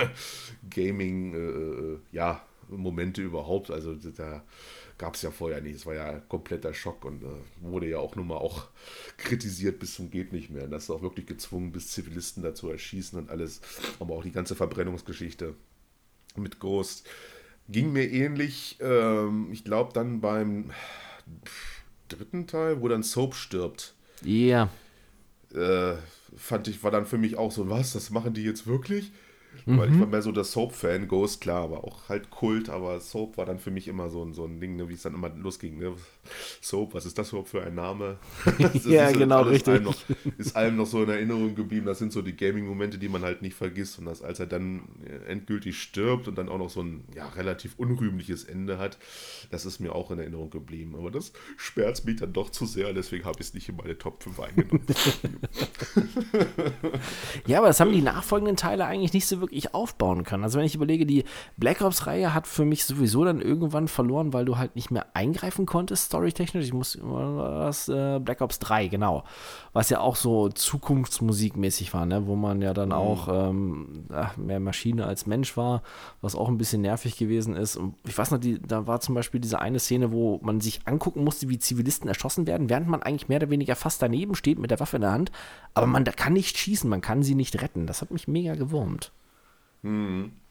Gaming, 0.70 1.34
äh, 1.34 1.98
ja, 2.16 2.40
Momente 2.70 3.20
überhaupt. 3.20 3.70
Also 3.70 3.94
da 3.94 4.42
gab 5.00 5.14
es 5.14 5.22
ja 5.22 5.30
vorher 5.30 5.62
nicht. 5.62 5.76
Es 5.76 5.86
war 5.86 5.94
ja 5.94 6.20
kompletter 6.28 6.74
Schock 6.74 7.06
und 7.06 7.22
äh, 7.22 7.26
wurde 7.62 7.88
ja 7.88 7.98
auch 7.98 8.16
nun 8.16 8.26
mal 8.26 8.36
auch 8.36 8.68
kritisiert 9.16 9.78
bis 9.78 9.94
zum 9.94 10.10
geht 10.10 10.30
nicht 10.30 10.50
mehr. 10.50 10.64
Und 10.64 10.72
das 10.72 10.84
ist 10.84 10.90
auch 10.90 11.00
wirklich 11.00 11.24
gezwungen, 11.24 11.72
bis 11.72 11.88
Zivilisten 11.88 12.42
dazu 12.42 12.68
erschießen 12.68 13.18
und 13.18 13.30
alles. 13.30 13.62
Aber 13.98 14.14
auch 14.14 14.22
die 14.22 14.30
ganze 14.30 14.54
Verbrennungsgeschichte 14.54 15.54
mit 16.36 16.60
Ghost 16.60 17.08
ging 17.66 17.92
mir 17.94 18.10
ähnlich. 18.10 18.76
Ähm, 18.80 19.48
ich 19.50 19.64
glaube 19.64 19.94
dann 19.94 20.20
beim 20.20 20.70
dritten 22.08 22.46
Teil, 22.46 22.82
wo 22.82 22.88
dann 22.88 23.02
Soap 23.02 23.34
stirbt 23.34 23.94
Ja. 24.22 24.68
äh, 25.54 25.94
fand 26.36 26.68
ich, 26.68 26.84
war 26.84 26.90
dann 26.90 27.06
für 27.06 27.18
mich 27.18 27.38
auch 27.38 27.52
so, 27.52 27.70
was, 27.70 27.94
das 27.94 28.10
machen 28.10 28.34
die 28.34 28.44
jetzt 28.44 28.66
wirklich? 28.66 29.12
Weil 29.66 29.92
ich 29.92 30.00
war 30.00 30.06
mehr 30.06 30.22
so 30.22 30.32
der 30.32 30.44
Soap-Fan, 30.44 31.06
Ghost, 31.08 31.40
klar, 31.40 31.64
aber 31.64 31.84
auch 31.84 32.08
halt 32.08 32.30
Kult, 32.30 32.68
aber 32.68 33.00
Soap 33.00 33.36
war 33.36 33.46
dann 33.46 33.58
für 33.58 33.70
mich 33.70 33.88
immer 33.88 34.08
so 34.08 34.24
ein, 34.24 34.32
so 34.32 34.44
ein 34.44 34.60
Ding, 34.60 34.76
ne, 34.76 34.88
wie 34.88 34.94
es 34.94 35.02
dann 35.02 35.14
immer 35.14 35.28
losging. 35.28 35.78
Ne? 35.78 35.92
Soap, 36.60 36.94
was 36.94 37.06
ist 37.06 37.18
das 37.18 37.30
überhaupt 37.30 37.50
für 37.50 37.62
ein 37.62 37.74
Name? 37.74 38.18
Ja, 38.84 39.10
genau, 39.12 39.42
richtig. 39.42 39.74
Einem 39.74 39.84
noch, 39.84 39.96
ist 40.38 40.56
allem 40.56 40.76
noch 40.76 40.86
so 40.86 41.02
in 41.02 41.08
Erinnerung 41.08 41.54
geblieben. 41.54 41.86
Das 41.86 41.98
sind 41.98 42.12
so 42.12 42.22
die 42.22 42.36
Gaming-Momente, 42.36 42.98
die 42.98 43.08
man 43.08 43.22
halt 43.22 43.42
nicht 43.42 43.54
vergisst. 43.54 43.98
Und 43.98 44.06
das, 44.06 44.22
als 44.22 44.40
er 44.40 44.46
dann 44.46 44.82
äh, 45.04 45.30
endgültig 45.30 45.80
stirbt 45.80 46.28
und 46.28 46.36
dann 46.36 46.48
auch 46.48 46.58
noch 46.58 46.70
so 46.70 46.82
ein 46.82 47.04
ja, 47.14 47.28
relativ 47.28 47.74
unrühmliches 47.76 48.44
Ende 48.44 48.78
hat, 48.78 48.98
das 49.50 49.66
ist 49.66 49.80
mir 49.80 49.94
auch 49.94 50.10
in 50.10 50.18
Erinnerung 50.18 50.50
geblieben. 50.50 50.94
Aber 50.96 51.10
das 51.10 51.32
schmerzt 51.56 52.04
mich 52.06 52.16
dann 52.16 52.32
doch 52.32 52.50
zu 52.50 52.66
sehr, 52.66 52.92
deswegen 52.92 53.24
habe 53.24 53.36
ich 53.40 53.48
es 53.48 53.54
nicht 53.54 53.68
in 53.68 53.76
meine 53.76 53.98
Top 53.98 54.22
5 54.22 54.40
eingenommen. 54.40 54.86
Ja, 57.46 57.58
aber 57.58 57.68
das 57.68 57.80
haben 57.80 57.92
die 57.92 58.02
nachfolgenden 58.02 58.56
Teile 58.56 58.84
eigentlich 58.86 59.12
nicht 59.12 59.26
so 59.26 59.39
wirklich 59.40 59.74
aufbauen 59.74 60.24
können. 60.24 60.44
Also 60.44 60.58
wenn 60.58 60.66
ich 60.66 60.74
überlege, 60.74 61.06
die 61.06 61.24
Black 61.56 61.80
Ops-Reihe 61.80 62.34
hat 62.34 62.46
für 62.46 62.64
mich 62.64 62.84
sowieso 62.84 63.24
dann 63.24 63.40
irgendwann 63.40 63.88
verloren, 63.88 64.32
weil 64.32 64.44
du 64.44 64.58
halt 64.58 64.76
nicht 64.76 64.90
mehr 64.90 65.06
eingreifen 65.14 65.66
konntest, 65.66 66.06
storytechnisch. 66.06 66.66
Ich 66.66 66.72
muss, 66.72 66.98
was, 67.00 67.88
äh, 67.88 68.18
Black 68.18 68.40
Ops 68.40 68.58
3, 68.58 68.88
genau. 68.88 69.24
Was 69.72 69.90
ja 69.90 70.00
auch 70.00 70.16
so 70.16 70.48
Zukunftsmusikmäßig 70.48 71.94
war, 71.94 72.06
ne? 72.06 72.26
wo 72.26 72.36
man 72.36 72.62
ja 72.62 72.74
dann 72.74 72.92
auch 72.92 73.28
ähm, 73.30 74.04
ach, 74.12 74.36
mehr 74.36 74.60
Maschine 74.60 75.06
als 75.06 75.26
Mensch 75.26 75.56
war, 75.56 75.82
was 76.20 76.34
auch 76.34 76.48
ein 76.48 76.58
bisschen 76.58 76.82
nervig 76.82 77.16
gewesen 77.16 77.56
ist. 77.56 77.76
Und 77.76 77.94
ich 78.06 78.16
weiß 78.16 78.30
noch, 78.30 78.38
die, 78.38 78.60
da 78.60 78.86
war 78.86 79.00
zum 79.00 79.14
Beispiel 79.14 79.40
diese 79.40 79.60
eine 79.60 79.78
Szene, 79.78 80.12
wo 80.12 80.40
man 80.42 80.60
sich 80.60 80.80
angucken 80.86 81.24
musste, 81.24 81.48
wie 81.48 81.58
Zivilisten 81.58 82.08
erschossen 82.08 82.46
werden, 82.46 82.68
während 82.68 82.88
man 82.88 83.02
eigentlich 83.02 83.28
mehr 83.28 83.38
oder 83.38 83.50
weniger 83.50 83.76
fast 83.76 84.02
daneben 84.02 84.34
steht 84.34 84.58
mit 84.58 84.70
der 84.70 84.80
Waffe 84.80 84.96
in 84.96 85.02
der 85.02 85.12
Hand. 85.12 85.30
Aber 85.74 85.86
man 85.86 86.04
da 86.04 86.12
kann 86.12 86.32
nicht 86.32 86.58
schießen, 86.58 86.90
man 86.90 87.00
kann 87.00 87.22
sie 87.22 87.34
nicht 87.34 87.60
retten. 87.62 87.86
Das 87.86 88.02
hat 88.02 88.10
mich 88.10 88.28
mega 88.28 88.54
gewurmt. 88.54 89.12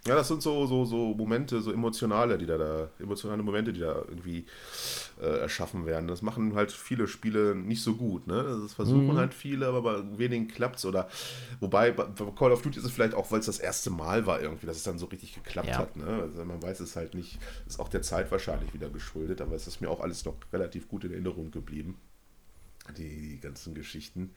Ja, 0.07 0.15
das 0.15 0.29
sind 0.29 0.41
so, 0.41 0.65
so, 0.65 0.85
so 0.85 1.13
Momente, 1.13 1.61
so 1.61 1.73
emotionale, 1.73 2.37
die 2.37 2.45
da, 2.45 2.57
da 2.57 2.89
emotionale 2.99 3.43
Momente, 3.43 3.73
die 3.73 3.81
da 3.81 3.95
irgendwie 4.07 4.45
äh, 5.21 5.39
erschaffen 5.41 5.85
werden. 5.85 6.07
Das 6.07 6.21
machen 6.21 6.55
halt 6.55 6.71
viele 6.71 7.05
Spiele 7.07 7.53
nicht 7.53 7.83
so 7.83 7.95
gut. 7.95 8.25
Ne? 8.25 8.41
Das 8.63 8.73
versuchen 8.73 9.07
mhm. 9.07 9.17
halt 9.17 9.33
viele, 9.33 9.67
aber 9.67 9.81
bei 9.81 10.17
wenigen 10.17 10.47
klappt 10.47 10.77
es. 10.77 10.85
Oder 10.85 11.09
wobei 11.59 11.91
bei 11.91 12.05
Call 12.31 12.53
of 12.53 12.61
Duty 12.61 12.79
ist 12.79 12.85
es 12.85 12.91
vielleicht 12.91 13.13
auch, 13.13 13.29
weil 13.29 13.41
es 13.41 13.47
das 13.47 13.59
erste 13.59 13.89
Mal 13.89 14.25
war 14.25 14.41
irgendwie, 14.41 14.65
dass 14.65 14.77
es 14.77 14.83
dann 14.83 14.97
so 14.97 15.07
richtig 15.07 15.35
geklappt 15.35 15.67
ja. 15.67 15.77
hat. 15.77 15.97
Ne? 15.97 16.07
Also 16.07 16.45
man 16.45 16.63
weiß 16.63 16.79
es 16.79 16.95
halt 16.95 17.13
nicht, 17.13 17.37
ist 17.67 17.79
auch 17.79 17.89
der 17.89 18.01
Zeit 18.01 18.31
wahrscheinlich 18.31 18.73
wieder 18.73 18.89
geschuldet, 18.89 19.41
aber 19.41 19.55
es 19.55 19.67
ist 19.67 19.81
mir 19.81 19.89
auch 19.89 19.99
alles 19.99 20.23
noch 20.23 20.35
relativ 20.53 20.87
gut 20.87 21.03
in 21.03 21.11
Erinnerung 21.11 21.51
geblieben. 21.51 21.97
Die, 22.97 23.33
die 23.33 23.39
ganzen 23.39 23.75
Geschichten. 23.75 24.31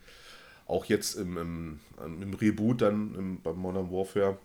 Auch 0.67 0.85
jetzt 0.87 1.15
im, 1.15 1.37
im, 1.37 1.81
im 2.23 2.35
Reboot 2.35 2.83
dann 2.83 3.15
im, 3.15 3.41
beim 3.43 3.57
Modern 3.57 3.91
Warfare 3.91 4.39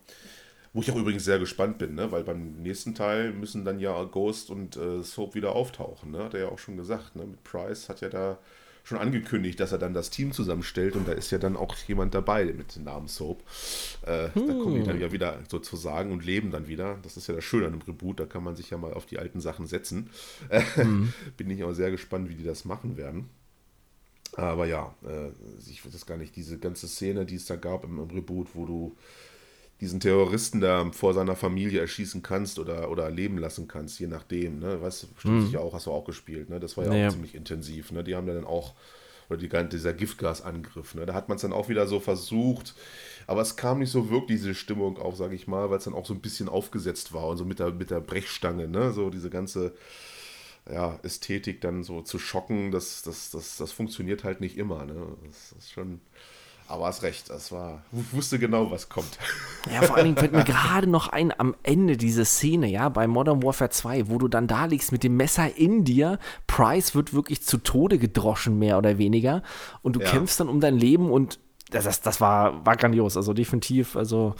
wo 0.78 0.82
ich 0.82 0.92
auch 0.92 0.96
übrigens 0.96 1.26
sehr 1.26 1.40
gespannt 1.40 1.80
bin, 1.80 1.96
ne? 1.96 2.12
weil 2.12 2.24
beim 2.24 2.62
nächsten 2.62 2.94
Teil 2.94 3.34
müssen 3.34 3.66
dann 3.66 3.80
ja 3.80 4.04
Ghost 4.04 4.52
und 4.52 4.78
äh, 4.78 5.02
Soap 5.02 5.34
wieder 5.34 5.56
auftauchen. 5.56 6.12
Ne? 6.12 6.20
Hat 6.20 6.36
er 6.36 6.42
ja 6.42 6.48
auch 6.50 6.60
schon 6.60 6.78
gesagt. 6.78 7.16
Ne? 7.16 7.26
Mit 7.26 7.44
Price 7.44 7.90
hat 7.90 8.02
ja 8.02 8.10
da 8.10 8.38
schon 8.84 9.00
angekündigt, 9.00 9.60
dass 9.60 9.72
er 9.72 9.80
dann 9.80 9.96
das 9.96 10.12
Team 10.12 10.32
zusammenstellt 10.32 10.96
und 10.96 11.08
da 11.08 11.14
ist 11.14 11.32
ja 11.32 11.40
dann 11.40 11.58
auch 11.58 11.76
jemand 11.88 12.14
dabei 12.14 12.46
mit 12.46 12.76
dem 12.76 12.84
Namen 12.84 13.08
Soap. 13.08 13.44
Äh, 14.06 14.30
hm. 14.34 14.48
Da 14.48 14.54
kommen 14.54 14.76
die 14.76 14.84
dann 14.84 15.02
ja 15.02 15.12
wieder 15.12 15.40
sozusagen 15.50 16.12
und 16.12 16.24
leben 16.24 16.52
dann 16.52 16.68
wieder. 16.68 17.00
Das 17.02 17.18
ist 17.18 17.28
ja 17.28 17.34
das 17.34 17.44
Schöne 17.44 17.66
an 17.66 17.74
einem 17.74 17.82
Reboot, 17.82 18.20
da 18.20 18.26
kann 18.26 18.44
man 18.44 18.56
sich 18.56 18.70
ja 18.70 18.78
mal 18.78 18.94
auf 18.94 19.08
die 19.08 19.18
alten 19.18 19.42
Sachen 19.42 19.66
setzen. 19.66 20.12
Hm. 20.76 21.12
Bin 21.38 21.50
ich 21.50 21.64
auch 21.64 21.74
sehr 21.74 21.90
gespannt, 21.90 22.30
wie 22.30 22.36
die 22.36 22.46
das 22.46 22.66
machen 22.66 22.98
werden. 22.98 23.30
Aber 24.38 24.68
ja, 24.68 24.94
äh, 25.04 25.32
ich 25.68 25.84
weiß 25.84 26.06
gar 26.06 26.16
nicht, 26.16 26.36
diese 26.36 26.60
ganze 26.60 26.88
Szene, 26.88 27.26
die 27.26 27.36
es 27.36 27.48
da 27.48 27.56
gab 27.56 27.84
im, 27.84 28.00
im 28.00 28.10
Reboot, 28.12 28.50
wo 28.54 28.66
du 28.66 28.96
diesen 29.82 30.00
Terroristen 30.00 30.62
da 30.62 30.92
vor 30.92 31.16
seiner 31.16 31.36
Familie 31.36 31.82
erschießen 31.82 32.22
kannst 32.22 32.60
oder, 32.60 32.90
oder 32.92 33.10
leben 33.10 33.40
lassen 33.40 33.68
kannst, 33.68 34.00
je 34.00 34.08
nachdem. 34.08 34.60
Ne? 34.60 34.80
Weißt 34.80 35.04
du, 35.04 35.08
bestimmt 35.08 35.42
mhm. 35.42 35.46
sicher 35.48 35.62
auch, 35.62 35.74
hast 35.74 35.88
du 35.88 35.92
auch 35.92 36.06
gespielt. 36.06 36.50
Ne? 36.50 36.60
Das 36.60 36.78
war 36.78 36.86
ja 36.86 36.92
naja. 36.92 37.08
auch 37.08 37.14
ziemlich 37.14 37.34
intensiv. 37.34 37.92
Ne? 37.92 38.04
Die 38.04 38.16
haben 38.16 38.28
dann 38.28 38.46
auch, 38.46 38.76
oder 39.28 39.40
die, 39.40 39.50
dieser 39.70 39.94
Giftgasangriff, 39.94 40.94
ne? 40.94 41.08
da 41.08 41.16
hat 41.16 41.30
man 41.30 41.38
es 41.38 41.42
dann 41.42 41.54
auch 41.54 41.68
wieder 41.68 41.88
so 41.88 42.00
versucht, 42.00 42.76
aber 43.26 43.42
es 43.42 43.56
kam 43.56 43.80
nicht 43.80 43.92
so 43.92 44.12
wirklich 44.12 44.40
diese 44.40 44.56
Stimmung 44.56 45.00
auf, 45.00 45.16
sage 45.16 45.36
ich 45.36 45.48
mal, 45.48 45.70
weil 45.72 45.80
es 45.80 45.84
dann 45.84 45.96
auch 45.96 46.06
so 46.06 46.14
ein 46.14 46.22
bisschen 46.22 46.48
aufgesetzt 46.48 47.12
war 47.12 47.28
und 47.28 47.38
so 47.38 47.46
mit 47.46 47.58
der, 47.60 47.72
mit 47.72 47.90
der 47.90 48.02
Brechstange, 48.02 48.68
ne? 48.68 48.94
so 48.94 49.10
diese 49.10 49.32
ganze 49.32 49.74
ja, 50.72 51.00
Ästhetik 51.04 51.62
dann 51.62 51.84
so 51.84 52.02
zu 52.02 52.20
schocken, 52.20 52.72
das, 52.72 53.02
das, 53.02 53.32
das, 53.32 53.58
das 53.58 53.72
funktioniert 53.72 54.24
halt 54.24 54.42
nicht 54.42 54.58
immer. 54.58 54.86
Ne? 54.86 54.96
Das, 55.26 55.54
ist 55.58 55.72
schon 55.72 56.02
aber 56.70 56.88
hast 56.88 57.02
recht, 57.02 57.30
das 57.30 57.54
war, 57.54 57.84
wusste 58.12 58.40
genau, 58.40 58.72
was 58.72 58.90
kommt. 58.90 59.18
Ja, 59.74 59.82
vor 59.82 59.98
allen 59.98 60.06
Dingen 60.06 60.18
fällt 60.18 60.32
mir 60.32 60.46
gerade 60.46 60.88
noch 60.88 61.10
ein, 61.10 61.38
am 61.38 61.54
Ende 61.62 61.98
diese 61.98 62.24
Szene, 62.24 62.68
ja, 62.68 62.88
bei 62.88 63.06
Modern 63.06 63.44
Warfare 63.44 63.70
2, 63.70 64.10
wo 64.10 64.18
du 64.18 64.30
dann 64.30 64.48
da 64.48 64.64
liegst 64.64 64.94
mit 64.94 65.04
dem 65.04 65.18
Messer 65.18 65.58
in 65.58 65.84
dir, 65.84 66.20
Price 66.48 66.96
wird 66.96 67.14
wirklich 67.14 67.44
zu 67.44 67.58
Tode 67.58 67.98
gedroschen, 67.98 68.60
mehr 68.60 68.78
oder 68.78 68.98
weniger, 68.98 69.44
und 69.82 69.98
du 69.98 70.00
ja. 70.00 70.10
kämpfst 70.10 70.40
dann 70.40 70.48
um 70.48 70.62
dein 70.62 70.78
Leben 70.78 71.12
und 71.12 71.40
das, 71.70 71.84
das, 71.84 72.00
das 72.00 72.22
war, 72.22 72.66
war 72.66 72.78
grandios, 72.78 73.18
also 73.18 73.34
definitiv, 73.34 73.98
also 73.98 74.36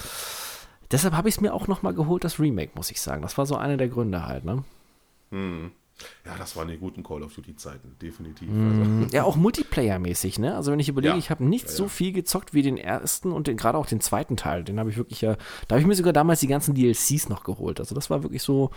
deshalb 0.92 1.14
habe 1.14 1.28
ich 1.28 1.36
es 1.36 1.42
mir 1.42 1.54
auch 1.54 1.68
nochmal 1.68 1.94
geholt, 1.94 2.24
das 2.24 2.40
Remake, 2.40 2.72
muss 2.76 2.90
ich 2.90 3.02
sagen. 3.02 3.22
Das 3.22 3.38
war 3.38 3.46
so 3.46 3.58
einer 3.58 3.76
der 3.76 3.90
Gründe 3.90 4.26
halt, 4.26 4.46
ne? 4.46 4.64
Hm. 5.32 5.72
Ja, 6.26 6.36
das 6.38 6.56
waren 6.56 6.68
die 6.68 6.78
guten 6.78 7.04
Call 7.04 7.24
of 7.24 7.34
Duty-Zeiten, 7.34 7.96
definitiv. 8.02 8.50
Mm, 8.50 9.02
also. 9.02 9.08
Ja, 9.16 9.24
auch 9.24 9.36
Multiplayer-mäßig, 9.36 10.40
ne? 10.40 10.56
Also 10.56 10.72
wenn 10.72 10.80
ich 10.80 10.90
überlege, 10.90 11.14
ja. 11.14 11.20
ich 11.20 11.30
habe 11.30 11.44
nicht 11.44 11.66
ja, 11.66 11.72
so 11.72 11.88
viel 11.88 12.12
gezockt 12.12 12.54
wie 12.54 12.62
den 12.62 12.78
ersten 12.78 13.32
und 13.32 13.46
gerade 13.58 13.78
auch 13.78 13.88
den 13.88 14.02
zweiten 14.02 14.38
Teil. 14.38 14.64
Den 14.64 14.80
habe 14.80 14.90
ich 14.90 14.98
wirklich 14.98 15.22
ja, 15.22 15.36
da 15.68 15.76
habe 15.76 15.82
ich 15.82 15.88
mir 15.88 15.96
sogar 15.96 16.14
damals 16.14 16.40
die 16.40 16.48
ganzen 16.48 16.76
DLCs 16.76 17.30
noch 17.30 17.44
geholt. 17.44 17.80
Also 17.80 17.96
das 17.96 18.10
war 18.10 18.24
wirklich 18.24 18.44
so, 18.44 18.72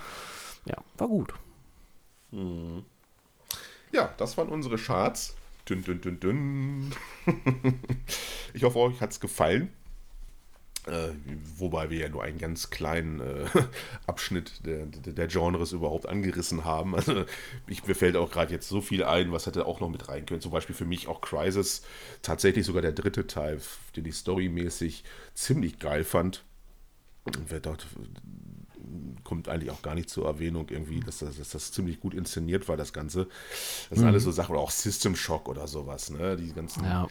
ja, 0.65 0.77
war 0.97 1.09
gut. 1.09 1.35
Mhm. 2.31 2.85
Ja, 3.93 4.15
das 4.17 4.39
waren 4.39 4.49
unsere 4.49 4.77
Charts. 4.77 5.37
Dünn, 5.69 5.85
dünn, 5.85 6.01
dünn, 6.01 6.21
dünn. 6.21 6.95
ich 8.55 8.65
hoffe, 8.65 8.79
euch 8.79 9.01
hat 9.01 9.11
es 9.11 9.21
gefallen. 9.21 9.73
Äh, 10.87 11.11
wobei 11.59 11.91
wir 11.91 11.99
ja 11.99 12.09
nur 12.09 12.23
einen 12.23 12.39
ganz 12.39 12.71
kleinen 12.71 13.21
äh, 13.21 13.47
Abschnitt 14.07 14.65
der, 14.65 14.87
der, 14.87 15.13
der, 15.13 15.27
Genres 15.27 15.73
überhaupt 15.73 16.07
angerissen 16.07 16.65
haben. 16.65 16.95
Also 16.95 17.27
ich, 17.67 17.87
mir 17.87 17.95
fällt 17.95 18.17
auch 18.17 18.31
gerade 18.31 18.53
jetzt 18.53 18.69
so 18.69 18.81
viel 18.81 19.05
ein, 19.05 19.31
was 19.31 19.45
hätte 19.45 19.67
auch 19.67 19.81
noch 19.81 19.91
mit 19.91 20.09
rein 20.09 20.25
können. 20.25 20.41
Zum 20.41 20.53
Beispiel 20.53 20.75
für 20.75 20.87
mich 20.87 21.07
auch 21.07 21.21
Crisis, 21.21 21.83
tatsächlich 22.23 22.65
sogar 22.65 22.81
der 22.81 22.93
dritte 22.93 23.27
Teil, 23.27 23.61
den 23.95 24.07
ich 24.07 24.17
storymäßig 24.17 25.05
ziemlich 25.35 25.79
geil 25.79 26.03
fand. 26.03 26.45
Und 27.25 27.39
wer 27.49 27.61
dort 27.61 27.87
kommt 29.23 29.49
eigentlich 29.49 29.71
auch 29.71 29.83
gar 29.83 29.95
nicht 29.95 30.09
zur 30.09 30.27
Erwähnung 30.27 30.71
irgendwie, 30.71 31.01
dass 31.01 31.19
das, 31.19 31.37
dass 31.37 31.51
das 31.51 31.73
ziemlich 31.73 32.01
gut 32.01 32.15
inszeniert 32.15 32.69
war, 32.69 32.79
das 32.79 32.95
Ganze. 32.95 33.29
Das 33.91 33.99
sind 33.99 34.07
mhm. 34.07 34.13
alles 34.13 34.25
so 34.25 34.33
Sachen, 34.33 34.53
oder 34.53 34.63
auch 34.63 34.71
System 34.71 35.15
Shock 35.15 35.47
oder 35.47 35.69
sowas, 35.69 36.09
ne? 36.09 36.37
Die 36.37 36.53
ganzen 36.55 36.85
ja 36.85 37.07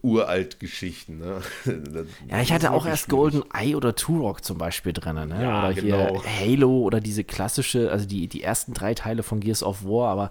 uralt 0.00 0.58
Geschichten. 0.58 1.18
Ne? 1.18 1.42
ja, 2.28 2.40
ich 2.40 2.52
hatte 2.52 2.72
auch 2.72 2.86
erst 2.86 3.08
Golden 3.08 3.42
Eye 3.52 3.76
oder 3.76 3.94
Turok 3.94 4.44
zum 4.44 4.58
Beispiel 4.58 4.92
drin. 4.92 5.28
Ne? 5.28 5.42
Ja, 5.42 5.66
oder 5.66 5.74
genau. 5.74 6.22
hier 6.22 6.40
Halo 6.40 6.78
oder 6.80 7.00
diese 7.00 7.24
klassische, 7.24 7.90
also 7.90 8.06
die, 8.06 8.28
die 8.28 8.42
ersten 8.42 8.72
drei 8.72 8.94
Teile 8.94 9.22
von 9.22 9.40
Gears 9.40 9.62
of 9.62 9.84
War, 9.84 10.10
aber 10.10 10.30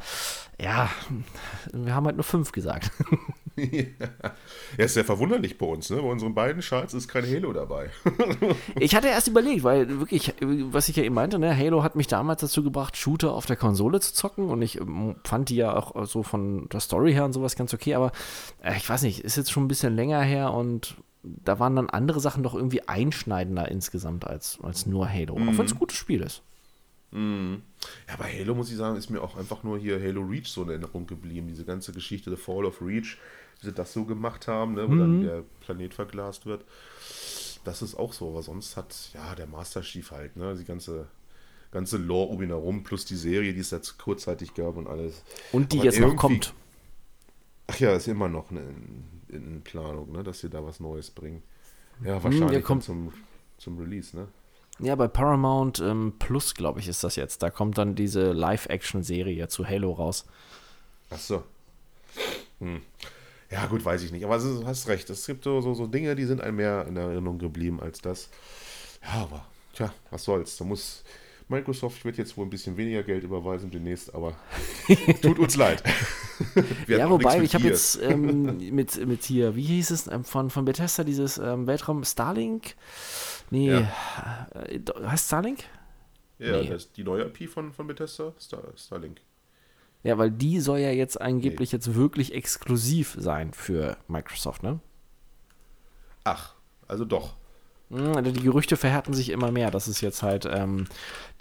ja, 0.61 0.89
wir 1.73 1.95
haben 1.95 2.05
halt 2.05 2.17
nur 2.17 2.23
fünf 2.23 2.51
gesagt. 2.51 2.91
ja. 3.55 3.83
ja, 4.77 4.85
ist 4.85 4.93
sehr 4.93 5.05
verwunderlich 5.05 5.57
bei 5.57 5.65
uns, 5.65 5.89
ne? 5.89 5.97
Bei 5.97 6.07
unseren 6.09 6.35
beiden 6.35 6.61
Charts 6.61 6.93
ist 6.93 7.07
kein 7.07 7.25
Halo 7.25 7.51
dabei. 7.51 7.89
ich 8.79 8.95
hatte 8.95 9.07
erst 9.07 9.27
überlegt, 9.27 9.63
weil 9.63 9.99
wirklich, 9.99 10.33
was 10.39 10.89
ich 10.89 10.95
ja 10.95 11.03
eben 11.03 11.15
meinte, 11.15 11.39
ne, 11.39 11.57
Halo 11.57 11.83
hat 11.83 11.95
mich 11.95 12.07
damals 12.07 12.41
dazu 12.41 12.63
gebracht, 12.63 12.95
Shooter 12.95 13.33
auf 13.33 13.45
der 13.45 13.55
Konsole 13.55 13.99
zu 13.99 14.13
zocken 14.13 14.49
und 14.49 14.61
ich 14.61 14.79
ähm, 14.79 15.15
fand 15.23 15.49
die 15.49 15.55
ja 15.55 15.75
auch 15.75 16.05
so 16.05 16.21
von 16.23 16.69
der 16.69 16.79
Story 16.79 17.13
her 17.13 17.25
und 17.25 17.33
sowas 17.33 17.55
ganz 17.55 17.73
okay, 17.73 17.95
aber 17.95 18.11
äh, 18.61 18.75
ich 18.77 18.87
weiß 18.87 19.01
nicht, 19.01 19.21
ist 19.21 19.37
jetzt 19.37 19.51
schon 19.51 19.65
ein 19.65 19.69
bisschen 19.69 19.95
länger 19.95 20.21
her 20.21 20.53
und 20.53 20.97
da 21.23 21.59
waren 21.59 21.75
dann 21.75 21.89
andere 21.89 22.19
Sachen 22.19 22.43
doch 22.43 22.55
irgendwie 22.55 22.87
einschneidender 22.87 23.69
insgesamt 23.69 24.25
als, 24.25 24.59
als 24.61 24.85
nur 24.85 25.09
Halo, 25.09 25.35
mhm. 25.35 25.49
auch 25.49 25.57
wenn 25.57 25.65
es 25.65 25.73
ein 25.73 25.79
gutes 25.79 25.97
Spiel 25.97 26.21
ist. 26.21 26.43
Mhm. 27.11 27.61
Ja, 28.07 28.15
bei 28.15 28.31
Halo 28.31 28.55
muss 28.55 28.71
ich 28.71 28.77
sagen, 28.77 28.97
ist 28.97 29.09
mir 29.09 29.21
auch 29.21 29.35
einfach 29.35 29.63
nur 29.63 29.77
hier 29.77 30.01
Halo 30.01 30.21
Reach 30.21 30.47
so 30.47 30.63
in 30.63 30.69
Erinnerung 30.69 31.07
geblieben. 31.07 31.47
Diese 31.47 31.65
ganze 31.65 31.91
Geschichte, 31.91 32.29
The 32.29 32.37
Fall 32.37 32.65
of 32.65 32.81
Reach, 32.81 33.17
wie 33.59 33.67
sie 33.67 33.73
das 33.73 33.93
so 33.93 34.05
gemacht 34.05 34.47
haben, 34.47 34.75
ne, 34.75 34.87
wo 34.87 34.93
mhm. 34.93 34.99
dann 34.99 35.21
der 35.21 35.43
Planet 35.59 35.93
verglast 35.93 36.45
wird. 36.45 36.63
Das 37.63 37.81
ist 37.81 37.95
auch 37.95 38.13
so, 38.13 38.29
aber 38.29 38.41
sonst 38.41 38.77
hat, 38.77 39.11
ja, 39.13 39.35
der 39.35 39.47
Master 39.47 39.81
Chief 39.81 40.09
halt, 40.11 40.35
ne, 40.37 40.55
die 40.55 40.65
ganze, 40.65 41.07
ganze 41.71 41.97
Lore 41.97 42.31
um 42.31 42.41
ihn 42.41 42.49
herum, 42.49 42.83
plus 42.83 43.05
die 43.05 43.15
Serie, 43.15 43.53
die 43.53 43.59
es 43.59 43.71
jetzt 43.71 43.97
kurzzeitig 43.97 44.53
gab 44.53 44.77
und 44.77 44.87
alles. 44.87 45.23
Und 45.51 45.73
die 45.73 45.79
aber 45.79 45.85
jetzt 45.85 45.99
noch 45.99 46.15
kommt. 46.15 46.53
Ach 47.67 47.79
ja, 47.79 47.95
ist 47.95 48.07
immer 48.07 48.29
noch 48.29 48.51
eine, 48.51 48.61
in, 49.29 49.61
Planung, 49.63 50.11
ne, 50.11 50.23
dass 50.23 50.39
sie 50.39 50.49
da 50.49 50.63
was 50.63 50.79
Neues 50.79 51.11
bringen. 51.11 51.43
Ja, 52.03 52.15
hm, 52.15 52.23
wahrscheinlich 52.23 52.57
hm, 52.57 52.63
kommt 52.63 52.83
zum, 52.83 53.13
zum 53.57 53.77
Release, 53.77 54.15
ne? 54.15 54.27
Ja, 54.81 54.95
bei 54.95 55.07
Paramount 55.07 55.79
ähm, 55.79 56.13
Plus, 56.17 56.55
glaube 56.55 56.79
ich, 56.79 56.87
ist 56.87 57.03
das 57.03 57.15
jetzt. 57.15 57.43
Da 57.43 57.49
kommt 57.49 57.77
dann 57.77 57.95
diese 57.95 58.31
Live-Action-Serie 58.31 59.47
zu 59.47 59.67
Halo 59.67 59.91
raus. 59.91 60.25
Ach 61.11 61.19
so. 61.19 61.43
Hm. 62.59 62.81
Ja, 63.51 63.65
gut, 63.67 63.83
weiß 63.83 64.01
ich 64.03 64.11
nicht. 64.11 64.23
Aber 64.25 64.37
du 64.37 64.65
hast 64.65 64.87
recht. 64.87 65.09
Es 65.09 65.25
gibt 65.25 65.43
so, 65.43 65.61
so, 65.61 65.73
so 65.73 65.85
Dinge, 65.85 66.15
die 66.15 66.25
sind 66.25 66.41
einem 66.41 66.57
mehr 66.57 66.85
in 66.87 66.95
Erinnerung 66.95 67.37
geblieben 67.37 67.79
als 67.79 68.01
das. 68.01 68.29
Ja, 69.03 69.23
aber, 69.23 69.45
tja, 69.73 69.93
was 70.09 70.23
soll's. 70.23 70.57
Da 70.57 70.65
muss. 70.65 71.03
Microsoft 71.49 72.05
wird 72.05 72.17
jetzt 72.17 72.37
wohl 72.37 72.45
ein 72.45 72.49
bisschen 72.49 72.77
weniger 72.77 73.03
Geld 73.03 73.25
überweisen 73.25 73.69
demnächst, 73.69 74.15
aber 74.15 74.37
tut 75.21 75.37
uns 75.37 75.57
leid. 75.57 75.83
ja, 76.87 77.09
wobei, 77.09 77.41
ich 77.41 77.53
habe 77.53 77.65
jetzt 77.65 78.01
ähm, 78.01 78.57
mit, 78.73 79.05
mit 79.05 79.23
hier, 79.23 79.53
wie 79.57 79.63
hieß 79.63 79.91
es, 79.91 80.07
ähm, 80.07 80.23
von, 80.23 80.49
von 80.49 80.63
Bethesda, 80.63 81.03
dieses 81.03 81.37
ähm, 81.37 81.67
Weltraum 81.67 82.05
Starlink. 82.05 82.75
Nee, 83.51 83.69
ja. 83.69 84.47
Äh, 84.53 84.79
heißt 85.05 85.27
Starlink? 85.27 85.65
Ja, 86.39 86.61
nee. 86.61 86.69
das 86.69 86.85
ist 86.85 86.97
die 86.97 87.03
neue 87.03 87.25
IP 87.25 87.49
von, 87.49 87.71
von 87.71 87.85
Bethesda, 87.85 88.33
Star, 88.39 88.63
Starlink. 88.75 89.21
Ja, 90.03 90.17
weil 90.17 90.31
die 90.31 90.59
soll 90.59 90.79
ja 90.79 90.89
jetzt 90.89 91.21
angeblich 91.21 91.71
nee. 91.71 91.75
jetzt 91.75 91.93
wirklich 91.93 92.33
exklusiv 92.33 93.15
sein 93.19 93.53
für 93.53 93.97
Microsoft, 94.07 94.63
ne? 94.63 94.79
Ach, 96.23 96.55
also 96.87 97.05
doch. 97.05 97.35
Hm, 97.91 98.15
also 98.15 98.31
die 98.31 98.41
Gerüchte 98.41 98.77
verhärten 98.77 99.13
sich 99.13 99.29
immer 99.29 99.51
mehr, 99.51 99.69
dass 99.69 99.87
es 99.87 100.01
jetzt 100.01 100.23
halt 100.23 100.45
ähm, 100.45 100.85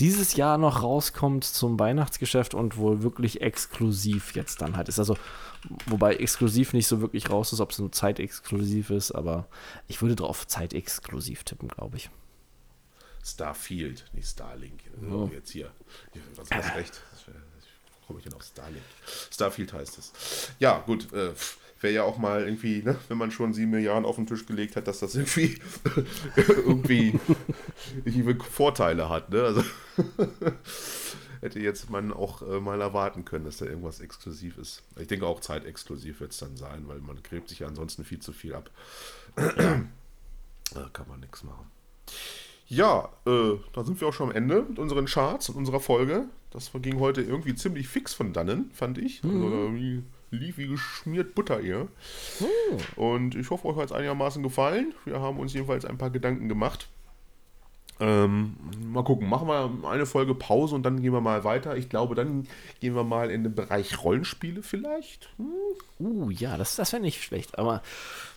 dieses 0.00 0.36
Jahr 0.36 0.58
noch 0.58 0.82
rauskommt 0.82 1.44
zum 1.44 1.78
Weihnachtsgeschäft 1.78 2.54
und 2.54 2.76
wohl 2.76 3.02
wirklich 3.02 3.40
exklusiv 3.40 4.34
jetzt 4.34 4.60
dann 4.60 4.76
halt 4.76 4.88
ist. 4.88 4.98
Also, 4.98 5.16
wobei 5.86 6.16
exklusiv 6.16 6.72
nicht 6.72 6.86
so 6.86 7.00
wirklich 7.00 7.30
raus 7.30 7.52
ist, 7.52 7.60
ob 7.60 7.70
es 7.70 7.78
nur 7.78 7.92
zeitexklusiv 7.92 8.90
ist, 8.90 9.12
aber 9.12 9.46
ich 9.88 10.02
würde 10.02 10.16
drauf 10.16 10.46
zeitexklusiv 10.46 11.44
tippen, 11.44 11.68
glaube 11.68 11.96
ich. 11.96 12.10
Starfield, 13.22 14.06
nicht 14.12 14.28
Starlink. 14.28 14.80
Oh. 15.02 15.22
Also 15.22 15.34
jetzt 15.34 15.50
hier. 15.50 15.70
Du 16.14 16.20
hast 16.40 16.74
recht 16.74 17.02
komme 18.10 18.18
ich 18.18 18.24
denn 18.24 18.34
auf 18.34 18.42
Starlink? 18.42 18.82
Starfield 19.30 19.72
heißt 19.72 19.98
es. 19.98 20.12
Ja, 20.58 20.78
gut. 20.80 21.12
Äh, 21.12 21.32
wäre 21.80 21.94
ja 21.94 22.02
auch 22.02 22.18
mal 22.18 22.44
irgendwie, 22.44 22.82
ne, 22.82 22.96
wenn 23.08 23.18
man 23.18 23.30
schon 23.30 23.54
sieben 23.54 23.70
Milliarden 23.70 24.04
auf 24.04 24.16
den 24.16 24.26
Tisch 24.26 24.46
gelegt 24.46 24.76
hat, 24.76 24.86
dass 24.86 25.00
das 25.00 25.14
irgendwie, 25.14 25.58
irgendwie, 26.36 27.18
irgendwie 28.04 28.34
Vorteile 28.44 29.08
hat. 29.08 29.30
Ne? 29.30 29.42
Also 29.42 29.64
hätte 31.40 31.58
jetzt 31.58 31.90
man 31.90 32.12
auch 32.12 32.42
äh, 32.42 32.60
mal 32.60 32.80
erwarten 32.80 33.24
können, 33.24 33.44
dass 33.44 33.58
da 33.58 33.66
irgendwas 33.66 34.00
exklusiv 34.00 34.58
ist. 34.58 34.82
Ich 34.98 35.08
denke 35.08 35.26
auch 35.26 35.40
zeitexklusiv 35.40 36.20
wird 36.20 36.32
es 36.32 36.38
dann 36.38 36.56
sein, 36.56 36.86
weil 36.86 37.00
man 37.00 37.22
gräbt 37.22 37.48
sich 37.48 37.60
ja 37.60 37.66
ansonsten 37.66 38.04
viel 38.04 38.20
zu 38.20 38.32
viel 38.32 38.54
ab. 38.54 38.70
da 39.36 40.88
kann 40.92 41.08
man 41.08 41.20
nichts 41.20 41.42
machen. 41.42 41.70
Ja, 42.66 43.08
äh, 43.26 43.56
da 43.72 43.84
sind 43.84 44.00
wir 44.00 44.08
auch 44.08 44.12
schon 44.12 44.30
am 44.30 44.36
Ende 44.36 44.62
mit 44.62 44.78
unseren 44.78 45.06
Charts 45.06 45.48
und 45.48 45.56
unserer 45.56 45.80
Folge. 45.80 46.26
Das 46.50 46.70
ging 46.74 47.00
heute 47.00 47.22
irgendwie 47.22 47.54
ziemlich 47.54 47.88
fix 47.88 48.14
von 48.14 48.32
dannen, 48.32 48.70
fand 48.72 48.98
ich. 48.98 49.24
Also, 49.24 49.36
irgendwie 49.36 50.04
lief 50.30 50.58
wie 50.58 50.68
geschmiert 50.68 51.34
Butter 51.34 51.60
hier. 51.60 51.88
Und 52.96 53.34
ich 53.34 53.50
hoffe, 53.50 53.68
euch 53.68 53.76
hat 53.76 53.86
es 53.86 53.92
einigermaßen 53.92 54.42
gefallen. 54.42 54.94
Wir 55.04 55.20
haben 55.20 55.38
uns 55.38 55.52
jedenfalls 55.52 55.84
ein 55.84 55.98
paar 55.98 56.10
Gedanken 56.10 56.48
gemacht. 56.48 56.88
Ähm, 58.02 58.56
mal 58.82 59.04
gucken, 59.04 59.28
machen 59.28 59.46
wir 59.46 59.88
eine 59.90 60.06
Folge 60.06 60.34
Pause 60.34 60.74
und 60.74 60.84
dann 60.84 61.02
gehen 61.02 61.12
wir 61.12 61.20
mal 61.20 61.44
weiter. 61.44 61.76
Ich 61.76 61.90
glaube, 61.90 62.14
dann 62.14 62.48
gehen 62.80 62.94
wir 62.94 63.04
mal 63.04 63.30
in 63.30 63.44
den 63.44 63.54
Bereich 63.54 64.02
Rollenspiele 64.02 64.62
vielleicht. 64.62 65.28
Hm? 65.36 65.46
Uh, 65.98 66.30
ja, 66.30 66.56
das, 66.56 66.76
das 66.76 66.92
wäre 66.92 67.02
nicht 67.02 67.22
schlecht. 67.22 67.58
Aber 67.58 67.82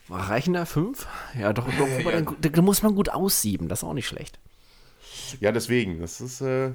reichen 0.10 0.54
da 0.54 0.66
fünf? 0.66 1.08
Ja, 1.40 1.54
doch, 1.54 1.66
doch 1.66 1.88
aber 2.00 2.12
dann, 2.12 2.36
da 2.42 2.62
muss 2.62 2.84
man 2.84 2.94
gut 2.94 3.08
aussieben. 3.08 3.70
Das 3.70 3.80
ist 3.80 3.84
auch 3.86 3.94
nicht 3.94 4.08
schlecht. 4.08 4.38
Ja, 5.40 5.54
deswegen. 5.54 6.02
Das 6.02 6.20
ist, 6.20 6.42
äh, 6.42 6.72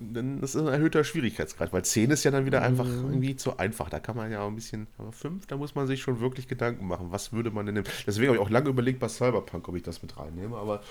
dann- 0.00 0.40
das 0.40 0.54
ist 0.54 0.60
ein 0.62 0.68
erhöhter 0.68 1.04
Schwierigkeitsgrad, 1.04 1.72
weil 1.72 1.84
10 1.84 2.10
ist 2.10 2.24
ja 2.24 2.30
dann 2.30 2.46
wieder 2.46 2.62
einfach 2.62 2.86
irgendwie 2.86 3.36
zu 3.36 3.56
einfach. 3.58 3.88
Da 3.90 4.00
kann 4.00 4.16
man 4.16 4.30
ja 4.30 4.40
auch 4.42 4.48
ein 4.48 4.54
bisschen, 4.54 4.86
aber 4.98 5.12
5, 5.12 5.46
da 5.46 5.56
muss 5.56 5.74
man 5.74 5.86
sich 5.86 6.00
schon 6.02 6.20
wirklich 6.20 6.48
Gedanken 6.48 6.86
machen. 6.86 7.08
Was 7.10 7.32
würde 7.32 7.50
man 7.50 7.66
denn 7.66 7.74
nehmen? 7.76 7.86
Deswegen 8.06 8.28
habe 8.28 8.36
ich 8.36 8.42
auch 8.42 8.50
lange 8.50 8.68
überlegt 8.68 9.00
bei 9.00 9.08
Cyberpunk, 9.08 9.68
ob 9.68 9.76
ich 9.76 9.82
das 9.82 10.02
mit 10.02 10.16
reinnehme, 10.16 10.56
aber 10.56 10.82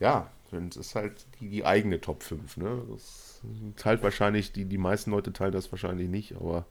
ja, 0.00 0.30
das 0.50 0.76
ist 0.76 0.94
halt 0.94 1.26
die, 1.40 1.48
die 1.48 1.64
eigene 1.64 2.00
Top 2.00 2.22
5. 2.22 2.56
Ne? 2.58 2.82
Das 2.90 3.40
teilt 3.76 4.02
wahrscheinlich, 4.02 4.52
die, 4.52 4.64
die 4.66 4.78
meisten 4.78 5.10
Leute 5.10 5.32
teilen 5.32 5.52
das 5.52 5.72
wahrscheinlich 5.72 6.08
nicht, 6.08 6.36
aber 6.36 6.66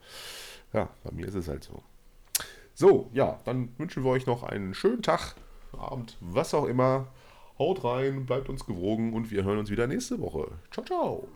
ja, 0.74 0.90
bei 1.04 1.12
mir 1.12 1.28
ist 1.28 1.36
es 1.36 1.48
halt 1.48 1.64
so. 1.64 1.82
So, 2.74 3.10
ja, 3.14 3.40
dann 3.46 3.70
wünschen 3.78 4.04
wir 4.04 4.12
euch 4.12 4.26
noch 4.26 4.44
einen 4.44 4.74
schönen 4.74 5.02
Tag, 5.02 5.36
Abend, 5.78 6.18
was 6.22 6.54
auch 6.54 6.66
immer. 6.66 7.08
Haut 7.60 7.84
rein, 7.84 8.26
bleibt 8.26 8.50
uns 8.50 8.66
gewogen 8.66 9.14
und 9.14 9.30
wir 9.32 9.44
hören 9.44 9.58
uns 9.60 9.70
wieder 9.70 9.86
nächste 9.88 10.20
Woche. 10.20 10.48
Ciao, 10.72 10.86
ciao. 10.86 11.28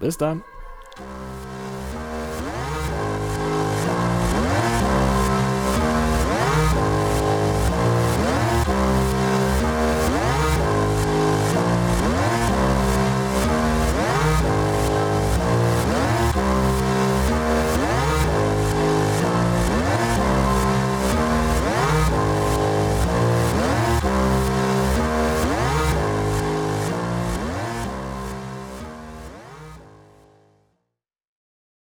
Bis 0.00 0.16
dann. 0.16 0.42